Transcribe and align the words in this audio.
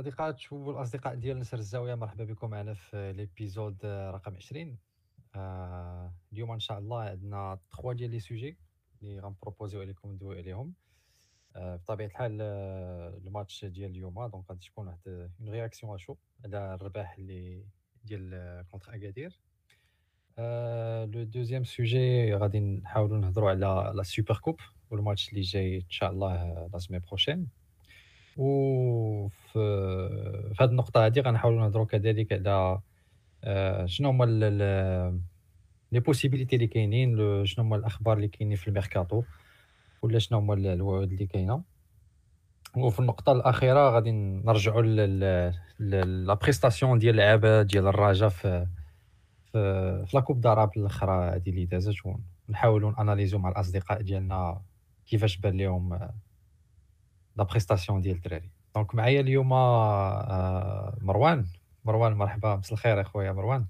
الصديقات 0.00 0.52
والاصدقاء 0.52 1.14
ديال 1.14 1.38
نسر 1.38 1.58
الزاوية؟ 1.58 1.94
مرحبا 1.94 2.24
بكم 2.24 2.50
معنا 2.50 2.74
في 2.74 3.12
l'épisode 3.12 3.86
رقم 3.86 4.36
20 4.36 4.78
آه 5.34 6.14
اليوم 6.32 6.52
إن 6.52 6.60
شاء 6.60 6.78
الله 6.78 7.00
عندنا 7.02 7.58
3 7.76 7.92
ديال 7.92 8.10
les 8.10 8.20
sujets 8.20 8.58
اللي 9.02 9.20
غنبروبوزيو 9.20 9.80
عليكم 9.80 10.12
ندويو 10.12 10.38
عليهم. 10.38 10.74
آه 11.56 11.76
بطبيعة 11.76 12.06
الحال 12.06 12.38
آه 12.40 13.08
الماتش 13.26 13.64
ديال 13.64 13.90
اليوم 13.90 14.26
donc 14.28 14.44
غادي 14.50 14.66
تكون 14.66 14.86
واحد 14.86 14.98
une 15.40 15.48
réaction 15.48 15.94
à 15.94 15.98
chaud 15.98 16.16
على 16.44 16.74
الرباح 16.74 17.14
اللي 17.18 17.64
ديال 18.04 18.64
contre 18.70 18.94
اكادير 18.94 19.40
le 21.16 21.24
deuxième 21.24 21.64
sujet 21.64 22.34
غادي 22.34 22.60
نحاولوا 22.60 23.18
نهضروا 23.18 23.50
على 23.50 23.92
la 23.94 24.02
Super 24.02 24.36
Coupe 24.38 24.60
والماتش 24.90 25.28
اللي 25.30 25.40
جاي 25.40 25.76
إن 25.76 25.90
شاء 25.90 26.10
الله 26.10 26.68
la 26.72 26.78
semaine 26.78 27.02
prochaine 27.06 27.59
وفي 28.40 29.52
في 30.54 30.62
هذه 30.64 30.70
النقطة 30.70 31.06
هذه 31.06 31.20
غنحاولوا 31.20 31.60
نهضروا 31.60 31.86
كذلك 31.86 32.32
على 32.32 32.80
آه، 33.44 33.86
شنو 33.86 34.08
هما 34.08 34.24
les 35.92 36.00
possibilités 36.00 36.56
اللي 36.56 36.66
كاينين 36.66 37.16
شنو 37.46 37.64
هما 37.64 37.76
الأخبار 37.76 38.16
اللي 38.16 38.28
كاينين 38.28 38.56
في 38.56 38.68
الميركاتو 38.68 39.22
ولا 40.02 40.18
شنو 40.18 40.38
هما 40.38 40.54
الوعود 40.54 41.12
اللي 41.12 41.26
كاينة. 41.26 41.62
وفي 42.76 43.00
النقطة 43.00 43.32
الأخيرة 43.32 43.90
غادي 43.90 44.10
نرجعوا 44.12 44.82
la 45.78 46.34
prestation 46.34 46.98
ديال 46.98 47.14
اللعابة 47.14 47.62
ديال 47.62 47.86
الرجاء 47.86 48.28
في 48.28 48.66
في 49.52 50.04
في 50.06 50.16
la 50.16 50.23
Coupe 50.23 50.40
d'Arabe 50.40 50.70
الأخرى 50.76 51.36
هذه 51.36 51.50
اللي 51.50 51.64
دازت 51.64 51.94
ونحاولوا 52.48 53.00
اناليزو 53.02 53.38
مع 53.38 53.48
الأصدقاء 53.48 54.02
ديالنا 54.02 54.62
كيفاش 55.06 55.36
بان 55.36 55.56
لهم 55.56 56.08
la 57.36 57.44
prestation 57.44 58.00
ديال 58.00 58.16
الدراري. 58.16 58.50
donc 58.74 58.94
معايا 58.94 59.20
اليوم 59.20 59.52
آه، 59.52 60.98
مروان. 61.02 61.46
مروان 61.84 62.12
مرحبا. 62.12 62.56
مساء 62.56 62.72
الخير 62.72 63.00
أخويا 63.00 63.32
مروان. 63.32 63.64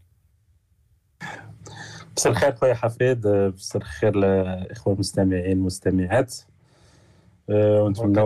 مساء 2.17 2.33
الخير 2.33 2.55
خويا 2.55 2.75
حفيظ 2.75 3.27
مساء 3.27 3.83
الخير 3.83 4.19
الاخوه 4.19 4.95
المستمعين 4.95 5.59
والمستمعات 5.59 6.37
آه، 7.51 7.83
ونتمنى 7.83 8.21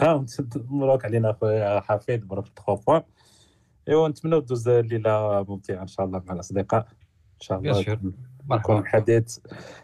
آه 0.00 0.24
مبروك 0.56 1.04
علينا 1.04 1.32
خويا 1.32 1.80
حفيظ 1.80 2.24
مبروك 2.24 2.46
3 2.66 2.74
points 2.86 3.02
ايوا 3.88 4.08
نتمنى 4.08 4.40
دوز 4.40 4.68
ليله 4.68 5.44
ممتعة 5.48 5.82
إن 5.82 5.86
شاء 5.86 6.06
الله 6.06 6.22
مع 6.26 6.34
الأصدقاء. 6.34 6.80
إن 7.34 7.40
شاء 7.40 7.58
الله 7.58 8.02
يكون 8.52 8.86
حديث 8.86 9.38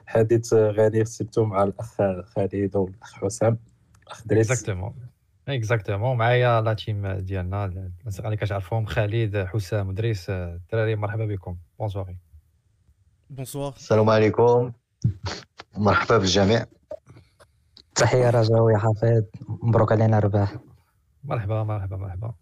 حديث 0.06 0.54
غني 0.54 1.04
surtout 1.04 1.44
مع 1.44 1.62
الأخ 1.62 1.96
خالد 2.24 2.76
والأخ 2.76 3.14
حسام. 3.14 3.58
اكزاكتومون 4.30 4.94
اكزاكتومون 5.48 6.16
معايا 6.16 6.60
la 6.60 6.74
team 6.74 7.06
ديالنا 7.06 7.64
الناس 7.64 8.20
اللي 8.20 8.36
كتعرفهم 8.36 8.86
خالد 8.86 9.46
حسام 9.46 9.92
دريس 9.92 10.30
الدراري 10.30 10.96
مرحبا 10.96 11.26
بكم. 11.26 11.56
bonsoir 11.78 12.16
bonsoir 13.30 13.72
السلام 13.76 14.10
عليكم. 14.10 14.72
مرحبا 15.76 16.18
بالجميع. 16.18 16.66
تحية 17.94 18.30
رجاوية 18.30 18.76
حفيظ. 18.76 19.24
مبروك 19.48 19.92
علينا 19.92 20.18
الرباح 20.18 20.56
مرحبا 21.24 21.62
مرحبا 21.62 21.96
مرحبا. 21.96 22.34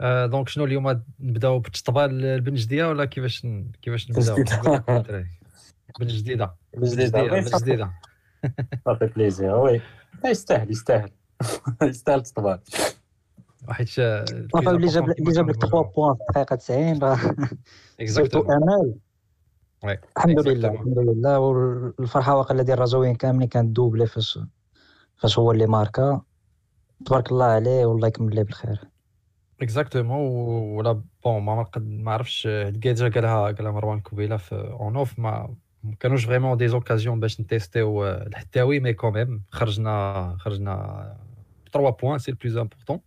آه 0.00 0.26
donc 0.26 0.48
شنو 0.48 0.64
اليوم؟ 0.64 1.02
نبداو 1.20 1.58
بالتطبال 1.58 2.04
لبن 2.04 2.54
جديده 2.54 2.88
ولا 2.88 3.04
كيفاش 3.04 3.46
كيفاش 3.82 4.10
نبداو؟ 4.10 4.36
بن 6.00 6.06
جديده 6.16 6.54
بن 6.76 6.86
جديده 6.86 7.22
بن 7.22 7.40
جديده 7.40 7.90
صافي 8.84 9.06
plaisir 9.16 9.54
oui 9.54 9.80
يستاهل 10.24 10.70
يستاهل. 10.70 11.10
يستاهل 11.82 12.22
تطبال 12.22 12.60
حيت 13.68 13.98
اللي 13.98 14.86
جاب 14.86 15.10
اللي 15.10 15.32
جاب 15.32 15.48
لك 15.50 15.56
3 15.56 15.82
points 15.82 16.14
في 16.14 16.22
الدقيقة 16.28 16.56
90 16.56 16.98
راه 16.98 17.18
exactement 18.00 18.52
أمال. 18.52 18.94
الحمد 20.16 20.48
لله 20.48 20.68
الحمد 20.70 20.98
لله. 20.98 21.38
والفرحة 21.38 22.36
واقيلا 22.36 22.62
ديال 22.62 22.76
الرجاويين 22.78 23.14
كاملين 23.14 23.48
كانت 23.48 23.76
double 23.76 24.06
فاش 24.06 24.38
فاش 25.16 25.38
هو 25.38 25.52
اللي 25.52 25.66
ماركا. 25.66 26.20
تبارك 27.06 27.32
الله 27.32 27.44
عليه 27.44 27.86
والله 27.86 28.08
يكمل 28.08 28.34
ليه 28.34 28.42
بالخير. 28.42 28.80
اكزاكتومون 29.62 30.20
ولا 30.76 31.02
بون 31.24 31.42
ما 31.42 31.66
ما 31.76 32.12
عرفتش 32.12 32.46
الكاجا 32.46 33.08
قالها 33.08 33.42
قالها 33.42 33.70
مروان 33.72 34.00
كوبيله 34.00 34.36
في 34.36 34.54
اون 34.54 34.96
اوف 34.96 35.18
ما 35.18 35.54
ما 35.84 35.94
كانوش 36.00 36.24
فريمون 36.24 36.56
دي 36.56 36.68
زوكازيون 36.68 37.20
باش 37.20 37.40
نتيستيو 37.40 38.06
الحتاوي 38.06 38.80
مي 38.80 38.92
كوميم 38.92 39.42
خرجنا 39.50 40.36
خرجنا 40.38 41.16
3 41.72 41.90
بوان 41.90 42.18
سي 42.18 42.30
البلوز 42.30 42.56
امبورطون 42.56 43.00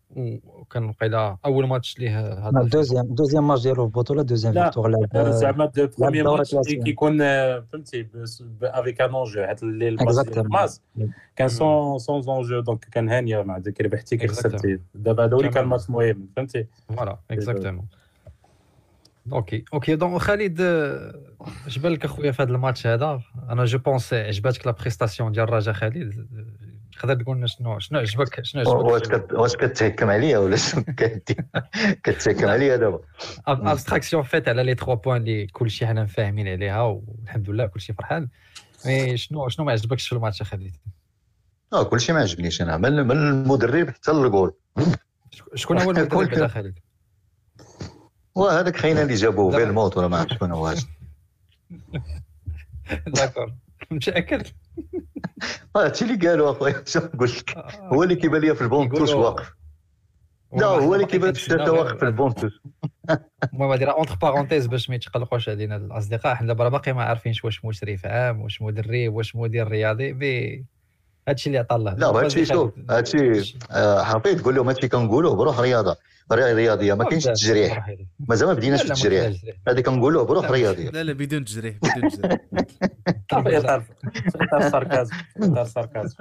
وكان 0.45 0.83
وقيلا 0.83 1.37
أول 1.45 1.67
ماتش 1.67 1.99
ليه 1.99 2.19
هذا 2.47 2.61
دوزيام 2.63 3.05
دوزيام 3.05 3.47
ماتش 3.47 3.61
ديالو 3.63 3.75
في 3.75 3.81
البطوله 3.81 4.23
دوزيام 4.23 4.53
فيكتور 4.53 5.31
زعما 5.31 5.71
بروميير 5.99 6.31
ماتش 6.31 6.55
كيكون 6.55 7.17
فهمتي 7.61 8.07
avec 8.63 9.01
un 9.01 9.09
enjeu 9.09 9.41
هاد 9.41 9.63
الماتش 9.63 10.79
كان 11.35 11.47
sans 11.47 12.00
sans 12.00 12.23
enjeu 12.29 12.59
donc 12.59 12.85
كان 12.85 13.09
هانيه 13.09 13.41
مع 13.41 13.57
ديك 13.57 13.81
ربحتي 13.81 14.17
كي 14.17 14.27
خسرتي 14.27 14.79
دابا 14.95 15.25
هذا 15.25 15.47
كان 15.49 15.65
ماتش 15.65 15.89
مهم 15.89 16.27
فهمتي. 16.35 16.65
voilà 16.89 17.17
exactement 17.31 17.85
ok 19.33 19.65
ok 19.73 19.95
donc 19.95 20.21
خالد 20.21 20.61
اش 21.67 21.77
بان 21.77 21.91
لك 21.91 22.05
اخويا 22.05 22.31
في 22.31 22.43
هذا 22.43 22.51
الماتش 22.51 22.87
هذا؟ 22.87 23.21
أنا 23.49 23.65
je 23.65 23.77
pense 23.77 24.13
عجباتك 24.13 24.65
la 24.65 24.71
prestation 24.71 25.31
ديال 25.31 25.43
الرجاء 25.43 25.73
خالد 25.73 26.27
تقدر 26.99 27.23
تقول 27.23 27.37
لنا 27.37 27.47
شنو 27.47 27.79
شنو 27.79 27.99
عجبك 27.99 28.43
شنو 28.43 28.61
عجبك؟ 28.61 29.33
واش 29.33 29.55
كتهكم 29.55 30.09
عليا 30.09 30.37
ولا 30.37 30.55
شنو؟ 30.55 30.83
كتهكم 32.03 32.47
عليا 32.47 32.75
دابا. 32.75 32.99
abstraction 33.47 34.23
faite 34.23 34.50
على 34.49 34.63
les 34.63 34.75
3 34.75 34.93
points 34.93 35.21
اللي 35.21 35.47
كلشي 35.47 35.87
حنا 35.87 36.05
فاهمين 36.05 36.47
عليها 36.47 36.81
والحمد 36.81 37.49
لله 37.49 37.65
كلشي 37.65 37.93
فرحان. 37.93 38.29
mais 38.85 39.17
شنو 39.17 39.49
شنو 39.49 39.65
ما 39.65 39.71
عجبكش 39.71 40.07
في 40.07 40.15
الماتش 40.15 40.43
خالد؟ 40.43 40.75
آه 41.73 41.83
كلشي 41.83 42.13
ما 42.13 42.19
عجبنيش 42.19 42.61
أنا 42.61 42.77
من, 42.77 43.07
من 43.07 43.11
المدرب 43.11 43.89
حتى 43.89 44.11
للجول 44.11 44.53
شكون 45.55 45.81
هو 45.81 45.91
المدرب 45.91 46.47
خالد؟ 46.47 46.79
وهذاك 48.35 48.75
خينا 48.77 49.01
اللي 49.01 49.13
جابوه 49.13 49.51
في 49.51 49.63
الموت 49.63 49.97
ولا 49.97 50.07
ما 50.07 50.17
عرفت 50.17 50.33
شكون 50.33 50.51
هو 50.51 50.73
d'accord. 53.07 53.53
متأكد؟ 53.91 54.47
هادشي 55.75 56.05
اللي 56.05 56.29
قالوا 56.29 56.51
أخويا 56.51 56.83
شنو 56.85 57.03
نقول 57.13 57.29
لك؟ 57.29 57.57
هو 57.79 58.03
اللي 58.03 58.15
كيبان 58.15 58.41
لي 58.41 58.55
في 58.55 58.61
ال 58.61 58.65
banc 58.65 58.81
de 58.81 58.89
touche 58.89 59.13
واقف. 59.13 59.53
لا 60.57 60.65
هو 60.65 60.95
اللي 60.95 61.05
كيبان 61.05 61.33
في 61.33 61.39
الشتا 61.39 61.69
واقف 61.69 61.97
في 62.00 62.05
ال 62.05 62.09
banc 62.09 62.25
de 62.25 62.33
touche. 62.33 62.61
المهم 63.53 63.71
راه 63.71 63.91
entre 63.91 64.15
parenthèses 64.15 64.67
باش 64.67 64.89
ما 64.89 64.95
يتقلقوش 64.95 65.50
علينا 65.50 65.75
الأصدقاء. 65.75 66.35
حنا 66.35 66.47
دابا 66.47 66.69
باقي 66.69 66.93
ما 66.93 67.03
عارفينش 67.03 67.45
واش 67.45 67.65
مشرف 67.65 68.05
عام 68.05 68.41
واش 68.41 68.61
مدرب 68.61 69.13
واش 69.13 69.35
مدير 69.35 69.67
رياضي. 69.67 70.13
mais 70.13 70.63
هادشي 71.27 71.47
اللي 71.47 71.59
عطا 71.59 71.75
الله. 71.75 71.93
لا 71.93 72.07
هادشي 72.07 72.45
شوف 72.45 72.73
هادشي 72.89 73.57
حفيظ 74.03 74.41
تقول 74.41 74.55
لهم 74.55 74.67
هادشي 74.67 74.87
كنقولوه 74.87 75.35
بروح 75.35 75.59
رياضة. 75.59 75.97
رياضية 76.31 76.93
ما 76.93 77.03
كاينش 77.03 77.27
التجريح 77.27 77.95
مازال 78.19 78.47
ما 78.47 78.53
بديناش 78.53 78.81
في 78.81 78.91
التجريح 78.91 79.33
هذه 79.67 79.81
كنقولوه 79.81 80.25
بروح 80.25 80.51
رياضية. 80.51 80.89
لا 80.89 81.03
لا 81.03 81.13
بدون 81.13 81.45
تجريح 81.45 81.75
بدون 81.77 82.11
تجريح. 82.11 82.37
اطار 83.31 83.47
ال 84.57 84.64
sarcasme 84.64 85.15
اطار 85.37 85.61
ال 85.61 85.67
sarcasme 85.67 86.15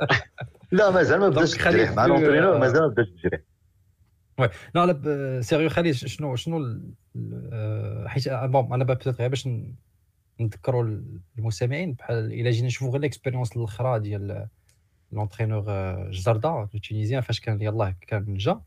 لا 0.73 0.91
مازال 0.91 1.21
ما 1.21 1.29
بداش 1.29 1.55
التجريح 1.55 1.93
مع 1.93 2.07
l'entraîneur 2.07 2.59
مازال 2.59 2.81
ما 2.81 2.89
بداش 2.89 3.07
التجريح 3.09 3.41
oui. 4.39 4.49
لا 4.75 4.87
لا 4.87 5.41
sérieux 5.43 5.69
خالد 5.69 5.91
شنو 5.91 6.37
شنو 6.37 6.81
حيت 8.07 8.29
bon 8.29 8.73
أنا 8.73 8.85
بيتيت 8.85 9.21
غير 9.21 9.29
باش 9.29 9.49
نذكروا 10.41 11.01
المستمعين 11.39 11.93
بحال 11.93 12.33
إلا 12.33 12.51
جينا 12.51 12.67
نشوفوا 12.67 12.93
غير 12.93 13.01
l'expérience 13.01 13.57
الأخرى 13.57 13.99
ديال 14.01 14.49
l'entraîneur 15.13 15.65
جردا 16.11 16.69
le 16.75 16.84
tunisien 16.84 17.21
فاش 17.21 17.41
كان 17.41 17.63
يلاه 17.63 17.95
كان 18.07 18.35
جا 18.35 18.61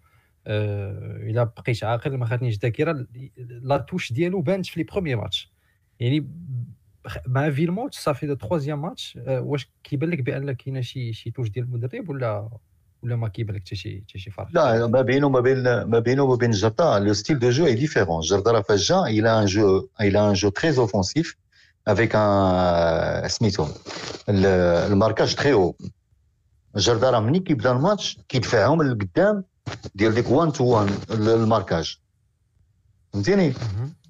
الا 0.48 1.44
بقيت 1.44 1.84
عاقل 1.84 2.18
ما 2.18 2.26
خاتنيش 2.26 2.56
الذاكره 2.56 3.08
la 3.38 3.78
touche 3.78 4.14
ديالو 4.14 4.42
بانت 4.42 4.66
في 4.66 4.80
les 4.80 4.84
premiers 4.84 5.16
matchs 5.16 5.52
يعني 6.00 6.28
مع 7.28 7.50
فيلموت 7.50 7.94
صافي 7.94 8.26
le 8.26 8.36
troisième 8.36 8.82
match 8.82 9.20
واش 9.28 9.72
كيبان 9.84 10.10
لك 10.10 10.22
بان 10.22 10.52
كاينة 10.52 10.82
شي 10.82 11.14
شي 11.14 11.32
touche 11.32 11.50
ديال 11.50 11.66
المدرب 11.66 12.10
ولا 12.10 12.50
ولا 13.04 13.16
ما 13.16 13.28
كيبان 13.28 13.56
لك 13.56 13.62
حتى 13.62 13.76
شي 13.76 14.04
حتى 14.10 14.20
شي 14.20 14.32
فرق 14.32 14.48
لا 14.54 14.88
ما 14.88 15.02
بينه 15.02 15.28
وما 15.28 15.40
بين 15.40 15.64
ما 15.64 16.00
بينه 16.00 16.24
وما 16.24 16.36
بين 16.36 16.52
جردا 16.52 17.00
le 17.00 17.14
style 17.14 17.40
de 17.40 17.50
jeu 17.50 17.66
est 17.66 17.76
différent 17.76 18.22
جردا 18.22 18.52
راه 18.52 18.62
فاش 18.62 18.88
جا 18.88 18.96
il 18.96 19.26
a 19.28 19.36
un 19.44 19.48
jeu 19.48 19.90
il 20.08 20.16
a 20.16 20.24
un 20.24 20.34
jeu 20.34 20.52
très 20.52 20.80
offensif 20.80 21.38
avec 21.90 22.16
un 22.16 23.28
سميتو 23.28 23.68
ال 24.30 24.42
marquage 24.42 25.36
très 25.36 25.54
هو 25.54 25.74
جردا 25.82 26.03
راه 26.88 27.20
ملي 27.20 27.40
كيبدا 27.40 27.72
الماتش 27.72 28.20
كيدفعهم 28.30 28.84
للقدام 28.84 29.44
ديال 29.96 30.14
ديك 30.14 30.30
1 30.30 30.52
to 30.52 30.64
1 30.64 30.92
ال 31.12 31.20
marquage. 31.20 31.98
فهمتيني؟ 33.14 33.54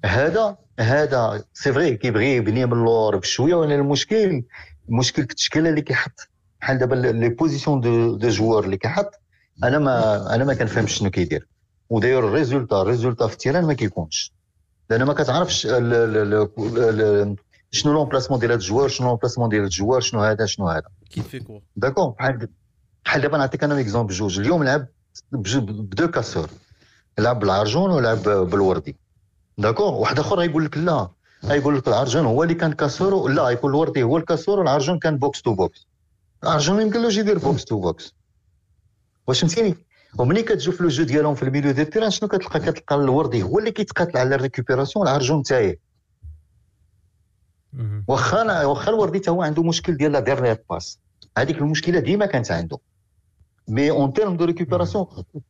هذا 0.04 0.56
هذا 0.80 1.44
c'est 1.54 1.72
vrai 1.72 1.96
كيبغي 1.96 2.36
يبني 2.36 2.66
من 2.66 2.72
اللور 2.72 3.16
بشوية 3.16 3.54
ولكن 3.54 3.72
المشكل 3.72 4.42
المشكل 4.88 5.22
التشكيلة 5.22 5.68
اللي 5.68 5.82
كيحط 5.82 6.28
بحال 6.60 6.78
دابا 6.78 6.94
les 6.94 7.28
positions 7.28 7.80
de 7.80 8.16
deux 8.16 8.28
joueurs 8.28 8.64
اللي 8.64 8.76
كيحط 8.76 9.10
أنا 9.64 9.78
ما 9.78 10.34
أنا 10.34 10.44
ما 10.44 10.54
كنفهمش 10.54 10.92
شنو 10.92 11.10
كيدير. 11.10 11.48
وداير 11.90 12.28
ال 12.28 12.34
résultat 12.34 12.82
ال 12.82 12.87
résultat 12.87 13.26
في 13.26 13.32
ال 13.32 13.36
terrain 13.36 13.64
ما 13.64 13.74
كيكونش. 13.74 14.32
لأن 14.90 15.02
ما 15.02 15.12
كتعرفش 15.14 15.66
شنو 17.74 17.92
l'emplacement 17.92 18.40
ديال 18.40 18.50
هذا 18.50 18.60
ال 18.60 18.64
joueur 18.64 18.88
شنو 18.88 19.08
l'emplacement 19.08 19.48
ديال 19.48 19.62
ال 19.64 19.69
joueur 19.69 20.00
شنو 20.00 20.20
هذا 20.20 20.46
شنو 20.46 20.68
هذا. 20.68 20.88
كيف 21.10 21.28
في 21.28 21.40
quoi 21.40 21.60
d'accord 21.76 22.08
بحال 22.08 22.48
بحال 23.04 23.22
دابا 23.22 23.38
نعطيك 23.38 23.64
أنا 23.64 23.80
exemple 23.80 24.14
بجوج 24.14 24.40
اليوم 24.40 24.64
لعب 24.64 24.86
ب 25.32 25.47
deux 25.47 26.08
casseurs. 26.08 26.50
لعب 27.18 27.38
بالعرجون 27.38 27.90
ولعب 27.90 28.22
بالوردي. 28.22 28.96
d'accord 29.58 29.94
واحد 29.94 30.18
آخر 30.18 30.38
غيقول 30.38 30.64
لك 30.64 30.78
لا. 30.78 31.08
غيقول 31.44 31.78
لك 31.78 31.88
العرجون 31.88 32.26
هو 32.26 32.42
اللي 32.42 32.54
كان 32.54 32.72
casseur 32.72 33.28
لا 33.28 33.48
يكون 33.48 33.70
الوردي 33.70 34.02
هو 34.02 34.16
ال 34.16 34.21
casseur 34.21 34.58
والعرجون 34.58 34.98
كان 34.98 35.18
box 35.18 35.42
to 35.42 35.54
box 35.54 35.86
العرجون 36.42 36.80
يمكن 36.80 37.02
له 37.02 37.18
يدير 37.18 37.38
box 37.38 37.64
to 37.64 37.80
box 37.80 38.14
واش 39.26 39.40
فهمتيني؟ 39.40 39.76
وملي 40.18 40.42
كتشوف 40.42 40.80
le 40.80 40.88
jeu 40.88 41.04
ديالهم 41.04 41.34
في 41.34 41.42
ال 41.42 41.46
milieu 41.46 41.72
ديال 41.72 41.86
ال 41.86 41.89
terrain 41.89 42.10
شنو 42.10 42.28
كتلقى؟ 42.28 42.60
كتلقى 42.60 42.94
الوردي 42.96 43.42
هو 43.42 43.58
اللي 43.58 43.70
كيتقاتل 43.70 44.18
على 44.18 44.34
ال 44.34 44.40
récupération 44.40 45.08
العرجون 45.08 45.42
تاعي 45.42 45.78
واخا 48.08 48.64
واخا 48.64 48.90
الوردي 48.90 49.30
هو 49.30 49.42
عنده 49.42 49.62
مشكل 49.62 49.96
ديال 49.96 50.12
la 50.12 50.20
dernière 50.20 50.64
passe 50.70 51.00
هذيك 51.38 51.58
المشكلة 51.58 52.00
ديما 52.00 52.26
كانت 52.26 52.50
عنده 52.50 52.78
mais 53.68 53.90
en 53.90 54.12
termes 54.12 54.36
de 54.36 54.44
récupération 54.44 55.06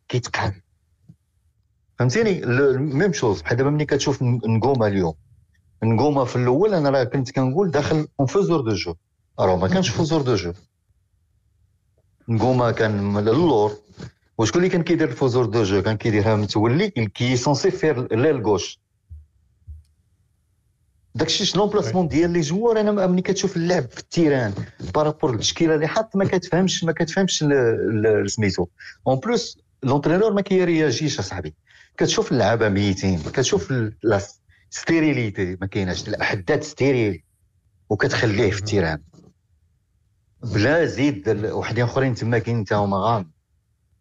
كيتقال 0.08 0.52
فهمتيني 1.98 2.46
même 2.76 3.12
chose 3.12 3.42
بحال 3.42 3.56
دابا 3.56 3.70
ملي 3.70 3.84
كتشوف 3.84 4.22
نغوما 4.22 4.86
اليوم 4.86 5.14
نغوما 5.82 6.24
في 6.24 6.36
الأول 6.36 6.74
أنا 6.74 6.90
راه 6.90 7.04
كنت 7.04 7.30
كنقول 7.30 7.70
داخل 7.70 8.08
en 8.20 8.26
faiseur 8.26 8.60
de 8.60 8.74
jeu 8.74 8.94
راه 9.40 9.56
ما 9.56 9.68
كانش 9.68 9.88
faiseur 9.88 10.22
de 10.22 10.34
jeu 10.34 10.52
نغوما 12.28 12.70
كان 12.70 13.16
اللور 13.16 13.72
وشكون 14.38 14.62
اللي 14.62 14.72
كان 14.72 14.82
كيدير 14.82 15.08
ال 15.08 15.13
faiseur 15.13 15.46
de 15.46 15.62
jeu 15.62 15.82
كان 15.82 15.96
كيديرها 15.96 16.36
متولي 16.36 16.90
qui 16.90 17.36
censé 17.36 17.70
faire 17.70 18.16
l'aile 18.16 18.42
gauche 18.42 18.80
داكشي 21.16 21.58
l'emplacement 21.58 22.08
ديال 22.08 22.30
les 22.30 22.40
joueurs 22.40 22.80
أنا 22.80 23.06
ملي 23.06 23.22
كتشوف 23.22 23.56
اللعب 23.56 23.90
في 23.90 23.98
ال 23.98 24.05
terrain 24.05 24.52
par 24.94 25.06
rapport 25.06 25.34
التشكيله 25.34 25.74
اللي 25.74 25.88
حط 25.88 26.16
ما 26.16 26.24
كتفهمش 26.24 26.84
ما 26.84 26.92
كتفهمش 26.92 27.44
سميتو. 28.26 28.66
en 29.06 29.16
plus 29.16 29.58
l'entraîneur 29.82 30.32
ما 30.32 30.40
كي 30.40 30.56
réagir 30.56 31.03
ش 31.03 31.18
أصاحبي. 31.18 31.54
كتشوف 31.96 32.32
اللعابة 32.32 32.68
ميتين 32.68 33.18
كتشوف 33.22 33.72
la 34.02 34.20
stérilité 34.70 35.56
ما 35.60 35.66
كايناش 35.66 36.08
الأحداث 36.08 36.70
stérile 36.70 37.22
وكتخليه 37.90 38.50
في 38.50 38.58
ال 38.58 38.63
terrain. 38.63 38.98
بلا 40.42 40.84
زيد 40.84 41.28
وحدين 41.44 41.84
أخرين 41.84 42.14
تما 42.14 42.38
كاين 42.38 42.64
تا 42.64 42.76
هما 42.76 42.96
غام. 42.96 43.30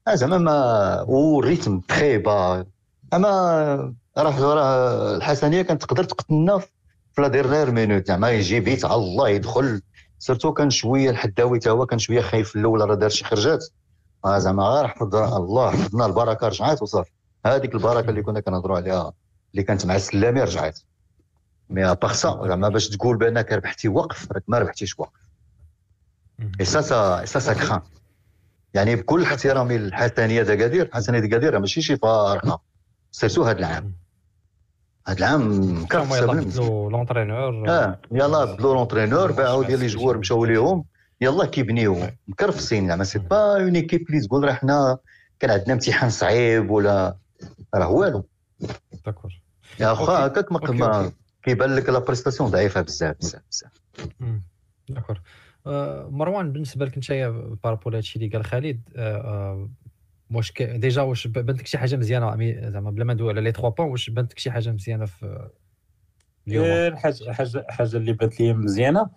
آه، 0.07 0.15
زعما 0.15 0.37
ما 0.37 1.01
وال 1.01 1.21
rythme 1.21 1.79
très 1.79 2.17
bas 2.17 2.65
أما 3.13 3.93
راه 4.17 4.39
راه 4.53 5.15
الحسنية 5.15 5.61
كانت 5.61 5.81
تقدر 5.81 6.03
تقتلنا 6.03 6.61
في 7.13 7.21
la 7.21 7.27
dernière 7.27 7.71
minute 7.71 8.07
زعما 8.07 8.31
يجي 8.31 8.59
بيت 8.59 8.85
على 8.85 8.95
الله 8.95 9.29
يدخل. 9.29 9.81
surtout 10.19 10.53
كان 10.53 10.69
شوية 10.69 11.09
الحداوي 11.09 11.59
تا 11.59 11.71
هو 11.71 11.85
كان 11.85 11.99
شوية 11.99 12.21
خايف 12.21 12.49
في 12.49 12.55
الأول 12.55 12.89
راه 12.89 12.95
دار 12.95 13.09
شي 13.09 13.25
خرجات. 13.25 13.65
آه 14.25 14.37
زعما 14.37 14.63
غير 14.63 14.87
حفظ 14.87 15.15
الله 15.15 15.71
حفظنا 15.71 16.05
البركة 16.05 16.47
رجعات 16.47 16.81
وصافي. 16.81 17.11
هذيك 17.45 17.75
البركة 17.75 18.09
اللي 18.09 18.21
كنا 18.21 18.39
كنهضروا 18.39 18.77
عليها 18.77 19.13
اللي 19.51 19.63
كانت 19.63 19.85
مع 19.85 19.95
السلامي 19.95 20.41
رجعات. 20.41 20.79
مي 21.69 21.91
اباغ 21.91 22.13
سا 22.13 22.41
زعما 22.47 22.69
باش 22.69 22.89
تقول 22.89 23.17
بأنك 23.17 23.51
ربحتي 23.51 23.87
وقف 23.87 24.31
راك 24.31 24.43
ما 24.47 24.59
ربحتيش 24.59 24.99
وقف. 24.99 25.19
et 26.59 26.65
ça 26.65 26.81
ça 27.25 27.39
ça 27.39 27.53
craint 27.53 27.81
يعني 28.73 28.95
بكل 28.95 29.23
احترامي 29.23 29.77
للحسنيه 29.77 30.41
دكادير 30.41 30.85
الحسنيه 30.85 31.19
دكادير 31.19 31.59
ماشي 31.59 31.81
شي 31.81 31.97
فارقه 31.97 32.61
surtout 33.11 33.43
هذا 33.43 33.59
العام. 33.59 34.02
هذا 35.07 35.17
العام 35.17 35.81
مكرفس 35.83 36.23
بدلو 36.23 36.89
l'entraîneur 36.89 37.69
آه 37.69 37.99
يلا 38.11 38.45
بدلو 38.45 38.73
l'entraîneur 38.73 39.31
باعوا 39.31 39.63
ديال 39.63 39.79
les 39.79 39.87
joueurs 39.87 40.17
مشاو 40.17 40.45
ليهم. 40.45 40.85
يلا 41.21 41.45
كيبنيو 41.45 41.97
مكرفسين 42.27 42.87
زعما 42.87 43.03
c'est 43.03 43.19
pas 43.19 43.37
une 43.37 43.75
équipe 43.75 44.09
اللي 44.09 44.21
تقول 44.21 44.43
راه 44.43 44.53
حنا 44.53 44.97
كان 45.39 45.51
عندنا 45.51 45.73
امتحان 45.73 46.09
صعيب 46.09 46.71
ولا 46.71 47.17
راه 47.75 47.89
والو. 47.89 48.25
d'accord. 49.05 49.41
يا 49.79 49.89
واخا 49.89 50.27
هكاك 50.27 50.51
ما 50.51 51.11
كيبان 51.43 51.75
لك 51.75 51.89
la 51.89 51.99
prestation 51.99 52.49
ضعيفة 52.49 52.81
بزاف 52.81 53.15
بزاف 53.19 53.41
بزاف. 53.51 53.71
داكور. 54.89 55.21
مروان 56.11 56.51
بالنسبة 56.51 56.85
لك 56.85 56.95
انت 56.95 57.33
بارابول 57.63 57.95
هادشي 57.95 58.19
اللي 58.19 58.29
قال 58.29 58.45
خالد 58.45 58.81
واش 60.31 60.53
ديجا 60.61 61.01
واش 61.01 61.27
بانت 61.27 61.59
لك 61.59 61.67
شي 61.67 61.77
حاجة 61.77 61.95
مزيانه 61.95 62.69
زعما 62.69 62.91
بلا 62.91 63.03
ما 63.03 63.13
ندوي 63.13 63.29
على 63.29 63.41
لي 63.41 63.51
3 63.51 63.69
بوان 63.69 63.89
واش 63.89 64.09
بانت 64.09 64.31
لك 64.31 64.39
شي 64.39 64.51
حاجة 64.51 64.71
مزيانه 64.71 65.05
في 65.05 65.49
اليوم 66.47 66.95
حاجة 66.95 67.31
حاجة 67.31 67.65
حاجة 67.69 67.97
اللي 67.97 68.13
بانت 68.13 68.39
لي 68.39 68.53
مزيانه 68.53 69.09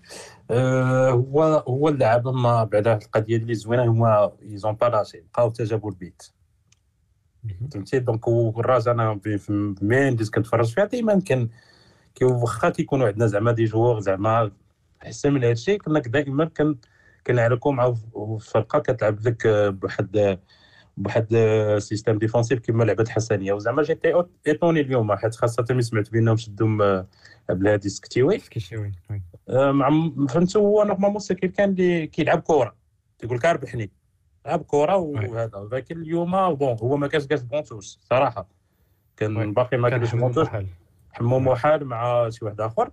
أه 0.50 1.10
هو 1.10 1.42
هو 1.68 1.88
اللعابه 1.88 2.32
ما 2.32 2.64
بعد 2.64 2.86
القضية 2.88 3.36
اللي 3.36 3.54
زوينه 3.54 3.84
هما 3.84 4.32
يزون 4.42 4.72
با 4.72 4.86
لاشي 4.86 5.20
بقاو 5.20 5.50
تجابوا 5.50 5.90
البيت 5.90 6.22
فهمتي 7.72 7.98
دونك 7.98 8.28
والراجل 8.28 8.90
أنا 8.90 9.20
مين 9.82 10.08
نديز 10.08 10.30
كنتفرج 10.30 10.74
فيها 10.74 10.84
ديما 10.84 11.20
كان 11.20 11.48
واخا 12.22 12.70
كيكونوا 12.70 13.06
عندنا 13.06 13.26
زعما 13.26 13.52
دي 13.52 13.64
جوغ 13.64 14.00
زعما 14.00 14.50
احسن 15.02 15.32
من 15.32 15.44
هادشي 15.44 15.78
كنا 15.78 16.00
دائما 16.00 16.44
كن 16.44 16.76
كنعركوا 17.26 17.72
مع 17.72 17.94
فرقه 18.40 18.78
كتلعب 18.78 19.26
لك 19.28 19.46
بواحد 19.46 20.38
بواحد 20.96 21.36
سيستيم 21.78 22.18
ديفونسيف 22.18 22.60
كما 22.60 22.84
لعبة 22.84 23.04
حسنية. 23.08 23.52
وزعما 23.52 23.82
جيتي 23.82 24.24
ايطوني 24.46 24.80
اليوم 24.80 25.16
حيت 25.16 25.34
خاصة 25.34 25.64
ملي 25.70 25.82
سمعت 25.82 26.12
بأنهم 26.12 26.36
شدوا 26.36 27.02
بلادي 27.48 27.88
سكتيوي 27.88 28.38
سكتيوي 28.38 28.92
مع 29.48 29.90
فهمت 30.28 30.56
هو 30.56 30.84
نورمالمون 30.84 31.18
سي 31.18 31.34
كان 31.34 31.70
اللي 31.70 32.06
كيلعب 32.06 32.40
كره 32.40 32.74
تيقول 33.18 33.36
لك 33.36 33.44
ربحني 33.44 33.90
لعب 34.46 34.62
كره 34.62 34.96
وهذا. 34.96 35.56
ولكن 35.56 35.96
اليوم 36.00 36.54
بون 36.54 36.76
هو 36.82 36.96
ما 36.96 37.06
كانش 37.06 37.26
كاس 37.26 37.42
بونتوس 37.42 38.00
صراحة. 38.10 38.48
كان 39.16 39.52
باقي 39.52 39.76
ما 39.76 39.90
كانش 39.90 40.14
بونتوس. 40.14 40.48
حموم 41.12 41.46
وحال 41.46 41.84
مع 41.84 42.30
شي 42.30 42.44
واحد 42.44 42.60
آخر. 42.60 42.90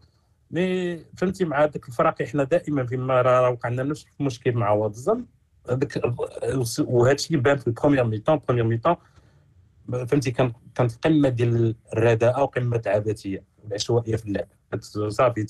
مي 0.51 0.97
فهمتي 1.17 1.45
مع 1.45 1.65
ديك 1.65 1.87
الفرق 1.87 2.21
إحنا 2.21 2.43
دائما 2.43 2.85
فيما 2.85 3.21
راه 3.21 3.49
وقع 3.49 3.69
لنا 3.69 3.83
نفس 3.83 4.05
المشكل 4.19 4.51
مع 4.51 4.71
واتزن. 4.71 5.25
هذاك 5.69 6.01
وهذا 6.79 7.11
الشيء 7.11 7.37
بان 7.37 7.57
في 7.57 7.67
البروميير 7.67 8.03
ميتون 8.03 8.39
بروميير 8.47 8.67
ميتون 8.67 8.95
فهمتي 10.07 10.31
كان 10.31 10.53
كانت 10.75 11.05
قمة 11.05 11.29
ديال 11.29 11.75
الرداءه 11.93 12.41
وقمه 12.41 12.81
العبثيه 12.85 13.43
العشوائيه 13.67 14.15
في 14.15 14.25
اللعب. 14.25 14.47
صافي 15.09 15.41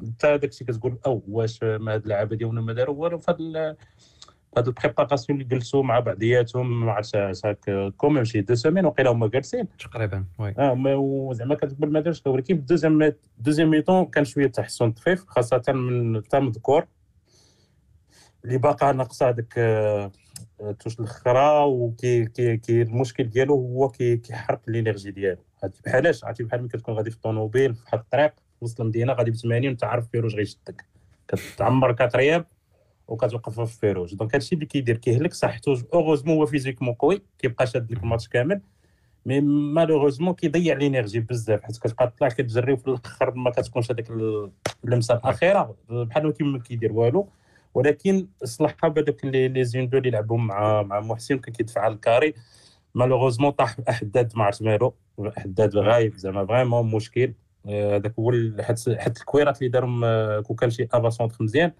انت 0.00 0.26
داك 0.26 0.44
الشيء 0.44 0.66
كتقول 0.66 0.98
أو 1.06 1.22
واش 1.28 1.62
ما 1.62 1.94
هاد 1.94 2.02
اللعابه 2.02 2.36
ديالنا 2.36 2.60
ما 2.60 2.72
داروا 2.72 2.96
والو 2.96 3.18
في 3.18 3.30
هاد 4.56 4.66
البريباراسيون 4.68 5.40
اللي 5.40 5.48
جلسوا 5.56 5.82
مع 5.82 6.00
بعضياتهم 6.00 6.86
ما 6.86 6.92
عرفتش 6.92 7.46
هاك 7.46 7.92
كوميم 7.96 8.24
شي 8.24 8.40
دو 8.40 8.54
سيمين 8.54 8.84
وقيلا 8.86 9.10
هما 9.10 9.28
جالسين. 9.28 9.68
تقريبا 9.78 10.24
وي. 10.38 10.54
آه 10.58 10.96
وزعما 10.96 11.54
كتقول 11.54 11.92
ما 11.92 12.00
دارش 12.00 12.22
ولكن 12.26 12.54
الدوزيام 12.54 13.12
دوزيام 13.38 13.70
ميتون 13.70 14.04
كان 14.04 14.24
شوية 14.24 14.46
تحسن 14.46 14.92
طفيف 14.92 15.24
خاصة 15.26 15.62
من 15.68 16.22
تام 16.22 16.50
دكور 16.50 16.86
اللي 18.44 18.58
باقا 18.58 18.92
ناقصه 18.92 19.28
هذاك 19.28 19.54
آه، 19.58 20.10
توش 20.80 21.00
الاخرى 21.00 21.64
وكي 21.64 22.24
كي 22.24 22.56
كي 22.56 22.82
المشكل 22.82 23.24
ديالو 23.24 23.54
هو 23.54 23.88
كي 23.88 24.16
كيحرق 24.16 24.60
الإنرجي 24.68 25.10
ديالو. 25.10 25.42
بحالاش؟ 25.86 26.24
عرفتي 26.24 26.44
بحال 26.44 26.60
ملي 26.60 26.68
كتكون 26.68 26.94
غادي 26.94 27.10
في 27.10 27.16
الطوموبيل 27.16 27.74
في 27.74 27.82
واحد 27.84 27.98
الطريق 27.98 28.32
وسط 28.60 28.80
المدينة 28.80 29.12
غادي 29.12 29.30
ب 29.30 29.34
80 29.34 29.66
وانت 29.66 29.84
عارف 29.84 30.08
فيروج 30.08 30.34
غيشدك. 30.36 30.84
كتعمر 31.28 31.92
كاتريام 31.92 32.44
وكتوقف 33.08 33.60
في 33.60 33.78
فيروج. 33.78 34.14
دونك 34.14 34.34
هادشي 34.34 34.54
اللي 34.54 34.66
كيدير 34.66 34.96
كيهلك 34.96 35.34
صحته 35.34 35.84
اوغوزمون 35.94 36.36
هو 36.36 36.46
فيزيكمون 36.46 36.94
قوي 36.94 37.22
كيبقى 37.38 37.66
شاد 37.66 37.92
لك 37.92 38.02
الماتش 38.02 38.28
كامل 38.28 38.60
مي 39.26 39.40
مالوغوزمون 39.40 40.34
كيضيع 40.34 40.76
لينيرجي 40.76 41.20
بزاف 41.20 41.62
حيت 41.62 41.76
كتبقى 41.76 42.06
تطلع 42.06 42.28
كتجري 42.28 42.72
وفي 42.72 42.88
الآخر 42.88 43.34
ما 43.34 43.50
كتكونش 43.50 43.90
هذيك 43.90 44.10
اللمسة 44.84 45.14
الأخيرة. 45.14 45.76
بحال 45.88 46.34
ما 46.40 46.58
كيدير 46.58 46.92
والو. 46.92 47.28
ولكن 47.74 48.28
صلحها 48.44 48.90
بهذوك 48.90 49.24
لي 49.24 49.64
زين 49.64 49.88
دو 49.88 49.98
اللي 49.98 50.10
لعبوا 50.10 50.38
مع 50.38 50.82
مع 50.82 51.00
محسن 51.00 51.38
كان 51.38 51.54
كيدفع 51.54 51.86
الكاري. 51.86 52.34
مالوغوزمون 52.94 53.50
طاح 53.50 53.76
احداد 53.88 54.32
ما 54.36 54.44
عرفت 54.44 54.62
مالو 54.62 54.94
احداد 55.38 55.76
غايب 55.76 56.16
زعما 56.16 56.46
فريمون 56.46 56.94
مشكل. 56.94 57.32
هذاك 57.68 58.14
هو 58.18 58.32
حتى 58.60 59.20
الكويرات 59.20 59.58
اللي 59.58 59.68
دارهم 59.68 60.00
كون 60.42 60.56
كان 60.56 60.70
شي 60.70 60.88
افا 60.92 61.10
سونتر 61.10 61.36
مزيان 61.40 61.72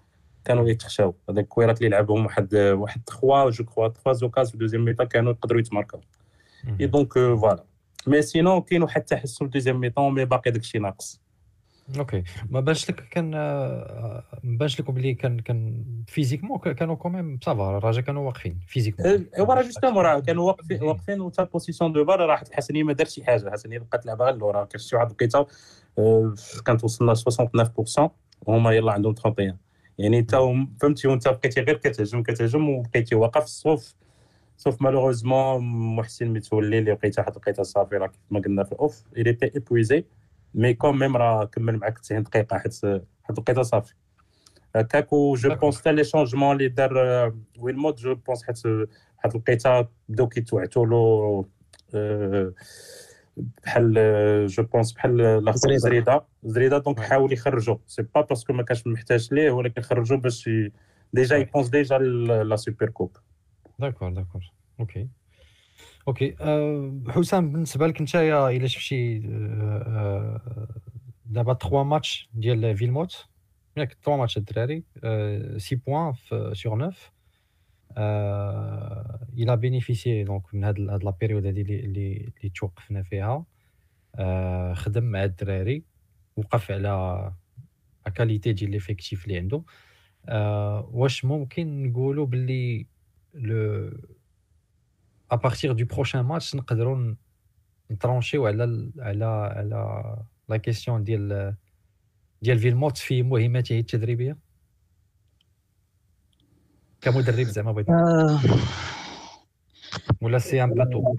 كانوا 0.45 0.69
يتخشاو. 0.69 1.15
هذاك 1.29 1.43
الكويرات 1.43 1.77
اللي 1.77 1.89
لعبهم 1.89 2.25
واحد 2.25 2.55
واحد 2.55 3.03
تخوا 3.03 3.49
جو 3.49 3.65
كخوا 3.65 3.87
تخوا 3.87 4.13
زوكاز 4.13 4.51
في 4.51 4.57
دوزيام 4.57 4.85
ميطا 4.85 5.03
كانوا 5.03 5.31
يقدروا 5.31 5.59
يتماركاو. 5.59 6.01
اي 6.81 6.87
donc 6.87 7.13
voilà 7.13 7.65
mais 8.07 8.21
sinon 8.21 8.61
كاين 8.61 8.83
واحد 8.83 9.01
التحسن 9.01 9.45
في 9.45 9.51
deuxième 9.51 9.79
mi-temps 9.79 10.13
mais 10.13 10.25
باقي 10.25 10.51
داكشي 10.51 10.79
ناقص. 10.79 11.21
ok. 11.97 12.23
ما 12.49 12.59
بانش 12.59 12.89
لك 12.89 13.09
كان 13.09 13.31
ما 13.31 14.23
بانش 14.43 14.79
لكم 14.79 14.93
بلي 14.93 15.13
كان 15.13 15.39
كان 15.39 15.83
physiquement 16.07 16.57
كانوا 16.59 16.95
quand 16.95 17.19
même 17.19 17.39
ça 17.43 17.60
va 17.60 17.77
الراجل 17.77 18.01
كانوا 18.01 18.25
واقفين 18.25 18.59
physiquement. 18.67 19.25
هو 19.39 19.53
راه 19.53 19.61
justement 19.61 20.03
راه 20.03 20.19
كانوا 20.19 20.47
واقفين 20.47 20.83
واقفين 20.83 21.21
وتا 21.21 21.43
possession 21.43 21.93
de 21.93 22.03
balle 22.03 22.19
راه 22.19 22.41
الحسنيه 22.49 22.83
ما 22.83 22.93
دار 22.93 23.07
شي 23.07 23.23
حاجة. 23.23 23.47
الحسنيه 23.47 23.79
بقات 23.79 24.03
تلعب 24.03 24.21
غير 24.21 24.33
اللور 24.33 24.65
كان 24.65 24.79
شي 24.79 24.95
واحد 24.95 25.07
الوقيته 25.07 25.47
كانت 26.65 26.83
وصلنا 26.83 27.13
69% 27.13 28.09
وهما 28.41 28.71
يلا 28.71 28.91
عندهم 28.91 29.15
31 29.25 29.57
يعني 29.97 30.19
انت 30.19 30.35
فهمتي 30.81 31.07
وانت 31.07 31.27
بقيتي 31.27 31.61
غير 31.61 31.77
كتهجم 31.77 32.23
كتهجم 32.23 32.69
وبقيتي 32.69 33.15
واقف 33.15 33.45
sauf 33.45 33.95
sauf 34.57 34.81
malheureusement 34.81 35.61
محسن 35.95 36.27
متولي 36.27 36.79
اللي 36.79 36.95
بقيت 36.95 37.19
واحد 37.19 37.31
الوقيته 37.31 37.63
صافي 37.63 37.97
راه 37.97 38.07
كيف 38.07 38.21
ما 38.31 38.39
قلنا 38.39 38.63
في 38.63 38.71
ال 38.71 38.79
off 38.79 39.03
t'es 39.15 39.51
épuisé 39.55 40.05
mais 40.55 40.73
quand 40.73 40.99
même 40.99 41.17
راه 41.17 41.45
كمل 41.45 41.77
معاك 41.77 41.99
90 41.99 42.23
دقيقه 42.23 42.57
حيت 42.57 42.85
حيت 43.23 43.37
الوقيته 43.37 43.61
صافي 43.61 43.93
كاكو 44.73 45.35
je 45.35 45.55
pense 45.55 45.79
حتى 45.79 45.91
les 45.91 46.03
changements 46.03 46.55
اللي 46.55 46.67
دار 46.67 46.93
ويل 47.59 47.77
مود 47.77 47.95
je 47.95 48.15
pense 48.15 48.43
حيت 48.43 48.57
حيت 49.17 49.35
الوقيته 49.35 49.87
بداو 50.09 50.27
كيتوعتوا 50.27 50.85
له 50.85 51.45
بحال 53.63 53.93
je 54.47 54.63
pense 54.63 54.93
بحال 54.93 55.43
زريده 55.55 56.25
زريده 56.43 56.77
donc 56.77 56.99
حاول 56.99 57.33
يخرجوا 57.33 57.77
c'est 57.87 58.01
pas 58.01 58.21
parce 58.21 58.41
que 58.41 58.53
ما 58.53 58.63
كانش 58.63 58.87
محتاج 58.87 59.33
ليه 59.33 59.51
ولكن 59.51 59.81
خرجوا 59.81 60.17
باش 60.17 60.49
ديجا 61.13 61.35
يبونس 61.35 61.69
ديجا 61.69 61.97
لا 61.97 62.55
سوبر 62.55 62.89
كوب 62.89 63.17
داكور 63.79 64.09
داكور 64.09 64.41
أوكي 64.79 65.07
أوكي 66.07 66.35
أه 66.41 67.01
حسام 67.09 67.51
بالنسبة 67.51 67.87
لك 67.87 67.99
انت 67.99 68.15
إلا 68.15 68.67
شفتي 68.67 69.21
أه 69.27 70.67
دابا 71.25 71.53
3 71.53 71.83
ماتش 71.83 72.29
ديال 72.33 72.77
فيلموت 72.77 73.27
ياك 73.77 73.93
3 73.93 74.17
ماتش 74.17 74.37
الدراري 74.37 74.83
6 75.57 75.77
بوان 75.87 76.13
سور 76.53 76.91
9 76.91 76.93
إلى 79.37 79.57
بينيفيسي 79.57 80.23
دونك 80.23 80.55
من 80.55 80.63
هاد 80.63 80.79
هاد 80.79 81.03
لا 81.03 81.11
بيريود 81.11 81.45
هادي 81.45 81.61
اللي 81.61 81.79
اللي 81.79 82.49
توقفنا 82.55 83.03
فيها. 83.03 83.45
أه 84.15 84.73
خدم 84.73 85.03
مع 85.03 85.23
الدراري 85.23 85.83
وقف 86.37 86.71
على 86.71 87.33
qualité 88.15 88.53
ديال 88.53 88.71
l'effectif 88.71 89.25
اللي 89.25 89.37
عنده. 89.37 89.63
واش 90.91 91.25
ممكن 91.25 91.83
نقولوا 91.83 92.25
باللي 92.25 92.87
le 93.33 93.91
à 95.29 95.37
partir 95.37 95.75
du 95.75 95.85
prochain 95.85 96.23
match 96.23 96.55
نقدروا 96.55 97.15
نترانشيو 97.91 98.47
على 98.47 98.91
على 98.99 99.25
على 99.25 100.17
la 100.49 100.57
question 100.57 101.03
ديال 101.03 101.55
ديال 102.41 102.59
فيلموت 102.59 102.97
في 102.97 103.23
مهمته 103.23 103.79
التدريبية. 103.79 104.37
كمدرب 107.01 107.45
زعما 107.47 107.71
بغيت 107.71 107.87
ولا 110.21 110.37
c'est 110.39 110.63
un 110.63 110.69
peu 110.69 110.92
tôt 110.92 111.15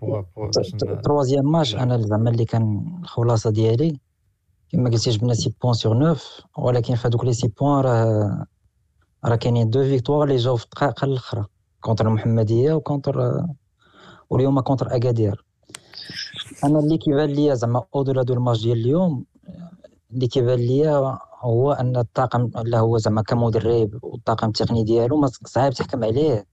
troisième 1.04 1.52
match 1.52 1.74
أنا 1.74 1.98
زعما 1.98 2.30
اللي 2.30 2.44
كان 2.44 2.98
الخلاصه 3.02 3.50
ديالي 3.50 4.00
كما 4.68 4.90
قلتي 4.90 5.10
جبنا 5.10 5.34
six 5.34 5.54
points 5.62 5.74
sur 5.74 6.14
9 6.14 6.16
ولكن 6.58 6.94
في 6.94 7.08
هذوك 7.08 7.24
les 7.24 7.32
six 7.32 7.48
points 7.48 7.84
راه 7.84 8.46
راه 9.24 9.36
كاينين 9.36 9.70
deux 9.70 9.82
victoires 9.84 10.24
اللي 10.28 10.36
جاو 10.36 10.56
في 10.56 10.64
الدقائق 10.64 11.04
الأخرى 11.04 11.44
contre 11.80 12.08
المحمدية 12.08 12.72
و 12.72 12.82
contre 12.82 13.42
واليوم 14.30 14.60
contre 14.60 14.96
أكادير. 14.96 15.44
أنا 16.64 16.78
اللي 16.78 16.98
كيبان 16.98 17.30
ليا 17.30 17.54
زعما 17.54 17.84
au-delà 17.94 18.22
de 18.22 18.34
ال 18.34 18.39
match 18.39 18.62
ديال 18.62 18.78
اليوم 18.78 19.24
اللي 20.12 20.26
كيبان 20.26 20.58
ليا 20.58 21.18
هو 21.40 21.72
أن 21.72 21.96
الطاقم 21.96 22.50
اللي 22.56 22.76
هو 22.76 22.98
زعما 22.98 23.22
كمدرب 23.22 23.98
والطاقم 24.02 24.48
التقني 24.48 24.84
ديالو 24.84 25.26
صعيب 25.26 25.72
تحكم 25.72 26.04
عليه 26.04 26.46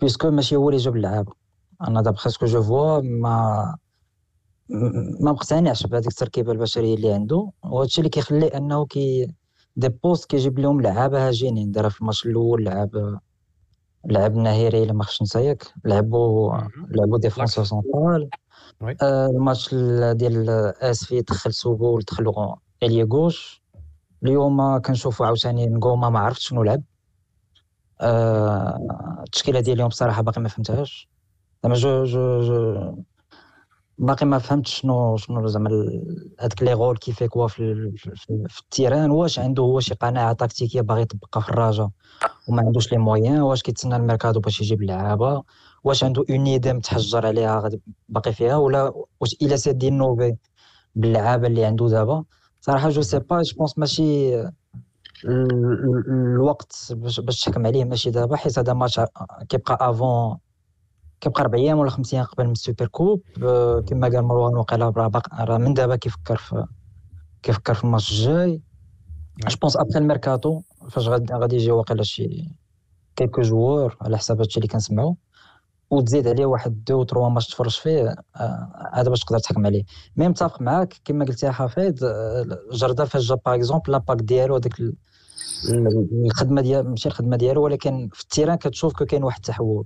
puisque 0.00 0.30
ماشي 0.30 0.56
هو 0.56 0.68
اللي 0.70 0.80
جاب 0.80 0.96
اللعابه 0.96 1.32
أنا 1.88 2.02
دابا 2.02 2.16
خاصك 2.16 2.44
je 2.44 2.62
vois 2.62 3.00
ما 3.00 3.76
ما 5.20 5.32
مقتنعش 5.32 5.86
بهذيك 5.86 6.08
التركيبة 6.08 6.52
البشرية 6.52 6.94
اللي 6.94 7.12
عنده. 7.12 7.50
وهادشي 7.64 7.98
اللي 8.00 8.10
كيخلي 8.10 8.46
أنه 8.46 8.86
كي 8.86 9.34
des 9.76 9.88
postes 9.88 10.30
كيجيب 10.30 10.58
لهم 10.58 10.80
لعابة 10.80 11.28
هاجينين 11.28 11.70
دارها 11.72 11.88
في 11.88 12.00
الماتش 12.00 12.26
الأول 12.26 12.64
لعب 12.64 13.18
لعب 14.04 14.36
النهيري 14.36 14.82
إلا 14.82 14.92
ما 14.92 15.04
خفتش 15.04 15.34
ياك 15.34 15.62
لعبوا 15.84 16.58
لعبوا 16.88 17.18
défenseur 17.18 17.64
central 17.64 18.30
آه 19.02 19.26
الماتش 19.26 19.74
ديال 20.12 20.50
اسفي 20.80 21.20
دخل 21.20 21.52
سوبول 21.54 22.02
دخلوا 22.02 22.54
ailier 22.82 23.08
gauche 23.12 23.62
اليوم 24.22 24.78
كنشوفوا 24.78 25.26
عاوتاني 25.26 25.66
نقوما 25.66 26.10
ما 26.10 26.18
عرفتش 26.18 26.48
شنو 26.48 26.62
لعب. 26.62 26.82
آه 28.00 29.22
التشكيلة 29.26 29.60
ديال 29.60 29.74
اليوم 29.74 29.88
بصراحة 29.88 30.22
باقي 30.22 30.40
ما 30.40 30.48
فهمتهاش. 30.48 31.08
زعما 31.62 31.74
جو 31.74 32.04
جو 32.04 32.40
جو 32.40 32.94
باقي 34.00 34.26
ما 34.26 34.38
فهمتش 34.38 34.80
شنو 34.80 35.16
شنو 35.16 35.46
زعما 35.46 35.70
هذاك 36.40 36.62
لي 36.62 36.72
غول 36.74 36.96
كيف 36.96 37.22
كوا 37.22 37.48
في, 37.48 37.92
في, 37.96 38.60
التيران 38.60 39.10
واش 39.10 39.38
عنده 39.38 39.62
هو 39.62 39.80
شي 39.80 39.94
قناعة 39.94 40.32
تكتيكية 40.32 40.80
باغي 40.80 41.02
يطبقها 41.02 41.40
في 41.40 41.48
الرجاء 41.48 41.90
وما 42.48 42.62
عندوش 42.62 42.92
لي 42.92 42.98
مويان 42.98 43.40
واش 43.40 43.62
كيتسنى 43.62 43.96
الميركادو 43.96 44.40
باش 44.40 44.60
يجيب 44.60 44.82
اللعابة 44.82 45.42
واش 45.84 46.04
عنده 46.04 46.24
اون 46.30 46.46
ايدي 46.46 46.72
متحجر 46.72 47.26
عليها 47.26 47.70
باقي 48.08 48.32
فيها 48.32 48.56
ولا 48.56 48.92
واش 49.20 49.36
الا 49.42 49.72
دي 49.72 49.90
نوفي 49.90 50.36
باللعابة 50.94 51.46
اللي 51.46 51.64
عنده 51.64 51.88
دابا. 51.88 52.24
صراحة 52.60 52.88
جو 52.88 53.02
سي 53.02 53.18
با 53.18 53.42
جو 53.42 53.56
بونس 53.56 53.78
ماشي 53.78 54.34
الوقت 55.24 56.92
باش 56.96 57.40
تحكم 57.40 57.66
عليه 57.66 57.84
ماشي 57.84 58.10
دابا 58.10 58.36
حيت 58.36 58.58
هذا 58.58 58.72
ماتش 58.72 59.00
كيبقى 59.48 59.90
افون 59.90 60.38
كيبقى 61.20 61.44
ربع 61.44 61.58
أيام 61.58 61.78
ولا 61.78 61.90
خمس 61.90 62.14
أيام 62.14 62.24
قبل 62.24 62.44
من 62.46 62.52
ال 62.52 62.58
super 62.58 62.86
coupe 62.86 63.22
كما 63.88 64.08
قال 64.08 64.22
مروان 64.22 64.56
وقيلا 64.56 65.10
راه 65.40 65.58
من 65.58 65.74
دابا 65.74 65.96
كيفكر 65.96 66.36
في 66.36 66.64
كيفكر 67.42 67.74
في 67.74 67.84
الماتش 67.84 68.10
الجاي. 68.12 68.62
je 69.48 69.56
pense 69.62 69.76
après 69.76 69.98
ال 69.98 70.06
mercato 70.06 70.60
فاش 70.90 71.08
غادي 71.08 71.56
يجي 71.56 71.70
واقيلا 71.70 72.02
شي 72.02 72.48
quelques 73.16 73.42
joueurs 73.42 73.96
على 74.00 74.18
حساب 74.18 74.38
هادشي 74.40 74.56
اللي 74.56 74.68
كنسمعو 74.68 75.16
وتزيد 75.90 76.28
عليه 76.28 76.46
واحد 76.46 76.84
deux 76.84 77.02
trois 77.02 77.28
matchs 77.28 77.46
تفرج 77.48 77.70
فيه 77.78 78.14
هذا 78.92 79.08
باش 79.08 79.20
تقدر 79.20 79.38
تحكم 79.38 79.66
عليه. 79.66 79.84
mais 80.16 80.28
متفق 80.28 80.62
معاك 80.62 80.94
كما 81.04 81.24
قلتي 81.24 81.46
يا 81.46 81.50
حفيظ 81.50 82.04
جاريدو 82.72 83.04
فاش 83.04 83.22
جا 83.28 83.34
par 83.34 83.54
exemple 83.54 83.92
la 83.92 84.00
patte 84.00 84.20
ديالو 84.22 84.54
هذاك 84.54 84.74
الخدمة 86.24 86.60
ديال 86.62 86.90
ماشي 86.90 87.08
الخدمة 87.08 87.36
ديالو 87.36 87.62
ولكن 87.64 88.08
في 88.12 88.22
ال 88.22 88.26
terrain 88.26 88.56
كتشوف 88.56 88.92
que 88.92 89.04
كاين 89.04 89.24
واحد 89.24 89.36
التحول. 89.38 89.84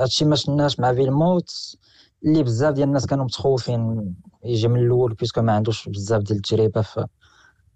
هادشي 0.00 0.24
ما 0.24 0.36
شفناش 0.36 0.80
مع 0.80 0.94
فيلموت 0.94 1.76
اللي 2.24 2.42
بزاف 2.42 2.74
ديال 2.74 2.88
الناس 2.88 3.06
كانوا 3.06 3.24
متخوفين 3.24 4.14
يجي 4.44 4.68
من 4.68 4.80
الأول 4.80 5.14
puisque 5.14 5.42
ما 5.42 5.52
عندوش 5.52 5.88
بزاف 5.88 6.22
ديال 6.22 6.36
التجربة 6.38 6.82
في 6.82 7.06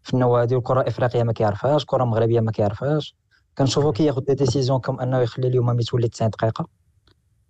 في 0.02 0.14
النوادي 0.14 0.54
والكرة 0.54 0.80
الافريقيه 0.80 1.22
ما 1.22 1.32
كيعرفهاش 1.32 1.82
الكره 1.82 2.04
المغربيه 2.04 2.40
ما 2.40 2.52
كيعرفهاش. 2.52 3.16
كنشوفو 3.58 3.92
كياخذ 3.92 4.20
des 4.20 4.34
décisions 4.34 4.80
comme 4.80 5.00
أنه 5.00 5.18
يخلي 5.18 5.48
اليوم 5.48 5.66
متولي 5.66 6.08
90 6.08 6.30
دقيقة. 6.30 6.68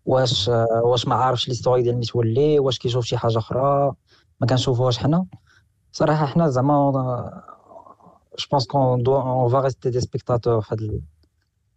واش 0.04 0.48
واش 0.84 1.08
ما 1.08 1.14
عارفش 1.14 1.48
l'histoire 1.48 1.82
ديال 1.82 1.96
متولي 1.98 2.58
واش 2.58 2.78
كيشوف 2.78 3.04
شي 3.04 3.16
حاجة 3.16 3.38
أخرى. 3.38 3.94
ما 4.40 4.46
كنشوفوهاش 4.46 4.98
حنا. 4.98 5.26
صراحة 5.92 6.26
حنا 6.26 6.48
زعما 6.48 6.90
je 8.38 8.46
pense 8.50 8.66
qu'on 8.66 9.02
on 9.02 9.48
va 9.48 9.60
rester 9.60 9.90
des 9.90 10.00
spectateurs 10.00 10.60
في 10.60 10.74
هاد 10.74 11.00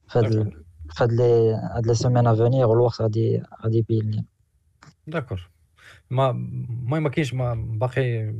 في 0.08 0.20
هاد 0.20 0.67
في 0.92 1.04
هاد 1.04 1.12
les 1.12 1.54
هاد 1.76 1.88
les 1.88 1.96
semaines 1.96 2.28
à 2.28 2.35
venir 2.35 2.70
والوقت 2.70 3.02
غادي 3.02 3.44
غادي 3.64 3.78
يبين 3.78 4.12
لنا 4.12 4.24
d'accord. 5.08 5.50
ما 6.10 6.30
المهم 6.30 7.04
ما 7.04 7.10
كاينش 7.10 7.34
ما 7.34 7.54
باقي 7.56 8.34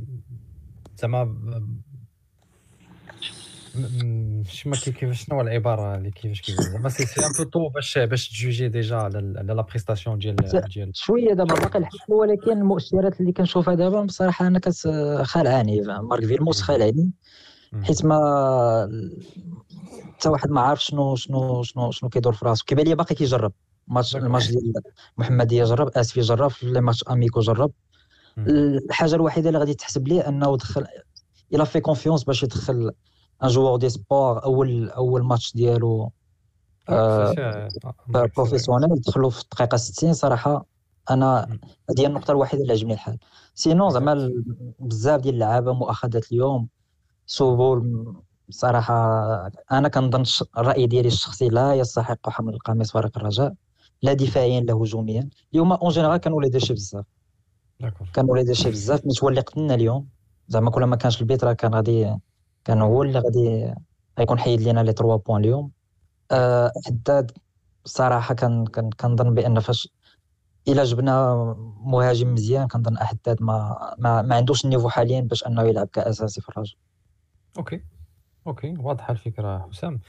زعما 0.98 1.34
شما 4.48 4.76
كيفاش 4.76 5.24
شنو 5.24 5.40
العبارة 5.40 5.96
اللي 5.96 6.10
كيفاش 6.10 6.40
كيفاش؟ 6.40 6.64
زعما 6.64 6.88
c'est 6.88 7.06
c'est 7.06 7.26
un 7.26 7.32
peu 7.38 7.50
tôt 7.50 7.68
باش 7.68 7.98
باش 7.98 8.28
تجوجي 8.28 8.68
déjà 8.68 8.96
على 8.96 9.20
la 9.20 9.62
prestation 9.62 10.18
ديال 10.18 10.36
ديال 10.36 10.90
شوية 10.94 11.34
دابا 11.34 11.54
باقي 11.54 11.78
الحفل 11.78 12.12
ولكن 12.12 12.52
المؤشرات 12.52 13.20
اللي 13.20 13.32
كنشوفها 13.32 13.74
دابا 13.74 14.02
بصراحة 14.04 14.46
أنا 14.46 14.60
خالعاني 15.22 15.80
مارك 15.80 16.24
فيرموس 16.24 16.62
خالعني 16.62 17.12
حيت 17.82 18.04
ما 18.04 18.18
حتى 20.18 20.28
واحد 20.28 20.50
ما 20.50 20.60
عارف 20.60 20.84
شنو 20.84 21.16
شنو 21.16 21.62
شنو 21.62 21.90
شنو 21.90 22.10
كيدور 22.10 22.32
في 22.32 22.44
راسو. 22.44 22.64
كيبان 22.64 22.86
لي 22.86 22.94
باقي 22.94 23.14
كيجرب. 23.14 23.52
ماتش 23.86 24.16
الماتش 24.16 24.48
ديال 24.50 24.72
محمديه 25.18 25.64
جرب 25.64 25.88
آسفي 25.88 26.20
جرب 26.20 26.52
لي 26.62 26.80
ماتش 26.80 27.04
أميكو 27.10 27.40
جرب. 27.40 27.70
الحاجة 28.38 29.14
الوحيدة 29.14 29.48
اللي 29.48 29.58
غادي 29.58 29.74
تحسب 29.74 30.08
ليه 30.08 30.28
أنه 30.28 30.56
دخل 30.56 30.86
إلى 31.54 31.66
في 31.66 31.80
كونفيونس 31.80 32.24
باش 32.24 32.42
يدخل 32.42 32.92
ان 33.42 33.48
جوور 33.48 33.76
دي 33.78 33.88
سبور 33.88 34.44
اول 34.44 34.90
أول 34.90 35.24
ماتش 35.24 35.52
ديالو 35.54 36.12
professionnel 38.08 39.00
دخلوا 39.06 39.30
في 39.30 39.42
الدقيقة 39.42 39.76
60 39.76 40.12
صراحة. 40.12 40.64
أنا 41.10 41.58
هذه 41.90 42.06
النقطة 42.06 42.30
الوحيدة 42.30 42.62
اللي 42.62 42.72
عجبني 42.72 42.92
الحال. 42.94 43.18
sinon 43.54 43.88
زعما 43.88 44.32
بزاف 44.78 45.20
ديال 45.20 45.34
اللعابة 45.34 45.72
مؤاخذات 45.72 46.32
اليوم. 46.32 46.68
سبل 47.28 48.14
صراحة 48.50 48.94
أنا 49.72 49.88
كنظن 49.88 50.22
الرأي 50.58 50.86
ديالي 50.86 51.08
الشخصي 51.08 51.48
لا 51.48 51.74
يستحق 51.74 52.28
حمل 52.28 52.54
القميص 52.54 52.92
فريق 52.92 53.18
الرجاء 53.18 53.54
لا 54.02 54.12
دفاعيا 54.12 54.60
لا 54.60 54.74
هجوميا. 54.74 55.28
اليوم 55.52 55.72
en 55.72 55.90
général 55.90 56.16
كانوا 56.16 56.42
les 56.42 56.48
déchets 56.48 56.74
بزاف. 56.74 57.04
كانوا 58.12 58.36
les 58.36 58.44
déchets 58.44 58.70
بزاف. 58.70 59.06
متولي 59.06 59.40
قتلنا 59.40 59.74
اليوم 59.74 60.08
زعما 60.48 60.70
كل 60.70 60.84
ما 60.84 60.96
كانش 60.96 61.20
البيت 61.20 61.44
راه 61.44 61.52
كان 61.52 61.74
غادي 61.74 62.16
كان 62.64 62.82
هو 62.82 63.02
اللي 63.02 63.18
غادي 63.18 63.74
غيكون 64.18 64.38
حيد 64.38 64.60
لينا 64.60 64.80
لي 64.80 64.92
3 64.92 65.16
points 65.16 65.40
اليوم. 65.40 65.70
أه 66.30 66.72
حداد 66.86 67.30
صراحة 67.84 68.34
كان 68.34 68.64
كنظن 69.00 69.34
بأن 69.34 69.60
فاش 69.60 69.88
إلا 70.68 70.84
جبنا 70.84 71.34
مهاجم 71.80 72.34
مزيان 72.34 72.68
كنظن 72.68 72.96
أحداد 72.96 73.42
ما 73.42 73.78
ما, 73.98 74.22
ما 74.22 74.34
عندوش 74.36 74.64
ال 74.64 74.67
niveau 74.67 74.88
حاليا 74.88 75.20
باش 75.20 75.46
أنه 75.46 75.62
يلعب 75.62 75.86
كأساسي 75.86 76.40
في 76.40 76.48
الرجاء. 76.48 76.76
OK، 77.56 77.80
OK، 78.46 78.74
واضحة 78.78 79.12
الفكرة 79.12 79.68
حسام. 79.72 80.00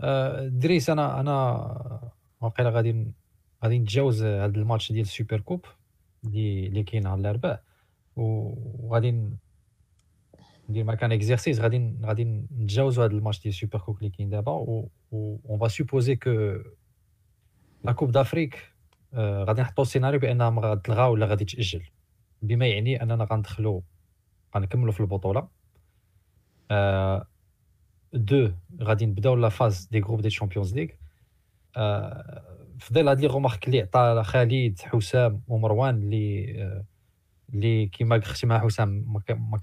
آه، 0.00 0.48
دريس 0.48 0.90
أنا 0.90 1.20
أنا 1.20 2.10
واقيلا 2.40 2.70
غادي 2.70 3.12
غادي 3.64 3.78
نتجاوز 3.78 4.22
هذا 4.22 4.44
الماتش 4.44 4.92
ديال 4.92 5.02
ال 5.04 5.10
super 5.10 5.40
coupe 5.40 5.64
اللي 6.24 6.66
اللي 6.66 6.82
كاين 6.82 7.06
على 7.06 7.20
الأربع. 7.20 7.58
وغادي 8.16 9.30
ندير 10.68 10.84
مكان 10.84 11.12
اكزرسيس 11.12 11.60
غادي 11.60 11.96
غادي 12.04 12.24
نتجاوزوا 12.24 13.04
هذا 13.04 13.12
الماتش 13.12 13.42
ديال 13.42 13.54
السوبر 13.54 13.78
كوب 13.78 13.98
اللي 13.98 14.10
كاين 14.10 14.30
دابا. 14.30 14.52
و 14.52 14.88
اون 15.12 15.58
فا 15.58 15.68
سوبوزي 15.68 16.16
كو 16.16 16.30
لا 17.84 17.92
كوب 17.92 18.10
دافريك 18.10 18.74
غادي 19.14 19.62
نحطوا 19.62 19.84
السيناريو 19.84 20.20
بأنها 20.20 20.50
غتلغى 20.50 21.08
ولا 21.08 21.26
غادي 21.26 21.44
تأجل، 21.44 21.82
بما 22.42 22.66
يعني 22.66 23.02
أننا 23.02 23.24
غندخلوا 23.24 23.80
غنكملوا 24.56 24.92
في 24.92 25.00
البطولة. 25.00 25.61
Euh, 26.72 27.20
de 28.12 28.52
radin 28.78 29.08
Bidou, 29.08 29.36
la 29.36 29.50
phase 29.50 29.88
des 29.90 30.00
groupes 30.00 30.22
des 30.22 30.30
Champions 30.30 30.68
League. 30.74 30.96
Fidel 32.78 33.08
a 33.08 33.16
dit 33.16 33.26
remarquer 33.26 33.70
que 33.70 33.86
tu 33.86 33.94
numéro 33.94 33.98
un, 34.02 34.22
chef 34.22 34.28
de 34.28 34.34
la 34.34 34.44
ligue, 34.44 35.38
Moumarwan, 35.48 36.10
qui 37.90 38.04
m'a 38.04 38.20
géré, 38.20 38.68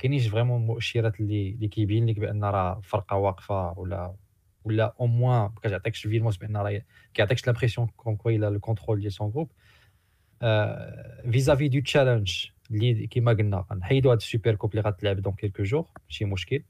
je 0.02 0.18
suis 0.20 0.30
vraiment 0.30 0.80
cher 0.80 1.06
à 1.06 1.12
ce 1.12 1.18
que 1.18 1.66
Kibin 1.68 2.08
a 2.08 3.36
fait, 3.40 3.54
ou 4.66 4.72
au 4.98 5.08
moins, 5.08 5.52
parce 5.62 5.62
que 5.64 5.70
j'ai 7.36 7.46
l'impression 7.46 7.88
qu'il 8.24 8.44
a 8.44 8.50
le 8.50 8.60
contrôle 8.60 9.02
de 9.02 9.10
son 9.10 9.28
groupe, 9.28 9.52
euh, 10.42 10.92
vis-à-vis 11.26 11.70
du 11.70 11.84
challenge, 11.86 12.54
il 12.72 14.02
doit 14.02 14.14
être 14.14 14.22
super 14.22 14.58
compliqué 14.58 15.16
dans 15.16 15.34
quelques 15.34 15.64
jours 15.64 15.94
chez 16.08 16.26
Mosquille. 16.26 16.64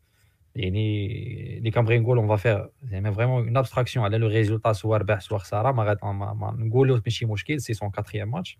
يعني 0.55 1.57
اللي 1.57 1.71
كنبغي 1.71 1.99
نقول 1.99 2.17
اون 2.17 2.27
فا 2.27 2.35
فير 2.35 2.69
زعما 2.83 3.11
فريمون 3.11 3.47
اون 3.47 3.57
ابستراكسيون 3.57 4.05
على 4.05 4.17
لو 4.17 4.27
ريزولتا 4.27 4.73
سوا 4.73 4.97
ربح 4.97 5.19
سوا 5.19 5.37
خساره 5.37 5.71
ما, 5.71 5.97
ما, 6.03 6.33
ما 6.33 6.51
نقولوا 6.59 6.99
ماشي 7.05 7.25
مشكل 7.25 7.61
سي 7.61 7.73
سون 7.73 7.89
كاتريام 7.89 8.31
ماتش 8.31 8.59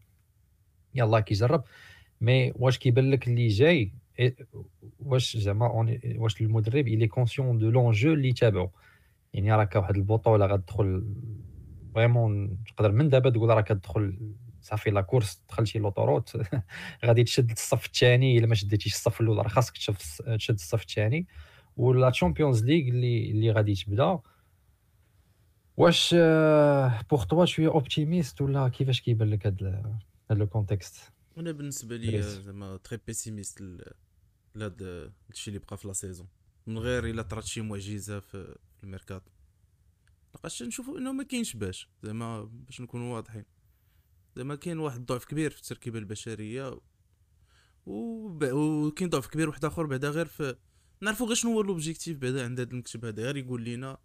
يلاه 0.95 1.19
كيجرب 1.19 1.63
mais 2.21 2.53
واش 2.55 2.77
كيبان 2.77 3.11
لك 3.11 3.27
اللي 3.27 3.47
جاي 3.47 3.93
واش 4.99 5.37
زعما 5.37 5.89
واش 6.15 6.41
المدرب 6.41 6.87
est 6.87 7.07
conscient 7.07 7.57
de 7.57 7.69
l'enjeu 7.69 8.13
اللي 8.13 8.33
تابعو 8.33 8.71
يعني 9.33 9.53
راك 9.53 9.75
واحد 9.75 9.95
البطوله 9.95 10.45
غتدخل 10.45 11.03
vraiment 11.95 12.57
تقدر 12.67 12.91
من 12.91 13.09
دابا 13.09 13.29
تقول 13.29 13.49
راك 13.49 13.63
كتدخل 13.63 14.33
صافي 14.61 14.89
la 14.89 15.01
course 15.01 15.43
دخلتي 15.49 15.79
l'autoroute 15.79 16.37
غادي 17.05 17.23
تشد 17.23 17.51
الصف 17.51 17.85
الثاني 17.85 18.37
الا 18.37 18.47
ما 18.47 18.55
شديتيش 18.55 18.93
الصف 18.93 19.21
الأول 19.21 19.37
راه 19.37 19.47
خاصك 19.47 19.77
تشد 20.37 20.53
الصف 20.53 20.81
الثاني 20.81 21.27
ولا 21.79 22.09
Champions 22.09 22.63
League 22.65 22.87
اللي 22.87 23.31
اللي 23.31 23.51
غادي 23.51 23.75
تبدا 23.75 24.19
واش 25.77 26.15
pour 27.09 27.23
toi 27.23 27.45
شوية 27.45 27.67
optimiste 27.67 28.41
ولا 28.41 28.69
كيفاش 28.69 29.01
كيبان 29.01 29.29
لك 29.29 29.47
هذا 29.47 29.99
هذا 30.31 30.43
ال 30.43 30.51
contexte 30.51 31.13
أنا 31.37 31.51
بالنسبة 31.51 31.95
لي 31.95 32.21
زعما 32.21 32.77
très 32.77 32.99
pessimiste 33.07 33.61
لهذا 34.55 35.11
الشيء 35.29 35.53
اللي 35.53 35.65
بقى 35.65 35.77
في 35.77 35.87
la 35.87 35.93
saison 35.93 36.27
من 36.67 36.77
غير 36.77 37.05
الا 37.05 37.21
طرات 37.21 37.43
شي 37.45 37.61
معجزه 37.61 38.19
في 38.19 38.55
الميركاتو 38.83 39.31
لقاش 40.35 40.63
نشوفوا 40.63 40.97
انه 40.97 41.11
ما 41.11 41.23
كاينش 41.23 41.55
باش 41.55 41.89
زعما 42.03 42.43
باش 42.43 42.81
نكونوا 42.81 43.15
واضحين 43.15 43.45
زعما 44.35 44.55
كاين 44.55 44.79
واحد 44.79 44.99
الضعف 44.99 45.25
كبير 45.25 45.51
في 45.51 45.57
التركيبه 45.57 45.99
البشريه 45.99 46.79
وكاين 47.85 49.09
ضعف 49.09 49.27
كبير 49.27 49.49
واحد 49.49 49.65
اخر 49.65 49.85
بعدا 49.85 50.09
غير 50.09 50.25
في 50.25 50.55
نعرفوا 51.01 51.27
غير 51.27 51.35
شنو 51.35 51.51
هو 51.51 51.61
l'objectif 51.61 52.17
بعدا 52.17 52.43
عند 52.43 52.59
هذا 52.59 52.71
المكتب 52.71 53.05
هذا 53.05 53.23
غير 53.23 53.37
يقول 53.37 53.63
لنا 53.63 53.97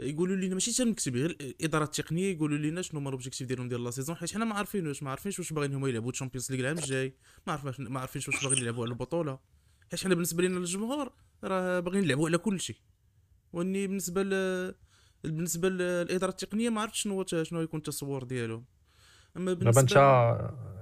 يقولوا 0.00 0.36
لنا 0.36 0.54
ماشي 0.54 0.72
حتى 0.72 0.82
المكتب 0.82 1.16
غير 1.16 1.30
الإدارة 1.30 1.84
التقنية 1.84 2.32
يقولوا 2.32 2.58
لنا 2.58 2.82
شنو 2.82 3.00
هما 3.00 3.10
l'objectif 3.10 3.48
ديالهم 3.48 3.68
ديال 3.68 3.84
la 3.84 3.90
saison 3.90 4.16
حيت 4.16 4.34
حنا 4.34 4.44
ما 4.44 4.54
عارفينوش 4.54 5.02
ما 5.02 5.10
عارفينش 5.10 5.38
واش 5.38 5.52
باغيين 5.52 5.74
هما 5.74 5.88
يلعبوا 5.88 6.12
Champions 6.12 6.52
League 6.52 6.60
العام 6.60 6.78
الجاي 6.78 7.16
ما 7.46 7.52
عارفينش 7.52 7.80
ما 7.80 8.00
عارفينش 8.00 8.28
واش 8.28 8.44
باغيين 8.44 8.62
يلعبوا 8.62 8.84
على 8.84 8.92
البطولة. 8.92 9.38
حيت 9.90 10.00
حنا 10.04 10.14
بالنسبة 10.14 10.42
لنا 10.42 10.58
الجمهور 10.58 11.12
راه 11.44 11.80
باغيين 11.80 12.04
نلعبوا 12.04 12.28
على 12.28 12.38
كل 12.38 12.60
شيء. 12.60 12.76
وإني 13.52 13.86
بالنسبة 13.86 14.22
ل 14.22 14.74
بالنسبة 15.24 15.68
للاداره 15.68 16.30
التقنية 16.30 16.70
ما 16.70 16.80
عرفتش 16.80 17.02
شنو 17.02 17.24
شنو 17.26 17.60
يكون 17.60 17.78
التصور 17.78 18.24
ديالهم. 18.24 18.64
أما 19.36 19.52
بالنسبة 19.52 19.80
انت 19.80 19.96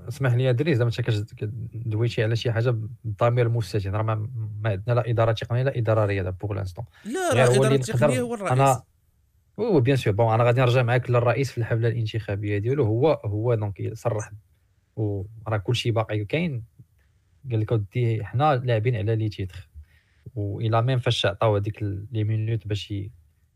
اسمح 0.08 0.34
لي 0.34 0.50
أدريس 0.50 0.78
زعما 0.78 0.90
انت 0.98 1.34
كدويتي 1.34 2.22
على 2.24 2.36
شي 2.36 2.52
حاجة 2.52 2.70
بالضمير 3.04 3.46
المستتر 3.46 3.90
راه 3.90 4.02
ما 4.02 4.28
عندنا 4.64 4.94
لا 4.94 5.10
إدارة 5.10 5.32
تقنية 5.32 5.62
لا 5.62 5.78
إدارة 5.78 6.06
رياضة 6.06 6.30
pour 6.30 6.52
l'instant 6.52 6.84
لا 7.04 7.34
راه 7.34 7.48
الاداره 7.48 7.74
التقنيه 7.74 8.20
هو 8.20 8.34
الرئيس. 8.34 8.52
أنا 8.52 8.82
oui 9.56 9.80
bien 9.80 9.96
sûr 9.96 10.12
bon 10.12 10.34
أنا 10.34 10.44
غادي 10.44 10.60
نرجع 10.60 10.82
معاك 10.82 11.10
للرئيس 11.10 11.50
في 11.50 11.58
الحمله 11.58 11.88
الانتخابية 11.88 12.58
ديالو. 12.58 12.84
هو 12.84 13.20
هو 13.24 13.54
donc 13.54 13.90
صرح. 13.92 14.32
وراه 14.96 15.56
كلشي 15.56 15.90
باقي 15.90 16.24
كاين. 16.24 16.64
قال 17.50 17.60
لك 17.60 17.72
ودي 17.72 18.24
حنا 18.24 18.56
لاعبين 18.56 18.96
على 18.96 19.16
les 19.16 19.28
titres. 19.28 19.68
et 20.36 20.82
même 20.82 20.98
فاش 20.98 21.26
عطاو 21.26 21.56
هذيك 21.56 21.82
les 21.82 22.24
minutes 22.24 22.66
باش 22.66 22.94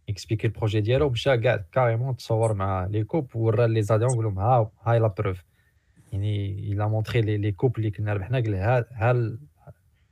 expliquer 0.09 0.47
ال 0.47 0.52
projet 0.52 0.81
ديالو 0.81 1.11
مشى 1.11 1.39
كاع 1.39 1.65
carrément 1.73 2.17
تصور 2.17 2.55
مع 2.55 2.87
les 2.87 3.05
coupes 3.05 3.37
ورا 3.37 3.67
les 3.67 3.83
adhérents 3.83 4.11
قول 4.11 4.25
لهم 4.25 4.39
ها 4.39 4.71
هي 4.83 4.99
la 4.99 5.07
preuve 5.07 5.45
يعني 6.13 6.59
il 6.73 6.89
a 6.89 6.94
montré 6.94 7.21
les 7.21 7.37
les 7.37 7.53
coupes 7.53 7.79
اللي 7.79 7.91
كنا 7.91 8.13
ربحنا 8.13 8.39
قال 8.41 8.55
ها 8.55 8.87
ها 8.93 9.39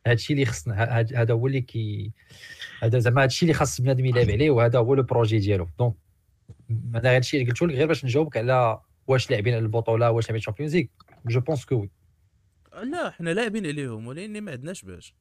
هادشي 0.07 0.33
اللي 0.33 0.47
خصنا 0.47 0.85
هذا 1.01 1.35
هو 1.35 1.47
اللي 1.47 1.61
كي 1.61 2.13
هذا 2.83 2.99
زعما 2.99 3.23
هادشي 3.23 3.43
اللي 3.43 3.55
خاص 3.55 3.81
بنادم 3.81 4.05
يلعب 4.05 4.31
عليه 4.31 4.51
وهذا 4.51 4.79
هو 4.79 4.95
le 4.95 5.03
projet 5.03 5.38
ديالو 5.39 5.69
donc 5.79 5.95
أنا 6.71 7.17
هادشي 7.17 7.37
اللي 7.37 7.51
قلت 7.51 7.63
لك 7.63 7.75
غير 7.75 7.87
باش 7.87 8.05
نجاوبك 8.05 8.37
على 8.37 8.81
واش 9.07 9.31
لاعبين 9.31 9.55
على 9.55 9.63
البطوله 9.63 10.11
واش 10.11 10.25
لاعبين 10.25 10.39
ال 10.38 10.42
Champions 10.42 10.77
League 10.77 10.87
je 11.27 11.40
pense 11.40 11.64
que 11.64 11.87
لا 12.83 13.11
حنا 13.11 13.31
لاعبين 13.31 13.67
عليهم 13.67 14.07
ولكن 14.07 14.41
ما 14.41 14.53
عندناش 14.53 14.83
باش 14.83 15.15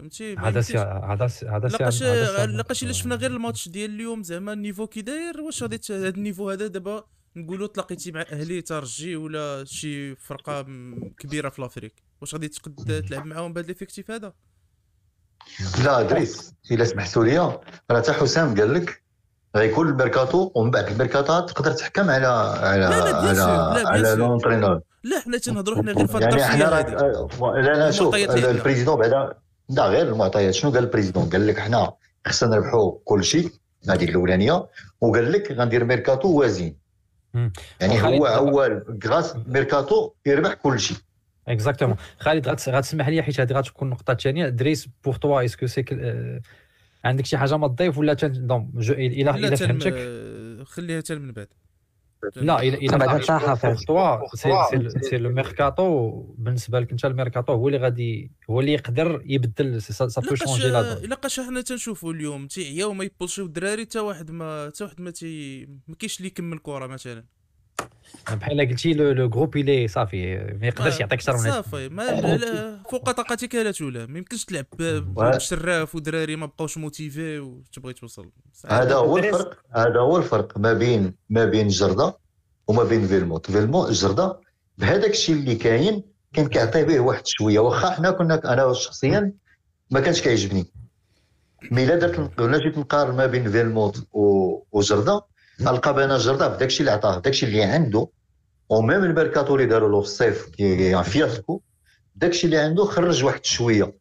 فهمتي؟ 0.00 0.36
هذا 0.36 0.60
c'est 0.60 0.78
هذا 0.78 1.30
هذا 1.48 1.68
لقاش 1.68 2.02
لقاش 2.02 2.82
إلا 2.82 2.92
شفنا 2.92 3.14
غير 3.14 3.30
الماتش 3.30 3.68
ديال 3.68 3.90
اليوم 3.90 4.22
زعما 4.22 4.52
ال 4.52 4.57
niveau 4.57 4.86
كي 4.86 5.02
داير 5.02 5.40
واش 5.40 5.62
غادي 5.62 5.80
هذا 5.90 6.08
ال 6.08 6.14
niveau 6.14 6.50
هذا 6.50 6.66
دابا 6.66 7.04
نقولوا 7.36 7.66
تلاقيتي 7.66 8.12
مع 8.12 8.24
أهلي 8.32 8.62
ترجي 8.62 9.16
ولا 9.16 9.64
شي 9.64 10.16
فرقة 10.16 10.66
كبيرة 11.18 11.48
في 11.48 11.62
l'Afrique. 11.62 11.94
واش 12.20 12.34
غادي 12.34 12.48
تقد 12.48 13.04
تلعب 13.08 13.26
معاهم 13.26 13.52
بهذا 13.52 13.66
l'effectif 13.66 14.10
هذا؟ 14.10 14.32
لا 15.84 16.00
ادريس 16.00 16.54
إلا 16.70 16.84
سمحتوا 16.84 17.24
لي. 17.24 17.38
راه 17.38 17.60
حتى 17.90 18.12
حسام 18.12 18.60
قال 18.60 18.74
لك 18.74 19.02
غيكون 19.56 19.88
الميركاتو 19.88 20.52
ومن 20.54 20.70
بعد 20.70 20.86
الميركاتو 20.88 21.40
تقدر 21.40 21.72
تحكم 21.72 22.10
على 22.10 22.26
على 22.26 22.80
لا 22.80 23.32
لا 23.32 23.42
على 23.46 23.88
على 23.88 24.14
l'entraîneur 24.14 24.80
لا 25.04 25.20
حنا 25.20 25.38
تنهضروا 25.38 25.78
حنا 25.78 25.92
غير 25.92 26.06
في 26.06 26.18
يعني 26.18 26.44
حنا 26.44 26.64
لا 27.40 27.62
لا 27.62 27.90
شوف 27.90 28.14
ال 28.14 28.22
président 28.22 28.96
بعدا 28.96 29.34
لا 29.70 29.86
غير 29.86 30.08
المعطيات 30.08 30.54
شنو 30.54 30.70
قال 30.70 30.84
ال 30.84 30.89
président 30.89 31.30
قال 31.30 31.46
لك 31.46 31.58
حنا 31.58 31.92
خصنا 32.26 32.50
نربحوا 32.50 32.98
كل 33.04 33.24
شيء 33.24 33.50
هذه 33.88 34.04
الأولانية 34.04 34.66
وقال 35.00 35.32
لك 35.32 35.52
غندير 35.52 35.84
ميركاتو 35.84 36.28
وازين 36.28 36.76
يعني 37.80 38.02
هو 38.02 38.26
هو 38.26 38.82
غراس 39.04 39.36
ميركاتو 39.46 40.12
يربح 40.26 40.54
كل 40.54 40.80
شيء. 40.80 40.96
اكزاكتومون 41.48 41.96
خالد 42.18 42.48
غتسمح 42.48 43.08
لي 43.08 43.22
حيت 43.22 43.40
هذه 43.40 43.52
غتكون 43.52 43.88
النقطه 43.88 44.12
الثانية 44.12 44.48
دريس 44.48 44.88
بور 45.04 45.14
توا 45.14 45.44
اسكو 45.44 45.66
سي 45.66 45.84
عندك 47.04 47.26
شي 47.26 47.36
حاجة 47.36 47.56
ما 47.56 47.68
تضيف 47.68 47.98
ولا 47.98 48.12
دونك 48.12 48.68
إلى 48.90 49.30
إلى 49.30 49.56
فهمتك؟ 49.56 49.94
خليها 50.66 51.00
حتى 51.00 51.14
من 51.14 51.32
بعد. 51.32 51.48
لا 52.36 52.60
إلى 52.62 52.76
إلى 52.76 52.98
بعد 52.98 53.20
توا 53.86 54.26
سي 54.34 55.18
لو 55.18 55.30
ميركاتو 55.30 56.10
بالنسبة 56.38 56.80
لك 56.80 56.90
انت 56.90 57.04
الميركاتو 57.04 57.52
هو 57.52 57.68
اللي 57.68 57.78
غادي 57.78 58.30
هو 58.50 58.60
اللي 58.60 58.72
يقدر 58.72 59.22
يبدل 59.26 59.82
سا 59.82 60.20
بو 60.20 60.34
شونجي 60.34 60.68
لا 60.68 60.92
الا 61.04 61.14
قاش 61.14 61.40
حنا 61.40 61.60
تنشوفوا 61.60 62.12
اليوم 62.12 62.46
تيعياو 62.46 62.92
ما 62.92 63.04
يبولشيو 63.04 63.44
الدراري 63.44 63.82
حتى 63.82 63.98
واحد 63.98 64.30
ما 64.30 64.66
حتى 64.74 64.84
واحد 64.84 65.00
ما 65.00 65.10
تي 65.10 65.66
ما 65.88 65.94
كاينش 65.94 66.16
اللي 66.16 66.26
يكمل 66.26 66.58
كرة 66.58 66.86
مثلا. 66.86 67.24
بحال 68.32 68.68
قلتي 68.68 68.92
لو 68.94 69.28
جروب 69.28 69.56
إلي 69.56 69.88
صافي 69.88 70.36
ما 70.60 70.66
يقدرش 70.66 71.00
يعطيك 71.00 71.12
أكثر 71.12 71.32
من 71.32 71.38
صافي. 71.38 71.88
ما 71.88 72.82
فوق 72.90 73.10
طاقتك 73.10 73.54
لا 73.54 73.70
تولا 73.70 74.06
ما 74.06 74.18
يمكنش 74.18 74.44
تلعب 74.44 74.66
بشراف 75.16 75.94
ودراري 75.94 76.36
ما 76.36 76.46
بقاوش 76.46 76.78
موتيفي 76.78 77.38
وتبغي 77.38 77.92
توصل. 77.92 78.30
هذا 78.66 78.94
هو 78.94 79.18
الفرق 79.18 79.58
هذا 79.76 80.00
هو 80.00 80.16
الفرق 80.16 80.58
ما 80.58 80.72
بين 80.72 81.14
ما 81.30 81.44
بين 81.44 81.68
جردة 81.68 82.16
وما 82.68 82.84
بين 82.84 83.06
فيلموت 83.06 83.50
فيلموت 83.50 83.90
جردة 83.90 84.40
بهذاك 84.78 85.10
الشيء 85.10 85.34
اللي 85.34 85.54
كاين 85.54 86.02
كان 86.32 86.48
كيعطي 86.48 86.84
به 86.84 87.00
واحد 87.00 87.26
شوية. 87.26 87.58
واخا 87.58 87.90
حنا 87.90 88.10
كنا 88.10 88.52
أنا 88.52 88.72
شخصيا 88.72 89.32
ما 89.90 90.00
كانش 90.00 90.20
كيعجبني. 90.20 90.66
mais 91.70 91.84
الا 91.84 91.94
درت 91.94 92.40
ولا 92.40 92.58
جيت 92.58 92.78
نقارن 92.78 93.16
ما 93.16 93.26
بين 93.26 93.50
فيلموت 93.50 94.06
وجردة 94.72 95.22
غنلقى 95.62 95.94
بان 95.94 96.18
بداك 96.36 96.62
الشيء 96.62 96.80
اللي 96.80 96.90
عطاه 96.90 97.14
داك 97.14 97.26
الشيء 97.26 97.48
اللي 97.48 97.62
عنده 97.62 98.08
و 98.68 98.75
même 98.75 99.04
الميركاتو 99.04 99.54
اللي 99.54 99.66
داروا 99.66 99.88
له 99.88 100.00
في 100.00 100.06
الصيف 100.06 100.48
كي 100.48 101.04
fiasco 101.04 101.60
داك 102.16 102.30
الشيء 102.30 102.44
اللي 102.44 102.58
عنده 102.58 102.84
خرج 102.84 103.24
واحد 103.24 103.44
شوية. 103.44 103.94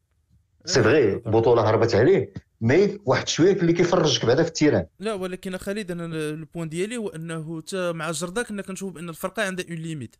c'est 0.66 0.84
vrai 0.84 1.14
البطولة 1.14 1.70
هربت 1.70 1.96
عليه 1.96 2.34
mais 2.62 2.98
واحد 3.06 3.28
شوية 3.28 3.54
اللي 3.54 3.74
كيفرجك 3.74 4.26
بعدا 4.26 4.44
في 4.44 4.50
ال 4.50 4.54
terrain. 4.54 4.86
لا 5.00 5.14
ولكن 5.14 5.58
خالد 5.58 5.92
أنا 5.92 6.06
ال 6.06 6.16
point 6.16 6.70
ديالي 6.70 6.98
هو 6.98 7.10
أنه 7.10 7.64
مع 7.74 8.12
جرده 8.12 8.44
كنا 8.44 8.62
كنشوف 8.62 8.94
بأن 8.94 9.10
الفرقة 9.10 9.44
عندها 9.44 9.66
une 9.70 9.78
limite 9.78 10.16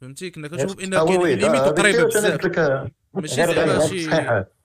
فهمتي؟ 0.00 0.30
كنا 0.30 0.48
كنشوف 0.48 0.76
بان 0.76 0.90
كاين 0.90 1.38
les 1.38 1.45
limites 1.45 1.60
وقريبة 1.60 2.04
بزاف. 2.04 2.90
ماشي 3.14 3.34
زعما 3.34 3.86
شي 3.86 4.06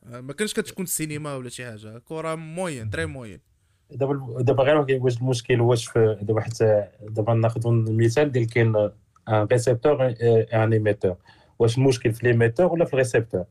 ما 0.06 0.34
كانش 0.34 0.54
كتكون 0.54 0.84
السينما 0.86 1.36
ولا 1.36 1.50
شي 1.50 1.66
حاجة. 1.66 2.02
كره 2.06 2.36
moyenne 2.36 2.90
très 2.90 3.06
moyenne 3.06 3.51
دابا 3.92 4.42
دابا 4.42 4.64
غير 4.64 5.02
واش 5.04 5.18
المشكل 5.18 5.62
واش 5.62 5.86
في 5.88 6.18
دابا 6.22 6.42
حتى 6.42 6.88
دابا 7.02 7.34
ناخذ 7.34 7.68
المثال 7.68 8.32
ديال 8.32 8.50
كاين 8.50 8.76
un 8.76 9.48
récepteur 9.52 10.06
un 10.54 10.74
émetteur 10.74 11.16
واش 11.60 11.78
المشكل 11.78 12.14
في 12.14 12.28
l'émetteur 12.28 12.74
ولا 12.74 12.86
في 12.86 12.94
ال 12.94 12.99
récepteur 12.99 13.46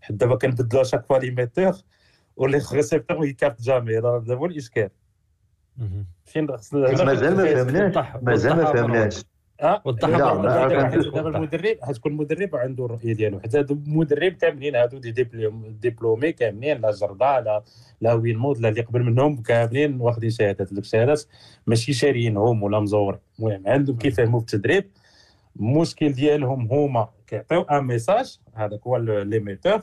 حيت 0.00 0.16
دابا 0.16 0.36
كنبدلوا 0.36 0.82
chaque 0.82 1.06
fois 1.06 1.18
l'émetteur 1.18 1.72
وال 2.36 2.51
récepteur 2.51 3.18
ما 3.18 3.26
يكابتي 3.26 3.62
jamais. 3.62 3.98
هذا 3.98 4.34
هو 4.34 4.46
الإشكال. 4.46 4.90
فين 6.24 6.46
مازال 6.46 7.36
ما 7.36 7.44
فهمناش. 7.64 8.06
مازال 8.22 8.56
ما 8.56 8.64
فهمناش. 8.72 9.24
دابا 9.62 11.28
المدرب 11.28 11.76
حتكون 11.82 12.12
المدرب 12.12 12.56
عنده 12.56 12.84
الرؤية 12.84 13.12
ديالو. 13.12 13.40
حتى 13.40 13.60
المدرب 13.60 14.32
كاملين 14.32 14.76
هادو 14.76 14.98
des 14.98 15.10
diplômés 15.80 16.32
كاملين 16.32 16.80
لا 16.80 16.90
جرده 16.90 17.40
لا 17.40 17.62
لا 18.00 18.12
وين 18.12 18.36
مود 18.36 18.58
لا 18.58 18.68
اللي 18.68 18.80
قبل 18.80 19.02
منهم 19.02 19.42
كاملين 19.42 20.00
واخدين 20.00 20.30
شهادات. 20.30 20.74
دوك 20.74 20.84
الشهادات 20.84 21.22
ماشي 21.66 21.92
شاريينهم 21.92 22.62
ولا 22.62 22.80
مزورين. 22.80 23.20
المهم 23.38 23.62
عندهم 23.66 23.96
كيفهموا 23.96 24.40
في 24.40 24.54
التدريب 24.54 24.84
المشكل 25.56 26.12
ديالهم 26.12 26.66
هما 26.72 27.08
كيعطيو 27.26 27.62
un 27.62 27.84
message 27.84 28.38
هذاك 28.54 28.80
هو 28.86 28.96
l'émetteur 28.96 29.80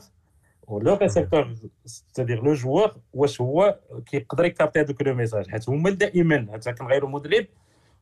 و 0.66 0.75
le 0.75 0.94
récepteur 0.94 1.54
c'est-à-dire 1.84 2.42
le 2.44 2.52
joueur 2.54 2.96
واش 3.14 3.40
هو 3.40 3.78
كيقدر 4.06 4.44
يكابتي 4.44 4.80
هذوك 4.80 5.02
le 5.02 5.14
message 5.14 5.48
حيت 5.48 5.68
هما 5.68 5.90
دائما 5.90 6.46
حتى 6.52 6.72
كنغيروا 6.72 7.10
مدرب 7.10 7.46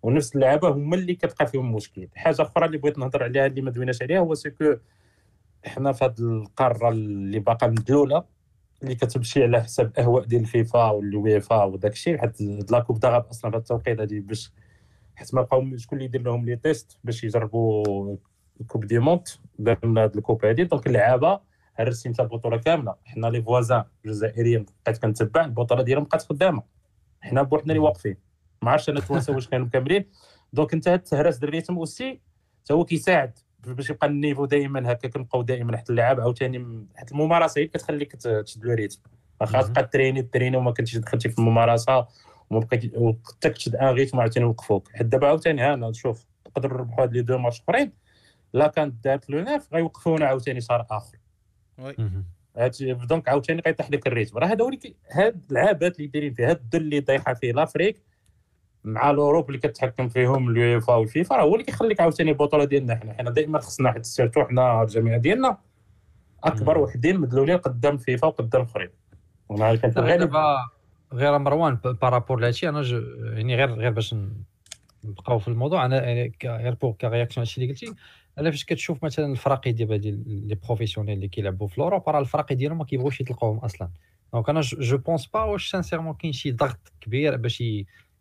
ونفس 0.03 0.37
اللعابة 0.37 0.69
هما 0.69 0.97
اللي 0.97 1.15
كتلقى 1.15 1.47
فيهم 1.47 1.75
مشكل. 1.75 2.09
حاجة 2.17 2.43
أخرى 2.43 2.67
اللي 2.67 2.79
بغيت 2.79 2.99
نهضر 2.99 3.23
عليها 3.25 3.47
اللي 3.47 3.61
ما 3.63 3.71
دويناش 3.71 4.03
عليها 4.03 4.19
هو 4.21 4.35
c'est 4.35 4.60
que 4.60 4.75
حنا 5.65 5.93
في 5.93 6.05
هذه 6.05 6.15
القارة 6.21 6.89
اللي 6.89 7.39
باقا 7.39 7.67
مدلوله 7.67 8.25
اللي 8.83 8.95
كتمشي 8.95 9.43
على 9.43 9.63
حساب 9.63 9.87
الاهواء 9.87 10.25
ديال 10.25 10.41
الفيفا 10.41 10.91
والويفا 10.91 11.65
وداك 11.65 11.93
الشيء 11.93 12.19
حيت 12.19 12.41
la 12.71 12.79
coupe 12.79 13.01
d'Arabe 13.01 13.27
أصلا 13.27 13.51
في 13.51 13.57
التوقيت 13.57 14.01
هذه 14.01 14.21
باش 14.21 14.53
حيت 15.17 15.35
ما 15.35 15.43
بقاو 15.43 15.77
شكون 15.77 15.99
اللي 15.99 16.05
يدير 16.05 16.23
لهم 16.23 16.47
les 16.47 16.57
tests 16.57 16.99
باش 17.05 17.25
يجربوا 17.25 18.17
ال 18.61 18.65
coupe 18.65 18.85
du 18.85 18.99
monde 18.99 19.29
درنا 19.59 20.03
هاد 20.05 20.17
الكوب 20.17 20.45
هادي. 20.45 20.65
donc 20.65 20.87
اللعابة 20.87 21.41
هرسين 21.77 22.13
البطوله 22.21 22.57
كاملة. 22.57 22.95
حنا 23.05 23.27
les 23.27 23.43
voisins 23.43 23.85
الجزائريين 24.05 24.67
بقيت 24.87 24.99
كنتبع 24.99 25.45
البطولة 25.45 25.83
ديالهم 25.83 26.05
بقات 26.05 26.23
خدامة. 26.23 26.63
حنا 27.21 27.43
بوحدنا 27.43 27.73
اللي 27.73 27.79
واقفين. 27.85 28.17
ما 28.63 28.71
عرفتش 28.71 28.89
أنا 28.89 28.99
التوانسه 28.99 29.35
واش 29.35 29.49
كانوا 29.49 29.67
مكملين. 29.67 30.05
donc 30.53 30.75
انت 30.75 30.89
هاد 30.89 30.99
التهراس 30.99 31.43
ال 31.43 31.48
rythme 31.48 31.77
aussi 31.77 32.21
حتى 32.65 32.75
هو 32.75 32.85
كيساعد 32.85 33.39
باش 33.67 33.91
يبقى 33.91 34.07
ال 34.07 34.12
niveau 34.12 34.45
دائما 34.45 34.93
هكا 34.93 35.09
كنبقاو 35.09 35.43
دائما 35.43 35.77
حتى 35.77 35.91
اللعاب 35.93 36.21
عاوتاني 36.21 36.87
حتى 36.97 37.13
الممارسة 37.13 37.61
هي 37.61 37.67
كتخليك 37.67 38.13
تشد 38.13 38.65
le 38.65 38.75
rythme 38.75 39.01
واخا 39.41 39.63
تبقى 39.63 39.85
تريني 39.85 40.23
تريني 40.23 40.57
وما 40.57 40.71
كنتيش 40.71 40.97
دخلتي 40.97 41.29
في 41.29 41.39
الممارسة 41.39 42.07
وما 42.51 42.61
بقيت 42.61 42.93
حتى 43.29 43.51
تشد 43.51 43.77
un 43.77 43.89
rythme 43.89 44.21
عاوتاني 44.21 44.47
وقفوك. 44.47 44.89
حيت 44.95 45.07
دابا 45.07 45.27
عاوتاني 45.27 45.63
ها 45.63 45.75
أنا 45.75 45.91
نشوف 45.91 46.27
نقدر 46.47 46.75
نربحوا 46.75 47.05
هاد 47.05 47.13
les 47.13 47.23
deux 47.23 47.39
matchs 47.39 47.61
أخرين 47.61 47.93
la 48.53 48.67
CAN 48.67 49.05
تدارت 49.05 49.31
le 49.31 49.41
neuf 49.41 49.75
غيوقفونا 49.75 50.27
عاوتاني 50.27 50.61
شهر 50.61 50.87
آخر. 50.91 51.19
donc 53.07 53.29
عاوتاني 53.29 53.63
غيطيح 53.67 53.91
لك 53.91 54.07
ال 54.07 54.11
rythme. 54.11 54.39
راه 54.39 54.47
هذا 54.47 54.65
هو 54.65 54.71
هاد 55.11 55.43
العابات 55.51 55.97
اللي 55.97 56.09
دايرين 56.09 56.35
فيه 56.35 56.51
هاد 56.51 56.57
الدل 56.57 56.81
اللي 56.81 57.01
طايحه 57.01 57.35
فيه 57.35 57.53
l'Afrique 57.53 58.08
مع 58.85 59.11
ال 59.11 59.16
Europe 59.16 59.49
اللي 59.49 59.59
كتحكم 59.59 60.09
فيهم 60.09 60.51
اليوفا 60.51 60.95
والفيفا 60.95 61.37
راه 61.37 61.43
هو 61.43 61.55
اللي 61.55 61.65
كيخليك 61.65 62.01
عاوتاني 62.01 62.31
البطولة 62.31 62.65
ديالنا 62.65 62.97
حنا. 62.97 63.13
حنا 63.13 63.31
دائما 63.31 63.59
خصنا 63.59 63.93
حيت 63.93 64.05
surtout 64.05 64.45
حنا 64.45 64.83
الجميع 64.83 65.17
ديالنا 65.17 65.59
أكبر 66.45 66.79
وحدين 66.79 67.21
مدلولين 67.21 67.57
قدام 67.57 67.97
فيفا 67.97 68.27
وقدام 68.27 68.63
الآخرين. 68.63 68.91
غير 69.99 70.31
غير 71.13 71.39
مروان 71.39 71.75
par 71.75 71.94
rapport 71.94 72.41
لهادشي 72.41 72.69
أنا 72.69 72.83
يعني 73.35 73.57
غير 73.57 73.75
غير 73.75 73.91
باش 73.91 74.15
نبقاو 75.05 75.39
في 75.39 75.49
الموضوع 75.49 75.87
أنا 75.87 76.05
يعني 76.05 76.33
غير 76.45 76.75
pour 76.75 76.93
réaction 76.93 77.47
هادشي 77.47 77.61
اللي 77.61 77.73
قلتي 77.73 77.95
أنا 78.39 78.51
فاش 78.51 78.65
كتشوف 78.65 79.05
مثلا 79.05 79.33
الفراقي 79.33 79.73
دابا 79.73 79.97
ديال 79.97 80.49
les 80.49 80.55
professionnels 80.55 81.15
اللي 81.15 81.29
كيلعبوا 81.29 81.69
في 81.69 81.81
l'Europe 81.81 82.09
راه 82.09 82.21
الفراقي 82.21 82.55
ديالهم 82.55 82.79
ما 82.79 82.85
كيبغوش 82.85 83.21
يطلقوهم 83.21 83.59
أصلا. 83.59 83.89
donc 84.33 84.49
أنا 84.49 84.61
je 84.61 84.99
pense 84.99 85.27
pas 85.27 85.43
واش 85.43 85.71
sincèrement 85.71 86.15
كاين 86.15 86.33
شي 86.33 86.53
ضغط 86.53 86.93
كبير 87.01 87.37
باش 87.37 87.63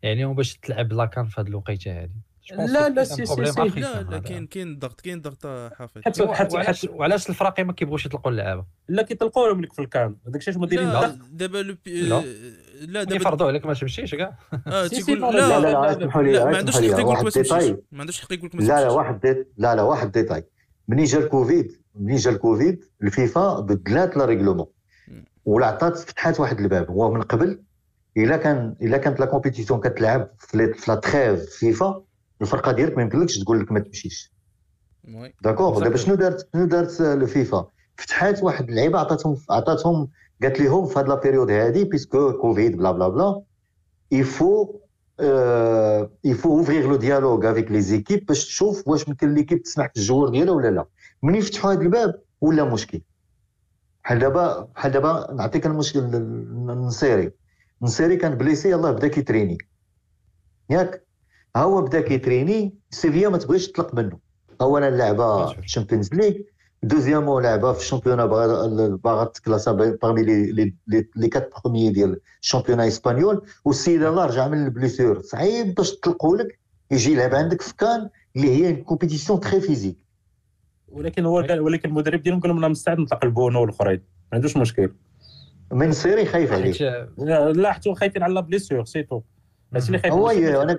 يعني 0.02 0.26
باش 0.34 0.58
تلعب 0.58 0.94
la 0.94 1.06
CAN 1.06 1.26
في 1.26 1.42
هذه 1.42 1.48
الوقيته 1.48 2.04
هذه 2.04 2.10
لا 2.52 2.90
لا 2.90 3.04
سي 3.04 3.26
سي 3.26 3.46
سي 3.46 3.62
لا 3.62 4.02
لا 4.02 4.20
كاين 4.20 4.48
كاين 4.48 4.80
ضغط 4.80 5.02
كاين 5.02 5.22
ضغط 5.22 5.48
حافظ. 5.74 6.02
حتى 6.06 6.28
حتى 6.28 6.60
حتى 6.60 6.88
وعلاش 6.90 7.30
الفراقي 7.30 7.64
ما 7.64 7.74
كيبغوش 7.74 8.06
يطلقوا 8.06 8.32
اللعابه 8.32 8.66
لا 8.88 9.04
كيطلقوا 9.04 9.48
لهم 9.48 9.62
لك 9.62 9.74
في 9.74 9.82
ال 9.82 9.88
CAN. 9.88 10.16
داك 10.26 10.36
الشيء 10.36 10.58
هما 10.58 10.68
دايرين 10.68 10.90
لا 10.90 11.20
دابا 11.32 11.58
لا. 11.86 12.24
لا 12.82 13.04
دابا 13.04 13.16
يفرضوا 13.16 13.48
عليك 13.48 13.66
ما 13.66 13.74
تمشيش 13.74 14.16
كاع. 14.16 14.38
آه 14.68 14.88
تيقول 14.98 15.22
لا 15.22 15.32
لا 15.32 15.60
لا 15.60 15.92
اسمحوا 15.92 16.24
لي 16.24 16.46
ما 16.46 16.58
عندوش 16.58 16.76
حق 16.76 16.84
يقول 16.84 17.16
لك 17.16 17.24
ما 17.24 17.30
تمشيش 17.30 17.52
ما 17.92 18.00
عندوش 18.00 18.22
حق 18.22 18.34
يقول 18.34 18.46
لك 18.48 18.56
ما 18.56 18.62
لا 18.62 18.82
لا 18.82 18.90
واحد 18.90 19.46
لا 19.58 19.76
لا 19.76 19.82
واحد 19.82 20.12
détail. 20.12 20.44
ملي 20.88 21.04
جا 21.04 21.20
الكوفيد 21.20 21.72
ملي 21.96 22.16
جا 22.16 22.32
الكوفيد 22.32 22.84
الفيفا 23.04 23.60
بدلات 23.60 24.18
les 24.18 24.26
règlements. 24.26 24.68
ولا 25.46 25.66
عطات 25.66 25.98
فتحات 25.98 26.40
واحد 26.40 26.60
الباب. 26.60 26.92
هو 26.92 27.12
من 27.14 27.22
قبل 27.22 27.64
إلا 28.18 28.38
كان 28.38 28.76
إلا 28.82 28.98
كانت 28.98 29.20
la 29.20 29.26
compétition 29.26 29.80
كتلعب 29.80 30.30
في 30.40 30.76
la 30.88 30.96
trêve 30.96 31.50
FIFA 31.50 32.04
الفرقة 32.42 32.72
ديالك 32.72 32.98
ما 32.98 33.02
يمكنلكش 33.04 33.40
تقول 33.40 33.60
لك 33.60 33.72
ما 33.72 33.80
تمشيش. 33.80 34.34
d'accord 35.42 35.84
دابا 35.84 35.98
شنو 35.98 36.16
دارت 36.16 36.50
شنو 36.54 36.66
دارت 36.66 37.02
الفيفا 37.02 37.68
فتحات 37.98 38.44
واحد 38.44 38.70
اللعيبة 38.70 39.00
عطاتهم 39.00 39.38
عطاتهم 39.50 40.10
قالت 40.42 40.60
لهم 40.60 40.86
في 40.86 41.00
هاد 41.00 41.08
la 41.08 41.16
période 41.16 41.52
هادي 41.52 41.84
puisque 41.84 42.34
كوفيد 42.34 42.78
بلا 42.78 42.92
بلا 42.92 43.08
بلا 43.08 43.42
il 44.12 44.34
faut 44.34 44.80
il 46.24 46.35
faut 46.35 46.58
ouvrir 46.60 46.88
le 46.88 46.96
dialogue 46.96 47.52
avec 47.52 47.72
les 47.72 47.82
équipes 47.82 48.26
باش 48.26 48.46
تشوف 48.46 48.88
واش 48.88 49.10
ممكن 49.10 49.34
l'équipe 49.34 49.62
تسمح 49.62 49.86
في 49.94 49.98
ال 49.98 50.02
joueur 50.02 50.30
ديالها 50.30 50.54
ولا 50.54 50.68
لا. 50.68 50.86
ملي 51.24 51.42
فتحوا 51.42 51.72
هاد 51.72 51.82
الباب؟ 51.82 52.22
ولا 52.42 52.64
مشكل. 52.64 53.02
بحال 54.04 54.20
دابا 54.20 54.62
بحال 54.76 54.92
دابا 54.92 55.34
نعطيك 55.34 55.66
المشكل 55.66 56.00
النصيري 56.00 57.32
نسيري 57.82 58.16
كان 58.16 58.36
blessé 58.36 58.72
يلاه 58.72 58.92
بدا 58.92 59.08
كيتريني. 59.08 59.58
ياك؟ 60.70 61.08
ها 61.56 61.62
هو 61.62 61.82
بدا 61.82 62.02
كيتريني 62.02 62.76
سيفيا 62.90 63.30
ما 63.30 63.38
تبغيش 63.38 63.68
تطلق 63.68 63.96
منه. 63.96 64.20
اولا 64.62 64.90
لعبة 64.90 65.54
Champions 65.54 66.14
League 66.14 66.34
deuxièmement 66.84 67.44
لعبة 67.44 67.74
في 67.74 67.80
ال 67.80 67.83
championnat 67.83 68.26
باغا 68.96 69.24
تكلاسا 69.26 69.72
parmi 69.72 70.24
les 70.24 70.52
les 70.88 71.10
les 71.16 71.28
quatre 71.28 71.52
premiers 71.64 71.90
ديال 71.90 72.20
ال 72.42 72.45
championnat 72.45 72.88
espagnol. 72.88 73.46
والسيد 73.66 74.04
الله 74.04 74.26
رجع 74.26 74.48
من 74.48 74.66
ال 74.66 74.71
blessure. 74.71 75.22
صعيب 75.22 75.76
باش 75.76 75.92
تطلقوا 75.92 76.38
لك 76.38 76.60
يجي 76.92 77.12
يلعب 77.12 77.36
عندك 77.36 77.62
في 77.62 77.76
CAN 77.76 78.10
اللي 78.36 78.50
هي 78.50 78.76
compétition 78.76 79.40
très 79.40 79.62
physique 79.62 79.98
ولكن 80.88 81.26
هو 81.26 81.36
ولكن 81.36 81.90
المدرب 81.90 82.22
ديالهم 82.22 82.42
قال 82.42 82.50
لهم 82.50 82.58
أنا 82.58 82.68
مستعد 82.68 83.00
نطلق 83.00 83.26
البونو 83.26 83.62
والاخرين 83.62 83.98
ما 83.98 84.36
عندوش 84.36 84.58
مشكل. 84.58 84.92
النصيري 85.72 86.26
خايف 86.26 86.52
عليه 86.52 87.10
لا 87.52 87.72
حتى 87.72 87.96
خايفين 87.96 88.24
على 88.24 88.42
blessure 88.42 88.86
c'est 88.86 89.06
tout 89.06 89.22
هادشي 89.74 89.88
اللي 89.88 90.00
خايف 90.00 90.14
هو 90.14 90.30
أنا 90.30 90.74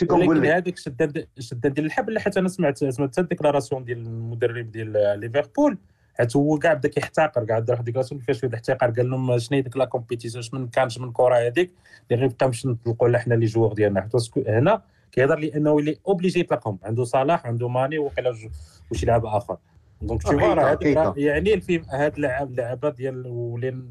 كنقول 0.00 0.42
لك. 0.42 0.48
هذاك 0.48 0.68
الشداد 0.68 1.26
الشداد 1.38 1.74
ديال 1.74 1.86
الحبل 1.86 2.18
حيت 2.18 2.36
أنا 2.36 2.48
سمعت 2.48 2.84
سمعت 2.84 3.18
ال 3.18 3.23
déclaration 3.23 3.84
ديال 3.84 3.98
المدرب 3.98 4.70
ديال 4.70 5.20
ليفربول. 5.20 5.78
حيت 6.14 6.36
هو 6.36 6.58
كاع 6.58 6.74
بدا 6.74 6.88
كيحتقر 6.88 7.44
كاع 7.44 7.58
دار 7.58 7.70
واحد 7.70 7.78
ال 7.78 7.81
déclaration 7.81 8.20
كيفاش 8.20 8.44
بدا 8.44 8.56
احتقار 8.56 8.90
قال 8.90 9.10
لهم 9.10 9.38
شنو 9.38 9.56
هي 9.56 9.62
ديك 9.62 9.76
la 9.76 9.84
compétition 9.84 10.44
من 10.52 10.68
كانش 10.68 10.98
من 10.98 11.12
كرة 11.12 11.34
هذيك؟ 11.34 11.70
اللي 12.10 12.22
غيبقى 12.22 12.46
باش 12.46 12.66
نطلقوا 12.66 13.18
حنا 13.18 13.34
les 13.34 13.46
joueurs 13.46 13.72
ديالنا. 13.72 14.00
حيت 14.00 14.48
هنا 14.48 14.82
كيهضر 15.12 15.38
لي 15.38 15.54
انه 15.54 15.78
اللي 15.78 15.96
obligé 16.08 16.40
يطلقهم 16.40 16.78
عنده 16.82 17.04
صلاح 17.04 17.46
عنده 17.46 17.68
Mané 17.68 17.98
وقيلا 17.98 18.34
وشي 18.90 19.06
لاعب 19.06 19.26
آخر. 19.26 19.56
donc 20.02 20.22
تشوف 20.22 20.42
يعني 21.16 21.60
في 21.60 21.82
هاد 21.90 22.14
اللعابه 22.18 22.90
ديال 22.90 23.26
ولين 23.26 23.90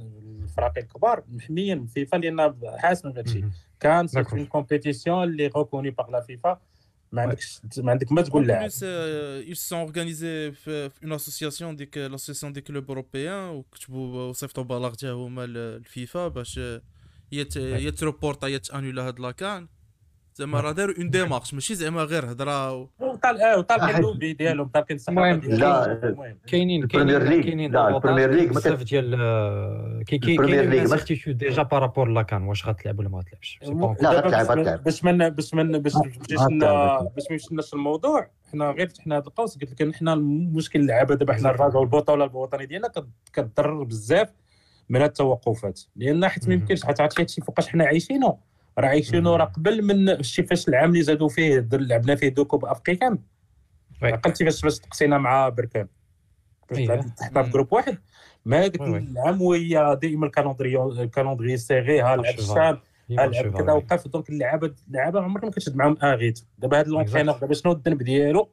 الفرق 0.68 0.84
الكبار 0.84 1.24
محميين 1.30 1.88
فيفا 1.88 2.18
لأن 2.18 2.55
حاسم 2.78 3.10
هادشي 3.10 3.43
كان 3.80 4.07
c'est 4.07 4.24
une 4.34 4.45
compétition 4.45 5.24
اللي 5.24 5.47
reconnue 5.47 5.89
par 5.89 6.11
la 6.11 6.22
FIFA 6.22 6.59
ما 7.12 7.22
عندكش 7.22 7.62
ما 7.78 7.91
عندك 7.91 8.12
ما 8.12 8.22
تقول 8.22 8.47
لاعب. 8.47 8.70
ils 8.70 9.57
sont 9.57 9.82
organisés 9.88 10.51
في 10.51 10.89
une 11.03 11.20
association 11.20 11.64
ديك 11.64 12.10
l'association 12.10 12.51
des 12.51 12.62
clubs 12.62 12.89
européens 12.89 13.49
وكتبوا 13.51 14.30
وصيفطوا 14.30 14.64
بلاغ 14.64 14.91
حتى 14.91 15.10
هما 15.10 15.43
الفيفا 15.43 16.28
باش 16.28 16.57
يا 16.57 16.82
يا 17.55 17.89
تروبورتا 17.89 18.47
يا 18.47 18.57
تانولا 18.57 19.07
هاد 19.07 19.20
la 19.20 19.39
CAN 19.39 19.67
زعما 20.39 20.61
راه 20.61 20.71
داروا 20.71 20.95
une 20.97 21.09
démarche 21.09 21.53
ماشي 21.53 21.75
زعما 21.75 22.03
غير 22.03 22.31
هضرة 22.31 22.71
وطال 22.99 23.41
آه 23.41 23.57
وطال 23.57 23.81
اللوبي 23.81 24.33
ديالهم 24.33 24.67
طالقين 24.67 24.95
الصحافة 24.95 25.47
لا 25.47 26.35
كاينين 26.47 26.87
كاينين 26.87 27.71
لا 27.71 27.87
ال 27.88 27.93
Premier 27.93 28.32
League 28.32 28.49
بزاف 28.49 28.83
ديال 28.83 29.11
كاين 30.07 30.41
l'incertitude 30.41 31.38
déjà 31.38 31.63
par 31.63 31.77
rapport 31.77 32.07
la 32.07 32.22
CAN 32.22 32.43
واش 32.43 32.67
غتلعب 32.67 32.99
ولا 32.99 33.09
ما 33.09 33.17
غتلعبش. 33.17 33.59
لا 34.01 34.09
غتلعب 34.09 34.45
غتلعب 34.45 34.83
باش 34.83 35.03
من 35.03 35.29
باش 35.29 35.53
من 35.53 35.71
باش 35.79 35.93
باش 37.15 37.25
ما 37.29 37.31
يمشيناش 37.31 37.73
الموضوع 37.73 38.29
حنا 38.51 38.71
غير 38.71 38.87
فتحنا 38.89 39.17
هذا 39.17 39.27
القوس 39.27 39.57
قلت 39.57 39.81
لك 39.81 39.95
حنا 39.95 40.13
المشكل 40.13 40.79
اللعابه 40.79 41.15
دابا 41.15 41.33
حنا 41.33 41.49
الرجاء 41.49 41.77
والبطولة 41.77 42.25
الوطني 42.25 42.65
ديالنا 42.65 42.91
كتضرر 43.33 43.83
بزاف 43.83 44.29
من 44.89 45.01
التوقفات. 45.01 45.81
لأن 45.95 46.27
حيت 46.27 46.47
ما 46.47 46.53
يمكنش 46.53 46.85
حتى 46.85 47.03
عرفتي 47.03 47.21
هادشي 47.21 47.41
فوقاش 47.41 47.67
حنا 47.67 47.85
عايشينو. 47.85 48.39
راه 48.80 48.88
عايشينو 48.88 49.36
راه 49.36 49.45
قبل 49.45 49.82
من 49.82 50.23
شتي 50.23 50.43
فاش 50.43 50.67
العام 50.67 50.89
اللي 50.89 51.01
زادوا 51.03 51.30
فيه 51.30 51.67
لعبنا 51.71 52.15
فيه 52.15 52.30
deux 52.30 52.45
coupes 52.45 52.65
africaines 52.65 53.20
عقلتي 54.01 54.45
فاش 54.45 54.61
فاش 54.61 54.80
تقسينا 54.80 55.17
مع 55.17 55.49
بركان. 55.49 55.88
طحنا 57.17 57.43
في 57.43 57.51
groupe 57.51 57.74
واحد. 57.73 57.97
ما 58.45 58.59
هذاك 58.59 58.82
العام 58.82 59.41
وهي 59.41 59.97
دائما 60.01 60.25
ال 60.26 60.32
calendrier 60.32 60.91
ال 60.91 60.97
calendrier 60.97 61.57
serré 61.57 62.01
ها 62.01 62.15
لعب 62.15 62.39
الشام 62.39 62.80
لعب 63.09 63.57
كذا 63.57 63.71
وقف. 63.71 64.07
donc 64.07 64.30
اللعابه 64.30 64.73
اللعابة 64.88 65.21
عمرك 65.21 65.43
ما 65.43 65.51
كتشد 65.51 65.75
معاهم 65.75 65.97
un 66.03 66.09
rythme 66.13 66.39
دابا 66.57 66.80
هذا 66.80 66.88
ال 66.88 66.92
entraîneur 66.92 67.38
دابا 67.38 67.53
شنو 67.53 67.71
الذنب 67.71 68.03
ديالو؟ 68.03 68.49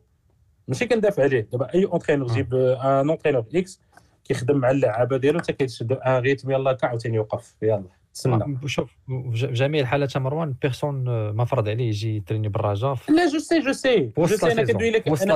ماشي 0.68 0.86
كندافع 0.86 1.22
عليه. 1.22 1.48
دابا 1.52 1.74
أي 1.74 1.84
entraîneur 1.84 2.28
جيب 2.28 2.54
un 2.54 3.10
entraîneur 3.10 3.44
X 3.54 3.80
كيخدم 4.24 4.56
مع 4.56 4.70
اللعابة 4.70 5.16
ديالو 5.16 5.38
حتى 5.38 5.52
كيشد 5.52 5.92
un 5.92 6.16
rythme 6.22 6.50
يلاه 6.50 6.72
كاع 6.72 6.88
عاوتاني 6.88 7.16
يوقف. 7.16 7.54
يلاه 7.62 7.84
تسنى 8.16 8.58
شوف 8.66 8.90
في 9.06 9.46
جميع 9.52 9.80
الحالات 9.80 10.16
مروان 10.16 10.54
personne 10.62 11.08
آه، 11.08 11.32
ما 11.32 11.44
فرض 11.44 11.68
عليه 11.68 11.88
يجي 11.88 12.16
يتريني 12.16 12.48
بالرجاء 12.48 12.96
لا 13.08 13.28
je 13.28 13.38
sais 13.38 13.60
je 13.60 13.72
sais 13.72 14.12
je 14.18 14.26
sais 14.26 14.52
أنا 14.52 14.64
كندوي 14.64 14.90
لك 14.90 15.08
أنا 15.08 15.34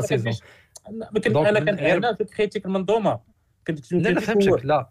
أنا 0.89 1.61
كنت 1.61 1.81
أنا 1.81 2.13
كنت 2.13 2.35
critique 2.35 2.67
المنظومة. 2.67 3.21
كنت 3.67 3.93
لا 3.93 4.09
لا 4.09 4.21
فهمتك. 4.21 4.65
لا. 4.65 4.91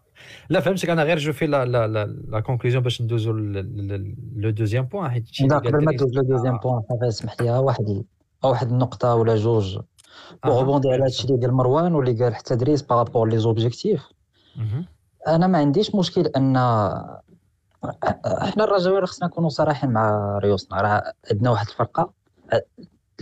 لا 0.50 0.60
فهمتك. 0.60 0.90
أنا 0.90 1.02
غير 1.02 1.18
je 1.18 1.32
fais 1.32 1.46
la 1.46 1.64
la 1.64 1.86
la 1.86 2.06
la 2.28 2.40
conclusion 2.40 2.82
باش 2.82 3.02
ندوزو 3.02 3.32
le 4.36 4.50
deuxième 4.50 4.84
point 4.84 5.10
حيت 5.10 5.40
لا 5.40 5.58
قبل 5.58 5.84
ما 5.84 5.92
ندوز 5.92 6.14
le 6.14 6.22
deuxième 6.22 6.56
point 6.58 6.82
اسمح 7.02 7.40
لي 7.40 7.50
واحد 7.50 8.04
واحد 8.44 8.68
النقطة 8.70 9.14
ولا 9.14 9.36
جوج. 9.36 9.78
و 10.46 10.51
rebondir 10.51 10.88
على 10.88 11.04
هادشي 11.04 11.24
اللي 11.28 11.46
قال 11.46 11.54
مروان 11.54 11.94
واللي 11.94 12.24
قال 12.24 12.34
حتى 12.34 12.56
دريس 12.56 12.82
par 12.82 12.96
rapport 12.96 13.28
les 13.28 13.38
objectifs 13.38 14.08
أنا 15.28 15.46
ما 15.46 15.58
عنديش 15.58 15.94
مشكل 15.94 16.26
أن 16.26 16.56
إحنا 18.26 18.64
الرجاوي 18.64 19.06
خصنا 19.06 19.28
نكونوا 19.28 19.48
صراحين 19.48 19.90
مع 19.90 20.38
ريوسنا. 20.38 20.80
راه 20.80 21.12
عندنا 21.30 21.50
واحد 21.50 21.66
الفرقة 21.66 22.12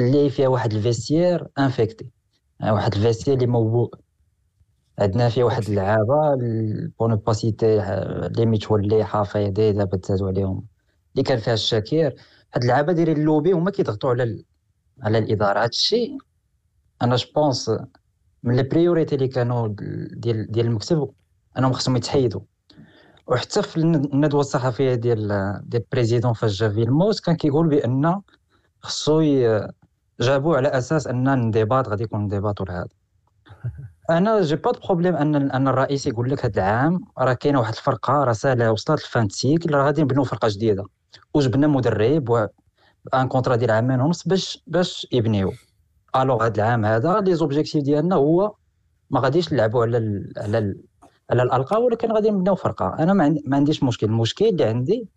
اللي 0.01 0.31
فيها 0.31 0.49
واحد 0.49 0.73
ال 0.73 0.80
vestiaire 0.80 1.49
infecté. 1.59 2.11
يعني 2.61 2.73
واحد 2.73 2.95
ال 2.95 2.99
vestiaire 2.99 3.35
اللي 3.35 3.47
موبوء 3.47 3.95
عندنا 4.99 5.29
فيه 5.29 5.45
واحد 5.45 5.63
اللعابة 5.63 6.37
bon 6.99 7.17
pas 7.17 7.33
citer 7.33 7.83
limite 8.37 8.71
ولي 8.71 9.05
حفيظي 9.05 9.73
دابا 9.73 9.97
تزادوا 9.97 10.29
عليهم. 10.29 10.65
اللي 11.15 11.23
كان 11.23 11.39
فيها 11.39 11.55
الشاكير. 11.55 12.15
هاد 12.55 12.63
اللعابة 12.63 12.93
دايرين 12.93 13.17
اللوبي 13.17 13.53
هما 13.53 13.71
كيضغطوا 13.71 14.11
على 14.11 14.23
ال... 14.23 14.45
على 15.03 15.19
الإدارة. 15.19 15.63
هاد 15.63 15.69
الشيء 15.69 16.19
أنا 17.03 17.17
je 17.17 17.32
pense 17.32 17.71
من 18.43 18.57
les 18.57 18.63
priorités 18.63 19.15
اللي 19.15 19.29
كانوا 19.29 19.69
ديال 20.13 20.53
ديال 20.53 20.67
المكتب 20.67 21.11
أنهم 21.59 21.73
خصهم 21.73 21.97
يتحيدوا. 21.97 22.41
وحتى 23.29 23.63
في 23.63 23.77
الندوة 23.77 24.41
الصحفية 24.41 24.95
ديال 24.95 25.29
ديال 25.65 25.83
ال 25.83 25.88
président 25.88 26.33
فاش 26.33 26.59
جا 26.61 26.69
فيلموتس 26.69 27.21
كان 27.21 27.37
كيقول 27.37 27.69
بأن 27.69 28.21
خصو 28.83 29.23
جابوه 30.21 30.57
على 30.57 30.69
أساس 30.69 31.07
أن 31.07 31.29
انضباط 31.29 31.89
غادي 31.89 32.03
يكون 32.03 32.21
انضباط 32.21 32.61
ولا 32.61 32.79
هذا. 32.79 32.89
أنا 34.11 34.41
j'ai 34.43 34.57
pas 34.57 34.73
de 34.73 34.81
problème 34.81 35.17
أن 35.17 35.51
أن 35.51 35.69
الرئيس 35.69 36.07
يقول 36.07 36.31
لك 36.31 36.45
هذا 36.45 36.63
العام 36.63 37.01
راه 37.19 37.33
كاينة 37.33 37.59
واحد 37.59 37.75
الفرقة 37.75 38.13
راه 38.13 38.33
ساهلة 38.33 38.73
وصلت 38.73 39.33
cycle 39.33 39.75
راه 39.75 39.85
غادي 39.85 40.03
نبنيو 40.03 40.25
فرقة 40.25 40.49
جديدة. 40.49 40.85
وجبنا 41.35 41.67
مدرب 41.67 42.29
و 42.29 42.47
un 43.15 43.29
contrat 43.29 43.57
ديال 43.57 43.71
عامين 43.71 44.01
ونص 44.01 44.29
باش 44.29 44.63
باش 44.67 45.07
يبنيو. 45.13 45.53
alors 46.17 46.47
هذا 46.47 46.55
العام 46.57 46.85
هذا 46.85 47.21
les 47.21 47.35
objectifs 47.35 47.83
ديالنا 47.83 48.17
هو 48.17 48.55
ما 49.11 49.21
غاديش 49.21 49.53
نلعبوا 49.53 49.83
على 49.83 49.99
ال 49.99 50.33
على 50.37 50.59
ال 50.59 50.83
على 51.31 51.43
الالقاب 51.43 51.83
ولكن 51.83 52.13
غادي 52.13 52.31
نبناو 52.31 52.55
فرقة. 52.55 52.97
أنا 52.99 53.13
ما 53.47 53.57
عنديش 53.57 53.83
مشكل. 53.83 54.07
المشكل 54.07 54.45
اللي 54.45 54.65
عندي 54.65 55.09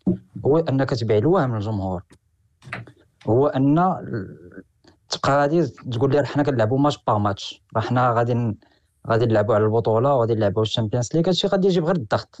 هو 0.46 0.58
أنك 0.58 0.90
تبيع 0.90 1.18
الوهم 1.18 1.54
للجمهور. 1.54 2.02
هو 3.26 3.46
أن 3.46 3.74
تبقى 5.08 5.40
غادي 5.40 5.66
تقول 5.66 6.12
لي 6.12 6.26
حنا 6.26 6.42
كنلعبوا 6.42 6.78
match 6.78 6.98
par 7.06 7.18
match 7.18 7.62
راه 7.76 7.80
حنا 7.80 8.12
غادي 8.12 8.56
غادي 9.08 9.26
نلعبوا 9.26 9.54
على 9.54 9.64
البطولة 9.64 10.14
وغادي 10.14 10.34
نلعبوا 10.34 10.62
ال 10.62 10.67
Champions 10.67 11.08
League. 11.14 11.28
هادشي 11.28 11.46
غادي 11.46 11.68
يجيب 11.68 11.84
غير 11.84 11.96
الضغط. 11.96 12.38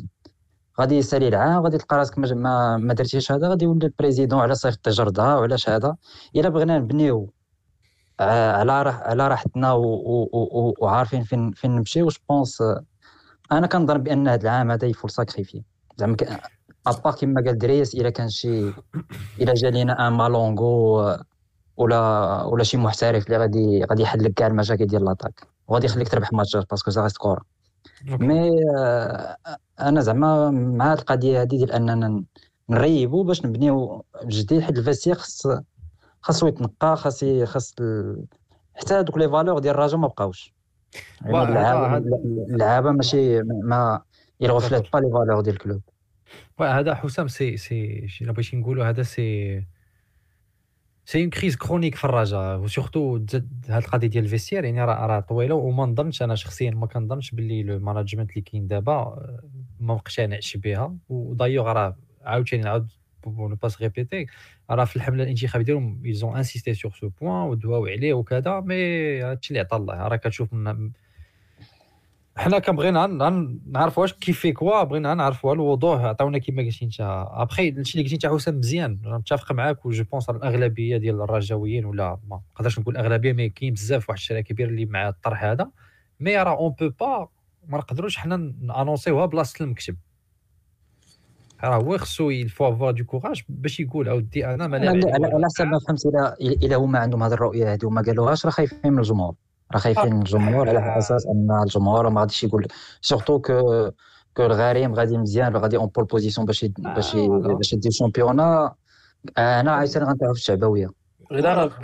غادي 0.80 0.96
يسالي 0.96 1.28
العام 1.28 1.62
غادي 1.62 1.78
تلقى 1.78 1.96
راسك 1.96 2.18
ما, 2.18 2.76
ما 2.76 2.94
درتيش 2.94 3.32
هذا 3.32 3.48
غادي 3.48 3.64
يولي 3.64 3.86
ال 3.86 3.91
président 3.91 4.40
علاش 4.40 4.54
صيفط 4.54 4.88
جرده 4.88 5.38
وعلاش 5.38 5.68
هذا. 5.68 5.96
إلا 6.36 6.48
بغينا 6.48 6.78
نبنيو 6.78 7.32
على 8.20 8.72
على 8.72 9.28
راحتنا 9.28 9.72
وعارفين 10.80 11.22
فين 11.22 11.52
فين 11.52 11.76
نمشيو. 11.76 12.08
je 12.08 12.18
pense 12.28 12.62
أنا 13.52 13.66
كنظن 13.66 13.98
بأن 13.98 14.28
هذا 14.28 14.42
العام 14.42 14.70
هذا 14.70 14.86
il 14.88 14.93
faut 14.93 15.05
le 15.05 15.10
sacrifier. 15.10 15.62
زعما 15.96 16.16
à 16.86 16.92
part 16.92 17.14
كما 17.14 17.42
قال 17.46 17.58
دريس 17.58 17.94
إلا 17.94 18.10
كان 18.10 18.28
شي 18.28 18.72
إلا 19.40 19.54
جا 19.54 19.70
لينا 19.70 20.08
un 20.08 20.12
مالونغو 20.12 21.16
ولا 21.76 22.42
ولا 22.42 22.64
شي 22.64 22.76
محترف 22.76 23.26
اللي 23.26 23.36
غادي 23.36 23.84
غادي 23.84 24.02
يحل 24.02 24.24
لك 24.24 24.34
كاع 24.34 24.46
المشاكل 24.46 24.86
ديال 24.86 25.04
l'attaque 25.04 25.46
وغادي 25.68 25.86
يخليك 25.86 26.08
تربح 26.08 26.32
ماتشات 26.32 26.70
parce 26.70 26.83
que 26.83 26.90
ça 26.90 27.02
reste 27.02 27.16
كورة. 27.16 27.42
mais 28.04 28.50
أنا 29.80 30.00
زعما 30.00 30.50
مع 30.50 30.92
القضية 30.92 31.42
هذه 31.42 31.46
ديال 31.46 31.72
أننا 31.72 32.24
نريبو 32.68 33.22
باش 33.22 33.46
نبنيو 33.46 34.04
جديد 34.24 34.60
حيت 34.60 34.78
ال 34.78 34.82
vestiaire 34.82 35.14
خص 35.14 35.46
خاصو 36.20 36.46
يتنقى 36.46 36.96
خاص 36.96 37.24
خاص 37.44 37.74
حتى 38.74 38.94
هذوك 38.94 39.18
les 39.18 39.28
valeurs 39.28 39.58
ديال 39.58 39.74
الرجاء 39.74 40.00
ما 40.00 40.08
بقاوش. 40.08 40.54
اللعابة 42.50 42.90
ماشي 42.90 43.42
ما 43.42 44.02
reflètent 44.40 44.92
pas 44.92 44.98
les 44.98 45.10
valeurs 45.12 45.40
ديال 45.40 45.54
ال 45.54 45.59
club. 45.59 45.82
هذا 46.60 46.94
حسام 46.94 47.28
سي 47.28 47.56
سي 47.56 48.06
الا 48.20 48.32
بغيتي 48.32 48.56
نقولوا 48.56 48.84
هذا 48.84 49.02
c'est 49.02 49.64
c'est 51.04 51.20
une 51.20 51.30
crise 51.30 51.56
chronique 51.56 51.94
في 51.94 52.04
الرجاء 52.04 52.58
و 52.58 52.65
surtout 52.65 53.14
هاد 53.14 53.50
القضية 53.70 54.08
ديال 54.08 54.24
ال 54.24 54.28
vestiaire 54.28 54.64
يعني 54.64 54.84
راه 54.84 55.06
راه 55.06 55.20
طويلة 55.20 55.54
وما 55.54 55.86
نظنش 55.86 56.22
أنا 56.22 56.34
شخصيا 56.34 56.70
ما 56.70 56.86
كنظنش 56.86 57.30
باللي 57.30 57.62
le 57.62 57.78
management 57.78 58.30
اللي 58.30 58.40
كاين 58.40 58.66
دابا 58.66 58.94
ما 59.80 59.94
مقتنعش 59.94 60.56
بها. 60.56 60.96
ودايوغ 61.08 61.66
راه 61.72 61.96
عاوتاني 62.22 62.62
نعاود 62.62 62.92
bon 63.24 63.50
ne 63.50 63.56
pas 63.56 63.82
répéter 63.82 64.26
راه 64.70 64.84
في 64.84 64.96
الحملة 64.96 65.22
الانتخابية 65.22 65.64
ديالهم 65.64 66.02
ils 66.04 66.20
ont 66.20 66.36
insisté 66.36 66.74
sur 66.74 66.92
ce 66.92 67.08
point 67.08 67.48
ودواو 67.48 67.86
عليه 67.86 68.14
وكذا 68.14 68.60
mais 68.60 68.74
هادشي 69.22 69.50
اللي 69.50 69.60
عطا 69.60 69.76
الله. 69.76 70.08
راه 70.08 70.16
كتشوف 70.16 70.52
من 70.52 70.90
حنا 72.36 72.58
كنبغينا 72.58 73.06
نعرفوا 73.66 74.02
واش 74.02 74.12
كيف 74.12 74.40
في 74.40 74.52
كوا 74.52 74.82
بغينا 74.82 75.14
نعرفوا 75.14 75.54
الوضوح. 75.54 76.00
عطاونا 76.00 76.38
كيما 76.38 76.62
قلتي 76.62 76.84
انت. 76.84 77.26
ابخي 77.30 77.70
هادشي 77.70 77.98
اللي 77.98 78.10
قلتي 78.10 78.26
انت 78.26 78.34
حسام 78.34 78.58
مزيان. 78.58 78.98
متفق 79.04 79.52
معاك 79.52 79.86
و 79.86 79.92
je 79.92 80.04
pense 80.04 80.30
الأغلبية 80.30 80.96
ديال 80.96 81.22
الرجاويين 81.22 81.84
ولا 81.84 82.18
ما 82.28 82.40
نقدرش 82.54 82.78
نقول 82.78 82.96
الاغلبيه 82.96 83.32
mais 83.32 83.48
كاين 83.48 83.72
بزاف 83.74 84.08
واحد 84.08 84.18
الشركة 84.18 84.40
كبير 84.40 84.68
اللي 84.68 84.84
مع 84.86 85.08
الطرح 85.08 85.44
هذا. 85.44 85.70
mais 86.20 86.36
راه 86.36 86.56
on 86.56 86.74
peut 86.80 86.88
pas 86.88 87.28
ما 87.68 87.78
نقدروش 87.78 88.16
حنا 88.16 88.36
نانونسيوها 88.60 89.26
بلاصة 89.26 89.64
المكتب. 89.64 89.96
راه 91.64 91.76
هو 91.76 91.98
خصو 91.98 92.30
il 92.30 92.43
faut 92.43 92.68
avoir 92.68 92.90
du 92.92 93.04
courage 93.04 93.42
باش 93.48 93.80
يقول 93.80 94.08
اودي 94.08 94.46
أنا 94.46 94.66
ما 94.66 94.76
على 94.76 95.44
حسب 95.44 95.64
ما 95.64 95.78
فهمت 95.78 96.06
إلى 96.06 96.54
إلى 96.62 96.74
هما 96.74 96.98
عندهم 96.98 97.22
هذه 97.22 97.32
الرؤية 97.32 97.72
هذه. 97.72 97.86
وما 97.86 98.02
قالوهاش 98.02 98.44
راه 98.46 98.50
خايفين 98.50 98.92
من 98.92 98.98
الجمهور؟ 98.98 99.34
راه 99.72 99.78
خايفين 99.78 100.14
من 100.14 100.18
الجمهور 100.18 100.68
على 100.68 100.78
أساس 100.98 101.26
أن 101.26 101.62
الجمهور 101.62 102.08
ما 102.08 102.20
غاديش 102.20 102.44
يقول 102.44 102.66
surtout 103.00 103.38
que 103.40 103.90
que 104.36 104.46
الغريم 104.46 104.94
غادي 104.94 105.18
مزيان 105.18 105.56
غادي 105.56 105.76
en 105.76 105.86
pole 105.86 106.04
position 106.04 106.46
باش 106.46 106.64
باش 106.64 107.16
باش 107.16 107.72
يدي 107.72 107.90
championnat 107.90 108.74
أنا 109.38 109.72
عايشين 109.72 110.02
غنطيحوا 110.02 110.34
في 110.34 110.38
الشعبوية. 110.40 111.02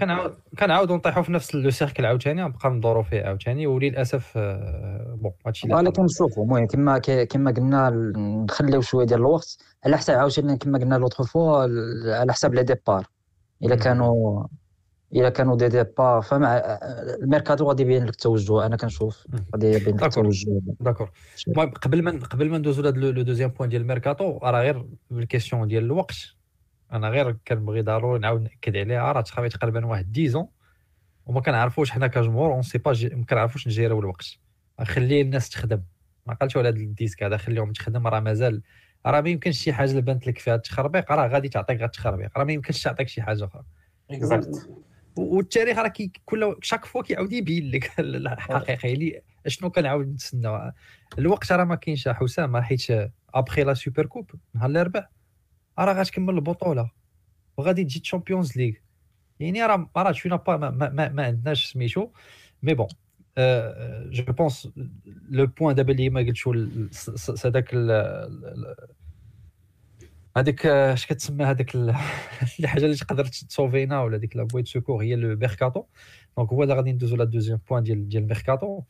كنعاود 0.01 0.35
كنعاودوا 0.59 0.97
نطيحوا 0.97 1.23
في 1.23 1.33
نفس 1.33 1.55
le 1.55 1.71
cercle 1.71 2.07
عاوتاني 2.07 2.43
نبقى 2.43 2.71
ندوروا 2.71 3.03
فيه 3.03 3.23
عاوتاني 3.23 3.67
وللأسف 3.67 4.39
bon 5.15 5.33
هادشي 5.47 5.67
اللي 5.67 5.81
أنا 5.81 5.91
كنشوفوا 5.91 6.45
المهم 6.45 6.67
كما 6.67 6.99
كما 6.99 7.51
قلنا 7.51 7.91
نخليو 8.17 8.81
شوية 8.81 9.07
ديال 9.07 9.21
الوقت. 9.21 9.59
على 9.85 9.97
حساب 9.97 10.19
عاوتاني 10.19 10.57
كما 10.57 10.79
قلنا 10.79 10.95
l'autre 10.95 11.23
fois 11.23 11.63
على 12.19 12.33
حساب 12.33 12.55
les 12.55 12.63
départs. 12.63 13.07
إلا 13.63 13.77
كانوا 13.77 14.47
إلا 15.15 15.29
كانوا 15.29 15.57
des 15.57 15.69
départs 15.69 16.23
فمع 16.23 16.57
الميركاتو 17.23 17.65
غادي 17.65 17.83
يبين 17.83 18.05
لك 18.05 18.11
التوجه 18.11 18.67
أنا 18.67 18.77
كنشوف 18.77 19.27
غادي 19.55 19.67
يبين 19.67 19.97
لك 19.97 20.05
التوجه. 20.05 20.61
d'accord. 20.81 21.11
المهم 21.49 21.71
قبل 21.71 22.03
ما 22.03 22.11
قبل 22.11 22.51
ما 22.51 22.59
ندوزو 22.59 22.83
لهذا 22.83 22.97
le 22.97 23.23
deuxième 23.23 23.51
point 23.51 23.71
ديال 23.71 23.83
الميركاتو 23.83 24.39
راه 24.43 24.61
غير 24.61 24.87
ال 25.13 25.19
question 25.19 25.69
ديال 25.69 25.85
الوقت. 25.85 26.17
أنا 26.93 27.09
غير 27.09 27.37
كنبغي 27.49 27.83
ضروري 27.83 28.19
نعاود 28.19 28.43
نأكد 28.43 28.77
عليها 28.77 29.13
راه 29.13 29.21
تخافي 29.21 29.49
تقريبا 29.49 29.87
واحد 29.87 30.19
10 30.19 30.49
وما 31.27 31.41
كنعرفوش 31.41 31.91
حنا 31.91 32.07
كجمهور 32.07 32.53
on 32.53 32.63
sait 32.63 32.79
pas 32.79 32.93
ما 33.13 33.25
كنعرفوش 33.25 33.67
نجيريو 33.67 33.99
الوقت. 33.99 34.27
خلي 34.83 35.21
الناس 35.21 35.49
تخدم. 35.49 35.83
ما 36.27 36.35
قالش 36.35 36.57
على 36.57 36.69
هذا 36.69 36.77
ال 36.77 36.83
disque 36.83 37.23
هذا 37.23 37.37
خليهم 37.37 37.73
تخدم 37.73 38.07
راه 38.07 38.21
مازال 38.21 38.63
راه 39.09 39.21
ما 39.21 39.29
يمكنش 39.29 39.59
شي 39.59 39.73
حاجة 39.73 39.91
اللي 39.91 40.03
بانت 40.03 40.27
لك 40.27 40.39
فيها 40.39 40.55
التخربيق 40.55 41.13
راه 41.13 41.29
غادي 41.29 41.49
تعطيك 41.49 41.77
غير 41.77 41.87
التخربيق 41.87 42.39
راه 42.39 42.45
ما 42.45 42.53
يمكنش 42.53 42.83
تعطيك 42.83 43.09
شي 43.09 43.23
حاجة 43.23 43.45
أخرى. 43.45 43.65
والتاريخ 45.17 45.79
راه 45.79 45.93
كل 46.25 46.57
chaque 46.63 46.85
fois 46.85 47.03
كيعاود 47.03 47.33
يبين 47.33 47.71
لك. 47.71 47.93
الحقيقة 48.01 48.93
اللي 48.93 49.23
شنو 49.47 49.71
كنعاود 49.71 50.09
نتسنى 50.09 50.73
الوقت 51.19 51.53
راه 51.53 51.65
ما 51.65 51.75
كاينش 51.75 52.09
حسام 52.09 52.61
حيت 52.61 52.87
après 53.35 53.63
la 53.65 53.75
Super 53.75 54.07
Coupe 54.07 54.31
نهار 54.55 54.71
الاربع 54.71 55.09
راه 55.79 55.93
غتكمل 55.93 56.35
البطولة. 56.35 56.91
وغادي 57.57 57.85
تجي 57.85 58.01
Champions 58.01 58.57
League 58.57 58.75
يعني 59.41 59.67
راه 59.67 59.91
راه 59.97 60.13
شوية 60.13 60.35
با 60.35 60.57
ما, 60.57 60.71
ما, 60.71 61.09
ما 61.09 61.27
عندناش 61.27 61.73
سميتو. 61.73 62.11
mais 62.63 62.75
bon 62.75 62.89
je 64.11 64.25
pense 64.33 64.69
le 65.31 65.47
point 65.47 65.75
دابا 65.75 65.93
اللي 65.93 66.11
ما 66.11 66.21
قلتش 66.21 66.49
هذاك 67.47 67.75
هذيك 70.37 70.67
اش 70.67 71.07
كتسمى 71.07 71.45
هذاك 71.45 71.75
الحاجة 72.61 72.85
اللي 72.85 72.97
تقدر 72.97 73.25
تصوفينا 73.25 74.03
ولا 74.03 74.17
ديك 74.17 74.37
la 74.37 74.43
bouée 74.43 74.65
secours 74.65 75.03
هي 75.03 75.17
le 75.17 75.37
mercato 75.37 75.85
donc 76.37 76.53
هو 76.53 76.63
اللي 76.63 76.75
غادي 76.75 76.93
ندوزو 76.93 77.17
la 77.17 77.25
deuxième 77.25 77.61
point 77.71 77.83
ديال 77.83 78.09
ديال 78.09 78.23
الميركاتو 78.23 78.83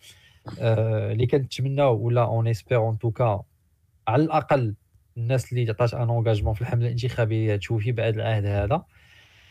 اللي 0.58 1.26
كنتمناو 1.26 1.96
ولا 1.96 2.24
on 2.24 2.48
espère 2.48 2.78
en 2.78 2.98
tout 2.98 3.23
cas 3.23 3.42
على 4.08 4.24
الاقل 4.24 4.74
الناس 5.16 5.52
اللي 5.52 5.70
عطات 5.70 5.94
un 5.94 6.08
engagement 6.08 6.54
في 6.54 6.60
الحملة 6.60 6.86
الانتخابيه 6.86 7.56
توفي 7.56 7.92
بهاد 7.92 8.14
العهد 8.14 8.46
هذا 8.46 8.84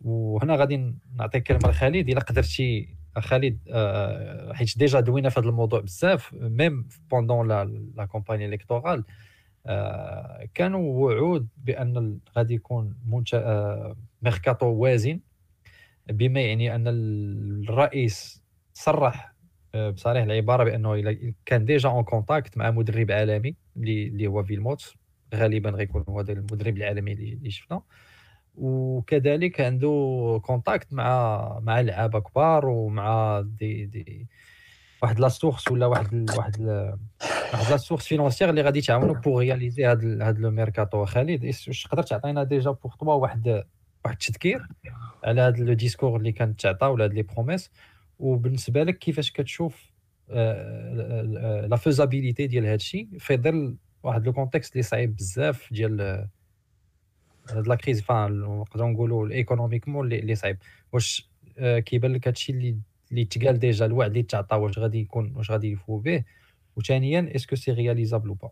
وهنا 0.02 0.56
غادي 0.56 0.96
نعطيك 1.16 1.44
كلمة 1.44 1.70
لخالد 1.70 2.10
إلا 2.10 2.20
قدرتي 2.20 2.97
خالد 3.20 3.60
حيت 4.54 4.78
déjà 4.78 5.00
دوينا 5.00 5.30
في 5.30 5.40
هذا 5.40 5.50
الموضوع 5.50 5.80
بزاف 5.80 6.34
même 6.34 6.88
pendant 7.12 7.48
la 7.96 8.06
campagne 8.06 8.46
électorale 8.46 9.04
كانوا 10.54 10.80
وعود 10.80 11.48
بأن 11.58 12.20
غادي 12.38 12.54
يكون 12.54 12.96
آه، 13.34 13.96
ميركاتو 14.22 14.66
وازن 14.66 15.20
بما 16.10 16.42
يعني 16.42 16.76
أن 16.76 16.84
الرئيس 16.88 18.44
صرح 18.74 19.34
آه، 19.76 19.90
بصريح 19.90 20.24
العبارة 20.24 20.64
بأنه 20.64 21.18
كان 21.46 21.66
déjà 21.66 21.90
un 21.90 22.04
contact 22.04 22.58
مع 22.58 22.72
مدرب 22.72 23.12
عالمي 23.12 23.56
اللي 23.78 24.28
هو 24.28 24.44
فيلموت 24.44 24.94
غالبا 25.36 25.70
غيكون 25.70 26.04
هو 26.10 26.22
المدرب 26.22 26.78
العالمي 26.78 27.14
اللي 27.14 27.52
شفنا. 27.52 27.82
وكذلك 28.58 29.62
عنده 29.62 30.40
contact 30.44 30.94
مع 30.94 31.60
مع 31.60 31.82
لعابة 31.82 32.20
كبار 32.20 32.66
ومع 32.66 33.42
des 33.42 33.86
des 33.86 34.28
واحد 35.02 35.20
la 35.20 35.30
source 35.30 35.72
ولا 35.72 35.86
واحد 35.86 36.30
واحد 36.38 36.62
واحد 37.54 37.72
la 37.72 37.78
source 37.78 38.08
financière 38.08 38.50
اللي 38.50 38.62
غادي 38.62 38.82
تعاونوا 38.82 39.16
pour 39.16 39.40
réaliser 39.40 39.86
هاد 39.86 40.22
هاد 40.22 40.40
le 40.40 40.52
mercato 40.52 41.06
خالد 41.06 41.46
واش 41.46 41.84
تقدر 41.84 42.04
تعطينا 42.04 42.44
déjà 42.44 42.72
pour 42.72 42.96
toi 42.96 43.14
واحد 43.14 43.64
واحد 44.06 44.18
التذكير 44.22 44.68
على 45.24 45.42
هاد 45.42 45.60
le 45.60 45.74
discours 45.74 46.18
اللي 46.18 46.32
كانت 46.32 46.62
تعطى 46.62 46.86
ولا 46.86 47.04
هاد 47.04 47.14
les 47.14 47.22
promesses 47.22 47.72
وبالنسبة 48.20 48.84
لك 48.84 48.98
كيفاش 48.98 49.32
كتشوف 49.32 49.92
la 51.70 51.76
faisabilité 51.78 52.48
ديال 52.48 52.66
هادشي؟ 52.66 53.10
في 53.20 53.38
ظل 53.38 53.78
واحد 54.04 54.26
le 54.26 54.34
contexte 54.34 54.74
اللي 54.74 54.84
صعيب 54.84 55.16
بزاف 55.16 55.74
ديال 55.74 56.28
la 57.56 57.76
crise 57.76 58.04
نقدروا 58.12 58.90
نقولوا 58.90 59.30
économiquement 59.32 60.14
اللي 60.14 60.36
صعيب. 60.36 60.58
واش 60.94 61.30
كيبان 61.86 62.14
لك 62.14 62.28
هادشي 62.28 62.52
اللي 62.52 62.78
اللي 63.12 63.26
تقال 63.26 63.60
déjà 63.60 63.86
الوعد 63.86 64.10
اللي 64.10 64.24
تعطى 64.24 64.56
واش 64.56 64.80
غادي 64.80 65.00
يكون 65.00 65.34
واش 65.36 65.52
غادي 65.52 65.72
يفو 65.72 65.98
به؟ 65.98 66.24
وثانيا 66.76 67.32
est-ce 67.36 67.49
que 67.49 67.56
c'est 67.56 67.72
réalisable 67.72 68.36
ou 68.36 68.42
pas 68.42 68.52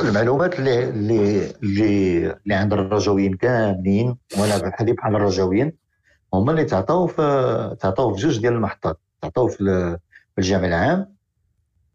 المعلومات 0.00 0.58
اللي 0.58 0.88
اللي 0.88 1.50
اللي 1.62 2.26
اللي 2.32 2.54
عند 2.54 2.72
الرجويين 2.72 3.34
كاملين 3.34 4.16
وأنا 4.38 4.58
بحالي 4.58 4.92
بحال 4.92 5.16
الرجويين 5.16 5.72
هما 6.34 6.50
اللي 6.52 6.64
تعطاو 6.64 7.06
في 7.06 7.76
تعطاو 7.80 8.14
في 8.14 8.20
جوج 8.20 8.40
ديال 8.40 8.52
المحطات. 8.52 8.98
تعطاو 9.22 9.48
في 9.48 9.98
الجامع 10.38 10.66
العام 10.66 11.11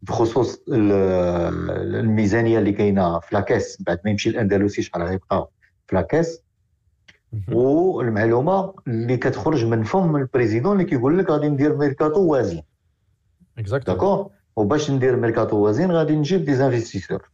بخصوص 0.02 0.60
الميزانية 0.68 2.58
اللي 2.58 2.72
كاينة 2.72 3.18
في 3.20 3.34
لاكاس 3.34 3.82
بعد 3.86 4.00
ما 4.04 4.10
يمشي 4.10 4.30
الأندلسي 4.30 4.82
شحال 4.82 5.02
غيبقى 5.02 5.50
في 5.86 5.96
لاكاس. 5.96 6.42
والمعلومة 7.52 8.74
اللي 8.86 9.16
كتخرج 9.16 9.64
من 9.64 9.82
فم 9.82 10.16
البريزيدون 10.16 10.72
اللي 10.72 10.84
كيقول 10.84 11.18
لك 11.18 11.30
غادي 11.30 11.48
ندير 11.48 11.76
ميركاتو 11.76 12.20
وازن. 12.20 12.62
d'accord 13.86 14.30
وباش 14.56 14.90
ندير 14.90 15.16
ميركاتو 15.16 15.56
وازن 15.56 15.90
غادي 15.90 16.16
نجيب 16.16 16.44
des 16.44 16.54
investisseurs 16.54 17.28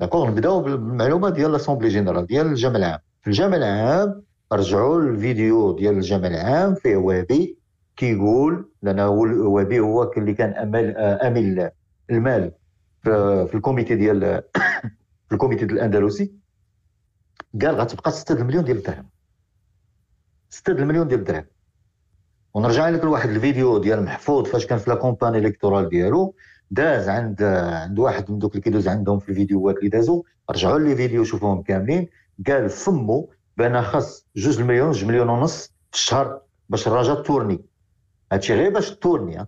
d'accord 0.00 0.30
نبداو 0.30 0.62
بالمعلومة 0.62 1.30
ديال 1.30 1.52
l'assemblée 1.52 1.88
générale 1.88 2.26
ديال 2.26 2.46
الجامع 2.46 2.76
العام. 2.76 2.98
في 3.20 3.26
الجامع 3.26 3.56
العام 3.56 4.22
رجعوا 4.52 5.00
الفيديو 5.02 5.72
ديال 5.72 5.94
الجامع 5.94 6.26
العام 6.26 6.74
فيه 6.74 6.96
وابي 6.96 7.57
كيقول 7.98 8.70
لأن 8.82 9.00
وابي 9.00 9.80
هو 9.80 10.12
اللي 10.16 10.34
كان 10.34 10.50
امل 10.50 10.96
امل 10.96 11.70
المال 12.10 12.52
في 13.02 13.54
ال 13.54 13.60
comité 13.60 13.94
ديال 13.94 14.20
في 15.28 15.32
ال 15.32 15.37
comité 15.37 15.64
الأندلسي. 15.64 16.32
قال 17.62 17.74
غتبقى 17.74 18.10
6 18.10 18.44
مليون 18.44 18.64
ديال 18.64 18.76
الدرهم. 18.76 19.08
6 20.50 20.74
مليون 20.84 21.08
ديال 21.08 21.20
الدرهم. 21.20 21.44
ونرجع 22.54 22.88
لك 22.88 23.04
لواحد 23.04 23.28
الفيديو 23.28 23.78
ديال 23.78 24.04
محفوظ 24.04 24.46
فاش 24.46 24.66
كان 24.66 24.78
في 24.78 24.90
la 24.90 24.96
campagne 24.96 25.38
électorale 25.38 25.88
ديالو. 25.88 26.34
داز 26.70 27.08
عند 27.08 27.42
عند 27.42 27.98
واحد 27.98 28.30
من 28.30 28.38
دوك 28.38 28.52
اللي 28.52 28.62
كيدوز 28.62 28.88
عندهم 28.88 29.18
في 29.18 29.28
الفيديوهات 29.28 29.76
اللي 29.76 29.88
دازوا 29.88 30.22
رجعوا 30.50 30.78
لي 30.78 30.96
فيديو 30.96 31.24
شوفوهم 31.24 31.62
كاملين. 31.62 32.08
قال 32.46 32.68
فمو 32.70 33.30
بأن 33.56 33.82
خاص 33.82 34.26
جوج 34.36 34.62
مليون 34.62 34.90
جوج 34.90 35.04
مليون 35.04 35.28
ونص 35.28 35.66
في 35.66 35.98
الشهر 35.98 36.40
باش 36.68 36.88
الراجا 36.88 37.14
تورني. 37.14 37.67
هادشي 38.32 38.54
غير 38.54 38.70
باش 38.72 38.90
تورني 38.90 39.46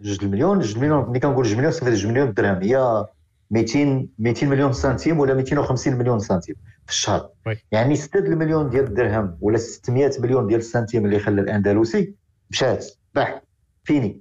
جوج 0.00 0.24
مليون 0.24 0.58
جوج 0.58 0.78
مليون 0.78 1.10
ملي 1.10 1.20
كنقول 1.20 1.44
جوج 1.44 1.56
مليون 1.56 1.72
صافي 1.72 1.94
جوج 1.94 2.06
مليون 2.06 2.34
درهم 2.34 2.62
هي 2.62 3.06
200 3.50 4.08
200 4.18 4.46
مليون 4.46 4.72
سنتيم 4.72 5.20
ولا 5.20 5.34
250 5.34 5.94
مليون 5.94 6.18
سنتيم 6.18 6.56
في 6.86 6.92
الشهر 6.92 7.30
يعني 7.72 7.96
6 7.96 8.18
المليون 8.18 8.70
ديال 8.70 8.84
الدرهم 8.84 9.38
ولا 9.40 9.58
600 9.58 10.10
مليون 10.18 10.46
ديال 10.46 10.60
السنتيم 10.60 11.04
اللي 11.06 11.18
خلى 11.18 11.40
الاندلسي 11.40 12.14
مشات 12.50 12.86
باح 13.14 13.42
فيني 13.84 14.20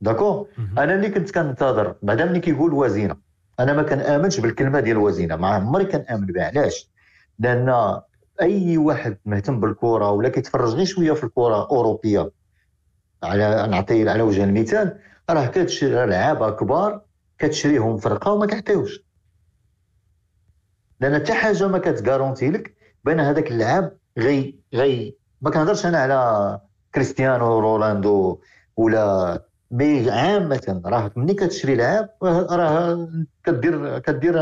داكو 0.00 0.46
أنا 0.78 0.94
اللي 0.94 1.10
كنت 1.10 1.30
كنتظر 1.30 1.96
بعدا 2.02 2.24
ملي 2.24 2.40
كيقول 2.40 2.72
وزينه 2.72 3.16
أنا 3.60 3.72
ما 3.72 3.82
كنامنش 3.82 4.40
بالكلمة 4.40 4.80
ديال 4.80 4.96
وزينه 4.96 5.36
ما 5.36 5.48
عمري 5.48 5.84
كنامن 5.84 6.26
بها 6.26 6.44
علاش 6.44 6.90
لأن 7.38 7.68
أي 8.40 8.78
واحد 8.78 9.18
مهتم 9.24 9.60
بالكرة 9.60 10.10
ولا 10.10 10.28
كيتفرج 10.28 10.74
غير 10.74 10.84
شوية 10.84 11.12
في 11.12 11.24
الكرة 11.24 11.62
الأوروبية. 11.62 12.30
على 13.22 13.66
نعطي 13.70 14.08
على 14.08 14.22
وجه 14.22 14.44
المثال 14.44 14.98
راه 15.30 15.46
كتشري 15.46 16.06
لعابة 16.06 16.50
كبار 16.50 17.02
كتشريهم 17.38 17.96
فرقة 17.96 18.32
وما 18.32 18.46
كيعطيوش 18.46 19.00
لأن 21.00 21.14
حتى 21.14 21.32
حاجة 21.32 21.68
ما 21.68 21.78
كتكارونتي 21.78 22.50
لك 22.50 22.74
بأن 23.04 23.20
هذاك 23.20 23.50
اللعاب 23.50 23.96
غي 24.18 24.58
غي 24.74 25.16
ما 25.40 25.50
كنهضرش 25.50 25.86
أنا 25.86 25.98
على 25.98 26.60
كريستيانو 26.94 27.58
رونالدو 27.58 28.40
ولا 28.76 29.42
mais 29.70 30.10
عامة 30.10 30.82
راه 30.84 31.10
ملي 31.16 31.34
كتشري 31.34 31.74
لعاب 31.74 32.10
راه 32.22 33.08
كدير 33.44 33.98
كدير 33.98 34.38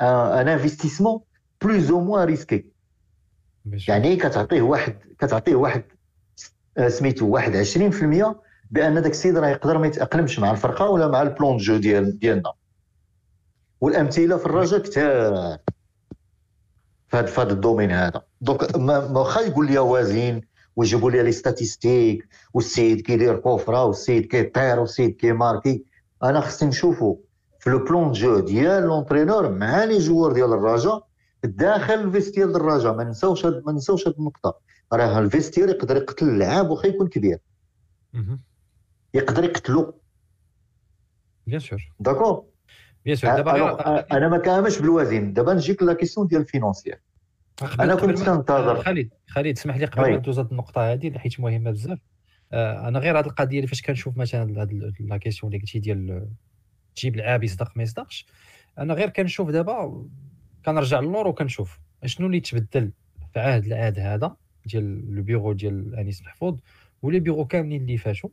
un 0.00 0.48
investissement 0.48 1.20
plus 1.62 1.90
ou 1.90 2.00
moins 2.00 2.26
risqué 2.26 2.73
يعني 3.88 4.16
كتعطيه 4.16 4.62
واحد 4.62 4.96
كتعطيه 5.18 5.54
واحد 5.54 5.84
سميتو 6.88 7.28
واحد 7.28 7.64
20% 7.64 8.34
بأن 8.70 9.02
داك 9.02 9.10
السيد 9.10 9.36
راه 9.38 9.48
يقدر 9.48 9.78
ما 9.78 9.86
يتأقلمش 9.86 10.38
مع 10.38 10.50
الفرقة 10.50 10.88
ولا 10.88 11.08
مع 11.08 11.22
ال 11.22 11.29
plan 11.29 11.56
jeu 11.56 11.76
ديال 11.76 12.18
ديالنا. 12.18 12.52
والأمثلة 13.80 14.36
في 14.36 14.46
الرجاء 14.46 14.80
كثار 14.80 15.58
في 17.08 17.16
هذا 17.16 17.26
في 17.26 17.40
هذا 17.40 17.52
ال 17.52 17.57
domaine 17.57 17.90
هذا. 17.90 18.22
donc 18.40 18.62
واخا 19.16 19.40
يقول 19.40 19.66
لي 19.66 19.78
وازين 19.78 20.40
ويجيبوا 20.76 21.10
les 21.10 21.22
les 21.22 21.32
statistiques 21.32 22.28
والسيد 22.54 23.00
كيدير 23.00 23.36
كوفرة 23.36 23.84
والسيد 23.84 24.26
كيطير 24.26 24.80
والسيد 24.80 25.16
كيماركي 25.16 25.84
أنا 26.22 26.40
خصني 26.40 26.68
نشوفو 26.68 27.16
في 27.60 27.70
le 27.70 27.78
plan 27.78 28.12
jeu 28.12 28.38
ديال 28.40 28.82
l'entraîneur 28.82 29.48
مع 29.48 29.84
les 29.84 29.98
joueurs 29.98 30.32
ديال 30.32 30.52
الرجاء 30.52 31.06
داخل 31.44 31.94
ال 31.94 32.00
vestiaire 32.00 32.50
الرجاء 32.56 32.94
ما 32.96 33.04
نساوش 33.04 33.44
ما 33.44 33.72
نساوش 33.72 34.08
هذه 34.08 34.14
النقطة. 34.18 34.60
راه 34.92 35.18
ال 35.18 35.23
vestiaire 35.23 35.68
يقدر 35.68 35.96
يقتل 35.96 36.28
اللعاب 36.28 36.70
واخا 36.70 36.88
يكون 36.88 37.08
كبير. 37.08 37.38
يقدر 39.14 39.44
يقتلو. 39.44 40.00
بيان 41.46 41.60
سور 41.60 41.92
داكور 42.00 42.44
بيان 43.04 43.16
سور 43.16 43.36
دابا 43.36 44.16
أنا 44.16 44.28
ما 44.28 44.38
كامش 44.38 44.78
بالوزن 44.78 45.32
دابا 45.32 45.54
نجيك 45.54 45.82
la 45.82 45.92
question 45.92 46.26
ديال 46.26 46.40
ال 46.40 46.46
financier 46.46 47.00
أنا 47.80 47.94
كنت 47.94 48.22
كنتظر 48.22 48.82
خالد 48.82 49.10
خالد 49.28 49.58
اسمح 49.58 49.76
لي 49.76 49.84
قبل 49.84 50.10
ما 50.10 50.16
ندوز 50.16 50.38
هذه 50.38 50.48
النقطة 50.50 50.92
هذه 50.92 51.18
حيت 51.18 51.40
مهمة 51.40 51.70
بزاف. 51.70 51.98
آه، 52.52 52.88
أنا 52.88 52.98
غير 52.98 53.18
هذه 53.18 53.26
القضية 53.26 53.56
اللي 53.56 53.66
فاش 53.66 53.82
كنشوف 53.82 54.16
مثلا 54.16 54.62
هذه 54.62 54.92
la 55.00 55.16
question 55.16 55.52
اللي 55.52 55.62
قلتي 55.62 55.78
ديال 55.78 56.28
تجيب 56.96 57.14
العاب 57.14 57.44
يصدق 57.44 57.72
ما 57.76 57.82
يصدقش. 57.82 58.26
أنا 58.78 58.94
غير 58.94 59.08
كنشوف 59.08 59.50
دابا 59.50 60.06
كنرجع 60.66 61.00
للور 61.00 61.26
وكنشوف. 61.26 61.80
شنو 62.04 62.26
اللي 62.26 62.40
تبدل 62.40 62.92
في 63.32 63.40
عهد 63.40 63.64
العهد 63.64 63.98
هذا 63.98 64.36
ديال 64.66 65.14
le 65.14 65.22
bureau 65.22 65.52
ديال 65.52 65.94
أنيس 65.94 66.22
محفوظ 66.22 66.58
و 67.02 67.07
les 67.07 67.20
bureaux 67.20 67.44
كاملين 67.44 67.82
اللي 67.82 67.96
فاتوا 67.96 68.30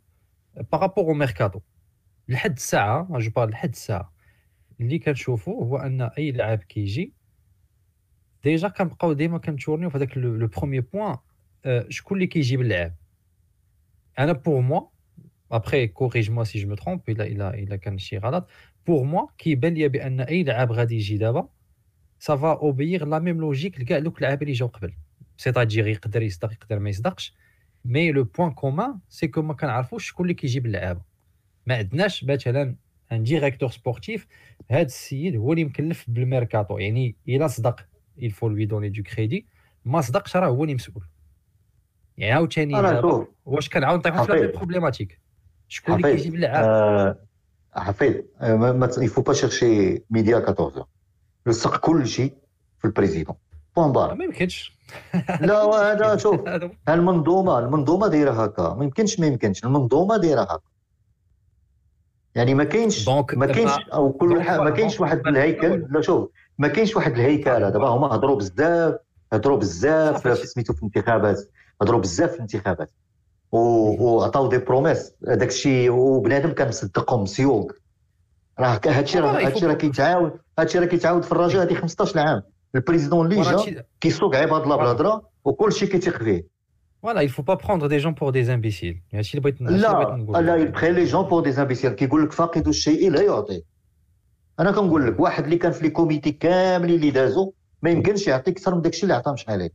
par 0.72 0.82
rapport 0.82 1.06
au 1.06 1.14
mercato 1.14 1.60
لحد 2.28 2.52
الساعة 2.52 3.20
je 3.20 3.32
parle 3.32 3.50
لحد 3.50 3.70
الساعة 3.70 4.14
اللي 4.82 5.00
كنشوفو 5.00 5.64
هو 5.64 5.78
أن 5.78 6.02
أي 6.02 6.32
لاعب 6.32 6.58
كيجي 6.58 7.14
déjà 8.44 8.68
كنبقاو 8.68 9.14
ديما 9.14 9.38
كنتورنيو 9.38 9.90
في 9.90 9.98
هذاك 9.98 10.18
le 10.18 10.48
premier 10.48 10.82
point 10.82 11.16
شكون 11.90 12.18
اللي 12.18 12.28
كيجيب 12.28 12.62
اللعاب 12.62 12.96
أنا 14.20 14.32
pour 14.32 14.62
moi 14.62 14.82
après 15.52 15.88
corrige-moi 15.88 16.44
si 16.44 16.60
je 16.60 16.70
me 16.70 16.76
trompe 16.76 17.10
إلا 17.10 17.28
إلا 17.28 17.54
إلا 17.54 17.76
كان 17.76 17.98
شي 17.98 18.18
غلط 18.18 18.50
pour 18.88 19.04
moi 19.04 19.28
كيبان 19.38 19.74
ليا 19.74 19.88
بأن 19.88 20.22
أي 20.22 20.44
لعاب 20.44 20.72
غادي 20.72 20.96
يجي 20.96 21.18
دابا 21.18 21.50
ça 22.22 22.37
va 22.37 22.52
obéir 22.52 23.06
la 23.06 23.20
même 23.20 23.40
logique 23.42 23.80
لكاع 23.80 24.00
دوك 24.00 24.18
اللعاب 24.18 24.42
اللي 24.42 24.54
جاو 24.54 24.68
قبل. 24.68 24.94
c'est-à-dire 25.38 25.88
يقدر 25.88 26.22
يصدق 26.22 26.52
يقدر 26.52 26.80
ما 26.80 26.90
يصدقش. 26.90 27.36
mais 27.86 28.12
le 28.12 28.24
point 28.24 28.52
commun 28.52 29.00
c'est 29.10 29.28
que 29.28 29.42
ما 29.42 29.54
كنعرفوش 29.54 30.08
شكون 30.08 30.24
اللي 30.24 30.34
كيجيب 30.34 30.66
اللعابه 30.66 31.02
ما 31.68 31.76
عندناش 31.76 32.24
مثلا 32.24 32.76
un 33.12 33.24
directeur 33.24 33.70
sportif 33.70 34.28
هذا 34.72 34.82
السيد 34.82 35.36
هو 35.36 35.52
اللي 35.54 35.64
مكلف 35.64 36.06
بالميركاتو. 36.08 36.78
يعني 36.78 37.16
إلا 37.28 37.48
صدق 37.48 37.80
il 38.20 38.32
faut 38.32 38.50
lui 38.50 38.68
donner 38.68 39.00
du 39.00 39.04
crédit. 39.12 39.44
ما 39.86 40.02
صدقش 40.02 40.36
راه 40.38 40.48
هو 40.48 40.64
اللي 40.64 40.76
مسؤول. 40.76 41.04
يعني 42.18 42.34
عاوتاني 42.34 43.02
واش 43.46 43.70
كنعاود 43.70 44.00
نطيحو 44.00 44.26
في 44.26 44.48
problématique 44.48 45.20
شكون 45.68 45.96
اللي 45.96 46.16
كيجيب 46.16 46.36
اللعاب؟ 46.36 47.26
حفيظ. 47.74 48.16
mais 48.42 48.90
il 48.98 49.22
faut 49.22 49.34
pas 49.34 49.52
chercher 49.52 50.02
midi 50.10 50.32
à 50.32 50.38
14 50.38 50.86
لصق 51.46 51.78
كل 51.78 52.08
شيء 52.08 52.34
في 52.80 52.86
ال 52.86 52.90
président. 52.90 53.36
point 53.76 53.92
barre 53.92 54.16
ما 54.16 54.24
يمكنش. 54.24 54.78
لا 55.42 55.64
هذا 55.64 56.18
شوف 56.24 56.40
المنظومة 56.90 57.60
المنظومة 57.60 58.08
دايرة 58.08 58.32
هكا. 58.32 58.74
ما 58.74 58.84
يمكنش 58.84 59.20
ما 59.20 59.28
يمكنش. 59.28 59.64
المنظومة 59.64 60.18
دايرة 60.18 60.42
هكا. 60.42 60.60
يعني 62.36 62.54
ما 62.54 62.64
كاينش 62.64 63.10
ما 63.10 63.46
كاينش 63.46 63.72
أو 63.94 64.12
كل 64.12 64.28
ما 64.58 64.70
كاينش 64.70 65.00
واحد 65.00 65.28
الهيكل 65.28 65.88
لا 65.90 66.02
شوف 66.02 66.30
ما 66.58 66.68
كاينش 66.68 66.96
واحد 66.96 67.12
الهيكله 67.12 67.70
دابا 67.70 67.88
هما 67.88 68.08
هضروا 68.08 68.36
بزاف 68.36 68.96
هضروا 69.34 69.58
بزاف 69.58 70.28
في 70.28 70.48
سميتو 70.48 70.74
في 70.74 70.80
الانتخابات 70.80 71.38
هضروا 71.82 72.00
بزاف 72.00 72.30
في 72.30 72.36
الانتخابات. 72.36 72.92
وعطاو 73.52 74.50
des 74.50 74.58
promesses. 74.58 75.14
هذاك 75.28 75.48
الشيء 75.48 75.92
وبنادم 75.92 76.52
كان 76.52 76.68
مصدقهم 76.68 77.24
مسيوق 77.24 77.72
راه 78.60 78.80
هادشي 78.86 79.20
راه 79.20 79.46
هادشي 79.48 79.66
راه 79.66 79.74
كيتعاود 79.74 80.40
هادشي 80.62 80.80
راه 80.80 80.86
كيتعاود 80.86 81.24
في 81.24 81.32
الرجاء 81.32 81.64
هذه 81.64 81.74
15 81.74 82.20
عام. 82.20 82.42
ال 82.76 82.81
président 82.81 83.26
اللي 83.32 83.42
جا 83.42 83.86
كيسوق 84.02 84.36
عباد 84.36 84.62
الله 84.62 84.76
بالهضره 84.76 85.22
وكل 85.46 85.74
شيء 85.74 85.90
كيتيق 85.90 86.24
فيه 86.24 86.48
voilà 87.04 87.28
il 87.28 87.30
faut 87.30 87.44
pas 87.44 87.58
prendre 87.58 87.88
des 87.90 88.00
gens 88.00 88.14
pour 88.14 88.32
des 88.32 88.50
imbéciles. 88.50 88.98
هادشي 89.14 89.38
اللي 89.38 89.42
بغيت 89.42 89.62
لا 89.62 90.42
لا 90.42 90.66
il 90.66 90.72
prend 90.72 90.96
les 90.96 91.12
gens 91.12 91.24
pour 91.24 91.42
des 91.42 91.60
imbéciles. 91.60 91.94
كيقول 91.96 92.24
لك 92.24 92.32
فاقد 92.32 92.68
الشيء 92.68 93.12
لا 93.12 93.22
يعطي 93.22 93.64
أنا 94.60 94.72
كنقول 94.72 95.08
لك 95.08 95.20
واحد 95.20 95.44
اللي 95.44 95.58
كان 95.58 95.72
في 95.72 95.84
les 95.84 95.90
comités 95.90 96.32
كاملين 96.32 96.96
اللي 96.96 97.12
دازوا 97.12 97.52
ما 97.82 97.90
يمكنش 97.90 98.28
يعطيك 98.28 98.58
أكثر 98.58 98.76
من 98.76 98.82
داكشي 98.82 99.04
اللي 99.04 99.14
عطاه 99.14 99.36
شحال 99.36 99.62
هادي 99.62 99.74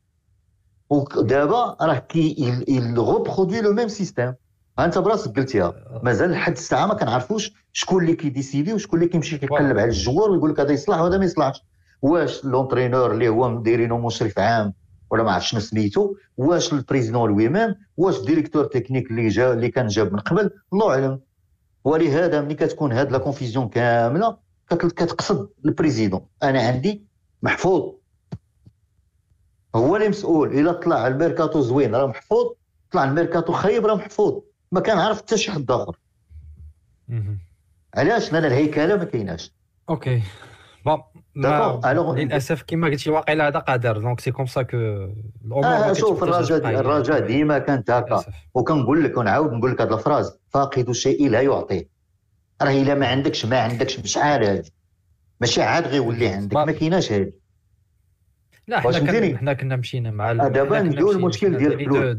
ودابا 0.90 1.76
راه 1.80 1.98
كي 1.98 2.34
il 2.68 2.98
reproduit 3.00 3.62
le 3.62 3.72
même 3.72 3.88
système 3.88 4.34
أنت 4.78 4.98
براسك 4.98 5.36
قلتيها 5.36 5.74
مازال 6.02 6.30
لحد 6.30 6.52
الساعة 6.52 6.86
ما 6.86 6.94
كنعرفوش 6.94 7.52
شكون 7.72 8.02
اللي 8.02 8.16
كيديسيدي 8.16 8.72
وشكون 8.72 8.98
اللي 8.98 9.10
كيمشي 9.10 9.38
كيقلب 9.38 9.78
على 9.78 9.84
ال 9.84 9.90
joueurs 9.90 10.30
ويقول 10.30 10.50
لك 10.50 10.60
هذا 10.60 10.72
يصلح 10.72 11.00
وهذا 11.00 11.18
ما 11.18 11.24
يصلحش. 11.24 11.62
واش 12.02 12.44
l'entraîneur 12.44 13.12
اللي 13.12 13.28
هو 13.28 13.48
مديرينه 13.48 13.98
مشرف 13.98 14.38
عام 14.38 14.74
ولا 15.10 15.22
ما 15.22 15.32
عرفتش 15.32 15.50
شنو 15.50 15.60
سميتو؟ 15.60 16.14
واش 16.36 16.72
ال 16.72 17.30
président 17.30 17.48
lui-même 17.48 17.74
واش 17.96 18.18
ال 18.18 18.23
directeur 18.23 18.64
technique 18.64 19.10
اللي 19.10 19.28
جا 19.28 19.52
اللي 19.52 19.68
كان 19.68 19.86
جاب 19.86 20.12
من 20.12 20.20
قبل؟ 20.20 20.50
الله 20.72 20.90
أعلم. 20.90 21.20
ولهذا 21.84 22.40
ملي 22.40 22.54
كتكون 22.54 22.92
هاد 22.92 23.12
la 23.12 23.18
confusion 23.18 23.68
كاملة 23.68 24.36
كتقصد 24.70 25.48
الـ 25.64 25.70
président. 25.70 26.26
أنا 26.42 26.60
عندي 26.60 27.04
محفوظ. 27.42 27.92
هو 29.74 29.96
اللي 29.96 30.08
مسؤول. 30.08 30.58
إلا 30.58 30.72
طلع 30.72 31.06
الميركاتو 31.06 31.60
زوين 31.60 31.94
راه 31.94 32.06
محفوظ. 32.06 32.46
طلع 32.92 33.04
الميركاتو 33.04 33.52
خايب 33.52 33.86
راه 33.86 33.94
محفوظ. 33.94 34.42
ما 34.72 34.80
كنعرف 34.80 35.18
حتى 35.18 35.36
شي 35.36 35.52
حد 35.52 35.70
آخر. 35.70 35.98
علاش؟ 37.94 38.32
لأن 38.32 38.44
الهيكلة 38.44 38.96
ما 38.96 39.04
كايناش. 39.04 39.52
OK. 39.88 40.22
bon 40.84 41.02
للاسف 41.36 42.62
كما 42.62 42.88
قلتي 42.88 43.10
واقيلا 43.10 43.48
هذا 43.48 43.58
قدر 43.58 43.98
donc 43.98 44.20
c'est 44.20 44.30
comme 44.30 44.46
ça 44.46 44.62
que 44.62 44.76
الأمور 44.76 45.94
شوف 45.94 46.22
الرجاء 46.22 46.80
الرجاء 46.80 47.26
ديما 47.26 47.58
كانت 47.58 47.90
هكا. 47.90 48.24
وكنقول 48.54 49.04
لك 49.04 49.16
ونعاود 49.16 49.52
نقول 49.52 49.70
لك 49.72 49.80
هذه 49.80 49.94
الـ 49.94 50.00
phrase 50.00 50.38
فاقد 50.48 50.88
الشيء 50.88 51.30
لا 51.30 51.40
يعطيه. 51.40 51.88
راه 52.62 52.70
إلا 52.70 52.94
ما 52.94 53.06
عندكش 53.06 53.46
ما 53.46 53.60
عندكش 53.60 53.96
بشحال 53.96 54.44
هادي. 54.44 54.72
ماشي 55.40 55.62
عاد 55.62 55.86
غيولي 55.86 56.28
عندك 56.28 56.56
ما 56.56 56.72
كايناش 56.72 57.12
هادي. 57.12 57.34
لا 58.68 58.80
حنا 58.80 58.98
كنا 58.98 59.38
حنا 59.38 59.52
كنا 59.52 59.76
مشينا 59.76 60.10
مع 60.10 60.32
دابا 60.32 60.82
نديرو 60.82 61.12
المشكل 61.12 61.58
ديال 61.58 61.72
الفلوس. 61.72 62.16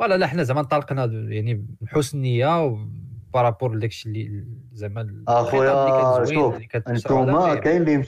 voilà 0.00 0.16
لا 0.16 0.26
حنا 0.26 0.42
زعما 0.42 0.60
انطلقنا 0.60 1.04
يعني 1.04 1.66
بحسن 1.80 2.18
نية 2.18 2.86
par 3.34 3.46
rapport 3.46 3.74
لداكشي 3.74 4.08
اللي 4.08 4.44
زعما 4.72 5.24
آخويا 5.28 6.24
شوف 6.24 6.54
انتوما 6.88 7.54
كاين 7.54 7.82
اللي 7.82 8.04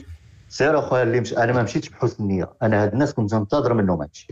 سير 0.49 0.78
أخويا 0.78 1.03
اللي 1.03 1.20
مش... 1.20 1.34
أنا 1.34 1.53
ما 1.53 1.62
مشيتش 1.62 1.88
بحسن 1.88 2.26
نية. 2.26 2.53
أنا 2.62 2.82
هاد 2.82 2.93
الناس 2.93 3.14
كنت 3.14 3.34
ننتظر 3.34 3.74
منهم 3.74 4.01
هادشي. 4.01 4.28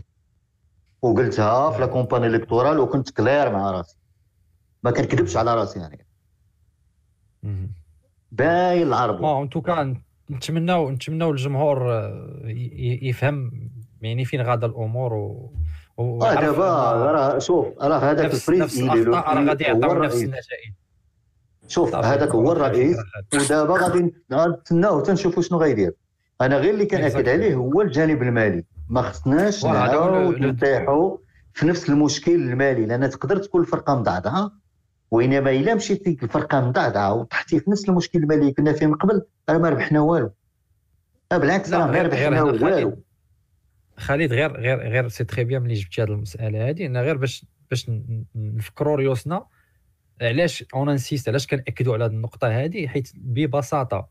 وقلتها 1.01 1.71
في 1.71 1.79
la 1.79 1.85
campagne 1.85 2.27
électorale 2.27 2.79
وكنت 2.79 3.09
clair 3.09 3.51
مع 3.51 3.71
راسي. 3.71 3.97
ما 4.83 4.91
كنكذبش 4.91 5.37
على 5.37 5.55
راسي 5.55 5.79
يعني 5.79 6.05
باين 8.31 8.87
العرب. 8.87 9.17
بون 9.17 9.41
انتو 9.41 9.61
كان 9.61 10.01
نتمناو 10.31 10.89
نتمناو 10.89 11.31
الجمهور 11.31 11.93
آه، 11.93 12.41
يفهم 13.01 13.69
يعني 14.01 14.25
فين 14.25 14.41
غادا 14.41 14.67
الأمور 14.67 15.13
و 15.13 15.53
دابا 16.19 16.91
راه 17.11 17.39
شوف 17.39 17.67
راه 17.81 17.97
هذاك 17.97 18.33
الفريز 18.33 18.83
راه 18.83 19.45
غادي 19.45 19.63
يعطيو 19.63 19.93
نفس 19.93 20.15
النتائج. 20.15 20.73
شوف 21.67 21.95
هذاك 21.95 22.29
هو 22.29 22.51
الرئيس 22.51 22.97
ودابا 23.33 23.73
غادي 23.73 24.13
نتسناو 24.31 24.99
تنشوفوا 24.99 25.43
شنو 25.43 25.57
غيدير 25.59 25.93
أنا 26.41 26.57
غير 26.57 26.73
اللي 26.73 26.85
كناكد 26.85 27.29
عليه 27.29 27.55
هو 27.55 27.81
الجانب 27.81 28.23
المالي. 28.23 28.63
ما 28.89 29.01
خصناش 29.01 29.65
نعاود 29.65 30.39
نطيحوا 30.41 31.17
في 31.53 31.67
نفس 31.67 31.89
المشكل 31.89 32.31
المالي. 32.31 32.85
لأن 32.85 33.09
تقدر 33.09 33.37
تكون 33.37 33.61
الفرقه 33.61 33.95
مضعضعه 33.95 34.51
وإنما 35.11 35.51
إلا 35.51 35.75
مشيتي 35.75 36.17
الفرقه 36.23 36.61
مضعضعه 36.61 37.13
وطحتي 37.13 37.59
في 37.59 37.71
نفس 37.71 37.89
المشكل 37.89 38.19
المالي 38.19 38.41
اللي 38.41 38.53
كنا 38.53 38.73
فيه 38.73 38.85
من 38.85 38.95
قبل 38.95 39.21
راه 39.49 39.57
ما 39.57 39.69
ربحنا 39.69 40.01
والو. 40.01 40.31
بالعكس 41.31 41.73
راه 41.73 41.85
غير 41.85 42.05
ربحنا 42.05 42.43
والو. 42.43 42.97
خالد 44.01 44.33
غير 44.33 44.59
غير 44.59 44.79
غير 44.79 45.07
c'est 45.07 45.23
très 45.23 45.43
bien 45.43 45.61
ملي 45.61 45.73
جبتي 45.73 46.03
هذه 46.03 46.09
المسألة 46.09 46.69
هذه 46.69 46.85
أنا 46.85 47.01
غير 47.01 47.17
باش 47.17 47.45
باش 47.69 47.91
نفكروا 48.35 48.95
ريوسنا 48.95 49.45
علاش 50.21 50.65
on 50.73 50.89
insiste 50.89 51.29
علاش 51.29 51.47
كنأكدوا 51.47 51.93
على 51.93 52.05
هذه 52.05 52.11
النقطة 52.11 52.47
هذه 52.47 52.87
حيت 52.87 53.11
ببساطة 53.15 54.09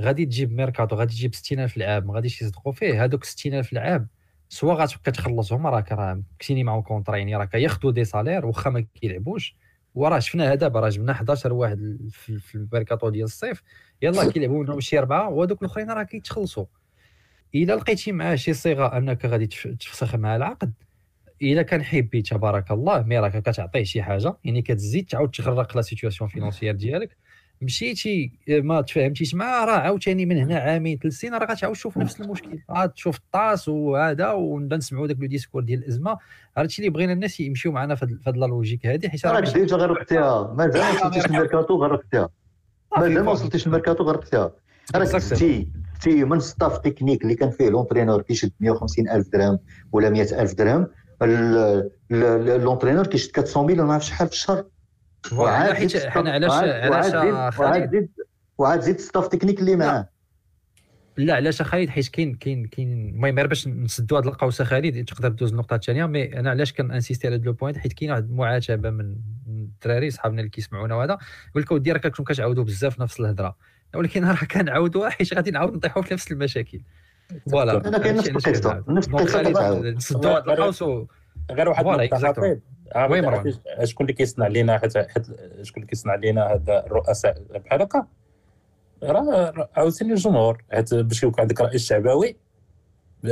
غادي 0.00 0.26
تجيب 0.26 0.52
ميركاتو 0.52 0.96
غادي 0.96 1.12
تجيب 1.12 1.34
60000 1.34 1.76
لعاب 1.76 2.06
ما 2.06 2.14
غاديش 2.14 2.42
يصدقوا 2.42 2.72
فيه. 2.72 3.04
هذوك 3.04 3.24
60000 3.24 3.72
لعاب 3.72 4.08
سوا 4.48 4.74
غتبقى 4.74 5.12
تخلصهم 5.12 5.66
راك 5.66 5.92
راه 5.92 6.22
كسيني 6.38 6.64
معاهم 6.64 6.82
contrat 6.82 7.16
يعني 7.16 7.36
راك 7.36 7.54
ياخذوا 7.54 7.92
des 7.92 8.04
salaires 8.04 8.46
واخا 8.46 8.70
ما 8.70 8.80
كيلعبوش. 8.80 9.56
وراه 9.94 10.18
شفناها 10.18 10.54
دابا 10.54 10.80
راه 10.80 10.88
جبنا 10.88 11.12
11 11.12 11.52
واحد 11.52 11.98
في 12.10 12.54
الميركاتو 12.54 13.08
ديال 13.08 13.24
الصيف 13.24 13.62
يلاه 14.02 14.30
كيلعبوا 14.30 14.62
منهم 14.62 14.80
شي 14.80 14.98
أربعة 14.98 15.28
وهذوك 15.28 15.62
الأخرين 15.62 15.90
راه 15.90 16.02
كيتخلصوا. 16.02 16.66
الا 17.54 17.72
لقيتي 17.72 18.12
معاه 18.12 18.34
شي 18.34 18.52
صيغة 18.52 18.96
أنك 18.96 19.24
غادي 19.24 19.46
تفسخ 19.46 20.14
مع 20.14 20.36
العقد 20.36 20.72
الا 21.42 21.62
كان 21.62 21.82
حبي 21.82 22.22
تبارك 22.22 22.70
الله 22.70 23.02
mais 23.02 23.18
راك 23.18 23.36
كتعطيه 23.36 23.82
شي 23.82 24.02
حاجة 24.02 24.36
يعني 24.44 24.62
كتزيد 24.62 25.06
تعاود 25.06 25.30
تغرق 25.30 25.76
la 25.76 25.82
situation 25.82 26.30
financière 26.30 26.74
ديالك. 26.74 27.16
مشيتي 27.62 28.32
ما 28.48 28.80
تفاهمتيش 28.80 29.34
معاه 29.34 29.64
راه 29.64 29.78
عاوتاني 29.78 30.26
من 30.26 30.38
هنا 30.38 30.58
عامين 30.58 30.98
ثلاث 30.98 31.14
سنين 31.14 31.34
راه 31.34 31.46
غتعاود 31.52 31.76
تشوف 31.76 31.98
نفس 31.98 32.20
المشكل. 32.20 32.58
عاد 32.68 32.90
تشوف 32.90 33.16
الطاس 33.16 33.68
وهذا 33.68 34.32
ونبدا 34.32 34.76
نسمعوا 34.76 35.06
داك 35.06 35.16
le 35.20 35.26
discours 35.26 35.62
ديال 35.62 35.78
الازمه 35.78 36.18
هادشي 36.56 36.78
اللي 36.82 36.90
بغينا 36.90 37.12
الناس 37.12 37.40
يمشيو 37.40 37.72
معنا 37.72 37.94
في 37.94 38.18
هاد 38.26 38.36
la 38.36 38.46
logique 38.46 38.86
هذه 38.86 39.08
حيت 39.08 39.26
راه 39.26 39.40
بديت 39.40 39.72
غرقتيها 39.72 40.54
مازال 40.54 40.80
ما 40.82 40.90
وصلتيش 40.90 41.26
الميركاتو 41.26 41.76
غرقتيها 41.76 42.28
مازال 42.96 43.24
ما 43.24 43.30
وصلتيش 43.30 43.66
الميركاتو 43.66 44.04
غرقتيها 44.04 44.52
راك 44.94 45.22
تي 45.22 45.72
تي 46.00 46.24
من 46.24 46.40
staff 46.40 46.78
technique 46.78 47.22
اللي 47.22 47.34
كان 47.34 47.50
فيه 47.50 47.68
l'entraîneur 47.68 48.22
كيشد 48.22 48.52
150 48.60 49.08
ألف 49.08 49.28
درهم 49.28 49.58
ولا 49.92 50.10
100 50.10 50.42
ألف 50.42 50.54
درهم 50.54 50.86
l'entraîneur 52.64 53.06
كيشد 53.06 53.38
400 53.38 53.66
مليون 53.66 53.86
ما 53.88 53.98
شحال 53.98 54.28
في 54.28 54.32
الشهر. 54.32 54.64
وعاد 55.32 55.72
حيت 55.72 55.96
حنا 55.96 56.30
علاش 56.30 56.52
علاش 56.52 57.14
وعاد 57.60 57.90
زيد 57.90 58.08
وعاد 58.58 58.80
زيد 58.80 59.00
staff 59.00 59.28
technique 59.28 59.60
اللي 59.60 59.76
معاه. 59.76 60.08
لا 61.16 61.34
علاش 61.34 61.62
خالد 61.62 61.88
حيت 61.88 62.08
كاين 62.08 62.34
كاين 62.34 62.66
كاين 62.66 63.08
المهم 63.08 63.34
باش 63.34 63.68
نسدوا 63.68 64.18
هذه 64.18 64.28
القوسة 64.28 64.64
خالد 64.64 65.04
تقدر 65.04 65.28
دوز 65.28 65.50
النقطة 65.50 65.74
الثانية 65.74 66.06
mais 66.06 66.38
أنا 66.38 66.50
علاش 66.50 66.72
كن 66.72 66.83
insister 66.83 67.26
على 67.26 67.36
هذا 67.36 67.44
le 67.44 67.52
point؟ 67.52 67.78
حيت 67.78 67.92
كاين 67.92 68.10
واحد 68.10 68.24
المعاتبة 68.24 68.90
من 68.90 69.16
الدراري 69.46 70.10
صحابنا 70.10 70.40
اللي 70.40 70.50
كيسمعونا 70.50 70.94
وهذا 70.94 71.18
يقول 71.50 71.62
لك 71.62 71.70
ودي 71.72 71.92
راك 71.92 72.06
كنتم 72.06 72.24
كتعاودوا 72.24 72.64
بزاف 72.64 73.00
نفس 73.00 73.20
الهضرة. 73.20 73.56
ولكن 73.94 74.24
راه 74.24 74.44
كنعاودوها 74.44 75.10
حيت 75.10 75.34
غادي 75.34 75.50
نعاود 75.50 75.74
نطيحوا 75.74 76.02
في 76.02 76.14
نفس 76.14 76.32
المشاكل. 76.32 76.80
voilà. 77.50 77.88
أنا 77.88 77.98
كاين 77.98 78.16
نفس 78.16 78.28
القصة 78.28 78.84
نفس 78.88 79.08
القصة 79.08 79.80
نسدوا 79.80 80.38
هذه 80.38 80.52
القوس 80.52 80.82
غير 81.50 81.68
واحد 81.68 81.86
النقطة 81.86 82.60
oui 83.10 83.20
مروان 83.20 83.54
شكون 83.84 84.06
اللي 84.06 84.12
كيصنع 84.12 84.46
لينا 84.46 84.78
حيت 84.78 84.92
شكون 85.62 85.82
اللي 85.82 85.86
كيصنع 85.86 86.14
لينا 86.14 86.52
هاد 86.52 86.70
الرؤساء 86.70 87.42
بحال 87.50 87.82
هكا؟ 87.82 88.06
راه 89.02 89.68
عاوتاني 89.76 90.12
الجمهور. 90.12 90.64
حيت 90.72 90.94
باش 90.94 91.22
يكون 91.22 91.40
عندك 91.40 91.60
رئيس 91.60 91.84
شعبوي 91.84 92.36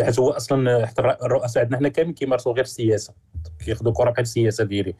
حيت 0.03 0.19
هو 0.19 0.31
أصلا 0.31 0.87
حتى 0.87 1.03
الرؤساء 1.03 1.63
عندنا 1.63 1.79
حنا 1.79 1.89
كاملين 1.89 2.15
كيمارسوا 2.15 2.53
غير 2.53 2.65
السياسة. 2.65 3.15
كياخذوا 3.65 3.93
كرة 3.93 4.11
بحال 4.11 4.23
السياسة 4.23 4.65
ديالي. 4.65 4.95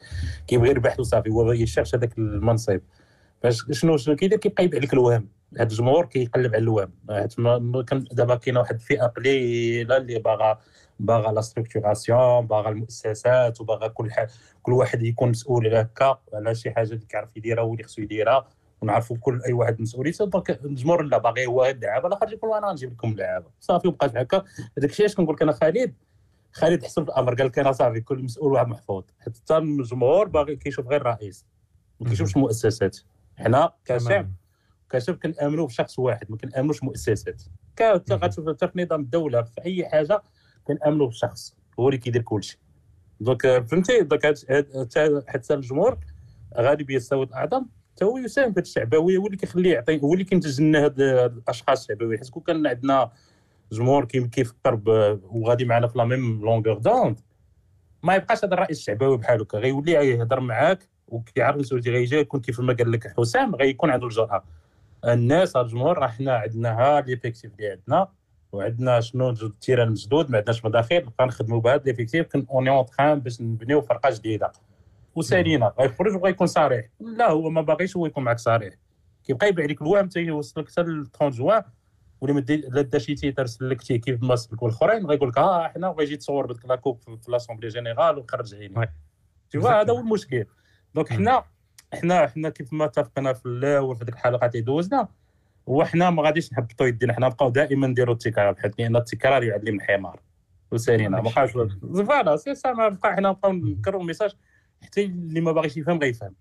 كيبغي 0.47 0.69
يربح 0.69 0.99
وصافي 0.99 1.29
هو 1.29 1.51
يشرش 1.51 1.95
هذاك 1.95 2.17
المنصب. 2.17 2.79
فاش 3.43 3.65
شنو 3.71 3.97
شنو 3.97 4.15
كيدير 4.15 4.37
كيبقى 4.37 4.63
يبيع 4.63 4.79
لك 4.79 4.93
الوهم. 4.93 5.27
هذا 5.55 5.63
الجمهور 5.63 6.05
كيقلب 6.05 6.55
على 6.55 6.63
الوهم. 6.63 6.91
دابا 8.11 8.35
كاينة 8.35 8.59
واحد 8.59 8.75
الفئة 8.75 9.05
قليلة 9.05 9.97
اللي 9.97 10.19
باغا 10.19 10.59
باغا 10.99 11.31
la 11.31 11.41
structuration 11.41 12.47
باغا 12.47 12.69
المؤسسات 12.69 13.61
وباغا 13.61 13.87
كل 13.87 14.11
حاجة 14.11 14.29
كل 14.61 14.73
واحد 14.73 15.03
يكون 15.03 15.29
مسؤول 15.29 15.75
هكا. 15.75 16.19
على 16.33 16.55
شي 16.55 16.71
حاجة 16.71 16.93
اللي 16.93 17.05
كيعرف 17.05 17.37
يديرها 17.37 17.63
هو 17.63 17.73
اللي 17.73 17.83
خصو 17.83 18.01
يديرها. 18.01 18.47
ونعرفوا 18.81 19.17
كل 19.19 19.41
أي 19.45 19.53
واحد 19.53 19.81
مسؤوليته 19.81 20.25
donc 20.25 20.49
الجمهور 20.65 21.01
لا 21.01 21.17
باغي 21.17 21.45
هو 21.45 21.65
اللعابه 21.65 22.07
الآخر 22.07 22.33
يقول 22.33 22.57
أنا 22.57 22.67
غنجيب 22.67 22.91
لكم 22.91 23.11
اللعابه 23.11 23.47
صافي 23.59 23.87
وبقات 23.87 24.17
هكا. 24.17 24.43
هذاك 24.77 24.89
الشيء 24.89 25.05
اش 25.05 25.15
كنقول 25.15 25.35
لك 25.35 25.41
أنا 25.41 25.51
خالد؟ 25.51 25.93
خالد 26.51 26.83
حسن 26.83 27.03
في 27.05 27.11
الأمر 27.11 27.33
قال 27.35 27.47
لك 27.47 27.59
أنا 27.59 27.71
صافي 27.71 28.01
كل 28.01 28.23
مسؤول 28.23 28.53
واحد 28.53 28.67
محفوظ. 28.67 29.03
حتى 29.19 29.57
الجمهور 29.57 30.27
باغي 30.27 30.55
كيشوف 30.55 30.87
غير 30.87 31.01
الرئيس 31.01 31.45
ما 31.99 32.09
كيشوفش 32.09 32.35
المؤسسات 32.35 32.97
حنا 33.37 33.73
كشعب 33.85 34.31
كشعب 34.89 35.15
كنأمنوا 35.15 35.67
بشخص 35.67 35.99
واحد 35.99 36.31
ما 36.31 36.37
كنأمنوش 36.37 36.83
مؤسسات. 36.83 37.43
غتشوف 37.81 38.49
حتى 38.49 38.67
في 38.67 38.83
نظام 38.83 39.01
الدولة 39.01 39.41
في 39.41 39.65
أي 39.65 39.85
حاجة 39.89 40.21
كنأمنوا 40.63 41.07
بالشخص 41.07 41.55
هو 41.79 41.87
اللي 41.89 41.97
كيدير 41.97 42.21
كل 42.21 42.43
شيء 42.43 42.59
donc 43.19 43.41
فهمتي؟ 43.41 44.01
donc 44.01 44.25
حتى 45.27 45.53
الجمهور 45.53 45.97
غالبيه 46.57 46.97
الصوت 46.97 47.29
الاعظم 47.29 47.65
حتى 47.95 48.05
هو 48.05 48.17
يساهم 48.17 48.53
في 48.53 48.59
الشعبويه 48.59 49.17
هو 49.17 49.25
اللي 49.25 49.37
كيخليه 49.37 49.73
يعطي 49.73 50.01
هو 50.01 50.13
اللي 50.13 50.23
كينتج 50.23 50.61
لنا 50.61 50.85
هاد 50.85 51.01
الأشخاص 51.01 51.81
الشعبويه 51.81 52.17
حيت 52.17 52.29
كون 52.29 52.43
كان 52.43 52.67
عندنا 52.67 53.11
جمهور 53.71 54.05
كيفكر 54.05 54.81
وغادي 55.23 55.65
معنا 55.65 55.87
في 55.87 55.97
la 55.97 56.05
même 56.05 56.41
longueur 56.41 56.77
d'onde 56.77 57.19
ما 58.03 58.15
يبقاش 58.15 58.45
هذا 58.45 58.53
الرئيس 58.53 58.77
الشعبوي 58.77 59.17
بحال 59.17 59.41
هكا 59.41 59.57
غيولي 59.57 59.91
يهضر 59.91 60.39
معاك 60.39 60.89
وكيعرف 61.07 61.57
مسؤوليتي 61.57 61.91
غيجي 61.91 62.15
يكون 62.17 62.39
كيف 62.41 62.59
ما 62.59 62.73
قال 62.73 62.91
لك 62.91 63.13
حسام 63.17 63.55
غيكون 63.55 63.89
عنده 63.89 64.05
الجرأة. 64.07 64.43
الناس 65.05 65.55
الجمهور 65.55 65.97
راه 65.97 66.07
حنا 66.07 66.33
عندنا 66.35 66.69
ها 66.79 67.01
l'effectif 67.01 67.51
اللي 67.53 67.71
عندنا 67.71 68.07
وعندنا 68.51 69.01
شنو 69.01 69.29
الـ 69.29 69.37
terrain 69.37 69.91
مسدود 69.91 70.31
ما 70.31 70.37
عندناش 70.37 70.65
مداخل 70.65 71.01
بقى 71.01 71.27
نخدموا 71.27 71.61
بهذا 71.61 71.83
l'effectif 71.85 72.27
on 72.35 72.69
est 72.69 72.79
en 72.79 72.85
train 72.85 73.19
باش 73.19 73.41
نبنيو 73.41 73.81
فرقة 73.81 74.09
جديدة. 74.15 74.51
وسالينا 75.15 75.73
غيخرج 75.79 76.15
وبغى 76.15 76.29
يكون 76.29 76.47
صريح. 76.47 76.85
لا 76.99 77.31
هو 77.31 77.49
ما 77.49 77.61
باغيش 77.61 77.97
هو 77.97 78.05
يكون 78.05 78.23
معك 78.23 78.39
صريح. 78.39 78.73
كيبقى 79.23 79.47
يبيع 79.47 79.65
لك 79.65 79.81
الوهم 79.81 80.05
حتى 80.05 80.19
يوصلك 80.19 80.69
حتى 80.71 80.81
ل 80.81 81.05
30 81.05 81.29
جوان 81.29 81.63
ولا 82.21 82.33
ما 82.33 82.39
لا 82.49 82.81
دا 82.81 82.99
شي 82.99 83.15
تيتر 83.15 83.45
سلكتيه 83.45 83.97
كيف 83.97 84.23
ما 84.23 84.35
سلكوا 84.35 84.67
الاخرين 84.67 85.05
غيقول 85.05 85.29
لك 85.29 85.37
ها 85.37 85.67
حنا 85.67 85.87
وغيجي 85.89 86.17
تصور 86.17 86.45
بدك 86.45 86.65
لاكوب 86.65 86.99
في 87.01 87.31
لاسومبلي 87.31 87.67
جينيرال 87.67 88.17
وخرج 88.17 88.55
عيني. 88.55 88.91
تشوف 89.49 89.65
هذا 89.65 89.93
هو 89.93 89.99
المشكل. 89.99 90.45
دونك 90.97 91.09
حنا 91.09 91.43
حنا 91.93 92.27
حنا 92.27 92.49
كيف 92.49 92.73
ما 92.73 92.85
اتفقنا 92.85 93.33
في 93.33 93.45
الأول 93.45 93.95
في 93.95 94.05
ديك 94.05 94.13
الحلقات 94.13 94.55
اللي 94.55 94.65
دوزنا 94.65 95.07
وحنا 95.67 96.09
ما 96.09 96.23
غاديش 96.23 96.53
نحبطوا 96.53 96.85
يدينا. 96.85 97.13
حنا 97.13 97.27
نبقاو 97.27 97.49
دائما 97.49 97.87
نديروا 97.87 98.13
التكرار 98.13 98.55
حيت 98.55 98.79
لأن 98.79 98.95
التكرار 98.95 99.43
يعلم 99.43 99.75
الحمار. 99.75 100.19
وسالينا 100.71 101.09
ما 101.09 101.29
بقاش 101.29 101.51
فوالا 102.07 102.37
سي 102.37 102.55
سا 102.55 102.71
ما 102.71 102.89
بقى 102.89 103.15
حنا 103.15 103.29
نبقاو 103.29 103.53
نكرروا 103.53 104.01
الميساج 104.01 104.35
حتى 104.81 105.05
اللي 105.05 105.41
ما 105.41 105.51
باغيش 105.51 105.77
يفهم 105.77 105.99
غيفهم 105.99 106.33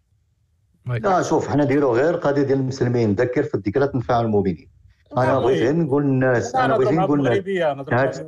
لا 0.87 1.23
شوف 1.23 1.49
حنا 1.49 1.65
نديروا 1.65 1.97
غير 1.97 2.15
القضية 2.15 2.43
ديال 2.43 2.59
المسلمين. 2.59 3.11
نذكر 3.11 3.43
في 3.43 3.55
الذكرى 3.55 3.87
تنفع 3.87 4.21
المؤمنين. 4.21 4.69
أنا 5.17 5.39
بغيت 5.39 5.63
غير 5.63 5.77
نقول 5.77 6.05
للناس 6.05 6.55
أنا 6.55 6.77
بغيت 6.77 6.93
نقول 6.93 7.19
للناس 7.19 8.21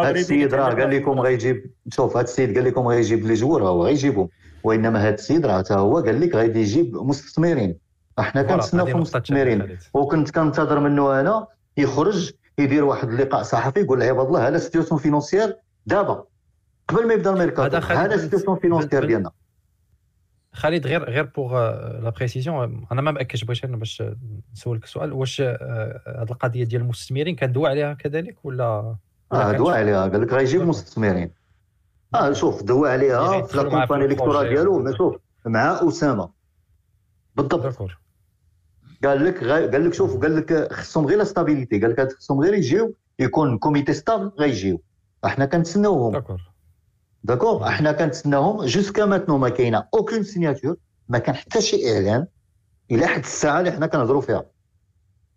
هذا 0.00 0.10
السيد 0.10 0.54
راه 0.54 0.74
قال 0.74 0.90
لكم 0.90 1.20
غيجيب 1.20 1.70
شوف 1.92 2.16
هذا 2.16 2.24
السيد 2.24 2.54
قال 2.54 2.64
لكم 2.64 2.86
غيجيب 2.86 3.26
les 3.26 3.34
joueurs 3.34 3.62
هو 3.68 3.86
غيجيبهم 3.86 4.28
وإنما 4.64 5.02
هذا 5.02 5.14
السيد 5.14 5.46
راه 5.46 5.64
هو 5.70 5.96
قال 5.96 6.20
لك 6.20 6.34
غادي 6.34 6.60
يجيب 6.60 6.96
مستثمرين. 6.96 7.76
إحنا 8.18 8.42
كنتسناو 8.42 8.86
في 8.86 8.92
المستثمرين 8.92 9.78
وكنت 9.94 10.30
كنتظر 10.30 10.80
منه 10.80 11.20
أنا 11.20 11.46
يخرج 11.76 12.32
يدير 12.58 12.84
واحد 12.84 13.08
اللقاء 13.08 13.42
صحفي 13.42 13.80
يقول 13.80 14.02
عباد 14.02 14.26
الله 14.26 14.48
هذا 14.48 14.58
situation 14.58 15.00
financière 15.00 15.56
دابا. 15.86 16.24
قبل 16.88 17.06
ما 17.06 17.14
يبدا 17.14 17.30
الميركاتو 17.30 17.76
هذا 17.76 18.16
situation 18.16 18.58
financière 18.58 19.04
ديالنا. 19.04 19.30
خالد 20.52 20.86
غير 20.86 21.04
غير 21.04 21.24
pour 21.24 21.52
la 22.02 22.12
précision 22.16 22.86
أنا 22.92 23.02
ما 23.02 23.10
مأكدش 23.10 23.44
بغيت 23.44 23.64
أنا 23.64 23.76
باش 23.76 24.02
نسولك 24.52 24.86
سؤال 24.86 25.12
واش 25.12 25.40
هذه 25.40 26.26
القضية 26.30 26.64
ديال 26.64 26.82
المستثمرين 26.82 27.36
كان 27.36 27.52
دوا 27.52 27.68
عليها 27.68 27.94
كذلك 27.94 28.44
ولا 28.44 28.96
آه 29.32 29.52
دوا 29.52 29.72
عليها. 29.72 30.08
قال 30.08 30.20
لك 30.20 30.32
غيجيب 30.32 30.62
مستثمرين. 30.62 31.30
آه 32.14 32.32
شوف 32.32 32.62
دوا 32.62 32.88
عليها 32.88 33.42
في 33.42 33.56
la 33.56 33.62
campagne 33.62 34.04
électorale 34.04 34.48
ديالو 34.48 34.96
شوف 34.96 35.16
مع 35.46 35.80
أسامة. 35.88 36.30
بالضبط. 37.34 37.78
قال 39.04 39.24
لك 39.24 39.44
قال 39.44 39.84
لك 39.84 39.94
شوف 39.94 40.16
قال 40.22 40.36
لك 40.36 40.72
خصهم 40.72 41.06
غير 41.06 41.18
la 41.18 41.24
stabilité 41.24 41.80
قال 41.80 41.90
لك 41.90 42.12
خصهم 42.12 42.40
غير 42.40 42.54
يجيو 42.54 42.94
يكون 43.18 43.58
comité 43.58 43.92
stable 43.92 44.32
غيجيو 44.38 44.80
أحنا 45.24 45.44
كنتسناوهم. 45.46 46.12
d'accord. 47.24 47.66
أحنا 47.66 47.92
كنتسناهم 47.92 48.64
jusqu'à 48.64 49.04
maintenant 49.04 49.38
ما 49.38 49.48
كاينة 49.48 49.84
aucune 49.94 50.22
signature 50.22 50.76
ما 51.08 51.18
كان 51.18 51.34
حتى 51.34 51.60
شي 51.60 51.94
إعلان 51.94 52.26
إلى 52.90 53.06
حد 53.06 53.20
الساعة 53.20 53.58
اللي 53.60 53.72
حنا 53.72 53.86
كنهضروا 53.86 54.20
فيها. 54.20 54.44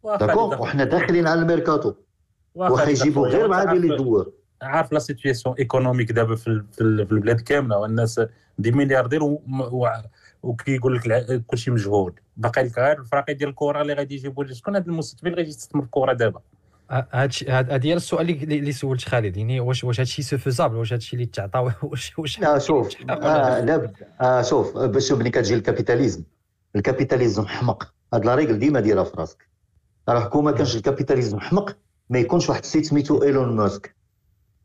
d'accord؟ 0.04 0.62
وحنا 0.62 0.84
داخلين 0.84 1.28
على 1.28 1.42
الميركاتو. 1.42 1.94
وخيجيبوا 2.56 3.28
غير 3.28 3.48
مع 3.48 3.64
ديال 3.64 3.82
لي 3.82 3.98
دوار 3.98 4.32
عارف 4.62 4.92
la 4.92 5.00
situation 5.00 5.56
économique 5.60 6.12
دابا 6.12 6.36
في, 6.36 6.64
في 6.72 6.82
البلاد 6.82 7.42
كاملة 7.42 7.78
والناس 7.78 8.22
دي 8.58 8.72
milliardaires 8.72 9.38
وكيقول 10.44 10.96
لك 10.96 11.44
كلشي 11.48 11.72
مجهول. 11.72 12.14
باقي 12.38 12.64
لك 12.64 12.80
غير 12.80 13.00
الفراقي 13.00 13.34
ديال 13.34 13.50
الكره 13.50 13.82
اللي 13.82 13.94
غادي 13.94 14.16
يجيبوا 14.16 14.46
شكون 14.46 14.76
هذا 14.76 14.86
المستثمر 14.86 15.30
اللي 15.30 15.38
غادي 15.38 15.50
يستثمر 15.50 15.82
في 15.82 15.88
الكره 15.88 16.14
دابا؟ 16.14 16.42
هذا 17.50 17.78
ديال 17.78 17.98
السؤال 17.98 18.30
اللي 18.30 18.72
سولت 18.72 19.04
خالد. 19.04 19.38
يعني 19.38 19.60
واش 19.60 19.84
واش 19.84 20.00
هادشي 20.00 20.22
c'est 20.22 20.38
faisable 20.38 20.76
واش 20.76 20.94
هادشي 20.94 21.16
اللي 21.16 21.26
تعطى؟ 21.26 21.60
واش 21.84 22.20
واش 22.20 22.40
لا 22.40 22.60
شوف. 22.60 22.90
آه 23.10 23.60
لا 23.60 23.92
آه 24.22 24.42
شوف. 24.42 24.78
باش 24.78 25.12
ملي 25.12 25.30
كتجي 25.30 25.56
ال 25.56 25.61
capitalisme 25.61 26.24
ال 26.76 26.82
capitalisme 26.82 27.46
حمق. 27.46 27.94
هاد 28.14 28.26
la 28.26 28.36
règle 28.36 28.60
ديما 28.60 28.80
ديرها 28.80 29.04
في 29.04 29.18
راسك. 29.18 29.48
راه 30.10 30.26
كون 30.26 30.44
ما 30.44 30.52
كانش 30.52 30.76
ال 30.76 30.81
capitalisme 30.81 31.40
حمق 31.40 31.78
ما 32.10 32.20
يكونش 32.20 32.50
واحد 32.50 32.62
السيت 32.62 32.86
سميتو 32.86 33.24
إيلون 33.24 33.56
ماسك. 33.56 33.96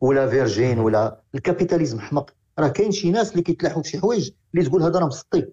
ولا 0.01 0.28
فيرجين 0.28 0.78
ولا 0.78 1.20
ال 1.34 1.40
capitalisme 1.40 2.01
حمق. 2.01 2.30
راه 2.59 2.68
كاين 2.68 2.92
شي 2.92 3.11
ناس 3.11 3.30
اللي 3.30 3.42
كيتلاحوا 3.42 3.82
في 3.82 3.88
شي 3.88 4.01
حوايج 4.01 4.30
اللي 4.55 4.68
تقول 4.68 4.82
هذا 4.82 4.99
راه 4.99 5.07
مسطي. 5.07 5.47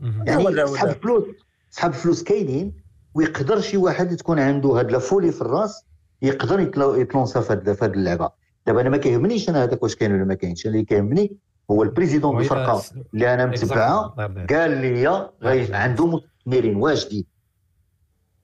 يعني 0.00 0.66
سحب 0.66 0.88
فلوس 1.02 1.24
سحب 1.70 1.92
فلوس 1.92 2.22
كاينين 2.22 2.72
ويقدر 3.14 3.60
شي 3.60 3.76
واحد 3.76 4.16
تكون 4.16 4.38
عنده 4.38 4.68
هاد 4.68 4.90
لافولي 4.90 5.32
في 5.32 5.40
الراس 5.40 5.84
يقدر 6.22 6.60
يتلونسا 7.00 7.40
في 7.40 7.52
هذه 7.82 7.84
اللعبة. 7.84 8.30
دابا 8.66 8.80
أنا 8.80 8.90
ما 8.90 8.96
كيهمنيش 8.96 9.48
أنا 9.48 9.64
هذاك 9.64 9.82
واش 9.82 9.94
كاين 9.94 10.12
ولا 10.12 10.24
ما 10.24 10.34
كاينش. 10.34 10.66
اللي 10.66 10.84
كيهمني 10.84 11.36
هو 11.70 11.82
البريزيدون 11.82 12.40
الفرقه 12.40 12.82
اللي 13.14 13.34
أنا 13.34 13.46
متبعها 13.46 14.14
قال 14.50 14.70
لي 14.70 15.76
عنده 15.76 16.06
مستثمرين 16.06 16.76
واجدين. 16.76 17.24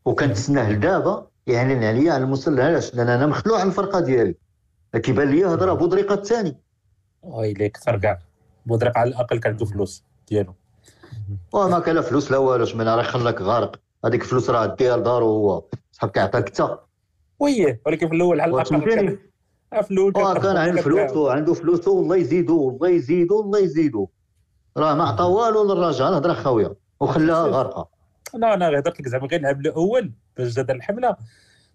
وكنتسناه 0.04 0.72
لدابا 0.72 1.26
يعلن 1.46 1.84
عليا 1.84 2.12
على 2.12 2.24
المستوى 2.24 2.62
علاش؟ 2.62 2.94
لأن 2.94 3.08
أنا 3.08 3.26
مخلوع 3.26 3.60
على 3.60 3.68
الفرقة 3.68 4.00
ديالي. 4.00 4.34
كيبان 4.96 5.30
لي 5.30 5.44
هضرة 5.44 5.72
بودريقة 5.72 6.14
الثاني. 6.14 6.56
ويلي 7.22 7.68
كثر 7.68 7.98
كاع. 7.98 8.18
بودريقة 8.66 8.98
على 8.98 9.10
الأقل 9.10 9.38
كان 9.38 9.56
فلوس 9.56 10.04
ديالو. 10.28 10.54
وما 11.52 11.78
كان 11.78 12.00
فلوس 12.00 12.30
لا 12.30 12.38
والو 12.38 12.64
شمن 12.64 12.88
راه 12.88 13.02
خلاك 13.02 13.40
غارق. 13.40 13.80
هذيك 14.04 14.22
الفلوس 14.22 14.50
راه 14.50 14.66
ديها 14.66 14.96
لدارو 14.96 15.26
هو 15.26 15.64
صحاب 15.92 16.10
كيعطيك 16.10 16.46
انت 16.46 16.78
ويه 17.38 17.80
ولكن 17.86 18.08
في 18.08 18.14
الأول 18.14 18.40
على 18.40 18.54
الأقل 18.54 18.80
في 19.82 19.90
الأول 19.90 20.38
كان 20.38 20.56
عنده 20.56 20.82
فلوس 20.82 21.16
وعنده 21.16 21.54
فلوس 21.54 21.88
والله 21.88 22.16
يزيدو 22.16 22.62
والله 22.62 22.88
يزيدو 22.88 23.38
والله 23.38 23.58
يزيدو. 23.58 24.08
راه 24.76 24.94
ما 24.94 25.04
عطا 25.04 25.24
والو 25.24 25.64
للرجاء 25.64 26.08
الهضره 26.08 26.32
خاويه 26.32 26.76
وخلاها 27.00 27.46
غارقة. 27.48 27.88
أنا 28.34 28.54
أنا 28.54 28.68
هضرت 28.68 29.00
لك 29.00 29.08
زعما 29.08 29.26
غير 29.26 29.40
نلعب 29.40 29.60
الأول 29.60 30.12
باش 30.36 30.54
جا 30.54 30.72
الحملة. 30.72 31.16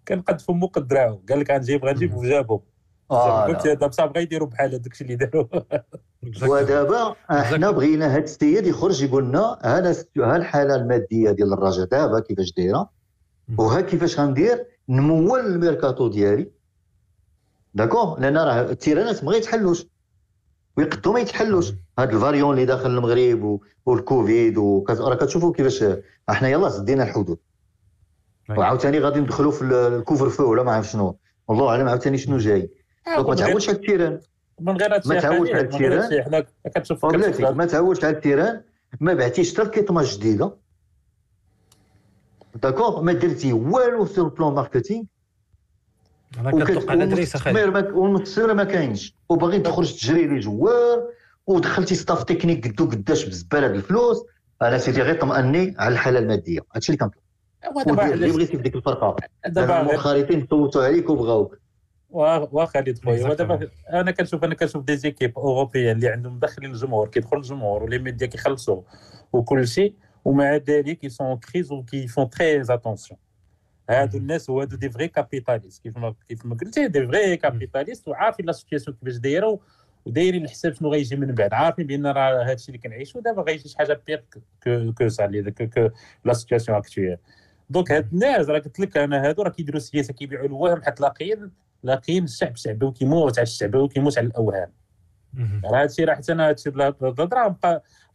كان 0.05 0.21
قد 0.21 0.41
فمو 0.41 0.67
قد 0.67 0.87
دراعو 0.87 1.21
قال 1.29 1.39
لك 1.39 1.51
غنجيب 1.51 1.85
غنجيب 1.85 2.13
وجابو 2.13 2.61
قلت 3.09 3.67
هذا 3.67 3.87
بصح 3.87 4.05
بغا 4.05 4.21
يديروا 4.21 4.47
بحال 4.47 4.69
هذاك 4.69 4.91
الشيء 4.91 5.07
اللي 5.07 5.25
داروا 5.25 5.45
ودابا 6.41 7.15
إحنا 7.31 7.71
بغينا 7.71 8.07
هذا 8.07 8.23
السيد 8.23 8.67
يخرج 8.67 9.03
يقول 9.03 9.23
لنا 9.23 9.59
هذا 9.63 9.95
ها 10.17 10.35
الحالة 10.35 10.75
المادية 10.75 11.31
ديال 11.31 11.53
الرجاء 11.53 11.85
دابا 11.85 12.19
كيفاش 12.19 12.53
دايرة؟ 12.53 12.89
وها 13.57 13.81
كيفاش 13.81 14.19
غندير 14.19 14.65
نمول 14.89 15.39
الميركاتو 15.39 16.07
ديالي؟ 16.07 16.51
d'accord 17.73 18.19
لأن 18.19 18.37
راه 18.37 18.61
ال 18.61 18.68
terrainات 18.68 19.23
ما 19.23 19.35
يتحلوش 19.35 19.85
ويقدروا 20.77 21.13
ما 21.13 21.19
يتحلوش. 21.19 21.73
هاد 21.99 22.13
ال 22.13 22.18
variant 22.18 22.53
اللي 22.53 22.65
داخل 22.65 22.89
المغرب 22.89 23.59
والكوفيد 23.85 24.57
وكذا 24.57 25.03
راه 25.03 25.15
كتشوفوا 25.15 25.53
كيفاش 25.53 25.83
إحنا 26.29 26.47
يلاه 26.49 26.69
سدينا 26.69 27.03
الحدود. 27.03 27.37
وعاوتاني 28.49 28.99
غادي 28.99 29.19
ندخلوا 29.19 29.51
في 29.51 29.61
الكوفر 29.61 30.29
فو 30.29 30.51
ولا 30.51 30.63
ما 30.63 30.71
عرف 30.71 30.87
شنو. 30.87 31.17
والله 31.47 31.69
اعلم 31.69 31.87
عاوتاني 31.87 32.17
شنو 32.17 32.37
جاي. 32.37 32.69
دونك 33.15 33.29
ما 33.29 33.35
تعودش 33.35 33.69
على 33.69 33.77
التيران. 33.77 34.19
من 34.59 34.77
غير 34.77 34.89
ما 35.05 35.19
تعودش 35.19 35.49
على 35.51 35.61
التيران. 35.61 36.23
حنا 36.23 36.45
كتشوف 36.75 37.05
ما 37.05 37.65
تعودش 37.65 38.05
على 38.05 38.15
التيران. 38.15 38.61
ما 38.99 39.13
بعتيش 39.13 39.53
حتى 39.53 39.61
الكيطمه 39.61 40.03
جديده 40.05 40.51
داكوغ 42.55 43.01
ما 43.01 43.13
درتي 43.13 43.53
والو 43.53 44.05
سور 44.05 44.27
بلون 44.27 44.53
ماركتينغ 44.53 45.03
أنا 46.39 46.51
كنطلق 46.51 46.91
على 46.91 47.05
دريسه 47.05 47.39
خالد 47.39 47.91
والمتصويره 47.91 48.53
ما 48.53 48.63
كاينش. 48.63 49.15
وباغي 49.29 49.59
تخرج 49.59 49.93
تجري 49.93 50.27
لي 50.27 50.39
جوار 50.39 51.03
ودخلتي 51.47 51.95
ستاف 51.95 52.23
تكنيك 52.23 52.67
قدو 52.67 52.85
قداش 52.85 53.25
بزبالة 53.25 53.67
الفلوس 53.67 54.25
أنا 54.61 54.77
سيدي 54.77 55.01
غير 55.01 55.21
طمئني 55.21 55.75
على 55.79 55.93
الحالة 55.93 56.19
المادية. 56.19 56.59
هادشي 56.75 56.93
اللي 56.93 56.97
كنطلب 56.97 57.21
ودير 57.75 58.13
اللي 58.13 58.31
بغيتي 58.31 58.57
في 58.57 58.63
ديك 58.63 58.75
الفرقة. 58.75 59.15
دابا 59.47 59.81
المنخرطين 59.81 60.47
صوتوا 60.49 60.83
عليك 60.83 61.09
وبغاوك. 61.09 61.57
وخالد 62.09 62.99
خويا 63.03 63.29
ودابا 63.29 63.69
أنا 63.93 64.11
كنشوف 64.11 64.43
أنا 64.43 64.55
كنشوف 64.55 64.83
des 64.83 64.97
équipes 64.97 65.37
européennes 65.39 65.95
اللي 65.95 66.09
عندهم 66.09 66.35
مدخلين 66.35 66.71
الجمهور 66.71 67.07
كيدخل 67.07 67.37
الجمهور 67.37 67.83
و 67.83 67.87
les 67.87 67.99
médias 67.99 68.27
كيخلصوا 68.27 68.81
وكل 69.33 69.67
شيء 69.67 69.93
ومع 70.25 70.55
ذلك 70.55 71.03
ils 71.03 71.18
sont 71.18 71.37
en 71.37 71.47
crise 71.47 71.71
و 71.71 71.80
qui 71.80 72.07
font 72.07 72.29
très 72.29 72.61
attention 72.61 73.19
هادو 73.89 74.17
الناس 74.17 74.49
هادو 74.49 74.75
des 74.75 74.89
vrais 74.89 75.07
capitalistes 75.07 75.83
كيف 75.83 75.97
ما 75.97 76.15
كيف 76.27 76.45
ما 76.45 76.55
قلتي 76.55 76.87
des 76.87 77.07
vrais 77.07 77.37
capitalistes 77.37 78.07
وعارفين 78.07 78.45
la 78.45 78.51
situation 78.51 78.97
كيفاش 78.97 79.17
دايرة 79.17 79.59
ودايرين 80.05 80.43
الحساب 80.45 80.73
شنو 80.73 80.89
غيجي 80.91 81.15
من 81.15 81.35
بعد. 81.35 81.53
عارفين 81.53 81.87
بأن 81.87 82.07
راه 82.07 82.43
هادشي 82.49 82.67
اللي 82.67 82.77
كنعيشو 82.77 83.19
دابا 83.19 83.41
غيجي 83.41 83.69
شي 83.69 83.77
حاجة 83.77 84.01
pire 84.07 84.19
que 84.63 84.93
que 84.93 85.09
ça 85.09 85.49
que 85.73 85.89
la 86.25 86.33
situation 86.33 86.77
actuelle 86.77 87.17
donc 87.69 87.91
هاد 87.91 88.13
الناس 88.13 88.49
راه 88.49 88.59
قلت 88.59 88.79
لك 88.79 88.97
أنا 88.97 89.27
هادو 89.27 89.41
راه 89.41 89.49
كيديروا 89.49 89.77
السياسة 89.77 90.13
كيبيعوا 90.13 90.45
الوهم 90.45 90.83
حيت 90.83 91.01
لاقيين 91.01 91.51
لاقيين 91.87 92.23
الشعب 92.23 92.55
شعبي 92.55 92.91
كيموت 92.91 93.39
على 93.39 93.43
الشعب 93.43 93.75
وكيموت 93.75 94.17
على 94.17 94.27
الأوهام. 94.27 94.71
راه 95.65 95.81
هادشي 95.81 96.03
راه 96.03 96.15
حتى 96.15 96.31
أنا 96.31 96.49
هادشي 96.49 96.69
الهضره 96.69 97.57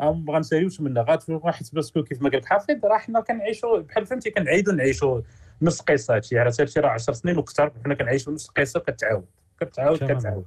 ما 0.01 0.33
غنساليوش 0.33 0.81
منها 0.81 1.19
حيت 1.53 1.75
parce 1.75 1.92
que 1.92 2.03
كيف 2.03 2.23
ما 2.23 2.31
قال 2.31 2.39
لك 2.39 2.45
حافظ 2.45 2.85
راه 2.85 2.99
حنا 2.99 3.21
كنعيشوا 3.21 3.79
بحال 3.79 4.07
فهمتي 4.07 4.31
كنعيدوا 4.31 4.75
نعيشوا 4.75 5.21
نص 5.63 5.81
قصة 5.81 6.15
هادشي. 6.15 6.37
راه 6.37 6.53
هادشي 6.61 6.81
راه 6.81 6.91
10 6.91 7.13
سنين 7.13 7.39
وكثر 7.39 7.73
حنا 7.85 7.95
كنعيشوا 7.95 8.33
نص 8.33 8.47
قصة 8.47 8.81
كتعاود. 8.81 9.27
كتعاود 9.61 9.99
كتعاود. 10.05 10.45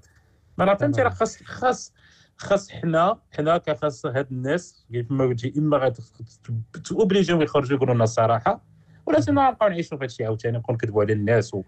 ما 0.57 0.65
راه 0.65 0.75
فهمتي 0.75 1.01
راه 1.01 1.09
خاص 1.09 1.43
خاص 1.43 1.93
خاص 2.37 2.71
حنا 2.71 3.19
حنا 3.31 3.57
كخاص 3.57 4.05
هاد 4.05 4.31
الناس 4.31 4.85
كيف 4.91 5.11
ما 5.11 5.25
قلتي 5.25 5.53
إما 5.57 5.93
غتوبليجيو 6.75 7.41
يخرجوا 7.41 7.77
يقولوا 7.77 7.95
لنا 7.95 8.03
الصراحة 8.03 8.61
ولا 9.05 9.19
سينو 9.19 9.41
غنبقاو 9.41 9.69
نعيشوا 9.69 9.97
في 9.97 10.03
هادشي 10.03 10.25
عاوتاني 10.25 10.57
نبقاو 10.57 10.75
نكذبوا 10.75 11.03
على 11.03 11.13
الناس 11.13 11.53
و... 11.53 11.63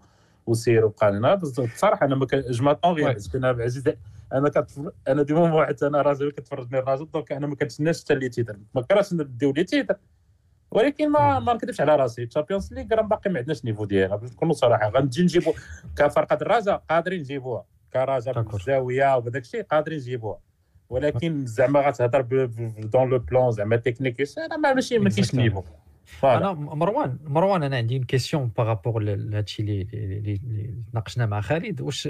وسيروا 0.46 0.90
بقى 1.00 1.12
لنا 1.12 1.34
بصراحه 1.34 2.06
أنا 2.06 2.14
ما 2.14 2.26
جو 2.32 2.64
ماتون 2.64 2.92
غير 2.92 3.18
أنا 3.34 3.48
عزيز 3.48 3.84
أنا 4.32 4.48
كتفرج 4.48 4.92
أنا 5.08 5.22
ديما 5.22 5.54
واحد 5.54 5.84
أنا 5.84 6.02
راجل 6.02 6.30
كتفرجني 6.30 6.78
الراجل 6.78 7.10
دونك 7.10 7.32
أنا 7.32 7.46
ما 7.46 7.56
كنتسناش 7.56 8.04
حتى 8.04 8.14
لي 8.14 8.28
تيتر 8.28 8.56
ما 8.74 8.82
كرهتش 8.82 9.12
نديو 9.12 9.52
لي 9.52 9.64
تيتر 9.64 9.96
ولكن 10.70 11.10
ما 11.10 11.38
ما 11.38 11.52
نكذبش 11.54 11.80
على 11.80 11.96
راسي 11.96 12.26
تشامبيونز 12.26 12.72
ليغ 12.74 12.86
راه 12.92 13.02
باقي 13.02 13.30
ما 13.30 13.38
عندناش 13.38 13.64
نيفو 13.64 13.84
ديالها 13.84 14.16
باش 14.16 14.30
نكونوا 14.32 14.54
صراحة 14.54 14.88
غنجي 14.88 15.22
نجيبو 15.22 15.52
كفرقه 15.96 16.38
الرجاء 16.42 16.82
قادرين 16.90 17.20
نجيبوها 17.20 17.64
كرجاء 17.92 18.42
بالزاويه 18.42 19.16
وبداك 19.16 19.42
الشيء 19.42 19.62
قادرين 19.62 19.98
نجيبوها 19.98 20.38
ولكن 20.90 21.46
زعما 21.46 21.80
غتهضر 21.80 22.20
dans 22.78 23.08
le 23.10 23.18
plan 23.18 23.50
زعما 23.50 23.76
تكنيك 23.76 24.16
أنا 24.38 24.74
ماشي 24.74 24.98
ما 24.98 25.10
كاينش 25.10 25.34
أنا 26.36 26.52
مروان 26.52 27.18
مروان 27.24 27.62
أنا 27.62 27.76
عندي 27.76 27.98
question 27.98 28.50
par 28.58 28.71
rapport 28.71 29.02
لهادشي 29.02 29.62
اللي 29.62 29.88
اللي 29.92 30.74
ناقشنا 30.94 31.26
مع 31.26 31.40
خالد. 31.40 31.80
واش 31.80 32.08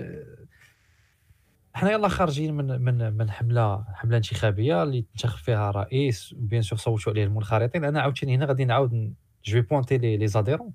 حنا 1.74 1.90
يلا 1.90 2.08
خارجين 2.08 2.54
من 2.54 2.80
من 2.80 3.12
من 3.12 3.30
حملة 3.30 3.84
حملة 3.94 4.16
انتخابية 4.16 4.82
اللي 4.82 5.02
تنتخب 5.02 5.38
فيها 5.38 5.70
رئيس 5.70 6.32
و 6.32 6.38
bien 6.38 6.62
sûr 6.62 6.78
صوتوا 6.78 7.12
عليه 7.12 7.24
المنخرطين. 7.24 7.84
أنا 7.84 8.00
عاوتاني 8.00 8.34
هنا 8.34 8.46
غادي 8.46 8.64
نعاود 8.64 9.14
جو 9.44 9.62
بوانتي 9.62 9.98
لي 9.98 10.16
لي 10.16 10.26
زاديرون 10.26 10.72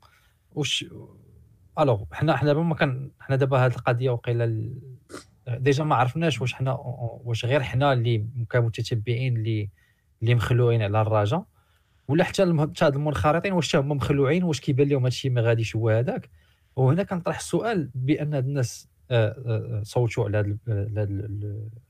واش 0.51 0.85
الوغ 1.79 2.03
حنا 2.11 2.35
حنا 2.35 2.47
دابا 2.47 2.61
ما 2.63 2.75
كان 2.75 3.11
حنا 3.19 3.35
دابا 3.35 3.57
هذه 3.65 3.71
القضية 3.71 4.09
وقيلا 4.09 4.73
ديجا 5.47 5.83
ما 5.83 5.95
عرفناش 5.95 6.41
واش 6.41 6.53
حنا 6.53 6.73
واش 7.23 7.45
غير 7.45 7.63
حنا 7.63 7.93
اللي 7.93 8.25
كمتتبعين 8.49 9.37
اللي 9.37 9.69
اللي 10.21 10.35
مخلوعين 10.35 10.81
على 10.81 11.01
الرجاء 11.01 11.45
ولا 12.07 12.23
حتى 12.23 12.43
هاد 12.81 12.95
المنخرطين 12.95 13.53
واش 13.53 13.75
هما 13.75 13.95
مخلوعين 13.95 14.43
واش 14.43 14.61
كيبان 14.61 14.87
لهم 14.87 15.03
هادشي 15.03 15.29
ما 15.29 15.41
غاديش 15.41 15.75
هو 15.75 15.89
هذاك 15.89 16.29
وهنا 16.75 17.03
كنطرح 17.03 17.37
السؤال 17.37 17.89
بأن 17.95 18.33
هاد 18.33 18.45
الناس 18.45 18.87
آه، 19.11 19.27
آه، 19.27 19.79
آه، 19.79 19.83
صوتوا 19.83 20.25
على 20.25 20.57
هذا 20.97 21.17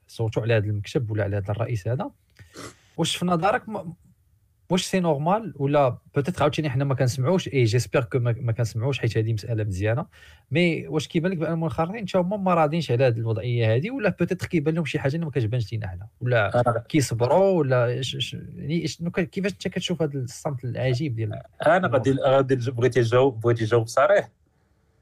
صوتوا 0.08 0.44
على 0.44 0.54
هذا 0.54 0.66
المكتب 0.66 1.12
ولا 1.12 1.24
على 1.24 1.38
هذا 1.38 1.52
الرئيس 1.52 1.88
هذا. 1.88 2.12
واش 2.98 3.16
في 3.16 3.26
نظرك 3.26 3.64
واش 4.70 4.84
c'est 4.86 5.00
normal 5.00 5.54
ولا 5.56 5.98
peut-être 6.16 6.42
عاوتاني 6.42 6.70
حنا 6.70 6.84
ما 6.84 6.96
كنسمعوش؟ 6.96 7.48
et 7.48 7.64
j'espère 7.64 8.04
que 8.04 8.20
ما 8.20 8.52
كنسمعوش 8.52 9.00
حيت 9.00 9.18
هذه 9.18 9.34
مسألة 9.34 9.64
مزيانة. 9.64 10.06
mais 10.52 10.88
واش 10.88 11.08
كيبان 11.08 11.32
لك 11.32 11.38
بان 11.38 11.54
المنخرطين 11.54 12.08
حتى 12.08 12.18
هما 12.18 12.38
ما 12.38 12.54
راضينش 12.54 12.92
على 12.92 13.08
هذه 13.08 13.18
الوضعية 13.18 13.76
هذه 13.76 13.92
ولا 13.92 14.10
peut-être 14.10 14.46
كيبان 14.46 14.76
لهم 14.76 14.86
شي 14.86 15.00
حاجة 15.00 15.16
اللي 15.16 15.26
ما 15.26 15.32
كتبانش 15.32 15.72
لينا 15.72 15.88
حنا. 15.88 16.08
ولا 16.22 16.84
كيصبروا 16.90 17.60
ولا 17.60 18.02
يعني 18.56 18.88
كيفاش 19.32 19.52
انت 19.52 19.68
كتشوف 19.68 20.02
هذا 20.02 20.20
الصمت 20.20 20.64
العجيب 20.64 21.16
ديال 21.16 21.42
أنا 21.68 21.88
غادي 21.88 22.12
غادي 22.12 22.56
بغيتي 22.56 23.00
نجاوب 23.00 23.40
بغيتي 23.40 23.64
نجاوب 23.64 23.88
صريح. 23.88 24.30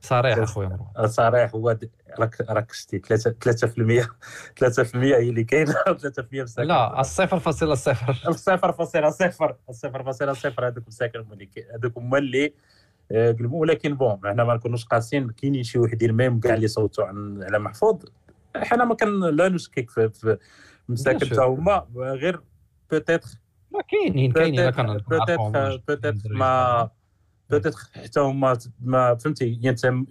صريح 0.02 0.38
اخويا 0.38 0.68
مروان. 0.68 1.08
صريح. 1.08 1.56
هو 1.56 1.78
راك 2.20 2.42
راك 2.50 2.72
شتي 2.72 3.00
3 3.00 3.36
3% 3.40 4.08
3% 4.56 4.96
هي 4.96 5.30
اللي 5.30 5.44
كاينة. 5.44 5.74
3% 5.74 6.34
مساكن 6.34 6.68
لا 6.68 7.00
الصفر 7.00 7.40
فاصلة 7.40 7.76
صفر. 7.76 8.22
الصفر 8.30 8.72
فاصلة 8.72 9.10
صفر. 9.10 9.56
الصفر 9.70 10.04
فاصلة 10.04 10.34
صفر. 10.34 10.68
هذوك 10.68 10.88
مساكن 10.88 11.26
هذوك 11.74 11.98
هما 11.98 12.18
اللي 12.18 12.54
آه، 13.12 13.36
ولكن 13.42 13.96
bon 13.96 14.20
حنا 14.26 14.44
ما 14.44 14.54
نكونوش 14.56 14.86
قاسيين. 14.86 15.30
كاينين 15.30 15.64
شي 15.64 15.80
وحدين 15.80 16.12
même 16.12 16.40
كاع 16.40 16.54
اللي 16.54 16.68
صوتوا 16.68 17.06
على 17.42 17.60
محفوظ. 17.60 18.04
حنا 18.56 18.86
ما 18.86 18.96
كان 18.96 19.20
لا 19.20 19.50
نشكك 19.50 19.90
في, 19.90 20.38
مساكن 20.90 21.26
حتى 21.26 21.42
هما. 21.42 21.88
غير 21.96 22.42
peut-être 22.92 23.30
ما 23.72 23.82
كاينين 23.82 24.32
كاينين. 24.32 24.72
peut-être 24.72 25.82
peut-être 25.88 26.34
ما 26.34 26.90
peut-être 27.52 27.76
حتى 27.76 28.20
هما 28.20 28.58
ما 28.82 29.16
فهمتي 29.16 29.60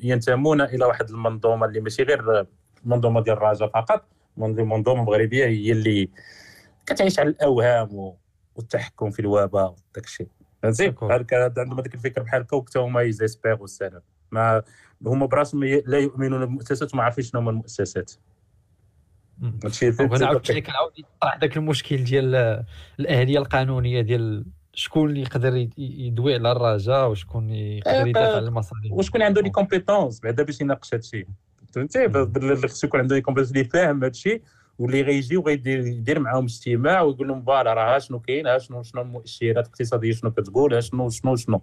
ينتمون 0.03 0.61
إلى 0.61 0.85
واحد 0.85 1.11
المنظومة 1.11 1.67
اللي 1.67 1.81
ماشي 1.81 2.03
غير 2.03 2.47
المنظومه 2.85 3.21
ديال 3.23 3.37
الرجاء 3.37 3.69
فقط 3.69 4.05
منظومه 4.37 5.05
مغربية 5.05 5.47
هي 5.47 5.73
اللي 5.73 6.09
كتعيش 6.87 7.19
على 7.19 7.29
الأوهام 7.29 8.15
والتحكم 8.55 9.11
في 9.11 9.21
الوباء 9.21 9.71
وداك 9.71 10.05
الشيء. 10.05 10.29
فهمتي؟ 10.63 10.95
عندهم 11.33 11.81
هذيك 11.81 11.95
الفكرة 11.95 12.23
بحال 12.23 12.43
هكا 12.43 12.65
حتى 12.69 12.79
هما 12.79 13.03
يزيسبيغ 13.03 13.61
والسلام 13.61 14.03
ما 14.33 14.63
هما 15.07 15.27
براسهم 15.27 15.65
لا 15.65 15.99
يؤمنون 15.99 16.41
بالمؤسسات 16.41 16.95
وما 16.95 17.03
عارفين 17.03 17.25
شنو 17.25 17.41
هما 17.41 17.51
المؤسسات. 17.51 18.13
هادشي 19.65 19.93
عاوتاني 20.01 20.61
كنعاود 20.61 20.93
يطرح 20.99 21.39
ذاك 21.41 21.57
المشكل 21.57 22.05
ديال 22.05 22.65
الأهلية 23.01 23.39
القانونية 23.39 24.01
ديال 24.01 24.45
شكون 24.75 25.11
اللي 25.11 25.21
يقدر 25.21 25.69
يدوي 25.79 26.35
على 26.35 26.53
الرجاء 26.53 27.11
وشكون 27.11 27.51
يقدر 27.51 27.91
إيه، 27.91 28.07
يدافع 28.07 28.37
على 28.37 28.49
المصالح 28.49 28.93
وشكون 28.93 29.23
عنده 29.23 29.41
les 29.43 29.51
compétences 29.51 30.21
بعدا 30.21 30.43
باش 30.43 30.61
يناقش 30.61 30.95
هادشي 30.95 31.27
فهمتي 31.73 32.09
خصو 32.69 32.87
يكون 32.87 33.01
عنده 33.01 33.17
les 33.17 33.21
compétences 33.21 33.53
اللي 33.53 33.65
فاهم 33.65 34.05
هادشي 34.05 34.43
واللي 34.79 35.03
غيجي 35.03 35.37
وغيدير 35.37 35.87
يدير 35.87 36.19
معاهم 36.19 36.45
اجتماع 36.45 37.03
ويقول 37.03 37.29
لهم 37.29 37.43
voilà 37.43 37.75
راه 37.75 37.99
شنو 37.99 38.21
كاين 38.21 38.59
شنو 38.59 38.83
شنو 38.83 39.03
المؤشرات 39.03 39.57
الاقتصادية 39.57 40.13
شنو 40.13 40.31
كتقول 40.31 40.83
شنو 40.83 41.11
شنو 41.11 41.37
شنو. 41.37 41.63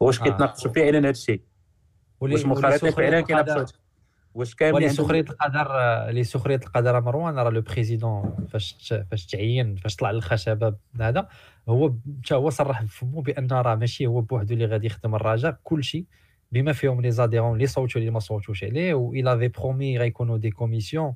واش 0.00 0.20
كيتناقشوا 0.20 0.70
فعلا 0.70 0.98
هذا 0.98 1.10
الشيء. 1.10 1.40
واش 2.20 2.46
مخالفه 2.46 2.90
فعلا 2.90 3.20
كاينة 3.20 3.66
واش 4.36 4.54
كامل 4.54 4.76
اللي 4.76 4.88
سخرية 4.88 5.20
القدر 5.20 5.66
اللي 6.08 6.24
سخرية 6.24 6.56
القدر 6.56 7.00
مروان 7.00 7.38
راه 7.38 7.50
le 7.50 7.60
président 7.60 8.46
فاش 8.48 8.94
فاش 9.10 9.26
تعين 9.26 9.76
فاش 9.76 9.96
طلع 9.96 10.10
للخشبه 10.10 10.74
هذا 11.00 11.28
هو 11.68 11.92
حتى 12.24 12.34
هو 12.34 12.50
صرح 12.50 12.82
بفمو 12.82 13.20
بأن 13.20 13.48
راه 13.52 13.74
ماشي 13.74 14.06
هو 14.06 14.20
بوحدو 14.20 14.54
اللي 14.54 14.66
غادي 14.66 14.86
يخدم 14.86 15.14
الرجاء 15.14 15.58
كلشي 15.64 16.06
بما 16.52 16.72
فيهم 16.72 17.00
les 17.00 17.10
adhérents 17.10 17.54
اللي 17.54 17.66
صوتوا 17.66 18.00
اللي 18.00 18.10
ما 18.10 18.18
صوتوش 18.18 18.64
عليه 18.64 18.94
و 18.94 19.12
إلى 19.12 19.38
في 19.38 19.48
promet 19.48 19.98
غيكونوا 19.98 20.36
des 20.38 20.50
commissions 20.50 21.14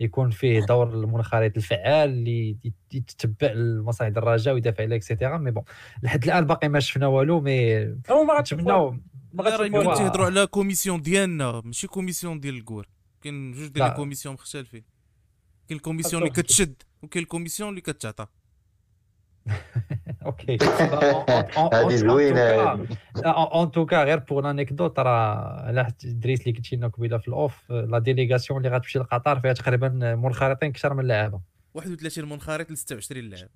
يكون 0.00 0.30
فيه 0.30 0.66
دور 0.66 0.88
المنخرط 0.94 1.56
الفعال 1.56 2.08
اللي 2.10 2.56
يتبع 2.94 3.52
المصالح 3.52 4.16
الرجاء 4.16 4.54
ويدافع 4.54 4.84
عليه 4.84 4.96
et 4.96 5.07
cetera 5.07 5.38
mais 5.38 5.50
bon 5.50 5.64
لحد 6.02 6.24
الآن 6.24 6.46
باقي 6.46 6.68
ما 6.68 6.80
شفنا 6.80 7.06
والو 7.06 7.40
mais 7.40 7.84
نتمناو 8.40 8.96
راه 9.40 9.66
يمكن 9.66 9.84
تهضروا 9.84 10.26
على 10.26 10.46
commission 10.46 11.02
ديالنا 11.02 11.62
ماشي 11.64 11.86
commission 11.86 12.40
ديال 12.40 12.54
الكور 12.54 12.88
كاين 13.20 13.52
جوج 13.52 13.66
ديال 13.66 13.86
ال 13.86 13.90
commission 13.90 14.34
مختلفين 14.34 14.84
كاين 15.68 15.76
ال 15.78 15.82
commission 15.82 16.22
اللي 16.22 16.34
كتشد 16.34 16.82
وكاين 17.02 17.22
ال 17.22 17.26
commission 17.26 17.68
اللي 17.68 17.80
كتعطى 17.80 18.26
OK 20.26 20.58
هذه 21.72 21.96
زوينه 21.96 22.40
en 23.26 23.70
tout 23.70 23.89
cas 23.89 24.04
غير 24.04 24.18
pour 24.18 24.42
l'anecdote 24.42 24.98
راه 24.98 25.60
على 25.62 25.92
دريس 26.04 26.40
اللي 26.40 26.52
قلتي 26.58 26.76
لنا 26.76 26.88
قبيله 26.88 27.18
في 27.18 27.28
ال 27.28 27.38
off 27.38 27.70
la 27.72 27.98
délégation 27.98 28.64
اللي 28.64 28.76
غتمشي 28.76 28.98
لقطر 28.98 29.40
فيها 29.40 29.52
تقريبا 29.52 29.88
منخرطين 30.14 30.70
أكثر 30.70 30.94
من 30.94 31.04
لاعبه 31.06 31.40
31 31.74 32.28
منخرط 32.28 32.70
ل 32.70 32.76
26 32.76 33.24
لاعب 33.24 33.48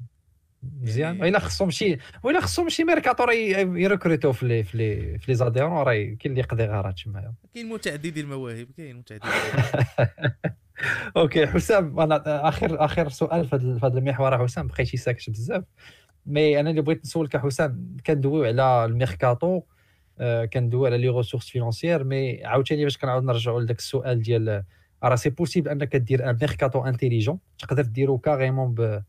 مزيان. 0.82 1.24
الا 1.24 1.38
خصهم 1.38 1.70
شي 1.70 1.98
وإلا 2.22 2.40
خصهم 2.40 2.68
شي 2.68 2.84
ميركاتو 2.84 3.30
يركروتو 3.30 4.32
في 4.32 4.46
les 4.46 4.62
في 4.64 4.78
les 4.78 5.18
في 5.18 5.24
les 5.28 5.34
adhérents 5.34 5.72
راه 5.72 5.84
كاين 5.92 6.18
اللي 6.26 6.40
يقضي 6.40 6.64
غير 6.64 6.90
تمايا 6.90 7.34
كاين 7.54 7.68
متعددي 7.68 8.20
المواهب 8.20 8.66
كاين 8.76 8.96
متعددي 8.96 9.26
OK 11.16 11.46
حسام 11.46 12.00
أنا 12.00 12.48
اخر 12.48 12.84
آخر 12.84 13.08
سؤال 13.08 13.48
في 13.48 13.78
هذا 13.82 13.98
المحور 13.98 14.44
حسام 14.44 14.66
بقيتي 14.66 14.96
ساكت 14.96 15.30
بزاف. 15.30 15.64
mais 16.26 16.60
أنا 16.60 16.70
اللي 16.70 16.80
بغيت 16.80 17.04
نسولك 17.04 17.36
حسام 17.36 17.96
كندويو 18.06 18.44
على 18.44 18.84
الميركاتو 18.84 19.62
آه، 20.18 20.44
كندويو 20.44 20.86
على 20.86 20.98
les 20.98 21.08
ressources 21.08 21.48
financières 21.48 22.04
mais 22.04 22.44
عاوتاني 22.44 22.82
باش 22.84 22.98
كنعاود 22.98 23.24
نرجعوا 23.24 23.60
لذاك 23.60 23.78
السؤال 23.78 24.22
ديال 24.22 24.64
راه 25.02 25.16
c'est 25.16 25.30
possible 25.30 25.70
أنك 25.70 25.96
دير 25.96 26.30
un 26.30 26.38
mercato 26.40 26.84
intelligent 26.84 27.38
تقدر 27.58 27.82
ديرو 27.82 28.18
carrément 28.18 28.74
ب 28.74 29.02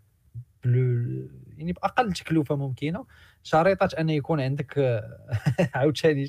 يعني 1.58 1.74
بأقل 1.74 2.14
تكلفة 2.14 2.56
ممكنة. 2.56 3.06
شريطة 3.44 3.90
أن 4.00 4.10
يكون 4.10 4.42
عندك 4.42 5.04
عاوتاني 5.76 6.28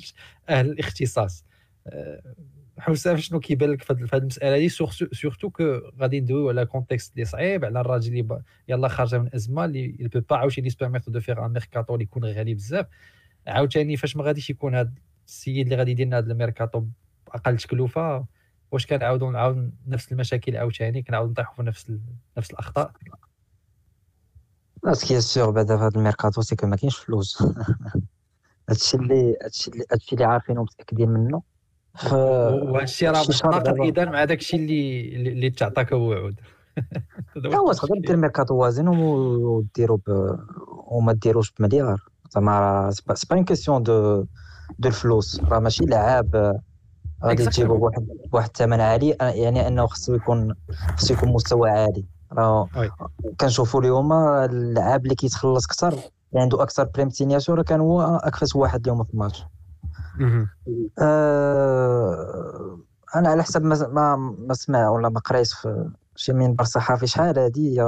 أهل 0.49 0.65
الاختصاص. 0.69 1.45
آه، 1.87 2.21
حسام 2.79 3.17
شنو 3.17 3.39
كيبان 3.39 3.71
لك 3.71 3.83
في 3.83 3.93
هذه 3.93 4.17
المسألة 4.17 4.57
دي 4.57 4.69
سورتو 4.69 5.49
كو 5.49 5.63
غادي 5.99 6.21
ندويو 6.21 6.49
على 6.49 6.65
كونتكست 6.65 7.13
اللي 7.13 7.25
صعيب 7.25 7.65
على 7.65 7.81
الراجل 7.81 8.19
اللي 8.19 8.41
يلاه 8.67 8.87
خارجة 8.87 9.17
من 9.19 9.29
أزمة 9.35 9.65
اللي 9.65 10.09
بو 10.13 10.19
با 10.19 10.37
عاوتاني 10.37 10.69
سبيرميتو 10.69 11.11
دو 11.11 11.19
فيغ 11.19 11.45
ان 11.45 11.51
ميركاتو 11.51 11.93
اللي 11.93 12.03
يكون 12.03 12.25
غالي 12.25 12.53
بزاف. 12.53 12.85
عاوتاني 13.47 13.97
فاش 13.97 14.15
ما 14.15 14.23
غاديش 14.23 14.49
يكون 14.49 14.75
هذا 14.75 14.93
السيد 15.27 15.65
اللي 15.65 15.75
غادي 15.75 15.91
يدير 15.91 16.07
لنا 16.07 16.17
هذا 16.17 16.31
الميركاتو 16.31 16.85
بأقل 17.27 17.57
تكلفة 17.57 18.25
واش 18.71 18.85
كنعاودوا 18.85 19.31
نعاود 19.31 19.71
نفس 19.87 20.11
المشاكل 20.11 20.57
عاوتاني 20.57 21.01
كنعاودوا 21.01 21.31
نطيحوا 21.31 21.55
في 21.55 21.63
نفس 21.63 21.91
نفس 22.37 22.51
الأخطاء؟ 22.51 22.91
ce 24.93 25.04
qui 25.04 25.21
est 25.21 25.35
sûr 25.35 25.49
بعدا 25.49 25.77
في 25.77 25.83
هذا 25.83 25.91
ال 25.95 26.01
mercato 26.01 26.41
c'est 26.41 26.55
que 26.55 26.67
ما 26.67 26.75
كاينش 26.75 26.97
فلوس 26.97 27.43
هادشي 28.69 28.97
اللي 28.97 29.35
هادشي 29.43 29.71
اللي 29.71 29.83
هادشي 29.91 30.15
اللي 30.15 30.25
عارفين 30.25 30.57
ومتاكدين 30.57 31.09
منه 31.09 31.41
وهادشي 32.11 33.07
راه 33.07 33.21
متناقض 33.21 33.81
اذا 33.81 34.05
مع 34.05 34.25
داكشي 34.25 34.57
اللي 34.57 35.31
اللي 35.31 35.49
تعطاك 35.49 35.91
وعود 35.91 36.39
هو 37.45 37.73
تقدر 37.73 37.99
دير 38.07 38.17
ميركاتو 38.17 38.55
وازن 38.55 38.87
وديرو 38.87 40.01
وما 40.67 41.13
ديروش 41.13 41.53
بمليار 41.59 42.09
زعما 42.29 42.91
c'est 42.91 43.03
pas 43.07 43.35
une 43.35 43.45
question 43.45 43.83
de 43.83 44.25
de 44.79 44.89
الفلوس 44.89 45.39
راه 45.39 45.59
ماشي 45.59 45.85
لعاب 45.85 46.59
غادي 47.23 47.45
تجيبو 47.45 47.77
بواحد 47.77 48.07
بواحد 48.31 48.47
الثمن 48.47 48.79
عالي 48.79 49.09
يعني 49.19 49.67
انه 49.67 49.87
خصو 49.87 50.15
يكون 50.15 50.55
خصو 50.97 51.13
يكون 51.13 51.29
مستوى 51.29 51.69
عالي 51.69 52.05
راه 52.33 52.69
كنشوفوا 53.39 53.81
اليوم 53.81 54.13
اللعاب 54.13 55.03
اللي 55.03 55.15
كيتخلص 55.15 55.65
أكثر 55.65 55.87
اللي 55.89 56.41
عنده 56.41 56.63
أكثر 56.63 56.83
prime 56.83 57.01
d'intéressement 57.01 57.57
راه 57.57 57.63
كان 57.63 57.79
هو 57.79 58.01
اكفس 58.01 58.55
واحد 58.55 58.81
اليوم 58.81 59.03
في 59.03 59.13
الماتش. 59.13 59.45
آه 60.99 62.79
أنا 63.15 63.29
على 63.29 63.43
حسب 63.43 63.63
ما 63.63 63.87
ما, 63.87 64.15
ما 64.39 64.53
سمع 64.53 64.89
ولا 64.89 65.09
ما 65.09 65.19
قريت 65.19 65.47
في 65.47 65.89
شي 66.15 66.33
منبر 66.33 66.63
صحفي 66.63 67.07
شحال 67.07 67.39
هادي 67.39 67.81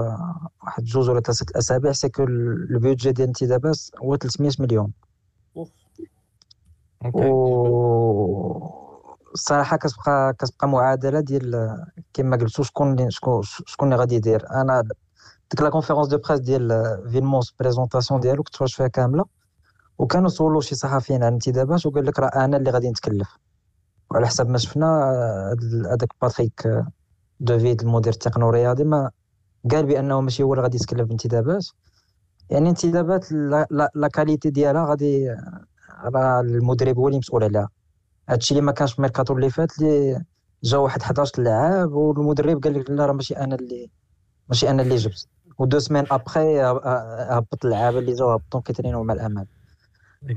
واحد 0.64 0.84
جوج 0.84 1.10
ولا 1.10 1.22
ثلاثة 1.22 1.46
الاسابيع 1.52 1.92
c'est 1.91 2.09
que 2.09 2.24
ال 2.24 2.36
budget 2.36 3.12
ديال 3.12 3.24
الانتدابات 3.24 3.80
هو 4.04 4.16
300 4.16 4.52
مليون. 4.60 4.92
و 7.14 8.80
الصراحة 9.34 9.77
كتبقى 9.77 10.34
كتبقى 10.34 10.67
معادلة 10.67 11.19
ديال 11.19 11.77
كما 12.13 12.38
قلتو 12.38 12.63
شكون 12.63 13.09
شكون 13.09 13.88
اللي 13.88 13.95
غادي 13.95 14.15
يدير. 14.15 14.49
أنا 14.51 14.82
ديك 15.51 15.61
la 15.62 15.70
conférence 15.70 16.07
de 16.07 16.18
presse 16.18 16.39
ديال 16.39 16.69
فيلمونس 17.11 17.53
présentation 17.59 18.20
ديالو 18.19 18.43
كنت 18.43 18.63
فيها 18.63 18.88
كاملة. 18.88 19.25
وكانوا 19.97 20.29
سولوا 20.29 20.61
شي 20.61 20.75
صحفيين 20.75 21.23
عن 21.23 21.27
الانتدابات 21.29 21.86
وقال 21.86 22.05
لك 22.05 22.19
راه 22.19 22.45
أنا 22.45 22.57
اللي 22.57 22.71
غادي 22.71 22.89
نتكلف. 22.89 23.38
وعلى 24.11 24.27
حسب 24.27 24.49
ما 24.49 24.57
شفنا 24.57 24.88
هذاك 25.93 26.09
باتريك 26.21 26.67
دوفيد 27.39 27.82
المدير 27.82 28.13
التقني 28.13 28.43
الرياضي 28.45 28.84
ما 28.84 29.11
قال 29.71 29.86
بأنه 29.86 30.21
ماشي 30.21 30.43
هو 30.43 30.53
اللي 30.53 30.63
غادي 30.63 30.77
يتكلف 30.77 31.01
بالانتدابات 31.01 31.67
يعني 32.49 32.69
انتدابات 32.69 33.32
la 33.32 34.07
qualité 34.14 34.49
ديالها 34.49 34.86
غادي 34.86 35.29
راه 36.03 36.41
المدرب 36.41 36.97
هو 36.97 37.07
اللي 37.07 37.19
مسؤول 37.19 37.43
عليها. 37.43 37.69
هادشي 38.32 38.51
اللي 38.53 38.65
ما 38.65 38.71
كانش 38.71 38.91
في 38.93 38.99
الميركاتو 38.99 39.34
اللي 39.34 39.49
فات 39.49 39.79
اللي 39.79 40.23
جا 40.63 40.77
واحد 40.77 41.01
11 41.01 41.41
لاعب 41.43 41.91
والمدرب 41.91 42.63
قال 42.63 42.73
لك 42.79 42.89
لا 42.89 43.05
راه 43.05 43.13
ماشي 43.13 43.38
أنا 43.38 43.55
اللي 43.55 43.91
ماشي 44.49 44.69
أنا 44.69 44.82
اللي 44.84 44.95
جبت. 44.95 45.27
ودو 45.59 45.79
سمان 45.79 46.05
أبخي 46.11 46.61
هبط 47.32 47.65
اللعابه 47.65 47.99
اللي 47.99 48.13
جاو 48.13 48.32
هبطوا 48.32 48.61
كيترينوا 48.61 49.03
مع 49.03 49.13
الامان 49.13 49.45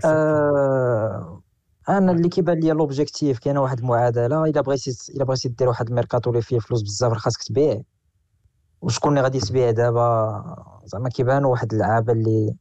آه 0.04 1.42
أنا 1.88 2.12
اللي 2.12 2.28
كيبان 2.28 2.60
لي 2.60 2.70
l'objectif 2.70 3.38
كاينة 3.38 3.62
واحد 3.62 3.78
المعادلة 3.78 4.44
إلا 4.44 4.60
بغيتي 4.60 4.90
إلا 5.16 5.24
بغيتي 5.24 5.48
دير 5.48 5.68
واحد 5.68 5.88
الميركاتو 5.88 6.30
اللي 6.30 6.42
فيه 6.42 6.58
فلوس 6.58 6.82
بزاف 6.82 7.12
راه 7.12 7.18
خاصك 7.18 7.42
تبيع. 7.42 7.82
وشكون 8.80 9.10
اللي 9.12 9.20
غادي 9.22 9.40
تبيع 9.40 9.70
دابا؟ 9.70 10.82
زعما 10.84 11.08
كيبانوا 11.08 11.50
واحد 11.50 11.72
اللعابه 11.72 12.12
اللي 12.12 12.56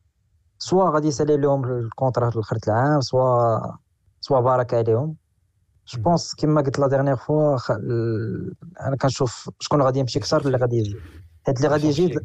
soit 0.59 0.89
غادي 0.89 1.07
يسالي 1.07 1.37
لهم 1.37 1.65
ال 1.65 1.73
contrat 1.73 2.29
لاخر 2.29 2.57
العام 2.67 3.01
سوا 3.01 3.59
سوا 4.21 4.39
بارك 4.39 4.73
عليهم. 4.73 5.15
je 5.87 6.01
pense 6.01 6.35
كيما 6.35 6.61
قلت 6.61 6.79
la 6.79 6.87
dernière 6.87 7.15
fois. 7.15 7.57
أنا 8.81 8.95
كنشوف 9.01 9.49
شكون 9.59 9.81
غادي 9.81 9.99
يمشي 9.99 10.19
أكثر 10.19 10.41
اللي 10.45 10.57
غادي 10.57 10.77
يجي 10.77 10.97
هاد 11.47 11.55
اللي 11.57 11.67
غادي 11.67 11.87
يجي 11.87 12.19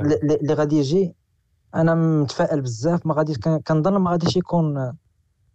اللي 0.00 0.54
غادي 0.54 0.76
يجي 0.76 1.14
أنا 1.74 1.94
متفائل 1.94 2.60
بزاف 2.60 3.06
ما 3.06 3.14
غاديش 3.14 3.38
كنظن 3.38 3.96
ما 3.96 4.10
غاديش 4.10 4.36
يكون 4.36 4.92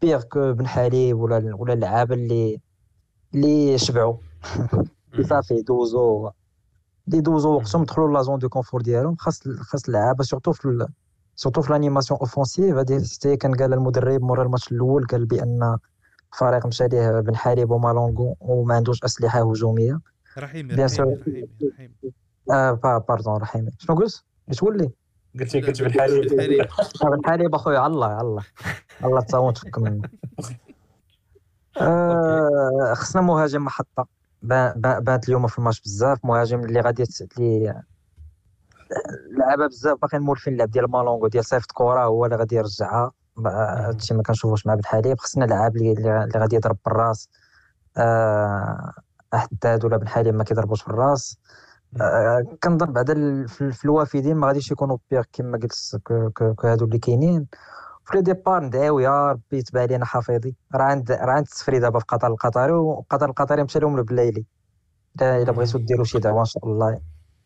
pire 0.02 0.22
que 0.22 0.54
بن 0.54 0.68
حليب 0.68 1.20
ولا 1.20 1.56
ولا 1.56 1.74
اللعابه 1.74 2.16
اللي 2.16 2.62
اللي 3.34 3.78
شبعوا 3.78 4.16
صافي 5.30 5.62
دوزو 5.62 6.30
اللي 7.08 7.22
دوزو 7.22 7.56
وقتهم 7.56 7.84
دخلوا 7.84 8.14
la 8.14 8.22
zone 8.22 8.40
de 8.40 8.50
confort 8.50 8.82
ديالهم 8.82 9.16
خاص 9.16 9.48
خاص 9.48 9.86
اللعابه 9.86 10.24
surtout 10.24 10.52
في 10.52 10.88
surtout 11.36 11.62
في 11.62 11.72
l'animation 11.72 12.20
offensive 12.20 12.76
هذه 12.76 13.04
حتى 13.14 13.38
كان 13.38 13.56
قال 13.56 13.74
المدرب 13.74 14.22
مورا 14.22 14.44
الماتش 14.44 14.72
الأول 14.72 15.06
قال 15.06 15.26
بان 15.26 15.78
فريق 16.34 16.66
مشى 16.66 16.88
ليه 16.88 17.20
بن 17.20 17.36
حليب 17.36 17.72
ومالونغو 17.72 18.38
وما 18.40 18.76
عندوش 18.76 19.04
أسلحة 19.04 19.52
هجومية. 19.52 20.00
رحيمي 20.38 20.76
bien 20.76 20.88
sûr 20.88 21.18
رحيمي 21.74 22.14
آه 22.52 23.02
pardon 23.10 23.38
رحيمي 23.38 23.72
شنو 23.80 23.96
قلت؟ 23.96 24.24
اش 24.50 24.64
ولي؟ 24.64 24.92
قلت 25.40 25.56
قلت 25.56 25.82
بن 25.82 25.92
حليب 25.92 26.28
بن 27.04 27.26
حليب 27.26 27.56
اخويا 27.56 27.88
الله 27.88 28.22
الله. 28.22 28.44
الله 29.04 29.22
تصاوب 29.22 29.54
تفك 29.54 29.80
منه 29.80 30.10
آه، 31.82 32.94
خصنا 32.96 33.22
مهاجم 33.22 33.66
محطه 33.66 34.08
بانت 34.42 35.30
اليوم 35.30 35.48
في 35.48 35.60
الماتش 35.60 35.82
بزاف. 35.82 36.26
مهاجم 36.26 36.60
اللي 36.60 36.80
غادي 36.80 37.04
اللي 37.38 37.84
لعبها 39.38 39.68
بزاف. 39.68 39.98
باقي 40.02 40.20
مولفين 40.20 40.54
اللعب 40.54 40.72
ديال 40.72 40.92
مالونغو 40.92 41.28
ديال 41.28 41.46
صيفط 41.46 41.72
كره 41.72 42.04
هو 42.04 42.26
اللي 42.26 42.36
غادي 42.36 42.56
يرجعها. 42.56 43.12
هادشي 43.46 44.14
ما 44.14 44.24
كنشوفوش 44.24 44.68
مع 44.68 44.78
حليب. 44.86 45.20
خصنا 45.20 45.46
لعاب 45.46 45.78
اللي 45.78 46.30
غادي 46.38 46.56
يضرب 46.56 46.78
بالراس. 46.86 47.30
آه 47.98 48.94
حداد 49.34 49.86
ولا 49.86 49.98
بن 49.98 50.08
حليب 50.08 50.36
ما 50.36 50.44
كيضربوش 50.44 50.82
في 50.82 50.88
الراس 50.88 51.38
آه 52.02 52.44
كنظن 52.64 52.94
بعدا 52.94 53.46
في 53.48 53.86
الوافدين 53.86 54.38
ما 54.38 54.48
غاديش 54.48 54.72
يكونوا 54.72 54.98
pire 55.12 55.24
كما 55.34 55.58
قلت 55.58 56.02
هادو 56.66 56.86
اللي 56.86 57.00
كاينين. 57.00 57.48
في 58.06 58.18
les 58.18 58.22
départs 58.22 58.64
ندعيو 58.64 59.00
يا 59.00 59.32
ربي 59.32 59.58
يتبع 59.58 59.84
لينا 59.84 60.06
حفيظي. 60.06 60.56
راه 60.76 60.84
عند 60.84 61.12
راه 61.12 61.32
عند 61.32 61.46
السفري 61.46 61.80
دابا 61.80 62.00
في 62.00 62.06
قطر 62.08 62.28
القطري 62.28 62.72
وقطر 62.72 63.30
القطري 63.30 63.64
مشى 63.64 63.80
لهم 63.80 63.98
البلايلي 63.98 64.46
إلا 65.22 65.52
بغيتو 65.52 65.78
ديروا 65.78 66.06
شي 66.06 66.20
دعوة 66.20 66.40
إن 66.40 66.46
شاء 66.46 66.66
الله. 66.66 67.02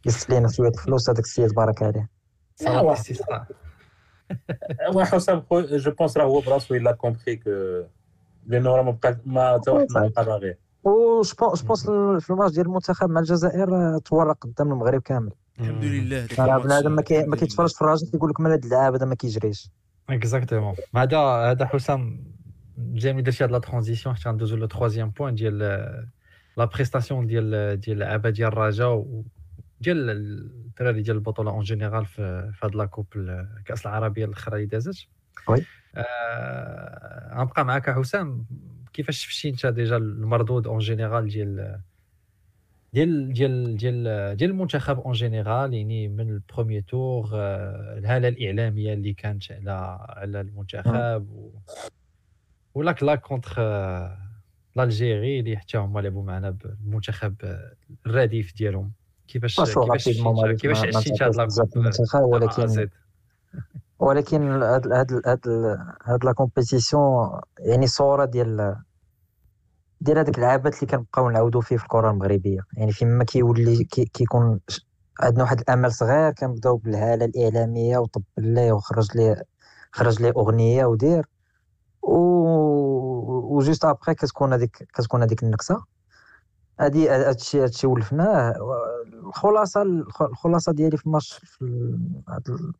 يسلينا 0.05 0.39
لينا 0.39 0.51
شوية 0.51 0.69
الفلوس 0.69 1.09
هذاك 1.09 1.23
السيد 1.23 1.53
بارك 1.53 1.83
عليه. 1.83 2.09
حسام 2.59 3.66
je 5.77 5.91
pense 5.91 6.17
راه 6.17 6.25
هو 6.25 6.41
براسو 6.41 6.75
a 6.75 6.91
compris 6.91 7.35
que 7.35 7.49
لأنه 8.47 8.75
راه 8.75 8.84
ما 8.84 8.91
بقى 8.91 9.17
ما 9.25 9.57
تا 9.57 9.71
واحد 9.71 9.88
ما 9.91 10.07
بقى 10.07 10.25
باغي 10.25 10.55
و 10.84 11.21
je 11.21 11.33
pense 11.39 11.83
في 12.25 12.30
الماتش 12.30 12.53
ديال 12.53 12.65
المنتخب 12.65 13.09
مع 13.09 13.19
الجزائر 13.19 13.97
تورق 13.97 14.38
قدام 14.38 14.71
المغرب 14.71 15.01
كامل 15.01 15.32
الحمد 15.59 15.84
لله 15.84 16.57
بنادم 16.57 16.91
ما 16.91 17.36
كيتفرجش 17.36 17.73
في 17.75 17.82
الراجل 17.82 18.11
كيقول 18.11 18.30
لك 18.30 18.39
من 18.39 18.51
هذا 18.51 18.59
اللاعب 18.65 18.93
هذا 18.93 19.05
ما 19.05 19.15
كيجريش 19.15 19.69
exactement 20.09 20.75
هذا 20.95 21.17
هذا 21.17 21.65
حسام 21.65 22.23
جاي 22.78 23.13
من 23.13 23.23
درتي 23.23 23.43
هاد 23.43 23.51
la 23.51 23.59
transition 23.59 24.15
حتى 24.15 24.30
غندوزو 24.30 24.55
le 24.55 24.65
troisième 24.65 25.09
point 25.09 25.35
ديال 25.36 25.57
la 26.57 26.65
prestation 26.65 27.27
ديال 27.28 27.80
ديال 27.80 27.97
اللعابه 27.97 28.30
ديال 28.30 28.47
الرجاء 28.47 29.05
ديال 29.82 30.09
الدراري 30.09 31.01
ديال 31.01 31.15
البطولة 31.15 31.51
en 31.51 31.63
général 31.63 32.05
في 32.05 32.51
هاد 32.63 32.75
la 32.75 32.85
coupe 32.85 33.07
الكاس 33.15 33.86
العربية 33.86 34.25
الأخرى 34.25 34.55
اللي 34.55 34.67
دازت. 34.67 35.07
oui. 35.49 35.63
آه 35.95 37.38
غنبقى 37.39 37.65
معاك 37.65 37.89
حسام. 37.89 38.45
كيفاش 38.93 39.25
شفتي 39.25 39.49
انت 39.49 39.65
déjà 39.65 39.97
المردود 39.97 40.67
en 40.67 40.79
général 40.79 41.27
ديال 41.28 41.82
ديال 42.93 43.34
ديال 43.34 43.78
ديال 43.78 44.36
ديال 44.38 44.49
المنتخب 44.49 44.99
en 44.99 45.13
général 45.13 45.73
يعني 45.73 46.07
من 46.07 46.30
ال 46.29 46.36
premier 46.36 46.81
tour 46.81 47.29
الهالة 47.97 48.28
الإعلامية 48.28 48.93
اللي 48.93 49.13
كانت 49.13 49.51
على 49.51 49.71
على 50.09 50.41
المنتخب 50.41 51.30
و 51.32 51.51
ولا 52.73 52.91
كلا 52.91 53.15
contre 53.15 53.55
l'Algérie 54.79 55.39
اللي 55.39 55.57
حتى 55.57 55.78
هما 55.78 55.99
لعبوا 55.99 56.23
معنا 56.23 56.49
بالمنتخب 56.49 57.36
الرديف 58.06 58.56
ديالهم. 58.56 58.91
كيفاش 59.27 59.59
كيفاش 59.61 60.09
كيفاش 60.61 60.95
عشتي 60.95 61.23
هاد 61.23 61.59
المنتخب 61.75 62.21
ولكن 62.21 62.89
ولكن 63.99 64.63
هاد 64.63 64.93
هاد 64.93 65.21
هاد 65.25 65.47
هاد 66.03 66.25
la 66.26 66.31
compétition 66.31 67.41
يعني 67.59 67.87
صورة 67.87 68.25
ديال 68.25 68.75
ديال 70.01 70.17
هذاك 70.17 70.37
العابات 70.37 70.75
اللي 70.75 70.87
كنبقاو 70.87 71.29
نعاودو 71.29 71.61
فيه 71.61 71.77
في 71.77 71.83
الكرة 71.83 72.11
المغربية. 72.11 72.59
يعني 72.73 72.91
فيما 72.91 73.23
كيولي 73.23 73.83
كيكون 73.83 74.59
عندنا 75.19 75.43
واحد 75.43 75.59
الأمل 75.59 75.91
صغير 75.91 76.31
كنبداو 76.31 76.77
بالهالة 76.77 77.25
الإعلامية 77.25 77.97
وطب 77.97 78.23
ليه 78.37 78.71
وخرج 78.71 79.17
ليه 79.17 79.43
خرج 79.91 80.21
ليه 80.21 80.31
أغنية 80.31 80.85
ودير. 80.85 81.25
و 82.01 82.17
وجوست 83.57 83.85
ابخي 83.85 84.13
كتكون 84.13 84.53
هذيك 84.53 84.87
كتكون 84.93 85.21
هذيك 85.23 85.43
النكسه 85.43 85.83
هادي 86.79 87.09
هادشي 87.09 87.63
هادشي 87.63 87.87
ولفناه 87.87 88.53
الخلاصة 89.13 89.81
الخلاصة 90.21 90.71
ديالي 90.71 90.97
في 90.97 91.05
الماتش 91.05 91.33
في 91.33 91.65
هاد 92.29 92.73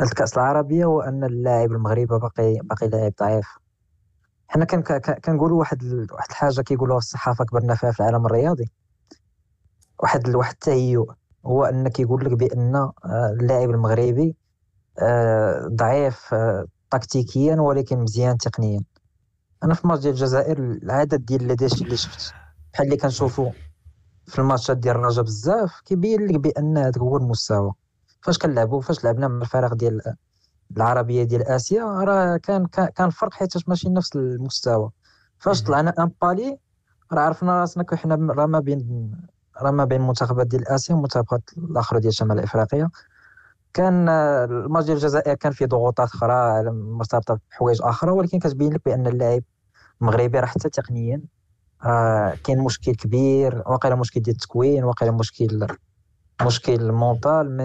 الكأس 0.00 0.34
العربية 0.34 0.84
هو 0.84 1.00
أن 1.00 1.24
اللاعب 1.24 1.72
المغربي 1.72 2.06
باقي 2.06 2.54
باقي 2.62 2.88
لاعب 2.88 3.12
ضعيف. 3.20 3.46
حنا 4.48 4.64
كنقولوا 5.24 5.58
واحد 5.58 5.84
واحد 6.12 6.28
الحاجة 6.30 6.60
كيقولوها 6.60 6.98
الصحافة 6.98 7.44
كبرنا 7.44 7.74
فيها 7.74 7.92
في 7.92 8.00
العالم 8.00 8.26
الرياضي. 8.26 8.70
واحد 10.02 10.34
واحد 10.34 10.52
التهيؤ 10.52 11.06
هو 11.46 11.64
أن 11.64 11.88
كيقول 11.88 12.24
لك 12.24 12.32
بأن 12.32 12.76
آه، 12.76 12.92
اللاعب 13.40 13.70
المغربي 13.70 14.36
آه، 14.98 15.68
ضعيف 15.68 16.34
آه، 16.34 16.66
تكتيكيا 16.90 17.56
ولكن 17.56 17.98
مزيان 17.98 18.38
تقنيا. 18.38 18.80
أنا 19.64 19.74
في 19.74 19.86
ماتش 19.88 20.02
ديال 20.02 20.14
الجزائر 20.14 20.58
العدد 20.58 21.24
ديال 21.26 21.42
اللي 21.42 21.96
شفت 21.96 22.37
بحال 22.72 22.86
اللي 22.86 22.96
كنشوفوا 22.96 23.50
في 24.26 24.38
الماتشات 24.38 24.76
ديال 24.76 24.96
الرجاء 24.96 25.24
بزاف 25.24 25.80
كيبين 25.84 26.26
لك 26.26 26.40
بأن 26.40 26.78
هذا 26.78 27.00
هو 27.00 27.16
المستوى. 27.16 27.72
فاش 28.22 28.38
كنلعبوا 28.38 28.80
فاش 28.80 29.04
لعبنا 29.04 29.28
مع 29.28 29.40
الفرق 29.42 29.74
ديال 29.74 30.14
العربية 30.76 31.22
ديال 31.24 31.42
آسيا 31.42 31.84
راه 31.84 32.36
كان 32.36 32.66
كان 32.66 33.10
فرق 33.10 33.34
حيت 33.34 33.68
ماشي 33.68 33.88
نفس 33.88 34.16
المستوى. 34.16 34.90
فاش 35.38 35.62
طلعنا 35.62 35.94
ان 35.98 36.10
بالي 36.22 36.58
راه 37.12 37.20
عرفنا 37.20 37.60
راسنا 37.60 37.84
حنا 37.96 38.32
راه 38.32 38.46
ما 38.46 38.60
بين 38.60 39.10
راه 39.62 39.70
ما 39.70 39.84
بين 39.84 40.00
المنتخبات 40.00 40.46
ديال 40.46 40.68
آسيا 40.68 40.94
والمنتخبات 40.94 41.42
الاخرى 41.58 42.00
ديال 42.00 42.14
شمال 42.14 42.40
إفريقيا. 42.40 42.90
كان 43.74 44.08
الماتش 44.08 44.86
ديال 44.86 44.96
الجزائر 44.96 45.34
كان 45.34 45.52
فيه 45.52 45.66
ضغوطات 45.66 46.08
أخرى 46.08 46.62
مرتبطه 46.72 47.38
بحوايج 47.50 47.78
أخرى 47.82 48.10
ولكن 48.10 48.38
كتبين 48.38 48.72
لك 48.72 48.84
بأن 48.84 49.06
اللاعب 49.06 49.42
المغربي 50.02 50.40
راه 50.40 50.46
حتى 50.46 50.68
تقنيا 50.70 51.22
آه 51.84 52.34
كاين 52.44 52.58
مشكل 52.58 52.94
كبير 52.94 53.62
واقيلا 53.66 53.94
مشكل 53.94 54.20
ديال 54.20 54.36
التكوين 54.36 54.84
واقيلا 54.84 55.12
مشكل 55.12 55.66
مشكل 56.42 56.92
مونطال 56.92 57.56
مي 57.56 57.64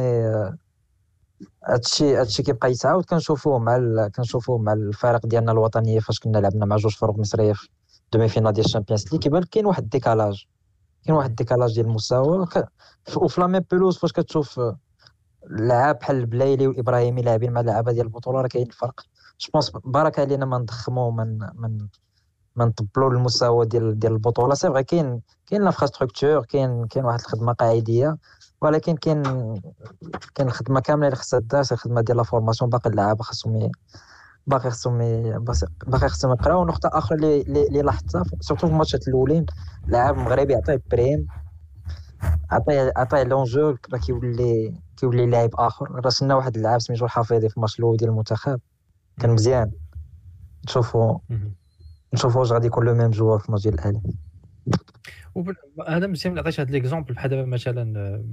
هادشي 1.67 2.15
هادشي 2.17 2.43
كيبقى 2.43 2.71
يتعاود 2.71 3.05
كنشوفوه 3.05 3.59
مع. 3.59 4.07
كنشوفوه 4.15 4.57
مع 4.57 4.73
الفرق 4.73 5.25
ديالنا 5.25 5.51
الوطنية 5.51 5.99
فاش 5.99 6.19
كنا 6.19 6.37
لعبنا 6.37 6.65
مع 6.65 6.75
جوج 6.75 6.91
فرق 6.95 7.17
مصرية 7.17 7.53
في 7.53 7.69
demi-finale 8.13 8.53
ديال 8.53 8.65
ال 8.65 8.69
Champions 8.69 9.05
League 9.11 9.21
كيبان 9.21 9.43
كاين 9.43 9.65
واحد 9.65 9.83
ال 9.83 9.90
décalage 9.90 10.45
كاين 11.05 11.15
واحد 11.17 11.29
ال 11.29 11.34
décalage 11.34 11.73
ديال 11.73 11.85
المستوى. 11.85 12.47
وفي 13.17 13.41
la 13.41 13.47
même 13.47 13.63
pelouse 13.71 13.97
فاش 13.97 14.11
كتشوف 14.11 14.61
لعاب 15.49 15.99
بحال 15.99 16.15
البلايلي 16.15 16.67
وإبراهيمي 16.67 17.21
لاعبين 17.21 17.51
مع 17.53 17.61
اللعابه 17.61 17.91
ديال 17.91 18.05
البطولة 18.05 18.41
راه 18.41 18.47
كاين 18.47 18.67
الفرق 18.67 19.01
je 19.39 19.49
pense 19.53 19.69
برك 19.69 20.19
علينا 20.19 20.45
ما 20.45 20.57
نضخمو 20.57 21.11
من 21.11 21.39
من 21.55 21.87
ما 22.55 22.65
نطبلوا 22.65 23.11
المستوى 23.11 23.65
ديال 23.65 23.99
ديال 23.99 24.13
البطولة. 24.13 24.53
c'est 24.53 24.67
vrai 24.67 24.83
كاين 24.83 25.21
كاين 25.47 25.63
l'infrastructure 25.63 26.45
كاين 26.45 26.87
كاين 26.87 27.05
واحد 27.05 27.19
الخدمة 27.19 27.53
قاعدية 27.53 28.17
ولكن 28.61 28.95
كاين 28.95 29.23
كاين 30.35 30.47
الخدمة 30.47 30.79
كاملة 30.79 31.07
اللي 31.07 31.15
خصها 31.15 31.39
دار 31.39 31.61
الخدمة 31.71 32.01
ديال 32.01 32.17
la 32.17 32.23
formation 32.23 32.69
باقي 32.69 32.89
اللعابة 32.89 33.23
خاصهم 33.23 33.71
باقي 34.47 34.71
خصهم 34.71 34.97
باقي 35.87 36.09
خصهم 36.09 36.31
يقراو. 36.31 36.65
نقطه 36.65 36.89
آخرى 36.93 37.17
اللي 37.17 37.41
اللي 37.67 37.81
لاحظتها 37.81 38.23
surtout 38.39 38.67
في 38.67 38.73
الماتشات 38.73 39.07
الأولين 39.07 39.45
لاعب 39.87 40.17
مغربي 40.17 40.55
عطيه 40.55 40.81
prime 40.91 41.27
عطيه 42.51 42.93
عطيه 42.97 43.23
l'enjeu 43.23 43.75
راه 43.93 43.99
كيولي 43.99 44.81
كيولي 44.97 45.25
لاعب 45.25 45.49
آخر. 45.53 45.91
راسلنا 46.05 46.35
واحد 46.35 46.55
اللاعب 46.55 46.81
سميتو 46.81 47.05
الحفيظي 47.05 47.49
في 47.49 47.57
الماتش 47.57 47.79
الأول 47.79 47.97
ديال 47.97 48.09
المنتخب 48.09 48.59
كان 49.19 49.29
مزيان. 49.29 49.71
نشوفو 50.67 51.17
نشوفو 52.13 52.39
واش 52.39 52.51
غادي 52.51 52.67
يكون 52.67 52.85
le 52.85 52.95
même 52.95 53.09
joueur 53.09 53.39
في 53.39 53.45
الماتش 53.45 53.63
ديال 53.63 53.73
الاهلي 53.73 54.01
هذا 55.87 56.07
مزيان 56.07 56.39
عطيت 56.39 56.59
هذا 56.59 56.71
l'exemple 56.71 57.13
بحال 57.13 57.29
دابا 57.29 57.45
مثلا 57.45 58.23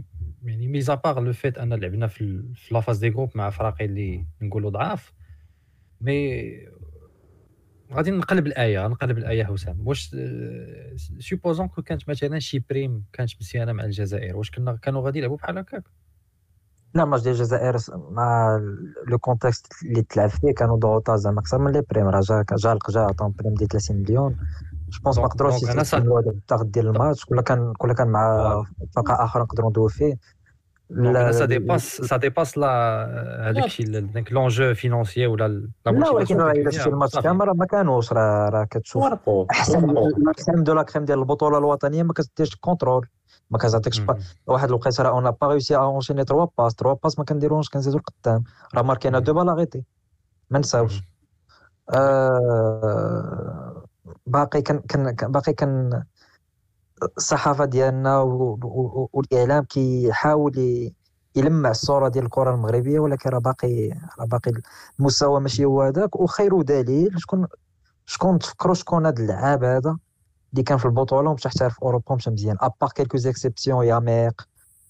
يعني 0.44 0.68
mis 0.68 0.94
à 0.94 0.99
part 0.99 1.20
le 1.20 1.32
fait 1.32 1.58
أن 1.58 1.74
لعبنا 1.74 2.06
في 2.06 2.42
في 2.54 2.74
la 2.74 2.81
phase 2.81 2.98
des 2.98 3.10
groupes 3.10 3.30
مع 3.34 3.50
فراقي 3.50 3.84
اللي 3.84 4.26
نقولوا 4.42 4.70
ضعاف 4.70 5.12
mais 6.00 6.50
غادي 7.92 8.10
نقلب 8.10 8.46
الآية 8.46 8.86
نقلب 8.86 9.18
الآية 9.18 9.44
حسام. 9.44 9.86
واش 9.86 10.16
supposons 11.18 11.68
que 11.68 11.82
كانت 11.82 12.08
مثلا 12.08 12.38
شي 12.38 12.64
prime 12.70 13.04
كانت 13.12 13.30
مزيانة 13.40 13.72
مع 13.72 13.84
الجزائر 13.84 14.36
واش 14.36 14.50
كنا 14.50 14.76
كانوا 14.76 15.02
غادي 15.02 15.18
يلعبوا 15.18 15.36
بحال 15.36 15.58
هكاك؟ 15.58 15.84
لا 16.94 17.04
ماتش 17.04 17.22
ديال 17.22 17.34
الجزائر 17.34 17.76
مع 18.10 18.60
le 19.08 19.18
contexte 19.18 19.66
اللي 19.82 20.02
تلعب 20.02 20.28
فيه 20.28 20.54
كانوا 20.54 20.76
ضغوطات 20.76 21.18
زعما 21.18 21.40
أكثر 21.40 21.58
من 21.58 21.72
les 21.72 21.82
primes 21.90 22.08
راه 22.08 22.20
جا 22.20 22.44
جا 22.56 22.72
لقجع 22.72 23.00
عطاهم 23.00 23.34
prime 23.38 23.54
ديال 23.54 23.68
30 23.68 23.96
مليون 23.96 24.36
je 24.88 25.00
pense 25.04 25.18
ما 25.18 25.26
قدروش 25.26 25.54
يستثمروا 25.54 26.20
هذا 26.20 26.30
الضغط 26.30 26.66
ديال 26.66 26.86
الماتش 26.86 27.24
كل 27.24 27.40
كان 27.40 27.72
كل 27.78 27.92
كان 27.92 28.08
مع 28.08 28.64
فرقه 28.96 29.24
أخرى 29.24 29.42
نقدروا 29.42 29.70
ندوي 29.70 29.88
فيه 29.88 30.18
là 30.90 31.32
ça 31.32 31.44
dépasse 31.44 31.96
ça 31.96 32.16
dépasse 32.16 32.58
لا 32.58 32.68
هذاك 33.50 33.64
الشيء 33.64 34.00
داك 34.00 34.32
l'enjeu 34.32 34.74
financier 34.74 35.26
ولا 35.26 35.68
لا 35.86 36.10
ولكن 36.10 36.40
الا 36.40 36.70
شفتي 36.70 36.88
الماتش 36.88 37.18
كامل 37.18 37.46
ما 37.46 37.66
كانوش 37.66 38.12
راه 38.12 38.48
راه 38.48 38.64
كتشوف 38.64 39.04
احسن 39.50 39.94
احسن 40.30 40.62
de 40.62 40.74
la 40.74 40.82
crème 40.82 41.04
ديال 41.04 41.18
البطوله 41.18 41.58
الوطنيه 41.58 42.02
ما 42.02 42.12
كتديرش 42.12 42.54
contrôle 42.54 43.06
ما 43.50 43.58
كتعطيكش 43.58 44.02
واحد 44.46 44.68
الوقيته 44.68 45.02
راه 45.02 45.10
on 45.10 45.18
n'a 45.18 45.30
pas 45.30 45.46
réussi 45.48 45.76
à 45.76 45.81
enchaîner 45.81 46.24
trois 46.24 46.46
passes 46.58 46.74
trois 46.74 46.94
passes 47.02 47.18
ما 47.18 47.24
كنديروش 47.24 47.68
كنزيدو 47.68 47.96
القدام. 47.98 48.44
راه 48.74 48.82
ماركينا 48.82 49.18
deux 49.18 49.34
balles 49.34 49.56
arrêtées 49.56 49.84
ما 50.50 50.58
نساوش. 50.58 51.02
باقي 54.26 54.62
كان 54.62 54.78
كان 54.78 55.32
باقي 55.32 55.52
كان 55.52 56.04
الصحافة 57.16 57.64
ديالنا 57.64 58.18
والإعلام 59.12 59.64
كيحاول 59.64 60.54
يلمع 61.36 61.70
الصورة 61.70 62.08
ديال 62.08 62.24
الكرة 62.24 62.54
المغربية 62.54 63.00
ولكن 63.00 63.30
راه 63.30 63.38
باقي 63.38 63.88
راه 64.18 64.26
باقي 64.26 64.52
المستوى 65.00 65.40
ماشي 65.40 65.64
هو 65.64 65.82
هذاك. 65.82 66.16
وخير 66.20 66.62
دليل 66.62 67.20
شكون 67.20 67.46
شكون 68.06 68.38
تفكروا 68.38 68.74
شكون 68.74 69.06
هذا 69.06 69.22
اللعاب 69.22 69.64
هذا؟ 69.64 69.98
اللي 70.52 70.62
كان 70.62 70.78
في 70.78 70.84
البطولة 70.84 71.30
ومشى 71.30 71.48
حتى 71.48 71.70
في 71.70 71.82
أوروبا 71.82 72.14
مشى 72.14 72.30
مزيان. 72.30 72.56
à 72.60 72.66
part 72.66 72.90
quelques 72.94 73.16
exceptions 73.18 73.86
يميق 73.86 74.48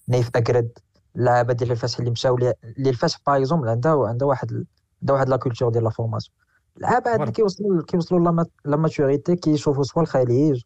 نايف 0.09 0.29
أكرد 0.35 0.69
اللعابه 1.15 1.53
ديال 1.53 1.71
الفتح 1.71 1.99
اللي 1.99 2.11
مشاو 2.11 2.37
للفتح 2.77 3.17
par 3.27 3.37
exemple 3.37 3.69
عندها 3.69 4.07
عندها 4.07 4.27
واحد 4.27 4.65
عندها 5.01 5.15
واحد 5.15 5.29
la 5.29 5.37
culture 5.37 5.69
ديال 5.69 5.83
la 5.83 5.89
formation 5.89 6.35
اللعابه 6.77 7.13
هاد 7.13 7.19
اللي 7.19 7.31
كيوصلوا 7.31 7.83
كيوصلوا 7.83 8.45
la 8.65 8.77
maturité 8.77 9.35
كيشوفوا 9.35 9.83
soit 9.83 10.01
الخليج 10.01 10.61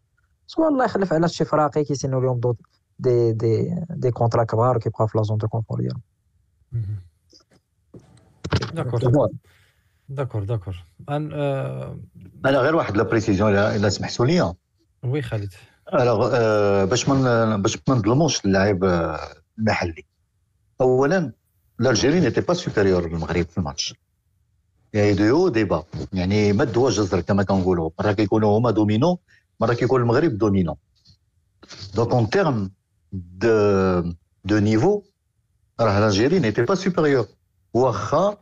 soit 0.48 0.68
الله 0.68 0.86
يخلف 0.86 1.14
على 1.14 1.28
شي 1.28 1.46
فراقي 1.46 1.84
كيسينوا 1.84 2.22
لهم 2.22 2.56
des 3.00 3.34
des 3.34 3.76
des 3.90 4.12
contrats 4.12 4.44
كبار 4.44 4.78
كيبقاو 4.78 5.08
في 5.08 5.18
la 5.18 5.24
zone 5.24 5.38
de 5.38 5.48
confort 5.48 5.80
ديالهم. 5.80 6.02
d'accord 8.74 9.30
d'accord 10.10 10.44
d'accord 10.44 10.86
أنا 12.46 12.60
غير 12.60 12.76
واحد 12.76 12.98
la 12.98 13.04
précision 13.04 13.56
الا 13.56 13.90
سمحتوا 13.90 14.26
لي 14.26 14.54
oui 15.08 15.22
خالد. 15.22 15.54
alors 15.94 16.30
باش 16.86 17.10
ما 17.10 17.58
باش 17.58 17.78
ما 17.88 17.96
نظلموش 17.96 18.46
اللاعب 18.46 18.84
المحلي. 19.60 20.06
اولا 20.82 21.32
l'Algérie 21.82 22.20
n'était 22.20 22.42
pas 22.42 22.54
supérieure 22.54 23.10
للمغرب 23.10 23.46
في 23.46 23.58
الماتش. 23.58 23.96
يعني 24.94 25.14
دو 25.14 25.48
دي 25.50 25.64
با 25.64 25.84
يعني 26.14 26.54
مد 26.54 26.90
وجزر 26.90 27.22
كما 27.22 27.44
كنقولوا. 27.44 27.90
مرة 28.00 28.12
كيكونوا 28.12 28.58
هما 28.58 28.72
dominants 28.72 29.20
مرة 29.60 29.74
كيكون 29.74 30.02
المغرب 30.02 30.38
dominant. 30.38 30.78
donc 31.96 32.12
en 32.12 32.30
terme 32.30 32.72
de 33.12 34.14
de 34.46 34.58
niveau 34.58 35.04
راه 35.80 36.08
l'Algérie 36.08 36.40
n'était 36.40 36.62
pas 36.62 36.76
supérieure 36.76 37.28
واخا 37.74 38.38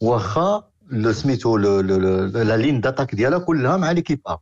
واخا 0.00 0.68
سميتو 1.10 1.56
la 1.56 2.56
ligne 2.56 2.80
d'attaque 2.80 3.14
ديالها 3.14 3.38
كلها 3.38 3.76
مع 3.76 3.90
l'équipe 3.90 4.20
A 4.26 4.38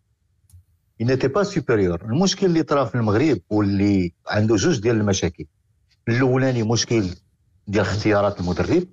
n'était 1.06 1.28
pas 1.28 1.44
supérieur 1.44 2.04
المشكل 2.04 2.46
اللي 2.46 2.62
طرا 2.62 2.84
في 2.84 2.94
المغرب 2.94 3.40
واللي 3.50 4.12
عنده 4.28 4.56
جوج 4.56 4.80
ديال 4.80 4.96
المشاكل. 4.96 5.44
الأولاني 6.08 6.62
مشكل 6.62 7.04
ديال 7.68 7.84
اختيارات 7.84 8.40
المدرب. 8.40 8.86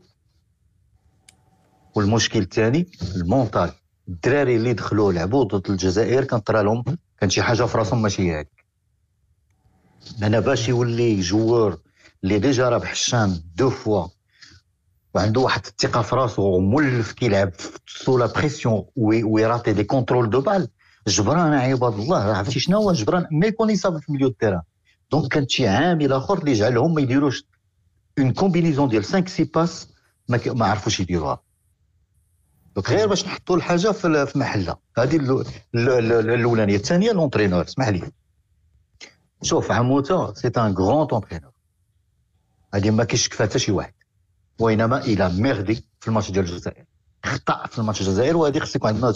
والمشكل 1.96 2.40
الثاني 2.40 2.88
ال 3.16 3.24
mental 3.24 3.72
الدراري 4.08 4.56
اللي 4.56 4.74
دخلوا 4.74 5.14
لعبوا 5.14 5.44
ضد 5.44 5.70
الجزائر 5.70 6.24
كان 6.24 6.40
طرا 6.40 6.64
لهم. 6.64 6.84
كان 7.20 7.30
شي 7.30 7.42
حاجة 7.42 7.64
في 7.64 7.78
راسهم 7.78 8.02
ماشي 8.02 8.32
هذيك 8.36 8.66
أنا 10.24 10.40
باش 10.40 10.70
يولي 10.70 11.20
joueur 11.20 11.78
اللي 12.24 12.40
déjà 12.40 12.70
رابح 12.70 12.92
الشان 12.92 13.44
deux 13.56 13.70
fois. 13.70 14.08
وعنده 15.14 15.42
واحد 15.42 15.66
الثقة 15.66 16.02
في 16.02 16.16
راسو 16.16 16.42
ومولف 16.42 17.12
كيلعب 17.12 17.52
sous 17.88 18.18
la 18.18 18.26
pression 18.26 18.86
ويراتي 18.96 19.74
des 19.74 19.84
contrôles 19.84 20.30
de 20.30 20.42
balle 20.42 20.68
جبران 21.08 21.54
عباد 21.54 21.94
الله 21.94 22.18
عرفتي 22.18 22.60
شنو 22.60 22.78
هو 22.78 22.94
جبران؟ 22.94 23.28
ما 23.32 23.48
يكون 23.48 23.70
يصاب 23.70 23.98
في 23.98 24.12
milieu 24.12 24.28
ال 24.28 24.32
terrain 24.32 24.62
donc 25.12 25.34
كان 25.34 25.48
شي 25.48 25.68
عامل 25.68 26.14
آخر 26.14 26.38
اللي 26.38 26.54
جعلهم 26.54 26.94
ما 26.94 27.02
يديروش. 27.02 27.46
une 28.20 28.34
combinaison 28.34 28.90
ديال 28.90 29.04
5 29.04 29.28
6 29.28 29.50
passes 29.56 29.88
ما, 30.30 30.40
ما 30.46 30.66
عرفوش 30.66 31.00
يديروها. 31.00 31.42
donc 32.76 32.90
غير 32.90 33.08
باش 33.08 33.26
نحطوا 33.26 33.56
الحاجة 33.56 33.92
في 33.92 34.32
محلها. 34.36 34.78
هذه 34.98 35.16
الأولانية. 35.76 36.76
الثانية 36.76 37.12
l'entraîneur 37.12 37.64
اسمح 37.64 37.88
لي. 37.88 38.12
شوف 39.42 39.72
عموتة 39.72 40.34
c'est 40.34 40.48
un 40.48 40.74
grand 40.74 41.08
entraîneur 41.12 41.52
هذه 42.74 42.90
ما 42.90 43.04
كيشك 43.04 43.34
حتى 43.34 43.60
شي 43.60 43.72
واحد. 43.72 43.94
وإنما 44.60 44.98
il 44.98 45.30
a 45.30 45.39
merdé 45.39 45.88
في 46.00 46.08
الماتش 46.08 46.32
ديال 46.32 46.46
الجزائر. 46.46 46.86
خطأ 47.26 47.68
في 47.68 47.80
الماتش 47.80 48.02
الجزائر 48.02 48.38
وهذه 48.38 48.60
خص 48.60 48.76
يكون 48.76 48.90
عندنا 48.90 49.14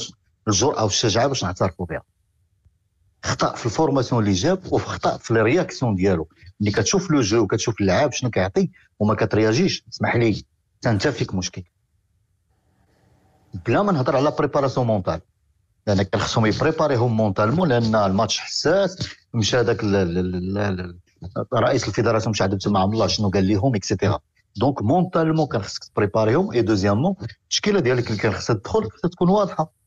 الجرأة 0.48 0.84
والشجاعه 0.84 1.28
باش 1.28 1.44
نعترفوا 1.44 1.86
بها. 1.86 2.02
خطأ 3.26 3.56
في 3.56 3.66
ال 3.66 3.71
formation 3.71 4.24
اللي 4.24 4.34
جاب 4.34 4.74
وخطا 4.74 5.18
في 5.18 5.32
ال 5.32 5.39
réaction 5.39 5.96
ديالو. 5.96 6.28
ملي 6.60 6.72
كتشوف 6.72 7.12
le 7.12 7.22
jeu 7.22 7.44
وكتشوف 7.44 7.82
اللعاب 7.82 8.12
شنو 8.12 8.30
كيعطي 8.30 8.70
وما 9.00 9.16
كترياجيش 9.16 9.86
اسمح 9.94 10.16
لي 10.16 10.46
انت 10.86 11.08
فيك 11.08 11.36
مشكل 11.36 11.64
بلا 13.66 13.82
ما 13.84 13.92
نهضر 13.92 14.16
على 14.16 14.32
préparation 14.32 14.88
mentale 14.88 15.22
لأن 15.88 16.02
كان 16.02 16.22
خصهم 16.22 16.46
يبريباريهم 16.46 17.18
mentalement 17.18 17.70
لأن 17.70 17.96
الماتش 17.96 18.40
حساس. 18.40 19.10
مشى 19.34 19.58
هذاك 19.58 19.84
رئيس 21.54 21.88
ال 21.88 21.92
fédération 21.92 22.32
مش 22.32 22.42
عاد 22.42 22.68
مع 22.68 22.84
الله 22.84 23.08
شنو 23.08 23.30
قال 23.30 23.48
لهم 23.48 23.76
et 23.76 23.87
cetera 23.87 24.20
donc 24.56 24.82
mentalement 24.82 25.48
كان 25.48 25.62
خصك 25.62 25.84
تبريباريهم 25.84 26.52
et 26.52 26.62
deuxièmement 26.62 27.16
التشكيلة 27.44 27.80
ديالك 27.80 28.08
اللي 28.08 28.18
كان 28.18 28.32
خصها 28.32 28.54
تدخل 28.54 28.90
خصها 28.92 29.10
تكون 29.10 29.30
واضحة. 29.30 29.81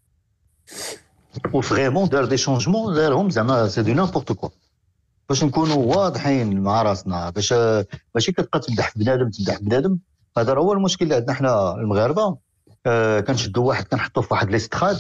و 1.52 1.58
vraiment 1.58 2.08
دار 2.08 2.24
des 2.24 2.36
changements 2.36 2.94
دارهم 2.94 3.30
زعما 3.30 3.68
c'est 3.68 3.82
du 3.82 3.92
n'importe 3.92 4.32
quoi 4.32 4.48
باش 5.28 5.44
نكونوا 5.44 5.96
واضحين 5.96 6.60
مع 6.60 6.82
راسنا 6.82 7.30
باش 7.30 7.52
ماشي 8.14 8.32
كتبقى 8.32 8.60
تمدح 8.60 8.92
بنادم 8.98 9.30
تمدح 9.30 9.58
بنادم 9.60 9.98
هذا 10.38 10.54
هو 10.54 10.72
المشكل 10.72 11.04
اللي 11.04 11.14
عندنا 11.14 11.32
حنا 11.34 11.74
المغاربه 11.74 12.36
آه 12.86 13.20
كنشدوا 13.20 13.68
واحد 13.68 13.84
كنحطوه 13.88 14.22
في 14.22 14.34
واحد 14.34 14.50
ليستخاد 14.50 14.96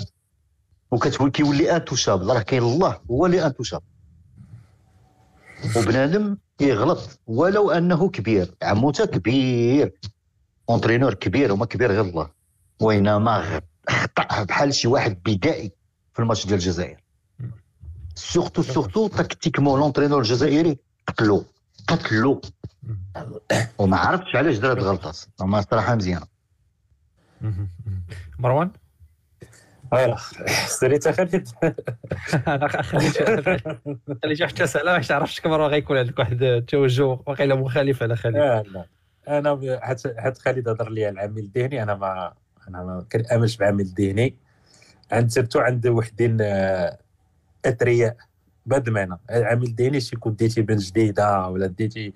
وكتولي 0.90 1.30
كيولي 1.30 1.76
intouchable 1.76 2.26
راه 2.26 2.40
كاين 2.40 2.62
الله 2.62 3.00
هو 3.10 3.26
اللي 3.26 3.46
intouchable 3.46 3.84
وبنادم 5.76 6.36
يغلط 6.60 7.20
ولو 7.26 7.70
انه 7.70 8.08
كبير 8.08 8.54
عموتة 8.62 9.04
كبير 9.04 9.92
entraîneur 10.70 11.14
كبير 11.14 11.52
وما 11.52 11.66
كبير 11.66 11.92
غير 11.92 12.00
الله 12.00 12.30
وينما 12.80 13.60
خطأ 13.88 14.44
بحال 14.44 14.74
شي 14.74 14.88
واحد 14.88 15.18
بدائي 15.26 15.72
في 16.14 16.22
الماتش 16.22 16.46
ديال 16.46 16.54
الجزائر. 16.54 17.04
surtout 18.14 18.62
surtout 18.62 19.08
tactiquement 19.08 19.80
l'entraîneur 19.80 20.18
الجزائري 20.18 20.78
قتلو 21.06 21.44
قتلو. 21.88 22.40
وما 23.78 23.96
عرفتش 23.96 24.36
علاش 24.36 24.56
دار 24.56 24.70
هاد 24.70 24.78
الغلطه 24.78 25.12
ما 25.40 25.60
صراحة 25.60 25.94
مزيانة. 25.94 26.26
مروان؟ 28.38 28.70
voilà 29.90 30.16
سريت 30.66 31.08
خالد 31.08 31.48
أنا 32.48 32.68
خليت 32.68 33.22
خليت 34.22 34.42
حتى 34.42 34.66
سالا 34.66 34.96
باش 34.96 35.08
تعرف 35.08 35.32
شكون 35.32 35.50
مرة 35.50 35.66
غيكون 35.66 35.98
عندك 35.98 36.18
واحد 36.18 36.42
التوجه 36.42 37.04
واقيلا 37.04 37.54
مخالف 37.54 38.02
على 38.02 38.16
خالد 38.16 38.36
لا. 38.36 38.86
أنا 39.28 39.80
حتى 40.18 40.40
خالد 40.40 40.68
هضر 40.68 40.90
لي 40.90 41.06
على 41.06 41.12
العامل 41.12 41.38
الذهني 41.38 41.82
أنا 41.82 41.94
ما 41.94 42.32
أنا 42.68 43.06
كنامنش 43.12 43.56
بعامل 43.56 43.84
ذهني. 43.84 44.36
عند 45.12 45.30
surtout 45.30 45.58
عند 45.60 45.86
وحدين 45.86 46.38
آه، 46.40 46.98
أثرياء 47.64 48.16
بهذا 48.66 48.88
المعنى. 48.88 49.18
عامل 49.30 49.74
ذهني 49.74 50.00
شي 50.00 50.16
كون 50.16 50.36
ديتي 50.36 50.62
بن 50.62 50.76
جديدة 50.76 51.48
ولا 51.48 51.66
ديتي 51.66 52.12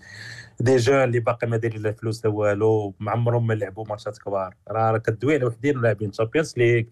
des 0.60 0.76
jeunes 0.76 1.04
اللي 1.04 1.20
باقي 1.20 1.46
ما 1.46 1.56
دايرين 1.56 1.82
لا 1.82 1.92
فلوس 1.92 2.24
لا 2.24 2.30
والو 2.32 2.94
ما 3.00 3.10
عمرهم 3.10 3.46
ما 3.46 3.54
لعبوا 3.54 3.84
ماتشات 3.88 4.18
كبار. 4.18 4.56
راه 4.68 4.98
كدوي 4.98 5.34
على 5.34 5.44
وحدين 5.44 5.80
لاعبين 5.80 6.10
Champions 6.10 6.54
League 6.56 6.84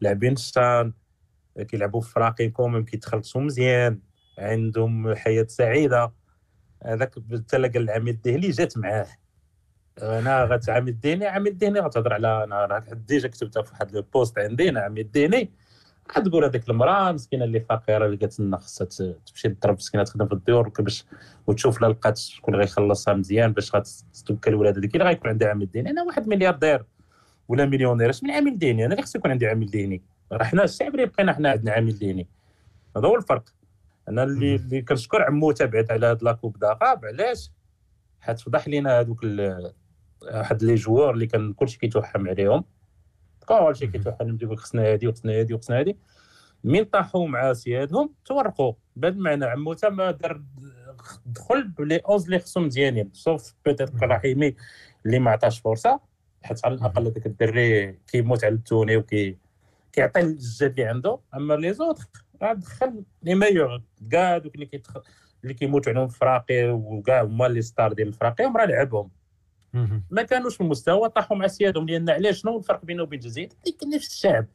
لاعبين 0.00 0.36
شان 0.36 0.92
كيلعبوا 1.68 2.00
في 2.00 2.10
فراقي 2.10 2.48
quand 2.48 2.68
même 2.68 2.84
كيتخلصوا 2.84 3.40
مزيان 3.40 3.98
عندهم 4.38 5.14
حياة 5.14 5.46
سعيدة. 5.48 6.12
هذاك 6.86 7.14
تلقى 7.48 7.78
العامل 7.78 8.08
الذهني 8.08 8.50
جات 8.50 8.78
معاه. 8.78 9.06
أنا 10.02 10.44
غتعامل 10.44 10.88
الذهني 10.88 11.26
عامل 11.26 11.46
الذهني 11.46 11.80
غتهضر 11.80 12.12
على 12.12 12.44
أنا 12.44 12.84
déjà 12.92 13.28
كتبتها 13.28 13.62
في 13.62 13.72
واحد 13.72 13.96
ال 13.96 14.04
post 14.04 14.38
عندي 14.38 14.68
أنا 14.68 14.80
عامل 14.80 15.00
الذهني 15.00 15.50
غتقول 16.18 16.44
هذيك 16.44 16.70
المرأة 16.70 17.12
مسكينة 17.12 17.44
اللي 17.44 17.60
فقيرة 17.60 18.06
اللي 18.06 18.16
قالت 18.16 18.40
لنا 18.40 18.56
خصها 18.56 18.86
تمشي 19.26 19.48
تضرب 19.48 19.74
مسكينة 19.74 20.04
تخدم 20.04 20.26
في 20.26 20.32
الديور 20.32 20.68
باش 20.68 21.04
وتشوف 21.46 21.80
لا 21.80 21.86
لقات 21.86 22.16
شكون 22.18 22.54
غيخلصها 22.54 23.14
مزيان 23.14 23.52
باش 23.52 23.74
غتستبكى 23.74 24.50
الولاد 24.50 24.78
هذيك 24.78 24.94
اللي 24.94 25.04
غيكون 25.04 25.30
عندها 25.30 25.48
عامل 25.48 25.70
ذهني 25.70 25.90
أنا 25.90 26.02
واحد 26.02 26.28
ملياردير 26.28 26.84
ولا 27.48 27.66
مليونير 27.66 28.10
أش 28.10 28.22
من 28.22 28.30
عامل 28.30 28.58
ذهني 28.58 28.84
أنا 28.84 28.92
اللي 28.94 29.02
خصو 29.02 29.18
يكون 29.18 29.30
عندي 29.30 29.46
عامل 29.46 29.66
ذهني 29.66 30.02
راه 30.32 30.44
حنا 30.44 30.64
الشعب 30.64 30.94
اللي 30.94 31.06
بقينا 31.06 31.32
حنا 31.32 31.50
عندنا 31.50 31.72
عامل 31.72 31.98
ذهني 31.98 32.26
هذا 32.96 33.08
هو 33.08 33.16
الفرق. 33.16 33.44
أنا 34.08 34.22
اللي 34.22 34.54
اللي 34.54 34.82
كنشكر 34.82 35.22
عموتة 35.22 35.52
بعد 35.52 35.90
على 35.90 36.06
هاد 36.06 36.22
la 36.22 36.32
Coupe 36.32 36.58
d'Arabe 36.58 37.04
علاش؟ 37.04 37.50
حيت 38.20 38.40
فضح 38.40 38.68
لينا 38.68 39.00
هذوك 39.00 39.20
واحد 40.32 40.62
les 40.62 40.74
joueurs 40.74 41.10
اللي 41.10 41.26
كان 41.26 41.52
كلشي 41.52 41.78
كيتوحم 41.78 42.28
عليهم. 42.28 42.64
كلشي 43.46 43.86
كيتوحم 43.86 44.38
يقول 44.42 44.58
خصنا 44.58 44.82
هادي 44.82 45.06
وخصنا 45.08 45.32
هادي 45.32 45.54
وخصنا 45.54 45.78
هادي. 45.78 45.96
من 46.64 46.84
طاحوا 46.84 47.28
مع 47.28 47.52
سيادهم؟ 47.52 48.10
تورقوا 48.24 48.72
بهذا 48.96 49.14
المعنى 49.14 49.44
عموتة 49.44 49.76
ما 49.90 50.10
دار 50.10 50.42
دخل 51.26 51.68
ب 51.68 51.75
les 51.75 51.96
onze 51.96 52.24
اللي 52.24 52.38
خصهم 52.38 52.66
مزيانين. 52.66 53.10
sauf 53.12 53.54
peut-être 53.64 54.02
رحيمي 54.02 54.54
اللي 55.06 55.18
ما 55.18 55.30
عطاش 55.30 55.60
فرصة 55.60 56.00
حيت 56.42 56.66
على 56.66 56.74
الأقل 56.74 57.06
هذاك 57.06 57.26
الدري 57.26 57.92
كيموت 57.92 58.44
على 58.44 58.54
ال 58.54 58.61
tenue 58.61 58.96
وكي 58.96 59.36
كيعطي 59.92 60.20
الجهد 60.20 60.70
اللي 60.70 60.84
عنده. 60.84 61.18
أما 61.34 61.54
les 61.54 61.72
autres 61.72 62.04
دخل 62.40 63.04
les 63.22 63.34
meilleurs. 63.34 63.82
كاع 64.10 64.38
دوك 64.38 64.54
اللي 64.54 65.54
كيموتوا 65.54 65.92
عليهم 65.92 66.08
فراقي 66.08 66.70
وكاع 66.70 67.22
هما 67.22 67.48
les 67.48 67.62
stars 67.62 67.92
ديال 67.92 68.08
الفراقي 68.08 68.44
راه 68.44 68.64
لعبهم. 68.64 69.10
ما 70.10 70.22
كانوش 70.22 70.56
في 70.56 70.60
المستوى 70.60 71.08
طاحوا 71.08 71.36
مع 71.36 71.46
سيادهم 71.46 71.88
لأن 71.88 72.10
علاش؟ 72.10 72.40
شنو 72.40 72.58
الفرق 72.58 72.84
بينه 72.84 73.02
وبين 73.02 73.18
الجزائر؟ 73.18 73.48
نفس 73.94 74.08
الشعب 74.08 74.46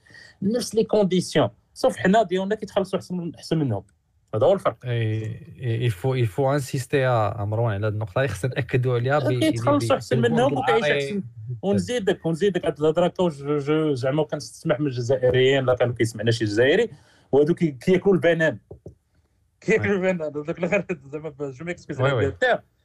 نفس 0.42 0.76
les 0.76 0.84
conditions 0.84 1.50
sauf 1.74 1.98
حنا 1.98 2.24
ديالنا 2.24 2.56
كيتخلصوا 2.56 3.00
أحسن 3.00 3.32
أحسن 3.36 3.58
منهم. 3.58 3.84
هذا 4.36 4.46
هو 4.46 4.54
الفرق. 4.54 4.78
يفو 5.62 6.16
il 6.16 6.28
faut 6.28 6.54
insister 6.54 7.34
مروان 7.40 7.74
على 7.74 7.88
هذه 7.88 7.92
النقطة. 7.92 8.28
خصنا 8.28 8.52
ناكدوا 8.56 8.96
عليها 8.96 9.20
كيتخلصوا 9.20 9.96
أحسن 9.96 10.22
منهم 10.22 10.58
وكيعيش 10.58 10.84
أحسن. 10.84 11.24
ونزيدك 11.62 12.26
ونزيدك. 12.26 12.66
هاد 12.66 12.80
الهضرة 12.80 13.08
كاو 13.08 13.30
زعما 13.94 14.24
كنسمح 14.24 14.80
من 14.80 14.88
الجزائريين 14.88 15.66
لا 15.66 15.74
كانوا 15.74 15.94
كيسمعنا 15.94 16.32
شي 16.32 16.46
جزائري 16.46 16.90
وهادو 17.32 17.54
كياكلوا 17.54 18.16
البنان. 18.16 18.58
كياكلوا 19.62 19.96
البنان. 19.96 20.22
هذوك 20.22 20.60
غير 20.60 20.86
زعما 21.12 21.34
je 21.40 21.66
m'excuse 21.66 22.02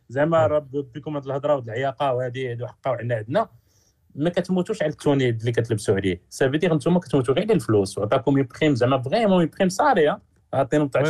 زعما 0.09 0.47
راه 0.47 0.66
بكم 0.72 1.16
هاد 1.16 1.26
الهضره 1.26 1.52
وهاد 1.52 1.64
العياقه 1.64 2.14
وهادي 2.14 2.51
هادو 2.51 2.66
حقاو 2.66 2.94
عندنا 2.94 3.14
عندنا. 3.14 3.48
ما 4.14 4.31
كتموتوش 4.31 4.82
على 4.82 4.93
ال 4.92 5.01
tenue 5.01 5.40
اللي 5.40 5.52
كتلبسوا 5.52 5.94
عليه. 5.94 6.20
سافي 6.28 6.59
دير 6.59 6.74
نتوما 6.74 7.01
كتموتوا 7.01 7.35
غير 7.35 7.44
على 7.44 7.55
الفلوس. 7.55 7.98
وعطاكم 7.98 8.47
prime 8.60 8.74
زعما 8.74 9.02
vraiment 9.02 9.51
prime 9.59 9.68
صاري 9.68 10.16
عطينهم 10.52 10.89
تاع 10.89 11.02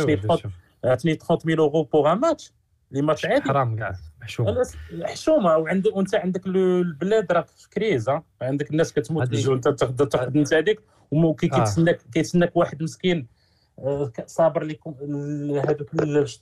عطيني 0.83 1.15
30000 1.15 1.59
اورو 1.59 1.83
pour 1.83 2.11
un 2.11 2.17
match 2.17 2.53
les 2.91 3.01
matchs 3.01 3.25
عادي. 3.25 3.41
حرام 3.41 3.75
كاع. 3.75 3.95
حشومه 4.21 4.63
حشومه 5.03 5.57
وعندك 5.57 5.95
وانت 5.95 6.15
عندك 6.15 6.47
البلاد 6.47 7.31
راه 7.31 7.41
في 7.41 7.69
crise 7.69 8.09
عندك 8.41 8.71
الناس 8.71 8.93
كتموت 8.93 9.29
بالجوع 9.29 9.55
انت 9.55 9.67
تاخذ 9.67 10.37
انت 10.37 10.53
هذيك 10.53 10.81
وكيتسناك 11.11 12.01
كيتسناك 12.13 12.55
واحد 12.55 12.83
مسكين 12.83 13.17
آه، 13.17 13.34
صابر 14.25 14.63
لكم 14.63 14.95
هذوك 15.69 15.89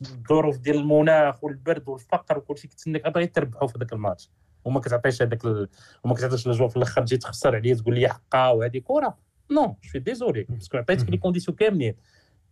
الظروف 0.01 0.57
ديال 0.57 0.75
المناخ 0.75 1.43
والبرد 1.43 1.89
والفقر 1.89 2.37
وكل 2.37 2.57
شيء 2.57 2.69
كيتسناك. 2.69 3.07
باغي 3.07 3.27
تربحوا 3.27 3.67
في 3.67 3.79
ذاك 3.79 3.93
الماتش. 3.93 4.29
وما 4.65 4.79
كتعطيش 4.79 5.21
هذاك 5.21 5.45
ال... 5.45 5.69
وما 6.03 6.13
كتعطيش 6.13 6.47
الجو 6.47 6.67
في 6.67 6.77
الأخر 6.77 7.01
تجي 7.01 7.17
تخسر 7.17 7.55
عليا 7.55 7.75
تقول 7.75 7.95
لي 7.99 8.07
حقا 8.07 8.49
وهذه 8.49 8.81
كره 8.83 9.17
non 9.51 9.75
je 9.93 9.99
désolé 9.99 10.43
parce 10.43 10.64
que 10.64 10.77
عطيتك 10.77 11.09
les 11.09 11.17
conditions 11.17 11.57
كاملين. 11.57 11.95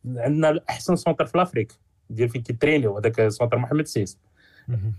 عندنا 0.06 0.60
احسن 0.70 0.95
centre 0.95 1.26
في 1.26 1.38
l'Afrique 1.38 1.73
ديال 2.10 2.30
فين 2.30 2.41
كيترينيو 2.41 2.98
هذاك 2.98 3.28
centre 3.27 3.57
محمد 3.58 3.88
السادس. 3.88 4.19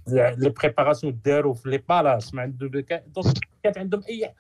les 0.09 0.55
préparations 0.63 1.21
داروا 1.25 1.55
في 1.55 1.69
les 1.69 1.79
palaces 1.79 2.35
ما 2.35 2.43
عنده 2.43 2.67
donc 2.67 3.05
كانت 3.63 3.79
عندهم 3.79 4.03
et 4.09 4.35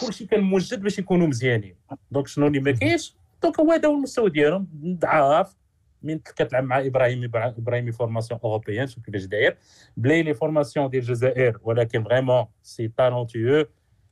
كلشي 0.00 0.26
كان 0.26 0.40
موجد 0.40 0.82
باش 0.82 0.98
يكونوا 0.98 1.26
مزيانين. 1.26 1.76
donc 2.10 2.28
شنو 2.28 2.46
اللي 2.46 2.60
ما 2.60 2.72
كاينش؟ 2.72 3.14
donc 3.44 3.60
هو 3.60 3.72
هذا 3.72 3.88
هو 3.88 3.94
المستوى 3.94 4.30
ديالهم 4.30 4.68
ضعاف. 4.84 5.56
من 6.02 6.18
كتلعب 6.18 6.64
مع 6.64 6.80
إبراهيم 6.80 7.30
ابراهيمي 7.34 7.92
formation 7.92 8.40
européenne 8.44 8.86
شوف 8.86 9.04
كيفاش 9.04 9.24
داير. 9.24 9.56
بلايلي 9.96 10.34
formation 10.34 10.90
ديال 10.90 11.02
الجزائر 11.02 11.58
ولكن 11.62 12.04
vraiment 12.04 12.44
c'est 12.62 12.88
talentueux 12.88 13.66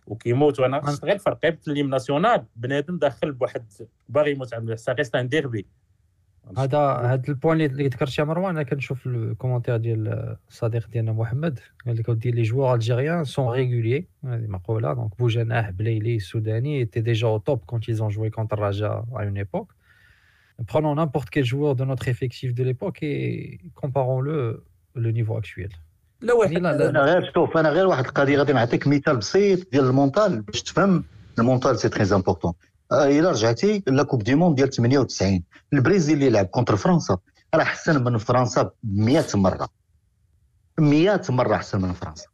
وكيموت. 0.07 0.61
وأنا 0.61 0.83
غير 1.05 1.19
في 1.19 1.59
ال 1.69 1.72
hymne 1.72 1.91
national 1.91 2.45
بنادم 2.57 2.99
داخل 2.99 3.33
بواحد 3.33 3.73
باغي 4.09 4.31
يموت 4.31 4.55
على 4.55 4.77
ça 4.77 4.93
reste 4.93 5.15
un 5.15 5.29
derby 5.29 5.67
هذا 6.59 6.79
هذا 6.79 7.23
ال 7.29 7.34
point 7.34 7.61
اللي 7.61 7.89
ذكرت 7.89 8.19
يا 8.19 8.25
مروان 8.25 8.51
أنا 8.51 8.63
كنشوف 8.63 9.07
ال 9.07 9.13
commentaire 9.13 9.77
ديال 9.77 10.37
الصديق 10.49 10.89
ديالنا 10.89 11.13
محمد 11.13 11.59
قال 11.87 11.97
لك 11.97 12.09
ودي 12.09 12.31
les 12.31 12.43
joueurs 12.43 12.75
algériens 12.75 13.25
sont 13.25 13.49
réguliers 13.49 14.07
هذه 14.25 14.47
مقولة 14.47 14.93
donc 14.93 15.19
بوجناح 15.19 15.71
بليلي 15.71 16.17
السوداني 16.17 16.85
étaient 16.85 17.01
déjà 17.01 17.27
au 17.27 17.39
top 17.39 17.59
quand 17.67 17.91
ils 17.91 18.03
ont 18.03 18.11
joué 18.11 18.31
contre 18.31 18.57
Raja 18.59 19.05
à 19.17 19.25
une 19.25 19.37
époque. 19.37 19.71
Prenons 20.67 20.95
n'importe 20.95 21.29
quel 21.31 21.45
joueur 21.45 21.75
de 21.81 21.85
notre 21.85 22.07
effectif 22.09 22.55
de 22.55 22.63
l'époque 22.69 22.99
et 23.03 23.61
comparons-le 23.75 24.63
le 24.95 25.11
niveau 25.11 25.37
actuel. 25.37 25.71
لا 26.21 26.35
واحد 26.35 26.57
أنا 26.57 27.01
غير 27.01 27.33
شوف 27.35 27.57
أنا 27.57 27.69
غير 27.69 27.87
واحد 27.87 28.05
القضية 28.05 28.39
غادي 28.39 28.53
نعطيك 28.53 28.87
مثال 28.87 29.17
بسيط 29.17 29.73
ديال 29.73 29.85
ال 29.85 29.92
mental. 29.92 30.43
باش 30.43 30.63
تفهم 30.63 31.05
ال 31.39 31.44
mental 31.44 31.79
c'est 31.79 31.89
très 31.89 32.15
important 32.15 32.53
إلى 32.93 33.31
رجعتي 33.31 33.83
la 33.87 34.03
Coupe 34.03 34.23
du 34.23 34.35
monde 34.35 34.57
ديال 34.57 34.71
98 34.71 35.43
البرازيل 35.73 36.17
اللي 36.17 36.31
لعب 36.31 36.47
contre 36.47 36.77
فرنسا 36.77 37.19
راه 37.55 37.63
أحسن 37.63 38.05
من 38.05 38.19
فرنسا 38.19 38.63
ب 38.63 38.71
100 38.83 39.25
مرة. 39.35 39.69
100 40.79 41.21
مرة 41.29 41.55
أحسن 41.55 41.81
من 41.81 41.93
فرنسا. 41.93 42.27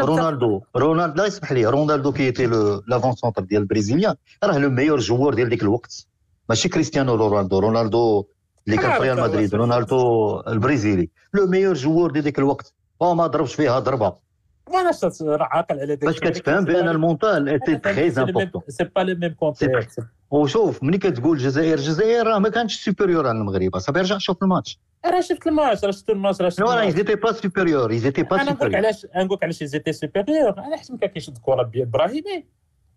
رونالدو 0.00 0.60
رونالدو 0.76 1.22
لا 1.22 1.26
يسمح 1.26 1.52
لي 1.52 1.66
رونالدو 1.66 2.12
qui 2.12 2.32
était 2.32 2.46
l'avant-centre 2.86 3.42
ديال 3.42 3.62
البرازيليان 3.62 4.14
راه 4.44 4.58
le 4.58 4.70
meilleur 4.70 4.98
joueur 4.98 5.34
ديال 5.34 5.48
ديك 5.48 5.62
الوقت. 5.62 6.06
ماشي 6.48 6.68
كريستيانو 6.68 7.14
رونالدو 7.14 7.58
رونالدو 7.58 8.26
اللي 8.66 8.76
كان 8.76 8.92
في 8.92 9.02
ريال 9.02 9.20
مدريد 9.20 9.54
رونالدو 9.54 10.40
البرازيلي 10.40 11.10
le 11.34 11.46
meilleur 11.46 11.74
joueur 11.74 12.10
ديال 12.10 12.24
ديك 12.24 12.38
الوقت. 12.38 12.74
هو 13.02 13.14
ما 13.14 13.26
ضربش 13.26 13.54
فيها 13.54 13.78
ضربة. 13.78 14.25
راه 14.74 15.48
عاقل 15.50 15.80
على 15.80 15.92
ذلك 15.92 16.04
باش 16.04 16.20
كتفهم 16.20 16.64
بان 16.64 16.88
ال 16.88 16.97
mental 16.97 17.48
était 17.48 17.76
très 17.76 18.12
important 18.22 18.62
c'est 18.68 18.84
pas 18.84 19.00
le 19.00 19.14
même 19.18 19.32
contexte 19.32 20.00
وشوف 20.30 20.82
ملي 20.82 20.98
كتقول 20.98 21.36
الجزائر 21.36 21.74
الجزائر 21.74 22.26
راه 22.26 22.38
ما 22.38 22.48
كانتش 22.48 22.84
supérieure 22.84 23.26
على 23.28 23.38
المغرب 23.38 23.78
صافي 23.78 23.98
رجع 23.98 24.18
شوف 24.18 24.42
الماتش 24.42 24.78
راه 25.06 25.20
شفت 25.20 25.46
الماتش 25.46 25.84
راه 25.84 25.90
شفت 25.90 26.10
الماتش 26.10 26.40
راه 26.40 26.48
شفت 26.48 26.60
راه 26.60 26.80
ils 26.80 26.90
étaient 26.90 27.14
pas 27.14 27.32
supérieurs 27.32 27.90
ils 27.90 28.00
étaient 28.00 28.22
pas 28.22 28.28
supérieurs 28.28 28.48
أنا 28.48 28.56
نقول 28.56 28.76
علاش 28.76 29.06
نقول 29.16 29.38
علاش 29.42 29.62
ils 29.62 29.71
étaient 29.71 29.92
supérieurs 29.92 30.60
على 30.60 30.76
حسب 30.76 30.98
كان 30.98 31.10
كيشد 31.10 31.36
الكره 31.36 31.62
بابراهيمي 31.62 32.44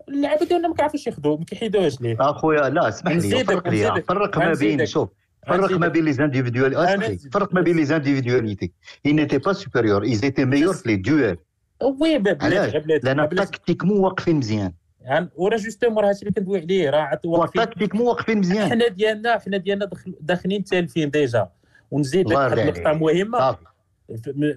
اللعابه 0.09 0.45
ديالنا 0.45 0.67
ما 0.67 0.75
كيعرفوش 0.75 1.07
ياخذوا 1.07 1.37
ما 1.37 1.45
كيحيدوهاش 1.45 2.01
ليه 2.01 2.17
اخويا 2.19 2.69
لا 2.69 2.87
اسمح 2.87 3.11
لي 3.11 3.43
فرق 3.43 3.67
لي 3.67 4.01
فرق 4.01 4.37
ما 4.37 4.53
بين 4.53 4.85
شوف 4.85 5.09
فرق 5.47 5.71
ما 5.71 5.87
بين 5.87 6.05
les 6.05 6.13
individualités 6.13 7.29
فرق 7.29 7.53
ما 7.53 7.61
بين 7.61 7.77
les 7.77 8.71
ils 9.07 9.15
n'étaient 9.15 9.39
pas 9.39 9.53
supérieurs 9.53 10.03
ils 10.03 10.21
étaient 10.25 10.45
meilleurs 10.45 10.75
في 10.75 10.83
les 10.85 10.95
duels 10.95 11.37
oui 11.81 12.23
علاش؟ 12.41 12.75
لأن 13.03 13.29
tactiquement 13.29 13.99
واقفين 13.99 14.35
مزيان. 14.35 14.73
يعني 15.01 15.29
وراه 15.35 15.57
justement 15.57 16.03
راه 16.03 16.09
هادشي 16.09 16.21
اللي 16.21 16.31
كندوي 16.31 16.59
عليه 16.59 16.89
راه 16.89 17.19
واقفين. 17.25 17.65
tactiquement 17.65 18.07
واقفين 18.07 18.37
مزيان. 18.37 18.69
حنا 18.69 18.87
ديالنا 18.87 19.39
حنا 19.39 19.57
ديالنا 19.57 19.89
داخلين 20.21 20.63
تالفين 20.63 21.09
déjà؟ 21.09 21.49
ونزيد 21.91 22.33
واحد 22.33 22.59
النقطة 22.59 22.93
مهمة. 22.93 23.57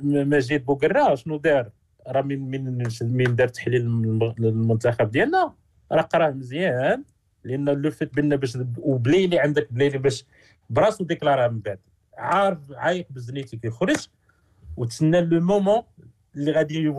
مجيد 0.02 0.64
بوكرا 0.64 1.14
شنو 1.14 1.36
دار؟ 1.36 1.70
راه 2.08 2.22
من 2.22 2.50
من 2.50 2.88
من 3.02 3.36
دار 3.36 3.48
تحليل 3.48 3.80
المنتخب 4.38 5.10
ديالنا. 5.10 5.52
راه 5.92 6.02
قراه 6.02 6.30
مزيان 6.30 7.02
لأن 7.44 7.68
le 7.68 7.90
fait 7.90 8.14
بان 8.14 8.36
باش 8.36 8.58
وبليلي 8.78 9.38
عندك 9.38 9.72
بليلي 9.72 9.98
باش 9.98 10.24
براسو 10.70 11.04
ديكلارا 11.04 11.48
من 11.48 11.58
بعد. 11.58 11.78
عارف 12.18 12.58
عايق 12.72 13.06
بزنيتي 13.10 13.56
كيخرج 13.56 14.08
وتسنى 14.76 15.20
le 15.20 15.40
moment 15.40 15.82
اللي 16.36 16.52
غادي 16.52 16.94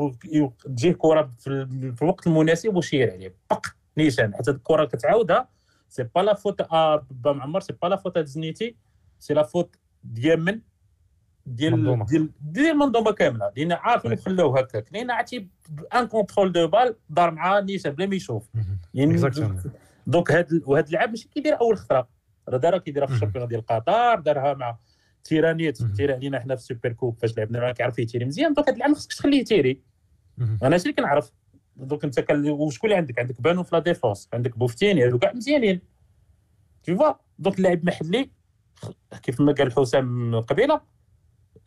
تجيه 0.65 0.93
كرة 0.93 1.33
في 1.39 2.01
الوقت 2.01 2.27
المناسب 2.27 2.75
وشير 2.75 3.11
عليه. 3.11 3.35
بق 3.51 3.65
نيشان. 3.97 4.35
حتى 4.35 4.51
الكرة 4.51 4.85
كتعاودها 4.85 5.49
c'est 5.89 6.03
pas 6.03 6.19
la 6.19 6.33
faute 6.33 6.61
à 6.61 6.95
با 7.11 7.33
معمر 7.33 7.59
c'est 7.59 7.73
pas 7.73 7.87
la 7.87 7.95
faute 7.95 8.19
زنيتي 8.19 8.75
c'est 9.19 9.33
la 9.33 9.43
faute 9.43 9.75
ديال 10.03 10.41
من؟ 10.41 10.59
ديال 11.45 12.05
ديال 12.05 12.29
ديال 12.41 12.71
المنظومه 12.71 13.11
كاملة. 13.11 13.51
لأن 13.57 13.71
عارفين 13.71 14.15
خلاوه 14.15 14.59
هكاك. 14.59 14.93
لأن 14.93 15.11
عرفتي 15.11 15.47
un 15.95 16.07
contrôle 16.07 16.51
de 16.51 16.67
balle 16.67 16.95
دار 17.09 17.31
مع 17.31 17.59
نيشان 17.59 17.91
بلا 17.91 18.05
ما 18.05 18.15
يشوف. 18.15 18.49
يعني 18.93 19.29
donc 20.07 20.31
هاد 20.31 20.61
وهاد 20.65 20.87
اللعب 20.87 21.09
ماشي 21.09 21.29
كيدير 21.29 21.61
أول 21.61 21.77
خطرة. 21.77 22.07
راه 22.49 22.57
دارها 22.57 22.77
كيديرها 22.77 23.07
في 23.07 23.13
ال 23.13 23.16
championnat 23.16 23.47
ديال 23.47 23.65
قطر 23.65 24.19
دارها 24.19 24.53
مع 24.53 24.77
تيرانيت 25.23 25.83
تيري 25.83 26.13
علينا 26.13 26.39
حنا 26.39 26.55
في 26.55 26.61
ال 26.61 26.66
super 26.66 26.93
coupe 26.93 27.17
فاش 27.17 27.37
لعبنا 27.37 27.59
معاه 27.59 27.71
كيعرف 27.71 27.99
يتيري 27.99 28.25
مزيان. 28.25 28.53
donc 28.53 28.67
هاد 28.67 28.73
اللعب 28.73 28.93
خصك 28.93 29.13
تخليه 29.13 29.39
يتيري. 29.39 29.81
أنا 30.63 30.75
اللي 30.75 30.93
كنعرف. 30.93 31.31
donc 31.75 32.03
أنت 32.03 32.31
وشكون 32.47 32.89
اللي 32.89 32.97
عندك؟ 32.97 33.19
عندك 33.19 33.41
بانو 33.41 33.63
في 33.63 33.75
la 33.75 33.81
défense 33.81 34.29
عندك 34.33 34.57
بوفتيني 34.57 35.05
هادو 35.05 35.19
كاع 35.19 35.33
مزيانين. 35.33 35.81
tu 36.83 36.95
vois 36.95 37.13
donc 37.39 37.57
اللاعب 37.57 37.85
محلي 37.85 38.29
كيف 39.21 39.41
ما 39.41 39.53
قال 39.53 39.71
حسام 39.71 40.39
قبيلة 40.39 40.81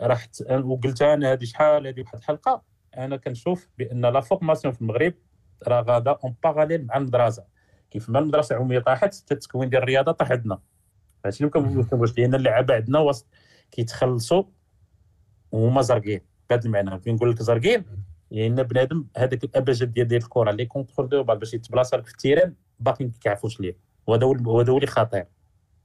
رحت 0.03 0.43
وقلتها 0.51 1.15
أنا 1.15 1.33
هذه 1.33 1.45
شحال 1.45 1.87
هذه 1.87 2.01
واحد 2.01 2.19
الحلقة 2.19 2.63
أنا 2.97 3.17
كنشوف 3.17 3.69
بأن 3.79 4.07
la 4.07 4.21
formation 4.21 4.75
في 4.75 4.83
المغرب 4.83 5.15
راه 5.69 5.81
غادا 5.81 6.19
en 6.25 6.35
parallèle 6.45 6.87
مع 6.87 6.97
المدرسة. 6.97 7.45
كيف 7.91 8.11
ما 8.11 8.19
المدرسة 8.19 8.53
العموميه 8.53 8.79
طاحت 8.79 9.15
حتى 9.15 9.35
التكوين 9.35 9.71
ديال 9.71 9.83
الرياضة 9.83 10.13
طاح 10.13 10.33
عندنا. 10.33 10.61
هادشي 11.25 11.45
اللي 11.45 11.51
كنقول 11.51 12.11
لأن 12.19 12.35
اللعابه 12.35 12.75
عندنا 12.75 12.99
وسط 12.99 13.27
كيتخلصوا 13.71 14.45
وهما 15.53 15.83
زرقين. 15.83 16.21
بهذا 16.51 16.67
المعنى 16.67 17.01
فين 17.01 17.15
نقول 17.15 17.31
لك 17.31 17.43
زرقين؟ 17.43 17.85
لأن 18.31 18.63
بنادم 18.63 19.05
هذاك 19.17 19.45
الابجد 19.45 19.93
ديال 19.93 20.09
ديال 20.09 20.23
الكره 20.23 20.51
اللي 20.51 20.67
contrôle 20.67 21.09
de 21.09 21.23
balle 21.23 21.39
باش 21.39 21.55
يتبلاصا 21.55 21.97
لك 21.97 22.07
في 22.07 22.13
ال 22.13 22.18
terrain 22.18 22.55
باقي 22.81 23.05
ما 23.05 23.11
كيعرفوش 23.21 23.61
ليه. 23.61 23.77
وهذا 24.07 24.25
هو 24.27 24.61
هذا 24.61 24.73
هو 24.73 24.77
اللي 24.77 24.87
خطير. 24.87 25.27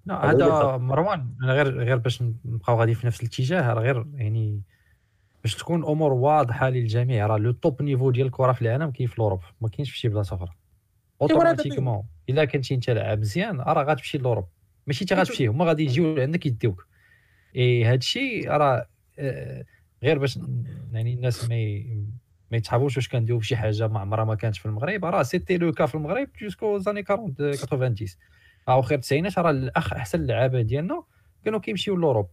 هذا 0.09 0.77
مروان 0.77 1.35
غير 1.43 1.83
غير 1.83 1.97
باش 1.97 2.21
نبقاو 2.21 2.79
غادي 2.79 2.93
في 2.93 3.07
نفس 3.07 3.19
الاتجاه 3.19 3.73
راه 3.73 3.81
غير 3.81 4.05
يعني 4.13 4.61
باش 5.43 5.55
تكون 5.55 5.79
الأمور 5.79 6.13
واضحة 6.13 6.69
للجميع 6.69 7.27
راه 7.27 7.37
le 7.37 7.51
top 7.51 7.81
niveau 7.81 8.11
ديال 8.11 8.27
الكرة 8.27 8.51
في 8.51 8.61
العالم 8.61 8.91
كاين 8.91 9.07
في 9.07 9.13
ال 9.13 9.17
Europe 9.17 9.39
ما 9.61 9.69
كاينش 9.69 9.91
في 9.91 9.97
شي 9.97 10.09
بلاصة 10.09 10.35
أخرى. 10.35 10.51
automatiquement 11.21 12.03
إلا 12.29 12.45
كنتي 12.45 12.75
أنت 12.75 12.89
لاعب 12.89 13.19
مزيان 13.19 13.61
راه 13.61 13.83
غتمشي 13.83 14.17
ل 14.17 14.21
Europe. 14.21 14.45
ماشي 14.87 15.01
أنت 15.01 15.13
غتمشي 15.13 15.47
هما 15.47 15.65
غادي 15.65 15.83
يجيو 15.83 16.21
عندك 16.21 16.45
يديوك. 16.45 16.87
إي 17.55 17.85
هذا 17.85 17.95
الشيء 17.95 18.49
راه 18.49 18.87
آه، 19.19 19.65
غير 20.03 20.17
باش 20.17 20.39
يعني 20.93 21.13
الناس 21.13 21.49
ما 21.49 21.55
ما 22.51 22.57
يتحابوش 22.57 22.97
واش 22.97 23.07
كنديروا 23.07 23.39
بشي 23.39 23.55
حاجة 23.55 23.87
ما 23.87 23.99
عمرها 23.99 24.25
ما 24.25 24.35
كانت 24.35 24.55
في 24.55 24.65
المغرب. 24.65 25.05
راه 25.05 25.23
c'était 25.23 25.57
le 25.57 25.71
cas 25.71 25.85
في 25.85 25.95
المغرب 25.95 26.27
jusqu'aux 26.41 26.77
années 26.77 27.03
40 27.09 27.35
90 27.35 27.95
أو 28.69 28.81
خير 28.81 28.97
التسعينات 28.97 29.39
راه 29.39 29.49
الأخ 29.49 29.93
أحسن 29.93 30.21
اللعابه 30.21 30.61
ديالنا 30.61 31.03
كانوا 31.45 31.59
كيمشيو 31.59 31.95
ل 31.95 32.00
Europe 32.00 32.29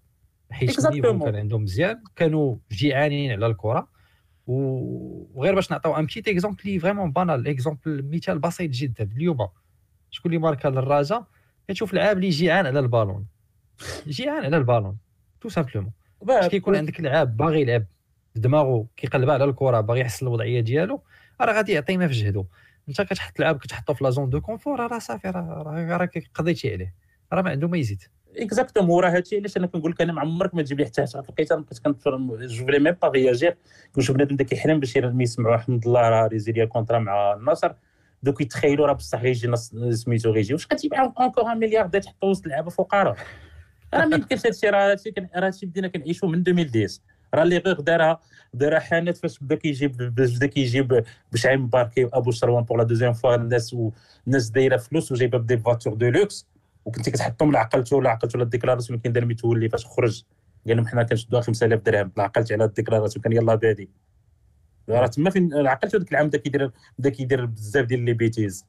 حيت 0.51 0.79
ال 0.87 0.91
niveau 0.91 1.19
كان 1.25 1.37
عندهم 1.37 1.63
مزيان. 1.63 2.03
كانوا 2.17 2.57
جيعانين 2.73 3.33
على 3.33 3.47
الكرة. 3.47 3.89
وغير 4.47 5.55
باش 5.55 5.71
نعطيو 5.71 5.97
un 5.97 6.07
petit 6.07 6.29
exemple 6.29 6.61
لي 6.65 6.79
vraiment 6.79 7.13
banal 7.13 7.49
exemple 7.49 8.11
مثال 8.13 8.39
بسيط 8.39 8.71
جدا. 8.71 9.11
اليوم 9.17 9.49
شكون 10.11 10.33
اللي 10.33 10.43
ماركا 10.43 10.69
للراجا؟ 10.69 11.25
كتشوف 11.69 11.95
لعاب 11.95 12.17
اللي 12.17 12.29
جيعان 12.29 12.67
على 12.67 12.79
البالون. 12.79 13.27
جيعان 14.09 14.45
على 14.45 14.57
ال 14.57 14.62
ballon. 14.62 14.97
tout 15.41 15.49
simplement 15.49 15.93
باش 16.23 16.49
كيكون 16.49 16.77
عندك 16.77 17.01
لعاب 17.01 17.37
باغي 17.37 17.61
يلعب 17.61 17.85
دماغه 18.37 18.87
كيقلبها 18.97 19.35
على 19.35 19.45
الكره 19.45 19.81
باغي 19.81 20.01
يحسن 20.01 20.27
الوضعيه 20.27 20.61
ديالو 20.61 21.03
راه 21.41 21.53
غادي 21.53 21.73
يعطي 21.73 21.97
ما 21.97 22.09
في 22.09 22.13
جهدو 22.13 22.45
انت 22.89 23.01
كتحط 23.01 23.41
لعاب 23.41 23.59
كتحطو 23.59 23.95
في 23.95 24.05
la 24.05 24.11
zone 24.11 24.31
de 24.31 24.41
confort 24.41 24.81
راه 24.81 24.99
صافي 24.99 25.31
راه 25.31 25.63
راه 25.67 26.09
قضيتي 26.35 26.73
عليه 26.73 26.95
راه 27.33 27.43
ما 27.43 27.51
عنده 27.51 27.69
ما 27.69 27.79
يزيد 27.79 28.03
اكزاكتومون 28.37 29.05
راه 29.05 29.11
هادشي 29.11 29.37
علاش 29.37 29.57
أنا 29.57 29.67
كنقول 29.67 29.91
لك 29.91 30.01
أنا 30.01 30.13
ما 30.13 30.21
عمرك 30.21 30.55
ما 30.55 30.63
تجيب 30.63 30.79
لي 30.79 30.87
حتى 30.87 31.01
حاجة 31.01 31.23
لقيت 31.29 31.53
أنا 31.53 31.63
كنت 31.63 32.09
جو 32.41 32.67
فلي 32.67 32.79
ميم 32.79 32.97
با 33.03 33.09
رياجير 33.09 33.57
كنشوف 33.95 34.17
بنادم 34.17 34.35
بدا 34.35 34.45
كيحلم 34.45 34.81
باش 34.81 34.97
يسمعوا 34.97 35.57
احمد 35.57 35.87
الله 35.87 36.09
راه 36.09 36.27
ريزيليا 36.27 36.65
كونترا 36.65 36.99
مع 36.99 37.33
النصر 37.33 37.73
دوك 38.23 38.41
يتخيلوا 38.41 38.87
راه 38.87 38.93
بصح 38.93 39.21
غيجي 39.23 39.57
سميتو 39.93 40.31
غيجي 40.31 40.55
واش 40.55 40.67
كتجيب 40.67 40.95
اونكور 40.95 41.53
ان 41.53 41.59
مليار 41.59 41.89
تحط 41.89 42.25
وسط 42.25 42.47
لعابه 42.47 42.71
فقراء 42.71 43.17
راه 43.95 44.07
ما 44.07 44.17
يمكنش 44.17 44.47
هادشي 44.47 44.69
راه 44.69 44.91
هادشي 44.91 45.15
راه 45.37 45.47
هادشي 45.47 45.67
بدينا 45.67 45.89
كنعيشوا 45.89 46.29
من 46.29 46.45
2010 46.49 47.03
راه 47.35 47.43
اللي 47.43 47.59
غير 47.59 47.81
دارها 47.81 48.21
دارها 48.55 48.79
حانات 48.79 49.17
فاش 49.17 49.39
بدا 49.39 49.55
كيجيب 49.55 49.97
بدا 49.97 50.47
كيجيب 50.47 51.05
بشعيب 51.33 51.61
مباركي 51.61 52.05
وابو 52.05 52.31
شروان 52.31 52.65
بور 52.65 52.79
لا 52.79 52.85
دوزيام 52.85 53.13
فوا 53.13 53.35
الناس 53.35 53.75
والناس 53.75 54.51
دايرة 54.51 54.77
فلوس 54.77 55.13
وجايبه 55.13 55.39
بدي 55.39 55.59
فاتور 55.59 55.95
دو 55.95 56.09
لوكس 56.09 56.47
وكنت 56.85 57.09
كتحطهم 57.09 57.53
لا 57.53 57.59
عقلتو 57.59 57.99
ولا 57.99 58.11
عقلتو 58.11 58.39
لا 58.39 58.45
ال 58.45 58.50
déclaration 58.50 59.01
دار 59.05 59.25
متولي 59.25 59.69
فاش 59.69 59.87
خرج 59.87 60.23
قال 60.67 60.77
لهم 60.77 60.87
حنا 60.87 61.03
كنشدوها 61.03 61.43
5000 61.43 61.83
درهم. 61.83 62.13
لا 62.17 62.23
عقلتي 62.23 62.55
على 62.55 62.65
ال 62.65 62.70
déclaration 62.70 63.23
كان 63.23 63.33
يلاه 63.33 63.55
بادي. 63.55 63.91
راه 64.89 65.07
تما 65.07 65.31
فين 65.31 65.67
عقلتو 65.67 65.99
ديك 65.99 66.13
العام 66.13 66.29
بدا 66.29 66.39
كيدير 66.39 66.71
بدا 66.99 67.11
كيدير 67.11 67.47
بزاف 67.47 67.87
ديال 67.87 68.01
les 68.01 68.13
bêtises. 68.13 68.67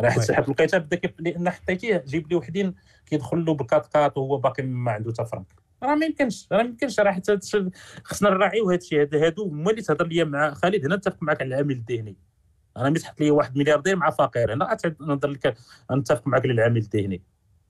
راه 0.00 0.10
حيت 0.10 0.32
حيت 0.32 0.48
لقيتها 0.48 0.78
بدا 0.78 1.00
لأن 1.18 1.50
حطيتيه 1.50 2.04
جيب 2.06 2.28
لي 2.28 2.36
وحدين 2.36 2.74
كيدخل 3.06 3.44
له 3.44 3.54
بال 3.54 3.62
quatre 3.62 3.86
quatre 3.86 4.18
وهو 4.18 4.38
باقي 4.38 4.62
ما 4.62 4.92
عنده 4.92 5.12
حتى 5.12 5.24
فرنك 5.24 5.68
راه 5.82 5.94
ما 5.94 6.06
يمكنش 6.06 6.48
راه 6.52 6.62
ما 6.62 6.68
يمكنش 6.68 7.00
راه 7.00 7.12
حتى 7.12 7.38
خصنا 8.04 8.30
نراعيو 8.30 8.70
هذا 8.70 8.78
الشيء 8.78 9.14
هادو 9.14 9.44
هما 9.44 9.70
اللي 9.70 9.82
تهضر 9.82 10.06
ليا 10.06 10.24
مع 10.24 10.54
خالد. 10.54 10.84
هنا 10.84 10.96
نتفق 10.96 11.22
معك 11.22 11.40
على 11.40 11.48
العامل 11.48 11.74
الذهني. 11.74 12.16
أنا 12.76 12.90
ملي 12.90 12.98
تحط 12.98 13.20
لي 13.20 13.30
واحد 13.30 13.56
ملياردير 13.56 13.96
مع 13.96 14.10
فقير. 14.10 14.54
هنا 14.54 14.76
نهضر 15.00 15.28
لك 15.28 15.56
نتفق 15.92 16.26
معك 16.26 16.42
على 16.42 16.52
العامل 16.52 16.76
الذهني. 16.76 17.22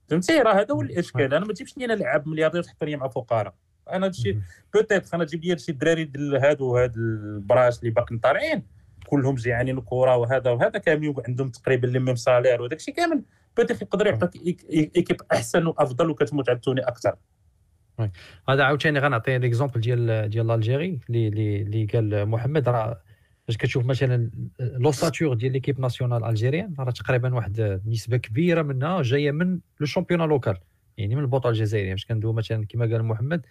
فهمتي؟ 0.09 0.41
راه 0.41 0.53
هذا 0.53 0.73
هو 0.73 0.81
الإشكال. 0.81 1.33
أنا 1.33 1.45
ما 1.45 1.53
تجيبش 1.53 1.77
لي 1.77 1.85
أنا 1.85 1.93
لعاب 1.93 2.27
ملياردير 2.27 2.63
تحط 2.63 2.83
لي 2.83 2.95
مع 2.95 3.07
فقراء 3.07 3.53
أنا 3.91 4.05
هادشي 4.05 4.39
peut-être 4.73 5.13
أنا 5.13 5.25
تجيب 5.25 5.43
لي 5.43 5.57
شي 5.57 5.71
دراري 5.71 6.11
هادو 6.41 6.77
هاد 6.77 6.97
البراش 6.97 7.79
اللي 7.79 7.89
باقيين 7.89 8.19
طالعين 8.19 8.63
كلهم 9.07 9.35
جيعانين 9.35 9.77
الكرة 9.77 10.17
وهذا 10.17 10.51
وهذا 10.51 10.79
كاملين 10.79 11.15
عندهم 11.27 11.49
تقريبا 11.49 11.87
les 11.87 11.99
mêmes 11.99 12.15
salaires 12.15 12.61
وداك 12.61 12.79
الشيء 12.79 12.93
كامل. 12.93 13.23
peut-être 13.57 13.81
يقدر 13.81 14.07
يعطيك 14.07 14.65
équipe 14.69 15.21
أحسن 15.31 15.65
وأفضل 15.65 16.09
وكتموت 16.09 16.49
على 16.49 16.55
ال 16.55 16.59
tenue 16.59 16.81
أكثر 16.81 17.15
هذا 18.49 18.63
عاوتاني 18.63 18.99
غنعطي 18.99 19.37
l'exemple 19.37 19.81
ديال 19.81 20.29
ديال 20.29 20.51
l'Algérie 20.51 20.99
اللي 21.09 21.27
اللي 21.61 21.85
قال 21.85 22.25
محمد 22.25 22.69
راه 22.69 23.01
فاش 23.47 23.57
كتشوف 23.57 23.85
مثلا 23.85 24.31
l'ossature 24.59 25.33
ديال 25.33 25.51
l'équipe 25.51 25.79
nationale 25.79 26.23
algérienne 26.23 26.75
راه 26.79 26.91
تقريبا 26.91 27.35
واحد 27.35 27.81
نسبة 27.85 28.17
كبيرة 28.17 28.61
منها 28.61 29.01
جاية 29.01 29.31
من 29.31 29.59
le 29.79 29.85
championnat 29.85 30.21
local 30.21 30.57
يعني 30.97 31.15
من 31.15 31.21
البطولة 31.21 31.53
الجزائرية. 31.53 31.91
باش 31.91 32.05
كندوي 32.05 32.33
مثلا 32.33 32.65
كما 32.65 32.85
قال 32.85 33.03
محمد 33.03 33.45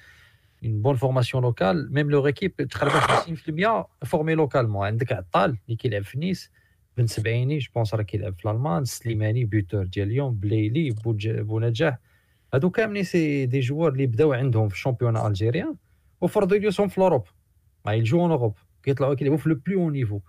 une 0.65 0.83
bonne 0.83 0.97
formation 0.97 1.43
locale 1.43 1.95
même 1.95 2.11
leur 2.11 2.25
équipe 2.25 2.57
تقريبا 2.57 3.01
50% 4.05 4.07
formée 4.07 4.35
localement 4.35 4.87
عندك 4.87 5.13
عطال 5.13 5.59
اللي 5.67 5.77
كيلعب 5.77 6.03
في 6.03 6.19
نيس 6.19 6.51
بن 6.97 7.07
سبعيني 7.07 7.59
je 7.59 7.71
pense 7.75 7.95
راه 7.95 8.03
كيلعب 8.03 8.35
في 8.39 8.45
الالمان 8.45 8.85
سليماني 8.85 9.45
buteur 9.45 9.87
ديال 9.87 10.09
ليون 10.09 10.35
بليلي 10.35 10.95
بونجاح 11.25 11.99
هادو 12.55 12.71
كاملين 12.71 13.05
c'est 13.05 13.47
des 13.47 13.61
joueurs 13.61 13.93
اللي 13.93 14.07
بداو 14.07 14.33
عندهم 14.33 14.69
في 14.69 14.75
ال 14.75 14.78
championnat 14.78 15.17
algérien 15.27 15.77
وفرضوا 16.21 16.57
يجلسهم 16.57 16.89
في 16.89 16.99
الاوروب 16.99 17.25
ما 17.87 17.93
يلجوا 17.93 18.21
اوروب 18.21 18.55
كيطلعوا 18.83 19.15
كيلعبوا 19.15 19.39
في 19.39 19.49
لو 19.49 19.55
بلو 19.67 19.83
أو 19.83 19.91
نيفو 19.91 20.21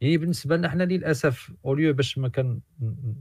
يعني 0.00 0.18
بالنسبة 0.18 0.56
لنا 0.56 0.68
حنا 0.68 0.82
للأسف 0.82 1.52
اوليو 1.64 1.92
باش 1.94 2.18
ما 2.18 2.28
كان 2.28 2.60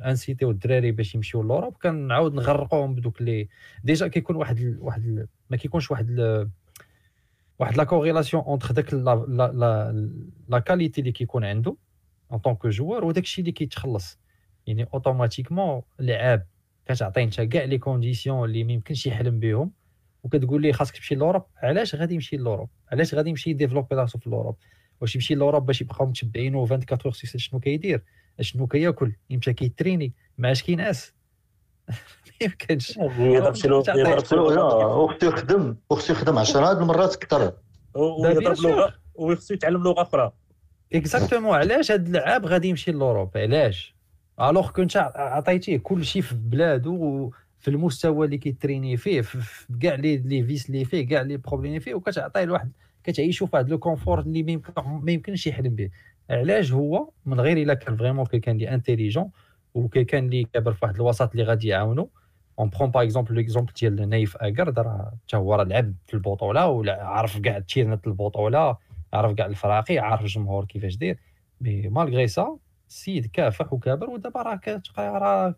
انسيتيو 0.05 0.51
الدراري 0.51 0.91
باش 0.91 1.15
يمشيو 1.15 1.41
لوروب 1.41 1.77
كنعاود 1.77 2.33
نغرقوهم 2.33 2.95
بدوك 2.95 3.21
لي. 3.21 3.49
ديجا 3.83 4.07
كيكون 4.07 4.35
واحد 4.35 4.57
ال... 4.59 4.77
واحد 4.81 5.05
ال... 5.05 5.27
ما 5.49 5.57
كيكونش 5.57 5.91
واحد 5.91 6.09
ال... 6.09 6.49
واحد 7.59 7.77
لا 7.77 7.83
كوريلاسيون 7.83 8.43
اونتر 8.43 8.71
داك 8.71 8.93
لا 8.93 9.25
لا 9.27 9.91
لا, 10.49 10.59
كاليتي 10.59 11.01
اللي 11.01 11.11
كيكون 11.11 11.45
عنده 11.45 11.77
ان 12.33 12.37
طونك 12.37 12.67
جوار 12.67 13.05
وداك 13.05 13.23
الشيء 13.23 13.41
اللي 13.41 13.51
كيتخلص. 13.51 14.19
يعني 14.67 14.87
اوتوماتيكمون 14.93 15.81
لعاب 15.99 16.47
كتعطي 16.85 17.23
انت 17.23 17.41
كاع 17.41 17.63
لي 17.63 17.77
كونديسيون 17.77 18.49
اللي 18.49 18.63
ما 18.63 18.73
يمكنش 18.73 19.05
يحلم 19.05 19.39
بهم 19.39 19.71
وكتقول 20.23 20.61
ليه 20.61 20.71
خاصك 20.71 20.95
تمشي 20.95 21.15
l'Europe 21.15 21.43
علاش 21.57 21.95
غادي 21.95 22.13
يمشي 22.13 22.37
l'Europe 22.37 22.69
علاش 22.91 23.15
غادي 23.15 23.29
يمشي 23.29 23.49
يديفلوبي 23.49 23.95
راسو 23.95 24.19
في 24.19 24.29
l'Europe 24.29 24.57
واش 25.01 25.15
يمشي 25.15 25.35
l'Europe 25.35 25.65
باش 25.65 25.81
يبقاو 25.81 26.07
متبعينو 26.07 26.63
24 26.63 26.99
heures 27.05 27.13
sur 27.13 27.39
شنو 27.39 27.59
كيدير؟ 27.59 28.03
شنو 28.41 28.67
كياكل؟ 28.67 29.11
يمشي 29.29 29.53
كيتريني. 29.53 30.13
ما 30.37 30.51
اش 30.51 30.63
كينعس. 30.63 31.13
ما 31.89 31.93
يمكنش. 32.41 32.97
يضرب 32.97 33.55
شي 33.55 33.69
اختو 33.69 35.27
يخدم. 35.27 35.75
اختو 35.91 36.13
يخدم 36.13 36.37
10 36.37 36.71
المرات 36.71 37.15
أكثر 37.15 37.53
ويضرب 37.95 38.57
لغه 38.57 38.93
وخصو 39.15 39.53
يتعلم 39.53 39.83
لغة 39.83 40.01
أخرى. 40.01 40.31
exactement 40.93 41.55
علاش 41.55 41.91
هاد 41.91 42.05
اللعاب 42.05 42.45
غادي 42.45 42.67
يمشي 42.67 42.91
l'Europe 42.91 43.37
علاش؟ 43.37 43.95
alors 44.41 44.71
كنت 44.71 44.97
عطيتيه 45.15 45.77
كل 45.77 46.05
شيء 46.05 46.21
في 46.21 46.35
بلادو 46.35 47.31
في 47.59 47.67
المستوى 47.67 48.25
اللي 48.25 48.37
كيتريني 48.37 48.97
فيه 48.97 49.21
في 49.21 49.65
كاع 49.81 49.95
لي 49.95 50.17
لي 50.17 50.43
فيس 50.43 50.69
اللي 50.69 50.85
فيه 50.85 51.07
كاع 51.07 51.21
لي 51.21 51.37
بروبليم 51.37 51.69
اللي 51.71 51.79
فيه 51.79 51.93
وكتعطيه 51.93 52.43
لواحد 52.43 52.71
كتعيشوا 53.05 53.47
في 53.47 53.57
هذا 53.57 53.67
لو 53.69 53.79
كونفور 53.79 54.19
اللي 54.19 54.61
ما 54.77 55.11
يمكنش 55.11 55.47
يحلم 55.47 55.75
به 55.75 55.89
علاش 56.29 56.71
هو؟ 56.71 57.09
من 57.25 57.39
غير 57.39 57.57
إلا 57.57 57.73
كان 57.73 57.97
فريمون 57.97 58.25
كان 58.25 58.55
اللي 58.55 58.69
انتيليجون 58.69 59.31
وكان 59.73 60.25
اللي 60.25 60.43
كابر 60.43 60.73
في 60.73 60.85
واحد 60.85 60.95
الوسط 60.95 61.31
اللي 61.31 61.43
غادي 61.43 61.67
يعاونو. 61.67 62.09
اون 62.59 62.69
برون 62.69 62.91
باغ 62.91 63.03
اكزومبل 63.03 63.35
ليكزومبل 63.35 63.73
ديال 63.79 64.09
نايف 64.09 64.37
اكرد 64.37 64.79
راه 64.79 65.13
حتى 65.27 65.37
هو 65.37 65.55
راه 65.55 65.63
لعب 65.63 65.93
في 66.07 66.13
البطولة 66.13 66.67
ولا 66.67 67.03
عرف 67.03 67.37
كاع 67.37 67.59
تيرنت 67.59 68.07
البطولة 68.07 68.77
عرف 69.13 69.33
كاع 69.33 69.45
الفراقي 69.45 69.99
عارف 69.99 70.21
الجمهور 70.21 70.65
كيفاش 70.65 70.95
داير. 70.95 71.19
مي 71.61 71.89
مالغري 71.89 72.27
سا 72.27 72.57
السيد 72.89 73.25
كافح 73.25 73.73
وكابر 73.73 74.09
ودابا 74.09 74.41
راه 74.41 74.59
راه 74.97 75.55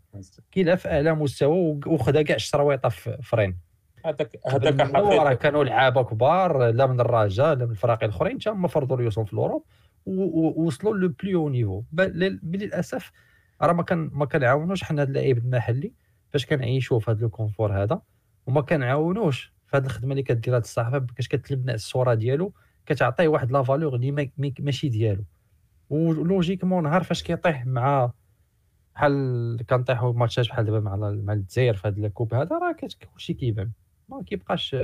كيلعب 0.52 0.78
في 0.78 0.90
أعلى 0.91 1.14
مستوى 1.15 1.80
وخدا 1.88 2.22
كاع 2.22 2.36
الشرويطه 2.36 2.90
في 2.90 3.18
فرين 3.24 3.57
هذاك 4.06 4.40
هذاك 4.48 4.95
راه 4.95 5.34
كانوا 5.34 5.64
لعابة 5.64 6.03
كبار 6.03 6.69
لا 6.69 6.86
من 6.86 6.99
الرجاء 6.99 7.56
لا 7.56 7.65
من 7.65 7.72
الفرق 7.72 8.03
الأخرين 8.03 8.41
حتى 8.41 8.49
هما 8.49 8.68
فرضوا 8.68 8.98
ريوسهم 8.98 9.26
في 9.26 9.34
الأوروب 9.34 9.64
ووصلوا 10.06 10.94
لو 10.98 11.14
بلو 11.24 11.49
نيفو. 11.49 11.84
للأسف 12.44 13.11
راه 13.61 13.74
ما 13.74 13.84
كان 13.84 14.10
ما 14.14 14.26
كنعاونوش 14.26 14.84
حنا 14.84 15.02
هاد 15.02 15.07
اللعيب 15.07 15.38
المحلي 15.38 15.94
فاش 16.30 16.45
كنعيشوا 16.45 16.99
في 16.99 17.11
هذا 17.11 17.26
الكونفور 17.26 17.84
هذا 17.84 18.02
وما 18.48 18.61
كنعاونوش 18.61 19.53
في 19.68 19.78
هذه 19.78 19.86
الخدمة 19.86 20.11
اللي 20.11 20.24
كدير 20.24 20.53
هذا 20.53 20.64
الصحافة 20.64 20.98
باش 20.98 21.28
كتلبنا 21.28 21.74
الصورة 21.74 22.14
ديالو 22.14 22.53
كتعطيه 22.86 23.28
واحد 23.28 23.52
la 23.52 23.64
valeur 23.64 23.95
اللي 23.95 24.32
ماشي 24.60 24.90
ديالو. 24.90 25.24
و 25.90 25.97
logiquement 25.97 26.84
نهار 26.84 27.03
فاش 27.03 27.24
كيطيح 27.24 27.65
مع 27.65 28.11
بحال 28.95 29.65
كنطيحوا 29.69 30.14
ماتشات 30.14 30.48
بحال 30.48 30.65
دابا 30.65 30.80
مع 30.80 30.95
مع 30.95 31.34
الجزائر 31.34 31.74
في 31.74 31.88
هذا 31.88 32.07
ال 32.07 32.12
coupe 32.12 32.34
هذا 32.34 32.57
راه 32.57 32.76
كلشي 33.15 33.34
كيبان. 33.34 33.72
ما 34.10 34.24
كيبقاش 34.24 34.76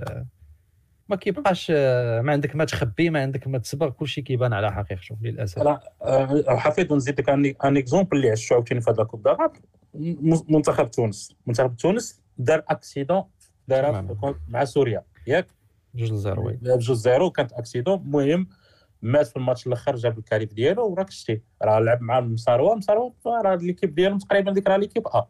ما 1.10 1.16
كيبقاش 1.16 1.72
ما 1.72 2.32
عندك 2.32 2.56
ما 2.56 2.66
تخبي 2.66 3.10
ما 3.10 3.22
عندك 3.22 3.48
ما 3.48 3.58
تصبر 3.58 3.90
كلشي 3.90 4.22
كيبان 4.22 4.54
على 4.54 4.72
حقيقته 4.72 5.18
للأسف. 5.22 5.62
لا 5.62 5.94
أه، 6.02 6.58
حفيظ 6.58 6.94
نزيد 6.94 7.20
لك 7.20 7.30
un 7.30 7.78
exemple 7.78 8.18
اللي 8.18 8.32
عشتو 8.32 8.56
عاوتاني 8.56 8.82
في 8.82 8.92
هذا 8.92 9.02
ال 9.02 9.05
coupe 9.05 9.24
دابا 9.24 9.52
منتخب 10.50 10.92
تونس. 10.92 11.36
منتخب 11.48 11.76
تونس 11.76 12.22
دار 12.38 12.64
accident 12.70 13.24
دار 13.68 14.06
مع 14.48 14.64
سوريا. 14.66 15.04
ياك؟ 15.28 15.48
جوج 15.96 16.14
زيرو 16.14 16.52
بجوج 16.62 16.92
زيرو 16.92 17.32
كانت 17.32 17.54
أكسيدون. 17.54 18.00
المهم 18.00 18.48
مات 19.02 19.28
في 19.28 19.38
الماتش 19.38 19.68
الأخر 19.68 19.96
جاب 19.96 20.18
الكاريف 20.18 20.54
ديالو 20.54 20.92
وراك 20.92 21.10
شتي. 21.10 21.42
راه 21.62 21.80
لعب 21.80 22.02
مع 22.02 22.20
المساروه 22.20 22.76
مساروه 22.76 23.14
راه 23.26 23.56
ليكيب 23.56 23.96
ديالهم 23.96 24.18
تقريبا 24.18 24.52
ديك 24.52 24.68
راه 24.68 24.78
ليكيب 24.78 25.08
أ. 25.08 25.28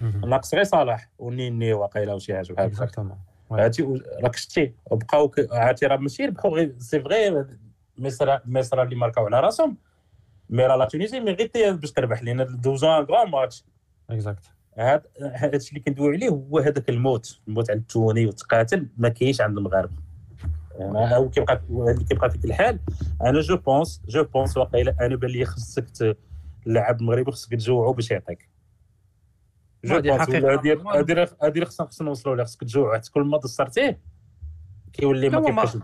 ناقص 0.00 0.54
غير 0.54 0.64
صلاح 0.64 1.10
ونيني 1.18 1.72
واقيلا 1.72 2.14
وشي 2.14 2.34
حاجة 2.34 2.52
بحال 2.52 2.74
هكا 2.82 3.16
هادي 3.52 4.02
راك 4.22 4.36
شتي 4.36 4.74
وبقاو 4.90 5.32
عرفتي 5.50 5.86
راه 5.86 5.96
ماشي 5.96 6.26
ربحوا 6.26 6.50
غير 6.50 6.74
سي 6.78 7.00
فغي 7.00 7.46
مصر 7.98 8.38
مصر 8.44 8.82
اللي 8.82 8.96
ماركاو 8.96 9.26
على 9.26 9.40
راسهم. 9.40 9.76
مي 10.50 10.66
راه 10.66 10.76
لا 10.76 10.84
تونيزي 10.84 11.20
مي 11.20 11.32
غير 11.32 11.74
باش 11.74 11.92
تربح 11.92 12.22
لينا 12.22 12.44
دوزو 12.44 12.88
ان 12.88 13.06
كرون 13.06 13.30
ماتش. 13.30 13.64
اكزاكت 14.10 14.44
هذا 14.78 15.56
الشيء 15.56 15.70
اللي 15.70 15.80
كندوي 15.80 16.16
عليه 16.16 16.28
هو 16.28 16.58
هذاك 16.58 16.88
الموت. 16.88 17.40
الموت 17.48 17.70
على 17.70 17.78
التوني 17.78 18.26
وتقاتل 18.26 18.88
ما 18.96 19.08
كاينش 19.08 19.40
عند 19.40 19.58
المغاربة. 19.58 19.92
يعني 20.78 21.16
هو 21.16 21.30
كيبقى 21.30 21.62
كيبقى 22.08 22.30
في 22.30 22.44
الحال 22.44 22.78
أنا 23.22 23.40
جو 23.40 23.56
بونس 23.56 24.02
جو 24.08 24.24
بونس 24.24 24.56
واقيلا 24.56 24.96
أنا 25.00 25.16
بان 25.16 25.30
لي 25.30 25.44
خصك 25.44 26.16
اللاعب 26.66 27.00
المغربي 27.00 27.32
خصك 27.32 27.50
تجوعو 27.50 27.92
باش 27.92 28.10
يعطيك. 28.10 28.51
جو 29.84 30.00
بونس 30.00 30.30
هذه 30.30 31.28
هذه 31.42 31.64
خصنا 31.64 31.86
خصنا 31.86 32.08
نوصلوا 32.08 32.36
لها 32.36 32.44
خصك 32.44 32.60
تجوعو 32.60 32.94
حتى 32.94 33.10
كل 33.10 33.22
ما 33.22 33.38
دسترتيه 33.38 34.00
كيولي 34.92 35.28
ما 35.28 35.40
كيبقاش 35.40 35.76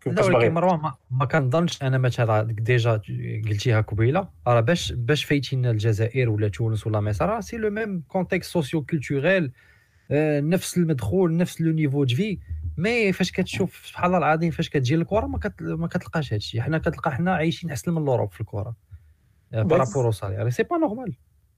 كيفاش 0.00 0.28
باغي. 0.28 0.48
مروان 0.48 0.80
ما, 0.80 0.94
ما 1.10 1.24
كنظنش 1.24 1.82
أنا 1.82 1.98
مثلا 1.98 2.42
ديجا 2.42 3.00
قلتيها 3.48 3.80
قبيلة. 3.80 4.28
راه 4.46 4.60
باش 4.60 4.92
باش 4.92 5.24
فايتين 5.24 5.66
الجزائر 5.66 6.30
ولا 6.30 6.48
تونس 6.48 6.86
ولا 6.86 7.00
مصر 7.00 7.28
راه 7.28 7.40
c'est 7.40 7.56
le 7.56 7.70
même 7.70 8.02
contexte 8.08 8.50
socio 8.50 8.84
culturel 8.84 9.52
نفس 10.40 10.78
المدخول 10.78 11.36
نفس 11.36 11.60
le 11.60 11.72
niveau 11.72 12.04
de 12.04 12.14
vie. 12.14 12.38
mais 12.76 13.12
فاش 13.12 13.32
كتشوف 13.32 13.86
سبحان 13.86 14.06
الله 14.06 14.18
العظيم 14.18 14.50
فاش 14.50 14.68
كتجي 14.68 14.94
الكره 14.94 15.26
ما, 15.26 15.38
كت... 15.38 15.62
ما 15.62 15.86
كتلقاش 15.86 16.32
هادشي. 16.32 16.62
حنا 16.62 16.78
كتلقى 16.78 17.12
حنا 17.12 17.34
عايشين 17.34 17.70
احسن 17.70 17.92
من 17.92 18.02
الأوروبي 18.02 18.32
في 18.32 18.40
الكره 18.40 18.74
par 19.52 19.70
rapport 19.70 20.12
salaire 20.12 20.50
c'est 20.50 20.62
pas 20.62 20.76
normal 20.76 21.14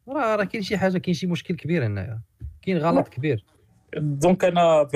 راه 0.09 0.37
راه 0.37 0.45
كاين 0.45 0.63
شي 0.63 0.77
حاجة 0.79 0.99
كاين 0.99 1.15
شي 1.15 1.27
مشكل 1.27 1.57
كبير 1.57 1.87
هنايا. 1.87 2.21
كاين 2.63 2.79
غلط 2.79 3.09
كبير. 3.09 3.45
donc 3.97 4.45
أنا 4.45 4.89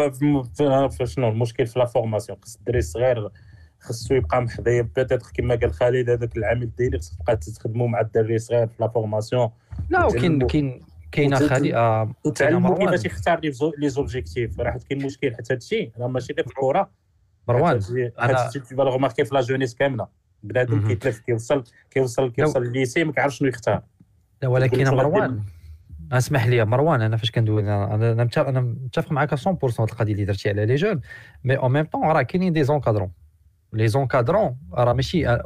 شنو 1.05 1.29
المشكل 1.29 1.67
في 1.67 1.79
la 1.79 1.85
formation؟ 1.85 2.39
خص 2.43 2.57
الدري 2.57 2.79
الصغير 2.79 3.29
خصو 3.81 4.15
يبقى 4.15 4.43
محظي 4.43 4.83
بيتيتر 4.83 5.19
كما 5.35 5.55
قال 5.55 5.73
خالد 5.73 6.11
هذاك 6.11 6.37
العامل 6.37 6.71
ديالي 6.77 6.99
خصك 6.99 7.19
تبقى 7.21 7.37
تخدموا 7.37 7.89
مع 7.89 8.01
الدري 8.01 8.35
الصغير 8.35 8.67
في 8.67 8.75
لا 8.81 8.89
فورماسيون. 8.89 9.51
لا 9.91 10.05
وكاين 10.05 10.47
كاين 10.47 10.81
كاينة 11.13 11.49
خالي 11.49 11.77
آه 11.77 12.15
وتعلموا 12.25 12.79
كيفاش 12.79 13.05
يختار 13.05 13.41
لي 13.79 13.89
زوبجيكتيف. 13.89 14.61
راه 14.61 14.81
كاين 14.89 15.05
مشكل 15.05 15.35
حتى 15.35 15.55
هادشي 15.55 15.93
راه 15.99 16.07
ماشي 16.07 16.33
غير 16.33 16.45
في 16.45 16.51
الكره 16.51 16.91
مروان 17.49 17.81
أنا 18.19 18.51
تبان 18.51 19.09
في 19.09 19.35
لا 19.35 19.41
جونيس 19.41 19.75
كاملة. 19.75 20.07
بنادم 20.43 20.89
كيتلف 20.89 21.19
كيوصل 21.19 21.65
كيوصل 21.91 22.33
كيوصل 22.33 22.63
لليسي 22.63 23.05
ما 23.05 23.13
كيعرفش 23.13 23.39
شنو 23.39 23.49
يختار. 23.49 23.83
لا 24.43 24.49
ولكن 24.49 24.85
مروان. 24.89 25.41
اسمح 26.13 26.47
لي 26.47 26.65
مروان 26.65 27.03
أنا 27.03 27.17
فاش 27.17 27.31
كندوي 27.31 27.63
أنا 27.63 28.13
أنا 28.37 28.61
متفق 28.61 29.13
معك 29.13 29.35
100% 29.35 29.81
القضية 29.81 30.13
اللي 30.13 30.25
درتي 30.25 30.49
على 30.49 30.67
لي 30.67 30.75
جون. 30.75 31.01
mais 31.45 31.57
en 31.57 31.73
même 31.73 31.85
temps 31.85 32.03
راه 32.03 32.23
كاينين 32.23 32.53
des 32.53 32.65
encadrants 32.65 33.11
les 33.73 33.89
encadrants 33.89 34.57
راه 34.75 34.93
ماشي 34.93 35.29
un 35.29 35.41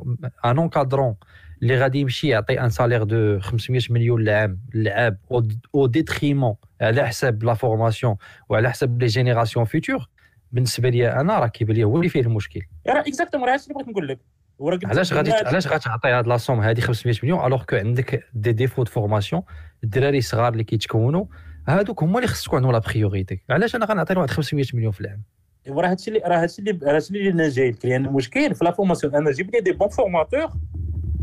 encadrant 0.44 1.16
اللي 1.62 1.78
غادي 1.78 1.98
يمشي 2.00 2.28
يعطي 2.28 2.60
un 2.60 2.70
salaire 2.70 3.02
de 3.02 3.40
500 3.40 3.80
مليون 3.90 4.20
للعام 4.22 4.60
للعاب 4.74 5.18
au 5.74 5.86
détriment 5.86 6.54
على 6.80 7.06
حساب 7.06 7.44
la 7.44 7.54
formation 7.54 8.16
وعلى 8.48 8.70
حساب 8.70 9.00
les 9.02 9.06
générations 9.06 9.64
futures 9.64 10.08
بالنسبة 10.52 10.88
لي 10.88 11.12
أنا 11.12 11.38
راه 11.38 11.46
كيبان 11.46 11.76
لي 11.76 11.84
هو 11.84 11.96
اللي 11.96 12.08
فيه 12.08 12.20
المشكل. 12.20 12.62
راه 12.86 13.00
exactement 13.00 13.48
راه 13.48 13.54
اللي 13.54 13.74
بغيت 13.74 13.88
نقول 13.88 14.08
لك. 14.08 14.18
علاش 14.84 15.12
غادي 15.12 15.32
علاش 15.32 15.66
غتعطي 15.66 16.08
هاد 16.08 16.26
لا 16.26 16.36
سوم 16.36 16.60
هادي 16.60 16.80
500 16.80 17.16
مليون 17.22 17.46
alors 17.46 17.64
que 17.64 17.76
عندك 17.76 18.24
des 18.34 18.52
défauts 18.52 18.82
de 18.82 18.90
formation 18.90 19.42
الدراري 19.84 20.18
الصغار 20.18 20.52
اللي 20.52 20.64
كيتكونوا 20.64 21.24
هادوك 21.68 22.02
هما 22.02 22.16
اللي 22.18 22.28
خص 22.28 22.44
تكون 22.44 22.56
عندهم 22.56 22.72
la 22.72 22.78
priorité 22.78 23.40
علاش 23.50 23.76
أنا 23.76 23.86
غنعطي 23.86 24.14
واحد 24.14 24.30
500 24.30 24.64
مليون 24.74 24.92
في 24.92 25.00
العام؟ 25.00 25.22
وراه 25.68 25.88
هادشي 25.90 26.10
اللي 26.10 26.22
راه 26.26 26.42
هادشي 26.42 26.62
اللي 26.62 26.78
راه 26.82 26.94
هادشي 26.94 27.10
اللي 27.14 27.30
أنا 27.30 27.48
جاي 27.48 27.70
لك 27.70 27.84
لأن 27.86 28.06
المشكل 28.06 28.54
في 28.54 28.64
la 28.64 28.70
formation 28.70 29.14
أنا 29.14 29.30
جيب 29.30 29.54
لي 29.54 29.60
des 29.60 29.72
bons 29.72 29.88
formateurs 29.88 30.48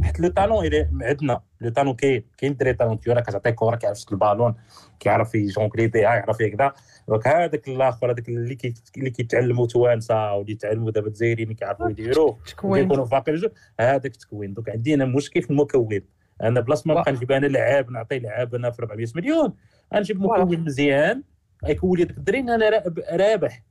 حيت 0.03 0.19
le 0.19 0.27
talent 0.27 0.69
عندنا 1.01 1.41
le 1.61 1.69
talent 1.69 1.95
كاين 1.95 2.23
كاين 2.37 2.55
دري 2.55 2.73
talentueux 2.73 3.13
راه 3.13 3.21
كتعطيه 3.21 3.49
كره 3.49 3.75
كيعرف 3.75 3.97
يشد 3.97 4.11
البالون 4.11 4.55
كيعرف 4.99 5.35
يجونكلي 5.35 5.87
بها 5.87 6.01
يعرف 6.01 6.37
كذا 6.37 6.73
donc 7.07 7.27
هذاك 7.27 7.67
الآخر 7.67 8.11
هذاك 8.11 8.29
اللي 8.29 8.55
كي 8.55 8.73
اللي 8.97 9.09
كيتعلموا 9.09 9.67
توانسه 9.67 10.33
واللي 10.33 10.51
يتعلموا 10.51 10.91
دابا 10.91 11.07
الجزائريين 11.07 11.53
كيعرفوا 11.53 11.89
يديروا 11.89 12.33
كيكونوا 12.45 13.05
فاقين 13.05 13.41
هذاك 13.79 14.05
التكوين 14.05 14.53
donc 14.53 14.69
عندي 14.69 14.93
أنا 14.93 15.05
مشكل 15.05 15.41
في 15.41 15.49
المكون 15.49 16.01
أنا 16.43 16.59
place 16.59 16.87
ما 16.87 16.93
نبقى 16.93 17.11
نجيب 17.11 17.31
أنا 17.31 17.47
لعاب 17.47 17.91
نعطي 17.91 18.19
لعاب 18.19 18.55
أنا 18.55 18.71
في 18.71 18.81
400 18.81 19.07
مليون 19.15 19.53
غنجيب 19.93 20.21
مكون 20.21 20.59
مزيان 20.59 21.23
غيكون 21.65 21.97
لي 21.97 22.03
داك 22.03 22.17
الدري 22.17 22.39
أنا 22.39 22.83
رابح 23.11 23.63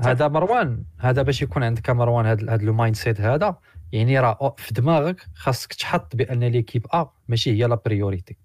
هذا 0.00 0.28
مروان 0.28 0.84
هذا 0.98 1.22
باش 1.22 1.42
يكون 1.42 1.62
عندك 1.62 1.90
مروان 1.90 2.26
هذا 2.26 2.56
le 2.56 2.72
mindset 2.72 3.20
هذا 3.20 3.56
يعني 3.92 4.20
راه 4.20 4.54
في 4.58 4.74
دماغك 4.74 5.26
خاصك 5.34 5.72
تحط 5.74 6.16
بأن 6.16 6.44
l'équipe 6.44 6.86
A 6.94 7.10
ماشي 7.28 7.50
هي 7.50 7.66
la 7.66 7.80
priorité. 7.86 8.36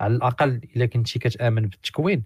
على 0.00 0.14
الأقل 0.14 0.60
إلا 0.76 0.86
كنتي 0.86 1.18
كتآمن 1.18 1.62
بالتكوين. 1.62 2.22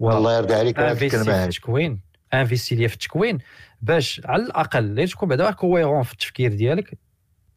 الله 0.00 0.36
يرضي 0.36 0.54
عليك 0.54 0.78
انفيستي 0.78 1.24
في 1.24 1.44
التكوين. 1.44 2.00
انفيستي 2.34 2.74
ليا 2.74 2.88
في 2.88 2.94
التكوين. 2.94 3.38
باش 3.82 4.22
على 4.24 4.42
الأقل 4.42 4.84
اللي 4.84 5.06
تكون 5.06 5.28
بعدا 5.28 5.50
cohérent 5.50 6.02
في 6.02 6.12
التفكير 6.12 6.54
ديالك 6.54 6.98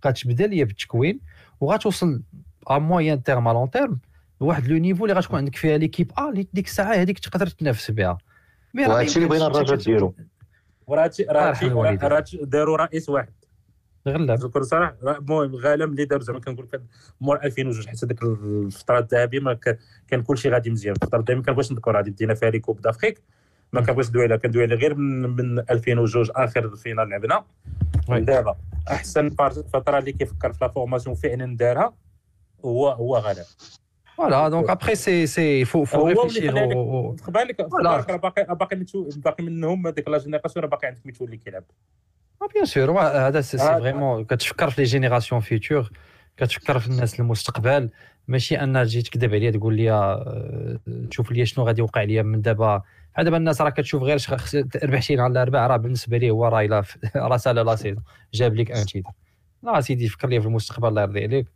غتبدا 0.06 0.48
ليا 0.48 0.64
بالتكوين 0.64 1.20
وغتوصل 1.60 2.22
à 2.68 2.78
moyen 2.78 3.24
terme 3.24 3.48
à 3.48 3.54
long 3.54 3.70
terme 3.70 4.00
لواحد 4.42 4.68
le 4.68 4.78
niveau 4.78 5.06
اللي 5.06 5.16
غتكون 5.16 5.38
عندك 5.38 5.56
فيها 5.56 5.78
l'équipe 5.78 6.12
A 6.18 6.30
اللي 6.30 6.48
ديك 6.54 6.68
الساعة 6.68 6.94
هذيك 6.94 7.20
تقدر 7.20 7.48
تنافس 7.48 7.92
بها. 7.92 8.18
وهادشي 8.76 9.16
اللي 9.16 9.30
بغينا 9.30 9.48
الرجاء 9.48 9.78
ديرو 9.78 10.16
وراه 10.88 11.12
راه 11.30 12.24
داروا 12.42 12.78
رئيس 12.78 13.10
واحد. 13.10 13.34
غلاب 14.10 14.32
نذكر 14.32 14.64
صراحة 14.64 14.96
المهم 15.04 15.56
غلاب 15.56 15.92
اللي 15.92 16.06
دار 16.06 16.22
زعما 16.22 16.40
كنقول 16.40 16.68
لك 16.74 16.82
مور 17.22 17.44
2002 17.44 17.88
حتى 17.98 18.06
ديك 18.06 18.24
الفترة 18.24 19.00
الذهبية 19.00 19.40
ما 19.40 19.54
كان 20.08 20.22
كل 20.24 20.38
شيء 20.38 20.52
غادي 20.54 20.70
مزيان. 20.70 20.94
الفترة 20.96 21.20
الذهبية 21.20 21.36
ما 21.36 21.44
كنبغيش 21.44 21.72
نذكر 21.72 22.00
هذه 22.00 22.10
دينا 22.10 22.34
فيها 22.34 22.50
les 22.50 22.60
coupes 22.60 22.82
d'Afrique 22.82 23.22
ما 23.74 23.82
كنبغيش 23.82 24.10
ندوي 24.10 24.24
عليها 24.24 24.38
كندوي 24.38 24.64
عليها 24.64 24.78
غير 24.78 24.96
من, 24.96 25.30
من 25.30 25.60
2002 25.60 26.26
آخر 26.36 26.66
ال 26.66 26.72
finale 26.72 27.10
لعبنا. 27.10 27.44
دابا 28.10 28.56
أحسن 28.92 29.30
فترة 29.74 29.98
اللي 30.00 30.12
كيفكر 30.12 30.54
في 30.54 30.60
la 30.62 30.68
formation 30.72 31.16
فعلا 31.16 31.58
دارها 31.58 31.94
هو 32.66 32.90
هو 32.90 33.18
غالب 33.18 33.46
فوالا 34.18 34.50
دونك 34.50 34.70
ابخي 34.70 34.96
سي 34.96 35.28
سي 35.28 35.66
فو 35.66 35.86
فو 35.86 36.08
ريفليشير 36.08 36.52
خد 37.22 37.34
بالك 37.34 37.62
باقي 37.62 38.18
باقي 38.58 38.86
باقي 39.16 39.44
منهم 39.44 39.88
هذيك 39.88 40.08
la 40.08 40.18
génération 40.18 40.66
باقي 40.66 40.88
عندك 40.88 41.06
ميتو 41.06 41.26
اللي 41.26 41.38
كيلعب 41.38 41.64
bien 42.54 42.66
sûr 42.66 43.00
هذا 43.00 43.42
c'est 43.42 43.58
vraiment 43.58 44.26
كتفكر 44.26 44.70
في 44.70 44.82
les 44.82 44.88
générations 44.88 45.42
futures 45.42 45.92
كتفكر 46.38 46.80
في 46.80 46.88
الناس 46.88 47.20
المستقبل 47.20 47.90
ماشي 48.28 48.56
أن 48.56 48.84
تجي 48.84 49.02
تكذب 49.02 49.34
عليا 49.34 49.52
تقول 49.52 49.76
لي 49.76 50.78
تشوف 51.10 51.32
لي 51.32 51.46
شنو 51.46 51.66
غادي 51.66 51.82
يوقع 51.82 52.04
ليا 52.04 52.22
من 52.22 52.42
دابا. 52.42 52.82
دابا 53.18 53.38
الناس 53.38 53.62
راه 53.62 53.70
كتشوف 53.70 54.04
غير 54.04 54.18
ربحتي 54.84 55.20
على 55.20 55.32
الاربعه 55.32 55.68
راه 55.68 55.78
بالنسبة 55.78 56.18
ليه 56.18 56.32
هو 56.32 56.48
راه 56.48 56.84
راه 57.16 57.38
سالا 57.38 57.64
la 57.64 57.76
saison 57.76 58.04
جاب 58.34 58.56
لك 58.56 58.72
un 58.72 58.86
titre 58.86 59.10
لا 59.64 59.82
سيدي 59.82 60.08
فكر 60.08 60.28
لي 60.28 60.42
في 60.42 60.48
المستقبل 60.48 60.88
الله 60.88 61.02
يرضي 61.02 61.24
عليك. 61.24 61.48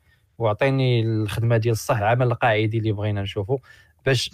واعطيني 0.42 1.02
الخدمة 1.02 1.58
ديال 1.58 1.72
الصح 1.72 1.98
العمل 1.98 2.28
القاعدي 2.28 2.78
اللي 2.78 2.92
بغينا 2.92 3.22
نشوفه 3.22 3.60
باش 4.06 4.32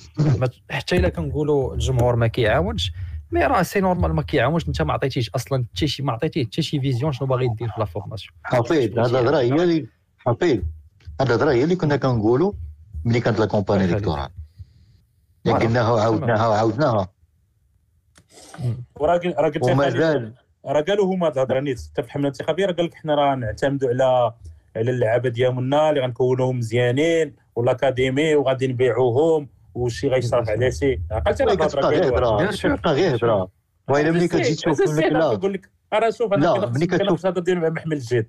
حتى 0.71 0.97
إلا 0.97 1.09
كنقولوا 1.09 1.73
الجمهور 1.73 2.15
ما 2.15 2.27
كيعاونش 2.27 2.91
mais 3.31 3.45
راه 3.45 3.61
c'est 3.63 3.79
normal 3.79 4.13
ما 4.13 4.21
كيعاونش 4.21 4.67
انت 4.67 4.81
ما 4.81 4.93
عطيتيش 4.93 5.29
أصلا 5.29 5.65
حتى 5.75 5.87
شي 5.87 6.03
ما 6.03 6.13
عطيتيه 6.13 6.45
حتى 6.45 6.61
شي 6.61 6.79
vision 6.81 7.11
شنو 7.11 7.27
باغي 7.27 7.47
دير 7.47 7.67
في 7.69 7.79
la 7.79 7.85
formation. 7.85 8.33
حفيظ 8.43 8.99
هذا 8.99 9.19
الهضره 9.19 9.37
هي 9.39 9.47
اللي 9.63 9.87
حفيظ 10.17 10.61
هذا 11.21 11.29
الهضره 11.35 11.51
هي 11.51 11.63
اللي 11.63 11.75
كنا 11.75 11.95
كنقولوا 11.95 12.53
ملي 13.05 13.19
كانت 13.19 13.39
la 13.39 13.45
campagne 13.45 13.85
électorale 13.85 14.29
قلناها 15.45 15.91
وعاودناها 15.91 16.47
وعاودناها 16.47 17.07
وراه 18.95 19.21
راه 19.25 19.49
قلت 19.49 19.63
ومازال 19.63 20.33
راه 20.65 20.81
قالوا 20.81 21.15
هما 21.15 21.27
الهضرة 21.27 21.59
نيت. 21.59 21.79
حتى 21.79 22.01
في 22.01 22.07
الحمله 22.07 22.27
الانتخابيه 22.27 22.65
راه 22.65 22.71
قال 22.71 22.85
لك 22.85 22.93
حنا 22.93 23.15
راه 23.15 23.35
نعتمدوا 23.35 23.89
على 23.89 24.33
على 24.77 24.91
اللعابه 24.91 25.29
ديالنا 25.29 25.89
اللي 25.89 26.01
غنكونوهم 26.01 26.57
مزيانين 26.57 27.35
وال 27.55 27.71
académie 27.71 28.35
وغادي 28.35 28.67
نبيعوهم 28.67 29.47
وشي 29.75 30.07
غيصرف 30.07 30.49
على 30.49 30.71
شي. 30.71 31.01
عقلتي 31.11 31.43
راه 31.43 31.55
كتبقى 31.55 31.89
غير 31.89 32.07
هضره 32.07 32.51
كتبقى 32.51 32.93
غير 32.93 33.15
هضره 33.15 33.49
وإلا 33.89 34.11
ملي 34.11 34.27
كتجي 34.27 34.55
تشوف 34.55 34.81
لا 34.81 35.09
نقول 35.09 35.53
لك 35.53 35.69
راه 35.93 36.09
شوف 36.09 36.33
أنا 36.33 36.65
ملي 36.65 36.85
كتشوف. 36.85 37.25
هذا 37.25 37.41
ديال 37.41 37.73
محمل 37.73 37.93
الجد. 37.93 38.27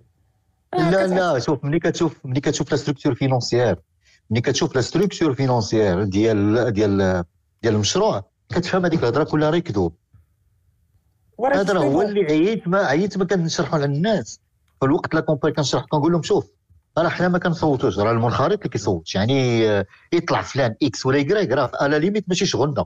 لا 0.73 1.07
لا 1.07 1.39
شوف 1.39 1.65
ملي 1.65 1.79
كتشوف 1.79 2.27
ملي 2.27 2.41
كتشوف 2.41 2.71
la 2.71 2.77
structure 2.77 3.15
financière. 3.15 3.77
ملي 4.31 4.41
كتشوف 4.41 4.75
la 4.75 4.81
structure 4.81 5.35
financière 5.35 6.05
ديال 6.05 6.73
ديال 6.73 7.25
ديال 7.63 7.75
المشروع 7.75 8.25
كتفهم 8.49 8.85
هذيك 8.85 9.03
الهضرة 9.03 9.25
كلها 9.25 9.51
راه 9.51 9.59
كذوب. 9.59 9.95
هذا 11.55 11.79
هو 11.79 12.03
اللي 12.03 12.25
عييت 12.25 12.69
ما 12.69 12.79
عييت 12.79 13.19
ما 13.19 13.25
كنشرحوا 13.25 13.75
على 13.75 13.85
الناس 14.79 14.81
في 14.81 14.87
الوقت 14.87 15.15
la 15.15 15.21
campagne 15.21 15.55
كنشرح 15.55 15.85
كنقول 15.85 16.13
لهم 16.13 16.23
شوف 16.23 16.51
راه 16.99 17.09
حنا 17.09 17.29
ما 17.29 17.39
كنصوتوش 17.39 17.99
راه 17.99 18.13
المنخرط 18.13 18.59
اللي 18.59 18.69
كيصوت 18.69 19.15
يعني 19.15 19.69
آه، 19.69 19.87
يطلع 20.13 20.43
فلان 20.43 20.75
X 20.83 21.07
ولا 21.07 21.19
Y 21.19 21.29
راك 21.29 21.49
راه 21.49 21.71
à 21.81 21.87
la 21.87 21.99
limite 21.99 22.29
ماشي 22.29 22.47
شغلنا. 22.47 22.85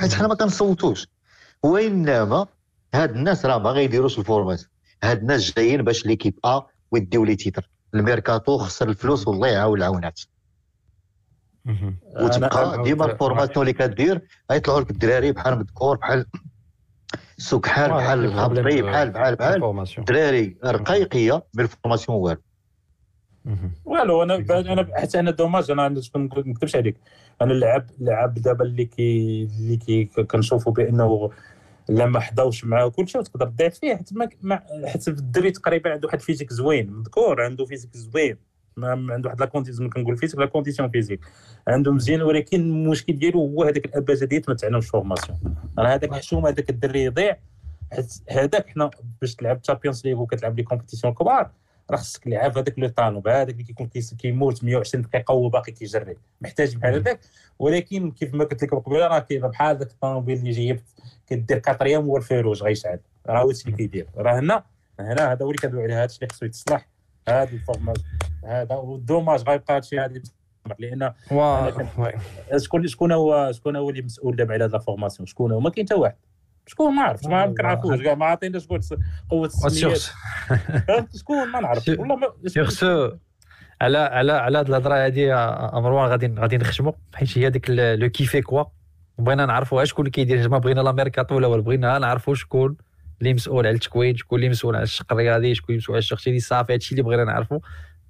حيت 0.00 0.14
حنا 0.14 0.28
ما 0.28 0.34
كنصوتوش. 0.34 1.08
وإنما 1.62 2.46
هاد 2.94 3.10
الناس 3.10 3.46
راه 3.46 3.58
ما 3.58 3.70
غيديروش 3.70 4.18
ال 4.18 4.23
format. 4.23 4.62
هاد 5.04 5.18
الناس 5.18 5.52
جايين 5.54 5.82
باش 5.82 6.06
l'équipe 6.06 6.38
A 6.44 6.62
ويديو 6.90 7.24
les 7.24 7.36
titres 7.36 7.70
الميركاتو 7.94 8.58
خسر 8.58 8.88
الفلوس 8.88 9.28
والله 9.28 9.48
يعاون 9.48 9.78
العونات 9.78 10.20
وتبقى 12.20 12.82
ديما 12.82 13.04
ال 13.12 13.17
formation 13.17 13.58
اللي 13.68 13.72
كدير 13.72 14.28
غيطلعوا 14.50 14.80
لك 14.80 14.90
الدراري 14.90 15.32
بحال 15.32 15.58
مذكور 15.58 15.96
بحال 15.96 16.26
سكحال 17.36 17.90
بحال 17.90 18.24
الهبطي 18.24 18.82
بحال 18.82 19.10
بحال 19.10 19.36
بحال 19.36 19.84
الدراري 19.98 20.56
رقيقيه 20.64 21.42
من 21.54 21.64
ال 21.64 21.69
formation 21.69 22.18
والو. 22.18 22.40
والو 23.84 24.22
أنا 24.22 24.34
أنا 24.50 24.88
حتى 24.94 25.20
أنا 25.20 25.30
dommage 25.30 25.70
أنا 25.70 25.88
ما 25.88 26.02
نكذبش 26.36 26.76
عليك. 26.76 26.96
أنا 27.42 27.52
اللعب 27.52 27.86
اللعب 28.00 28.34
دابا 28.34 28.64
اللي 28.64 28.84
كي 28.84 29.42
اللي 29.42 29.76
كي 29.76 30.04
كنشوفوا 30.04 30.72
بأنه 30.72 31.30
لا 31.88 32.06
ما 32.06 32.20
حضاوش 32.20 32.64
معاه 32.64 32.88
كل 32.88 33.08
شيء 33.08 33.20
وتقدر 33.20 33.46
تضيع 33.46 33.68
فيه 33.68 33.96
حيت 33.96 34.10
حيت 34.86 35.08
الدري 35.08 35.50
تقريبا 35.50 35.90
عنده 35.90 36.06
واحد 36.06 36.20
physique 36.20 36.52
زوين 36.52 36.90
مذكور 36.92 37.42
عنده 37.42 37.64
physique 37.64 37.96
زوين. 37.96 38.36
عنده 38.78 39.28
واحد 39.28 39.40
la 39.40 39.46
condition 39.46 39.90
كنقول 39.90 40.16
physique 40.16 40.40
la 40.40 40.46
condition 40.46 40.90
physique 40.90 41.20
عنده 41.68 41.92
مزيان 41.92 42.22
ولكن 42.22 42.60
المشكل 42.60 43.18
ديالو 43.18 43.40
هو 43.40 43.64
هذاك 43.64 43.84
الابجديه 43.84 44.42
ما 44.48 44.54
تعلمش 44.54 44.86
formation 44.86 45.38
راه 45.78 45.94
هذاك 45.94 46.04
الحشومة 46.10 46.48
هذاك 46.48 46.70
الدري 46.70 47.04
يضيع. 47.04 47.36
هذاك 48.30 48.68
حنا 48.68 48.90
باش 49.20 49.34
تلعب 49.34 49.62
Champions 49.62 50.06
League 50.06 50.20
وكتلعب 50.20 50.56
les 50.56 50.62
compétitions 50.62 51.14
كبار 51.14 51.50
راه 51.90 51.96
خصك 51.96 52.26
لعاب 52.26 52.58
هذاك 52.58 52.78
le 52.78 52.88
talent 52.88 53.20
بهذاك 53.20 53.54
اللي 53.54 53.64
كيكون 53.64 53.90
كيموت 54.18 54.64
120 54.64 55.02
دقيقة 55.04 55.34
وهو 55.34 55.48
باقي 55.48 55.72
كيجري. 55.72 56.16
محتاج 56.40 56.76
بحال 56.76 56.94
هذاك. 56.94 57.20
ولكن 57.58 58.10
كيف 58.10 58.34
ما 58.34 58.44
قلت 58.44 58.62
لك 58.62 58.74
قبيله 58.74 59.06
راه 59.06 59.18
كاين 59.18 59.40
بحال 59.40 59.78
ذاك 59.78 59.90
الطوموبيل 59.90 60.38
اللي 60.38 60.50
جايب 60.50 60.80
كدير 61.26 61.58
كاتريام 61.58 62.04
هو 62.04 62.16
الفيروج 62.16 62.62
غيشعل 62.62 62.98
راه 63.26 63.42
هو 63.42 63.50
اللي 63.50 63.76
كيدير. 63.76 64.06
راه 64.16 64.38
هنا 64.38 64.64
هنا 65.00 65.32
هذا 65.32 65.44
هو 65.44 65.50
اللي 65.50 65.62
كندوي 65.62 65.82
عليه 65.82 65.98
هذا 65.98 66.04
الشيء 66.04 66.22
اللي 66.22 66.34
خصو 66.34 66.46
يتصلح 66.46 66.88
هذا 67.28 67.50
الفورماج 67.52 67.96
هذا 68.44 68.74
ودوماج 68.74 69.42
غيبقى 69.48 69.74
هذا 69.74 69.78
الشيء 69.78 70.04
هذا 70.04 70.22
لأن 70.78 71.12
شكون 72.56 72.86
شكون 72.86 73.12
هو 73.12 73.52
شكون 73.52 73.76
هو 73.76 73.90
اللي 73.90 74.02
مسؤول 74.02 74.36
دابا 74.36 74.54
على 74.54 74.64
هذا 74.64 74.76
الفورماسيون 74.76 75.26
شكون 75.26 75.52
هو؟ 75.52 75.60
ما 75.60 75.70
كاين 75.70 75.86
حتى 75.86 75.94
واحد. 75.94 76.16
شكون 76.66 76.94
ما 76.94 77.02
عرفتش 77.02 77.26
ما 77.26 77.46
كنعرفوش 77.46 78.00
كاع 78.00 78.14
ما 78.14 78.26
عطيناش 78.26 78.66
قوة 79.30 79.46
السميات. 79.46 80.00
شكون؟ 81.16 81.48
ما 81.48 81.60
نعرف 81.60 81.88
والله 81.88 82.16
ما 82.16 82.32
على 83.80 83.98
على 83.98 84.32
على 84.32 84.58
هاد 84.58 84.68
الهضرة 84.68 84.94
هادي 84.94 85.34
مروان 85.80 86.10
غادي 86.10 86.34
غادي 86.38 86.56
نخشمو 86.56 86.94
حيت 87.14 87.38
هي 87.38 87.50
ديك 87.50 87.70
لو 87.70 88.08
كيفي 88.08 88.42
كوا 88.42 88.64
بغينا 89.18 89.46
نعرفوا 89.46 89.84
شكون 89.84 90.02
اللي 90.02 90.10
كيدير. 90.10 90.48
ما 90.48 90.58
بغينا 90.58 90.80
لا 90.80 90.92
ميركاتو 90.92 91.34
ولا 91.34 91.48
بغينا 91.48 91.98
نعرفوا 91.98 92.34
شكون 92.34 92.76
اللي 93.20 93.34
مسؤول 93.34 93.66
على 93.66 93.74
التكوين 93.74 94.16
شكون 94.16 94.38
اللي 94.38 94.48
مسؤول 94.48 94.76
على 94.76 94.82
الشق 94.82 95.12
الرياضي 95.12 95.54
شكون 95.54 95.66
اللي 95.68 95.78
مسؤول 95.78 95.94
على 95.94 95.98
الشق 95.98 96.38
صافي 96.38 96.72
هادشي 96.72 96.92
اللي 96.92 97.02
بغينا 97.02 97.24
نعرفوا 97.24 97.58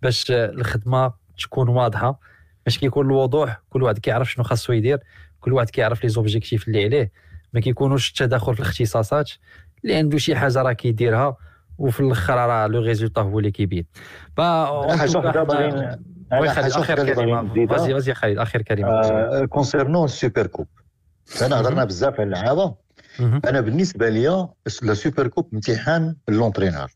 باش 0.02 0.26
الخدمة 0.30 1.12
تكون 1.42 1.68
واضحة. 1.68 2.20
باش 2.64 2.78
كيكون 2.78 3.06
الوضوح 3.06 3.62
كل 3.70 3.82
واحد 3.82 3.98
كيعرف 3.98 4.32
شنو 4.32 4.44
خاصو 4.44 4.72
يدير 4.72 4.98
كل 5.40 5.52
واحد 5.52 5.70
كيعرف 5.70 6.02
les 6.02 6.08
objectifs 6.08 6.68
اللي 6.68 6.84
عليه. 6.84 7.12
ما 7.52 7.60
كيكونوش 7.60 8.08
التداخل 8.08 8.54
في 8.54 8.60
الاختصاصات 8.60 9.30
اللي 9.84 9.96
عنده 9.96 10.18
شي 10.18 10.36
حاجة 10.36 10.62
راه 10.62 10.72
كيديرها 10.72 11.36
وفي 11.78 12.00
الأخر 12.00 12.34
راه 12.34 12.66
le 12.66 12.80
résultat 12.80 13.20
هو 13.20 13.38
اللي 13.38 13.50
كيبين 13.50 13.86
حاجة 14.36 15.28
آخر 16.78 17.14
كلمة. 17.14 17.66
vas-y 17.66 17.92
vas-y 17.92 18.14
خالد 18.14 18.38
آخر 18.38 18.62
كلمة. 18.62 19.46
concernant 19.46 20.04
ال 20.04 20.11
super 20.11 20.46
coupe 20.46 20.66
أنا 21.42 21.60
هضرنا 21.60 21.84
بزاف 21.84 22.14
على 22.14 22.22
اللعابه 22.22 22.74
أنا 23.20 23.60
بالنسبة 23.60 24.08
لي 24.08 24.48
la 24.82 24.94
super 24.94 25.26
coupe 25.26 25.48
امتحان 25.54 26.16
l'entraîneur. 26.28 26.90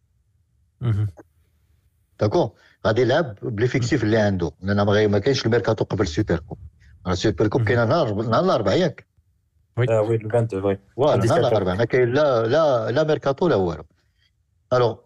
d'accord 2.20 2.54
غادي 2.86 3.02
يلعب 3.02 3.36
ب 3.42 3.48
l'effectif 3.48 4.04
اللي 4.04 4.18
عنده. 4.18 4.52
لأن 4.62 4.82
ما 5.10 5.18
كاينش 5.18 5.46
الميركاتو 5.46 5.84
قبل 5.84 6.02
ال 6.02 6.08
super 6.08 6.36
coupe. 6.36 6.58
ال 7.08 7.15
super 7.15 7.48
coupe 7.48 7.64
كاينة 7.64 7.84
نهار 7.84 8.14
نهار 8.14 8.44
الاربعاء 8.44 8.78
ياك. 8.78 9.06
oui. 9.76 9.86
oui 9.98 10.16
الفانت 10.16 10.54
oui. 10.54 10.78
voilà 10.96 11.24
نهار 11.26 11.40
الاربعاء 11.40 11.76
ما 11.76 11.84
كاين 11.84 12.12
لا 12.12 12.46
لا 12.46 12.90
لا 12.90 13.04
ميركاتو 13.04 13.48
لا 13.48 13.54
والو. 13.54 13.84
alors 14.72 14.96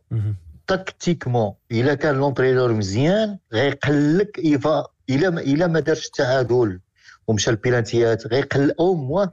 tactiquement 0.66 1.54
إلا 1.72 1.94
كان 1.94 2.14
l'entraîneur 2.14 2.72
مزيان 2.72 3.38
غيقلك 3.52 4.38
il 4.38 4.62
va 4.62 4.86
إلا 5.10 5.28
إلا 5.28 5.66
ما 5.66 5.80
دارش 5.80 6.06
التعادل 6.06 6.80
ومشى 7.26 7.50
ال 7.50 7.59
penaltyات 7.59 8.26
غيقل 8.26 8.74
أو 8.80 8.94
موا 8.94 9.26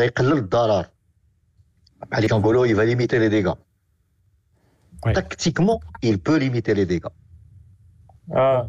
غيقلل 0.00 0.32
الضرر. 0.32 0.86
بحال 2.00 2.24
اللي 2.24 2.28
كنقولوا 2.28 2.66
il 2.66 2.74
va 2.74 2.82
limiter 2.82 3.18
les 3.18 3.28
dégâts. 3.28 3.56
tactiquement 5.14 5.78
il 6.06 6.18
peut 6.18 6.38
limiter 6.38 6.74
les 6.74 6.86
dégâts 6.86 7.12
آه 8.32 8.66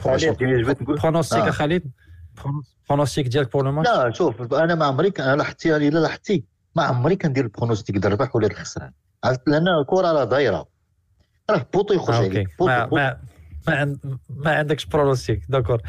pronostic 1.02 1.50
خالد 1.50 1.92
pronostic 2.90 3.28
ديالك 3.28 3.54
pour 3.54 3.66
le 3.66 3.72
match 3.72 3.90
لا 3.90 4.12
شوف 4.12 4.54
أنا 4.54 4.76
ما 4.76 4.86
عمري 4.86 5.14
أنا 5.20 5.36
لاحظتي 5.36 5.76
الا 5.76 6.00
لاحظتي 6.00 6.44
ما 6.76 6.84
عمري 6.84 7.16
كندير 7.16 7.44
ال 7.44 7.49
pronostic 7.49 7.98
ديال 7.98 8.14
الربح 8.14 8.36
ولا 8.36 8.48
الخسران 8.48 8.92
عرفت؟ 9.24 9.42
لأن 9.48 9.68
الكرة 9.68 10.12
راه 10.12 10.24
دايره 10.24 10.68
راه 11.50 11.66
poteau 11.74 11.94
يخرج 11.94 12.16
آه، 12.16 12.20
عليك. 12.20 12.48
ما, 12.62 12.86
ما, 12.86 13.18
ما, 13.68 13.76
عند 13.76 14.18
ما 14.30 14.52
عندكش 14.56 14.86
pronostic 14.86 15.42
d'accord 15.50 15.82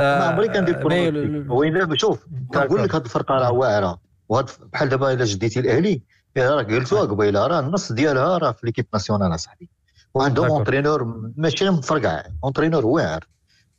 آه 0.00 0.18
ما 0.18 0.24
عمري 0.24 0.48
كندير 0.48 0.78
pronostic 0.82 1.50
وين 1.50 1.96
شوف 1.96 2.26
كنقول 2.54 2.82
لك 2.82 2.94
هذه 2.94 3.04
الفرقة 3.04 3.34
راه 3.34 3.52
واعرة. 3.52 4.00
وهاد 4.28 4.50
بحال 4.72 4.88
دابا 4.88 5.12
إلا 5.12 5.24
جديتي 5.24 5.60
الأهلي 5.60 6.02
راه 6.38 6.62
قلتوها 6.62 7.02
قبيلة 7.02 7.46
راه 7.46 7.60
النص 7.60 7.92
ديالها 7.92 8.38
راه 8.38 8.52
في 8.52 8.66
l'équipe 8.66 8.86
nationale 8.92 9.34
أصاحبي. 9.34 9.70
وعندهم 10.16 10.50
entraîneur 10.50 11.30
ماشي 11.36 11.70
مفرقع. 11.70 12.22
entraîneur 12.44 12.86
واعر. 12.86 13.24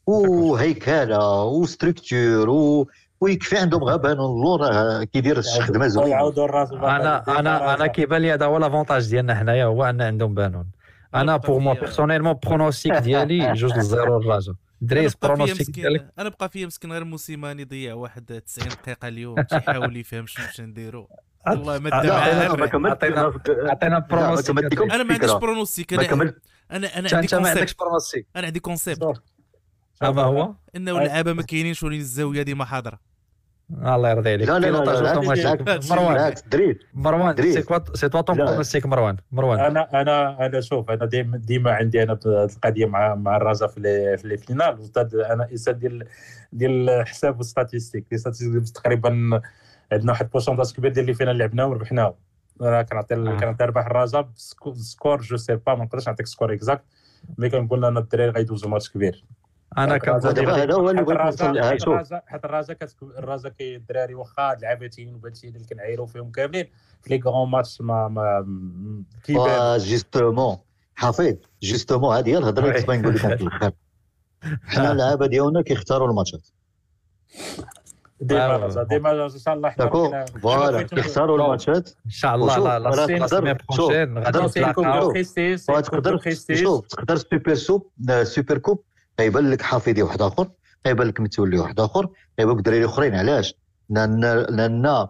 وهيكله 0.07 1.43
و 1.43 1.54
structure 1.54 2.49
و 2.49 2.88
ويكفي 3.22 3.57
عندهم 3.57 3.84
غير 3.84 3.97
بانون 3.97 4.61
راه 4.61 5.03
كيدير 5.03 5.41
خدمه 5.41 5.88
زوينه 5.88 6.34
أنا 6.73 7.39
أنا 7.39 7.73
أنا 7.73 7.88
كيبان 7.88 8.22
لي 8.22 8.34
هذا 8.34 8.45
هو 8.45 8.57
l'avantage 8.57 9.09
ديالنا 9.09 9.35
حنايا 9.35 9.65
هو 9.65 9.84
أن 9.84 10.01
عندهم 10.01 10.34
بانون 10.34 10.65
أنا 11.15 11.38
pour 11.38 11.59
moi 11.59 11.73
personnellement 11.73 12.34
pronostic 12.45 12.93
ديالي 12.93 13.53
جوج 13.59 13.73
للزيرو 13.73 14.18
الراجل. 14.18 14.55
دريس 14.81 15.15
pronostic 15.15 15.69
ديالك؟ 15.76 16.14
أنا 16.19 16.30
بقى 16.30 16.49
فيا 16.49 16.65
مسكين 16.65 16.91
غير 16.91 17.03
موسيماني 17.03 17.64
ضيع 17.64 17.93
واحد 17.93 18.41
90 18.45 18.68
دقيقة 18.69 19.07
اليوم 19.07 19.41
تيحاول 19.41 19.97
يفهم 19.97 20.27
شنو 20.27 20.45
باش 20.45 20.61
نديرو. 20.61 21.09
والله 21.49 21.80
ما 21.80 21.95
عطينا 21.95 23.34
عطينا 23.48 23.99
pronostic 23.99 24.81
أنا 24.82 25.03
ما 25.03 25.14
عنديش 25.14 25.32
pronostic 25.31 25.93
أنا 25.94 26.34
أنا 26.72 26.99
أنا 26.99 27.10
عندي 27.14 27.28
pronostic 27.80 28.27
أنا 28.36 28.48
عندي 28.48 28.60
concept 28.59 29.22
هذا 30.03 30.22
هو؟ 30.22 30.53
إنه 30.76 30.91
اللعابه 30.91 31.34
ما 31.34 31.41
كاينينش 31.41 31.84
ولين 31.84 31.99
الزاوية 31.99 32.41
دي 32.41 32.53
ما 32.53 32.65
حاضرة. 32.65 32.99
الله 33.72 34.10
يرضي 34.10 34.32
عليك. 34.34 34.49
لا 34.49 34.60
لا 34.60 34.68
لا 34.68 35.80
مروان 35.90 36.34
مروان 36.94 37.53
c'est 37.93 38.09
toi 38.09 38.22
ton 38.22 38.38
pronostic 38.38 38.85
مروان 38.86 39.18
مروان 39.32 39.60
أنا 39.60 40.02
أنا 40.02 40.45
أنا 40.45 40.61
شوف 40.61 40.90
أنا 40.90 41.06
ديما 41.06 41.38
ديما 41.38 41.72
عندي 41.72 42.03
أنا 42.03 42.19
القضية 42.26 42.86
مع 42.86 43.15
مع 43.15 43.38
الرجاء 43.38 43.69
في 43.69 44.18
في 44.18 44.28
les 44.27 44.38
finales 44.38 44.91
أنا 45.14 45.53
إستاذ 45.53 45.74
ديال 45.74 46.07
ديال 46.53 46.90
الحساب 46.90 47.38
وال 47.38 47.47
statistiques 47.47 48.05
تقريبا 48.76 49.41
عندنا 49.91 50.11
واحد 50.11 50.26
ال 50.26 50.29
pourcentage 50.29 50.72
كبير 50.72 50.91
ديال 50.91 51.03
les 51.03 51.14
finales 51.14 51.31
لعبناه 51.31 51.68
وربحناه. 51.68 52.15
أنا 52.61 52.81
كنعطي 52.81 53.15
كنعطي 53.15 53.64
ربح 53.64 53.85
الرجاء 53.85 54.30
score 54.73 55.22
je 55.22 55.38
sais 55.38 55.55
pas 55.55 55.76
ما 55.76 55.84
نقدرش 55.84 56.07
نعطيك 56.07 56.27
score 56.27 56.53
exact 56.53 56.84
mais 57.38 57.49
كنقول 57.49 57.85
أنا 57.85 57.99
الدراري 57.99 58.31
غيدوزوا 58.31 58.69
ماتش 58.69 58.89
كبير. 58.89 59.26
أنا 59.77 59.97
كنظن 59.97 60.49
هذا 60.49 60.73
هو 60.73 60.89
اللي 60.89 61.03
بغيت 61.03 61.22
نوصل 61.22 61.61
حيت 62.27 62.45
الرجاء 62.45 62.77
الرجاء 63.03 63.51
كي 63.51 63.76
الدراري 63.76 64.15
واخا 64.15 64.55
لعبتين 64.61 65.15
وهادشي 65.15 65.47
اللي 65.47 65.65
كنعايروا 65.65 66.07
فيهم 66.07 66.31
كاملين. 66.31 66.68
في 67.01 67.18
les 67.18 67.22
grands 67.26 67.49
matchs 67.49 67.81
ما 67.81 68.07
ما 68.07 68.45
كيبان 69.23 69.77
justement 69.77 70.57
حفيظ 70.95 71.35
justement 71.64 72.18
هذه 72.18 72.30
هي 72.30 72.38
الهضرة 72.38 72.68
اللي 72.69 72.81
تبغي 72.81 72.97
نقول 72.97 73.15
لكم 73.15 73.38
في 73.38 73.43
الآخر 73.43 73.72
حنا 74.64 74.91
اللعابة 74.91 75.27
ديالنا 75.27 75.61
كيختاروا 75.61 76.09
الماتشات. 76.09 76.47
ديما 78.22 78.85
ديما 78.89 79.26
إن 79.26 79.30
شاء 79.30 79.53
الله 79.53 79.69
حنا 79.69 80.26
voilà. 80.41 80.81
كيختاروا 80.81 81.38
الماتشات؟ 81.38 81.89
إن 82.06 82.11
شاء 82.11 82.35
الله 82.35 82.57
لا 82.57 82.80
لا 82.80 83.06
تقدر 83.06 83.57
غادي 84.19 84.39
نتلاقاو 84.39 85.14
تقدر 85.81 86.19
شوف 86.53 86.88
تقدر 86.88 87.18
سوبر 87.18 87.56
سوب 87.56 87.91
سوبر 88.23 88.57
كوب 88.57 88.84
غيبان 89.19 89.52
لك 89.52 89.61
حافظي 89.61 90.02
واحد 90.02 90.22
آخر. 90.22 90.49
غيبان 90.88 91.07
لك 91.07 91.19
متولي 91.19 91.60
واحد 91.60 91.80
آخر. 91.80 92.10
غيبان 92.39 92.57
لك 92.57 92.64
دراري 92.64 92.85
أخرين. 92.85 93.15
علاش؟ 93.15 93.56
لأن 93.89 94.22
لأن 94.49 95.07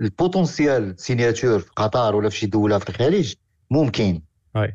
البوتونسيال 0.00 0.94
سيناتور 1.00 1.58
في 1.58 1.70
قطر 1.76 2.16
ولا 2.16 2.28
في 2.28 2.36
شي 2.36 2.46
دولة 2.46 2.78
في 2.78 2.88
الخليج 2.88 3.34
ممكن. 3.70 4.22
هاي 4.56 4.74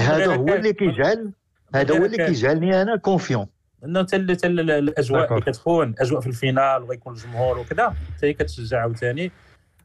هذا 0.00 0.34
هو 0.34 0.54
اللي 0.54 0.72
كيجعل 0.72 1.32
هذا 1.74 1.98
هو 1.98 2.04
اللي 2.04 2.26
كيجعلني 2.26 2.82
أنا 2.82 2.96
كونفيون 2.96 3.46
إنه 3.84 4.02
حتى 4.02 4.16
الأجواء 4.16 5.28
اللي 5.32 5.40
كتكون 5.40 5.88
الاجواء 5.88 6.20
في 6.20 6.26
الفينال 6.26 6.82
وغيكون 6.82 7.12
الجمهور 7.12 7.58
وكذا 7.58 7.90
حتى 7.90 8.26
هي 8.26 8.32
كتشجع 8.32 8.80
عاوتاني. 8.80 9.32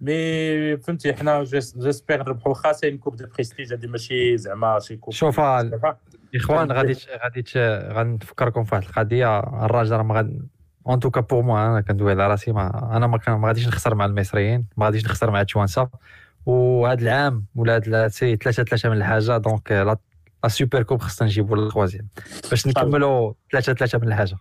mais 0.02 0.78
فهمتي 0.78 1.14
حنا 1.14 1.44
j'espère 1.44 2.18
نربحوا 2.18 2.50
واخا 2.50 2.72
c'est 2.72 2.98
coupe 2.98 3.16
de 3.16 3.26
prestige 3.36 3.74
هذه 3.74 3.88
ماشي 3.88 4.38
زعما 4.38 4.80
شي 4.80 4.96
coupe. 4.96 5.14
شوف 5.14 5.40
الاخوان 5.40 6.72
غادي 6.72 6.98
غادي 7.24 7.44
غنفكركم 7.94 8.64
في 8.64 8.76
واحد 8.76 8.88
القضية. 8.88 9.40
الراجل 9.40 9.96
راه 9.96 10.04
mais 10.04 10.40
en 10.88 11.00
tout 11.00 11.12
cas 11.12 11.22
pour 11.22 11.44
moi 11.44 11.66
أنا 11.66 11.82
كندوي 11.82 12.12
على 12.12 12.28
راسي 12.28 12.52
ما 12.52 12.96
أنا 12.98 13.08
ما, 13.08 13.20
ما 13.28 13.48
غاديش 13.48 13.68
نخسر 13.68 13.96
مع 13.96 14.06
المصريين 14.06 14.66
ما 14.78 14.86
غاديش 14.86 15.06
نخسر 15.06 15.32
مع 15.32 15.42
التوانسه 15.42 15.90
وهذا 16.46 17.02
العام 17.02 17.46
ولا 17.56 18.08
c'est 18.08 18.36
ثلاثة 18.36 18.64
ثلاثة 18.64 18.90
من 18.90 18.98
الحاجة 18.98 19.38
donc 19.38 19.72
la 19.72 19.98
super 20.48 20.84
coupe 20.84 21.02
خصنا 21.02 21.28
نجيبوا 21.28 21.56
الخوازيام 21.58 22.08
باش 22.50 22.68
نكملوا 22.68 23.34
ثلاثة 23.52 23.74
ثلاثة 23.74 23.98
من 23.98 24.08
الحاجة 24.08 24.38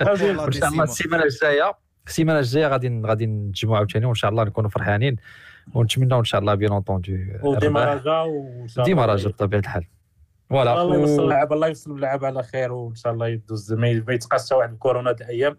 ان 0.00 0.16
شاء 0.52 0.68
الله 0.68 0.84
السيمانه 0.84 1.24
الجايه 1.24 1.72
السيمانه 2.06 2.38
الجايه 2.38 2.66
غادي 2.66 3.02
غادي 3.04 3.26
نتجمعوا 3.26 3.76
عاوتاني 3.76 4.06
وان 4.06 4.14
شاء 4.14 4.30
الله 4.30 4.44
نكونوا 4.44 4.70
فرحانين 4.70 5.16
ونتمنوا 5.74 6.18
ان 6.18 6.24
شاء 6.24 6.40
الله 6.40 6.54
bien 6.54 6.72
entendu 6.72 7.12
وديما 7.42 7.94
رجاء 7.94 8.26
ديما 8.84 9.06
رجاء 9.06 9.32
بطبيعه 9.32 9.60
الحال 9.60 9.84
voilà 10.50 10.82
الله 10.82 10.96
يوصل 10.96 11.22
اللعب 11.24 11.52
الله 11.52 11.68
يوصل 11.68 11.90
اللعب 11.90 12.24
على 12.24 12.42
خير 12.42 12.72
وان 12.72 12.94
شاء 12.94 13.12
الله 13.12 13.28
يدوز 13.28 13.72
ما 13.72 13.88
يتقاس 13.88 14.52
واحد 14.52 14.72
الكورونا 14.72 15.10
هاد 15.10 15.20
الأيام 15.20 15.56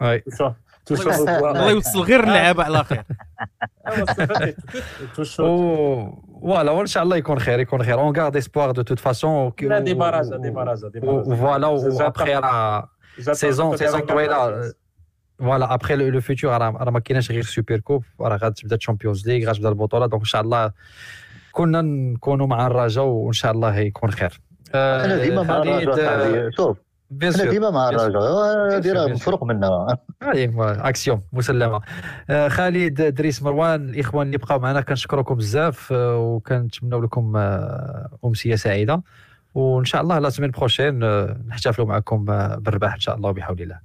oui 0.00 0.22
الله 0.90 1.70
يوصل 1.70 2.00
غير 2.00 2.20
اللعابه 2.24 2.64
على 2.64 2.84
خير 2.84 3.04
voilà 6.42 6.70
وان 6.72 6.86
شاء 6.86 7.02
الله 7.02 7.16
يكون 7.16 7.38
خير 7.38 7.60
يكون 7.60 7.82
خير 7.82 8.00
on 8.00 8.16
garde 8.16 8.36
espoir 8.36 8.70
de 8.70 8.82
toute 8.82 8.98
façon 8.98 9.52
لا 9.62 9.78
دي 9.78 9.94
باراجا 9.94 10.36
دي 10.36 10.50
باراجا 10.50 10.90
voilà 11.36 11.66
و 11.66 11.77
après 11.77 12.34
راه 12.34 12.88
saison 13.20 13.76
saison 13.76 14.00
طويله 14.00 14.72
voilà 15.38 15.74
après 15.74 15.96
le 15.96 16.20
futur 16.20 16.50
راه 16.50 16.90
ما 16.90 17.00
كايناش 17.00 17.30
غير 17.30 17.42
super 17.42 17.78
coupe 17.78 18.04
راه 18.20 18.36
غتبدا 18.36 18.76
Champions 18.76 19.28
League 19.28 19.50
غتبدا 19.50 19.68
البطوله 19.68 20.06
donc 20.06 20.20
ان 20.22 20.26
شاء 20.26 20.40
الله 20.40 20.72
كنا 21.52 21.82
نكونوا 21.82 22.46
مع 22.46 22.66
الرجاء 22.66 23.04
وان 23.04 23.32
شاء 23.32 23.52
الله 23.52 23.78
يكون 23.78 24.10
خير 24.10 24.40
أنا 24.74 25.22
ديما 25.22 25.42
مع 25.42 25.62
الرجاء 25.62 26.50
شوف 26.50 26.76
أنا 27.22 27.50
ديما 27.50 27.70
مع 27.70 27.88
الرجاء 27.88 28.22
هذه 28.76 28.92
راه 28.92 29.06
مفروق 29.06 29.44
منا 29.44 29.96
هذه 30.22 30.52
اكسيون 30.58 31.20
مسلمة. 31.32 31.80
خالد 32.48 33.02
دريس 33.02 33.42
مروان 33.42 33.88
الاخوان 33.88 34.26
اللي 34.26 34.38
بقاو 34.38 34.58
معنا 34.58 34.80
كنشكركم 34.80 35.34
بزاف 35.34 35.92
وكنتمنوا 35.92 37.00
لكم 37.00 37.36
امسيه 38.24 38.54
سعيدة. 38.54 39.02
وإن 39.54 39.84
شاء 39.84 40.02
الله 40.02 40.18
la 40.18 40.30
semaine 40.30 40.50
prochaine 40.50 40.98
نحتفلوا 41.48 41.86
معكم 41.86 42.24
بالرباح 42.58 42.94
إن 42.94 43.00
شاء 43.00 43.16
الله 43.16 43.30
وبحول 43.30 43.62
الله. 43.62 43.78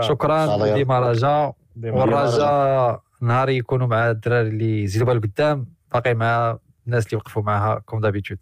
شكرا 0.00 0.74
ديما 0.74 1.00
رجاء 1.00 1.54
والرجاء 1.84 3.02
نهار 3.20 3.48
يكونوا 3.48 3.86
مع 3.86 4.10
الدراري 4.10 4.48
اللي 4.48 4.82
يزيدوا 4.82 5.06
بالقدام 5.06 5.66
باقي 5.92 6.14
مع 6.14 6.58
الناس 6.86 7.06
اللي 7.06 7.16
وقفوا 7.16 7.42
معها 7.42 7.78
comme 7.78 8.00
d'habitude. 8.00 8.38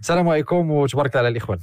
السلام 0.00 0.28
عليكم 0.28 0.70
وتبارك 0.70 1.10
الله 1.10 1.18
على 1.18 1.28
الإخوان. 1.28 1.58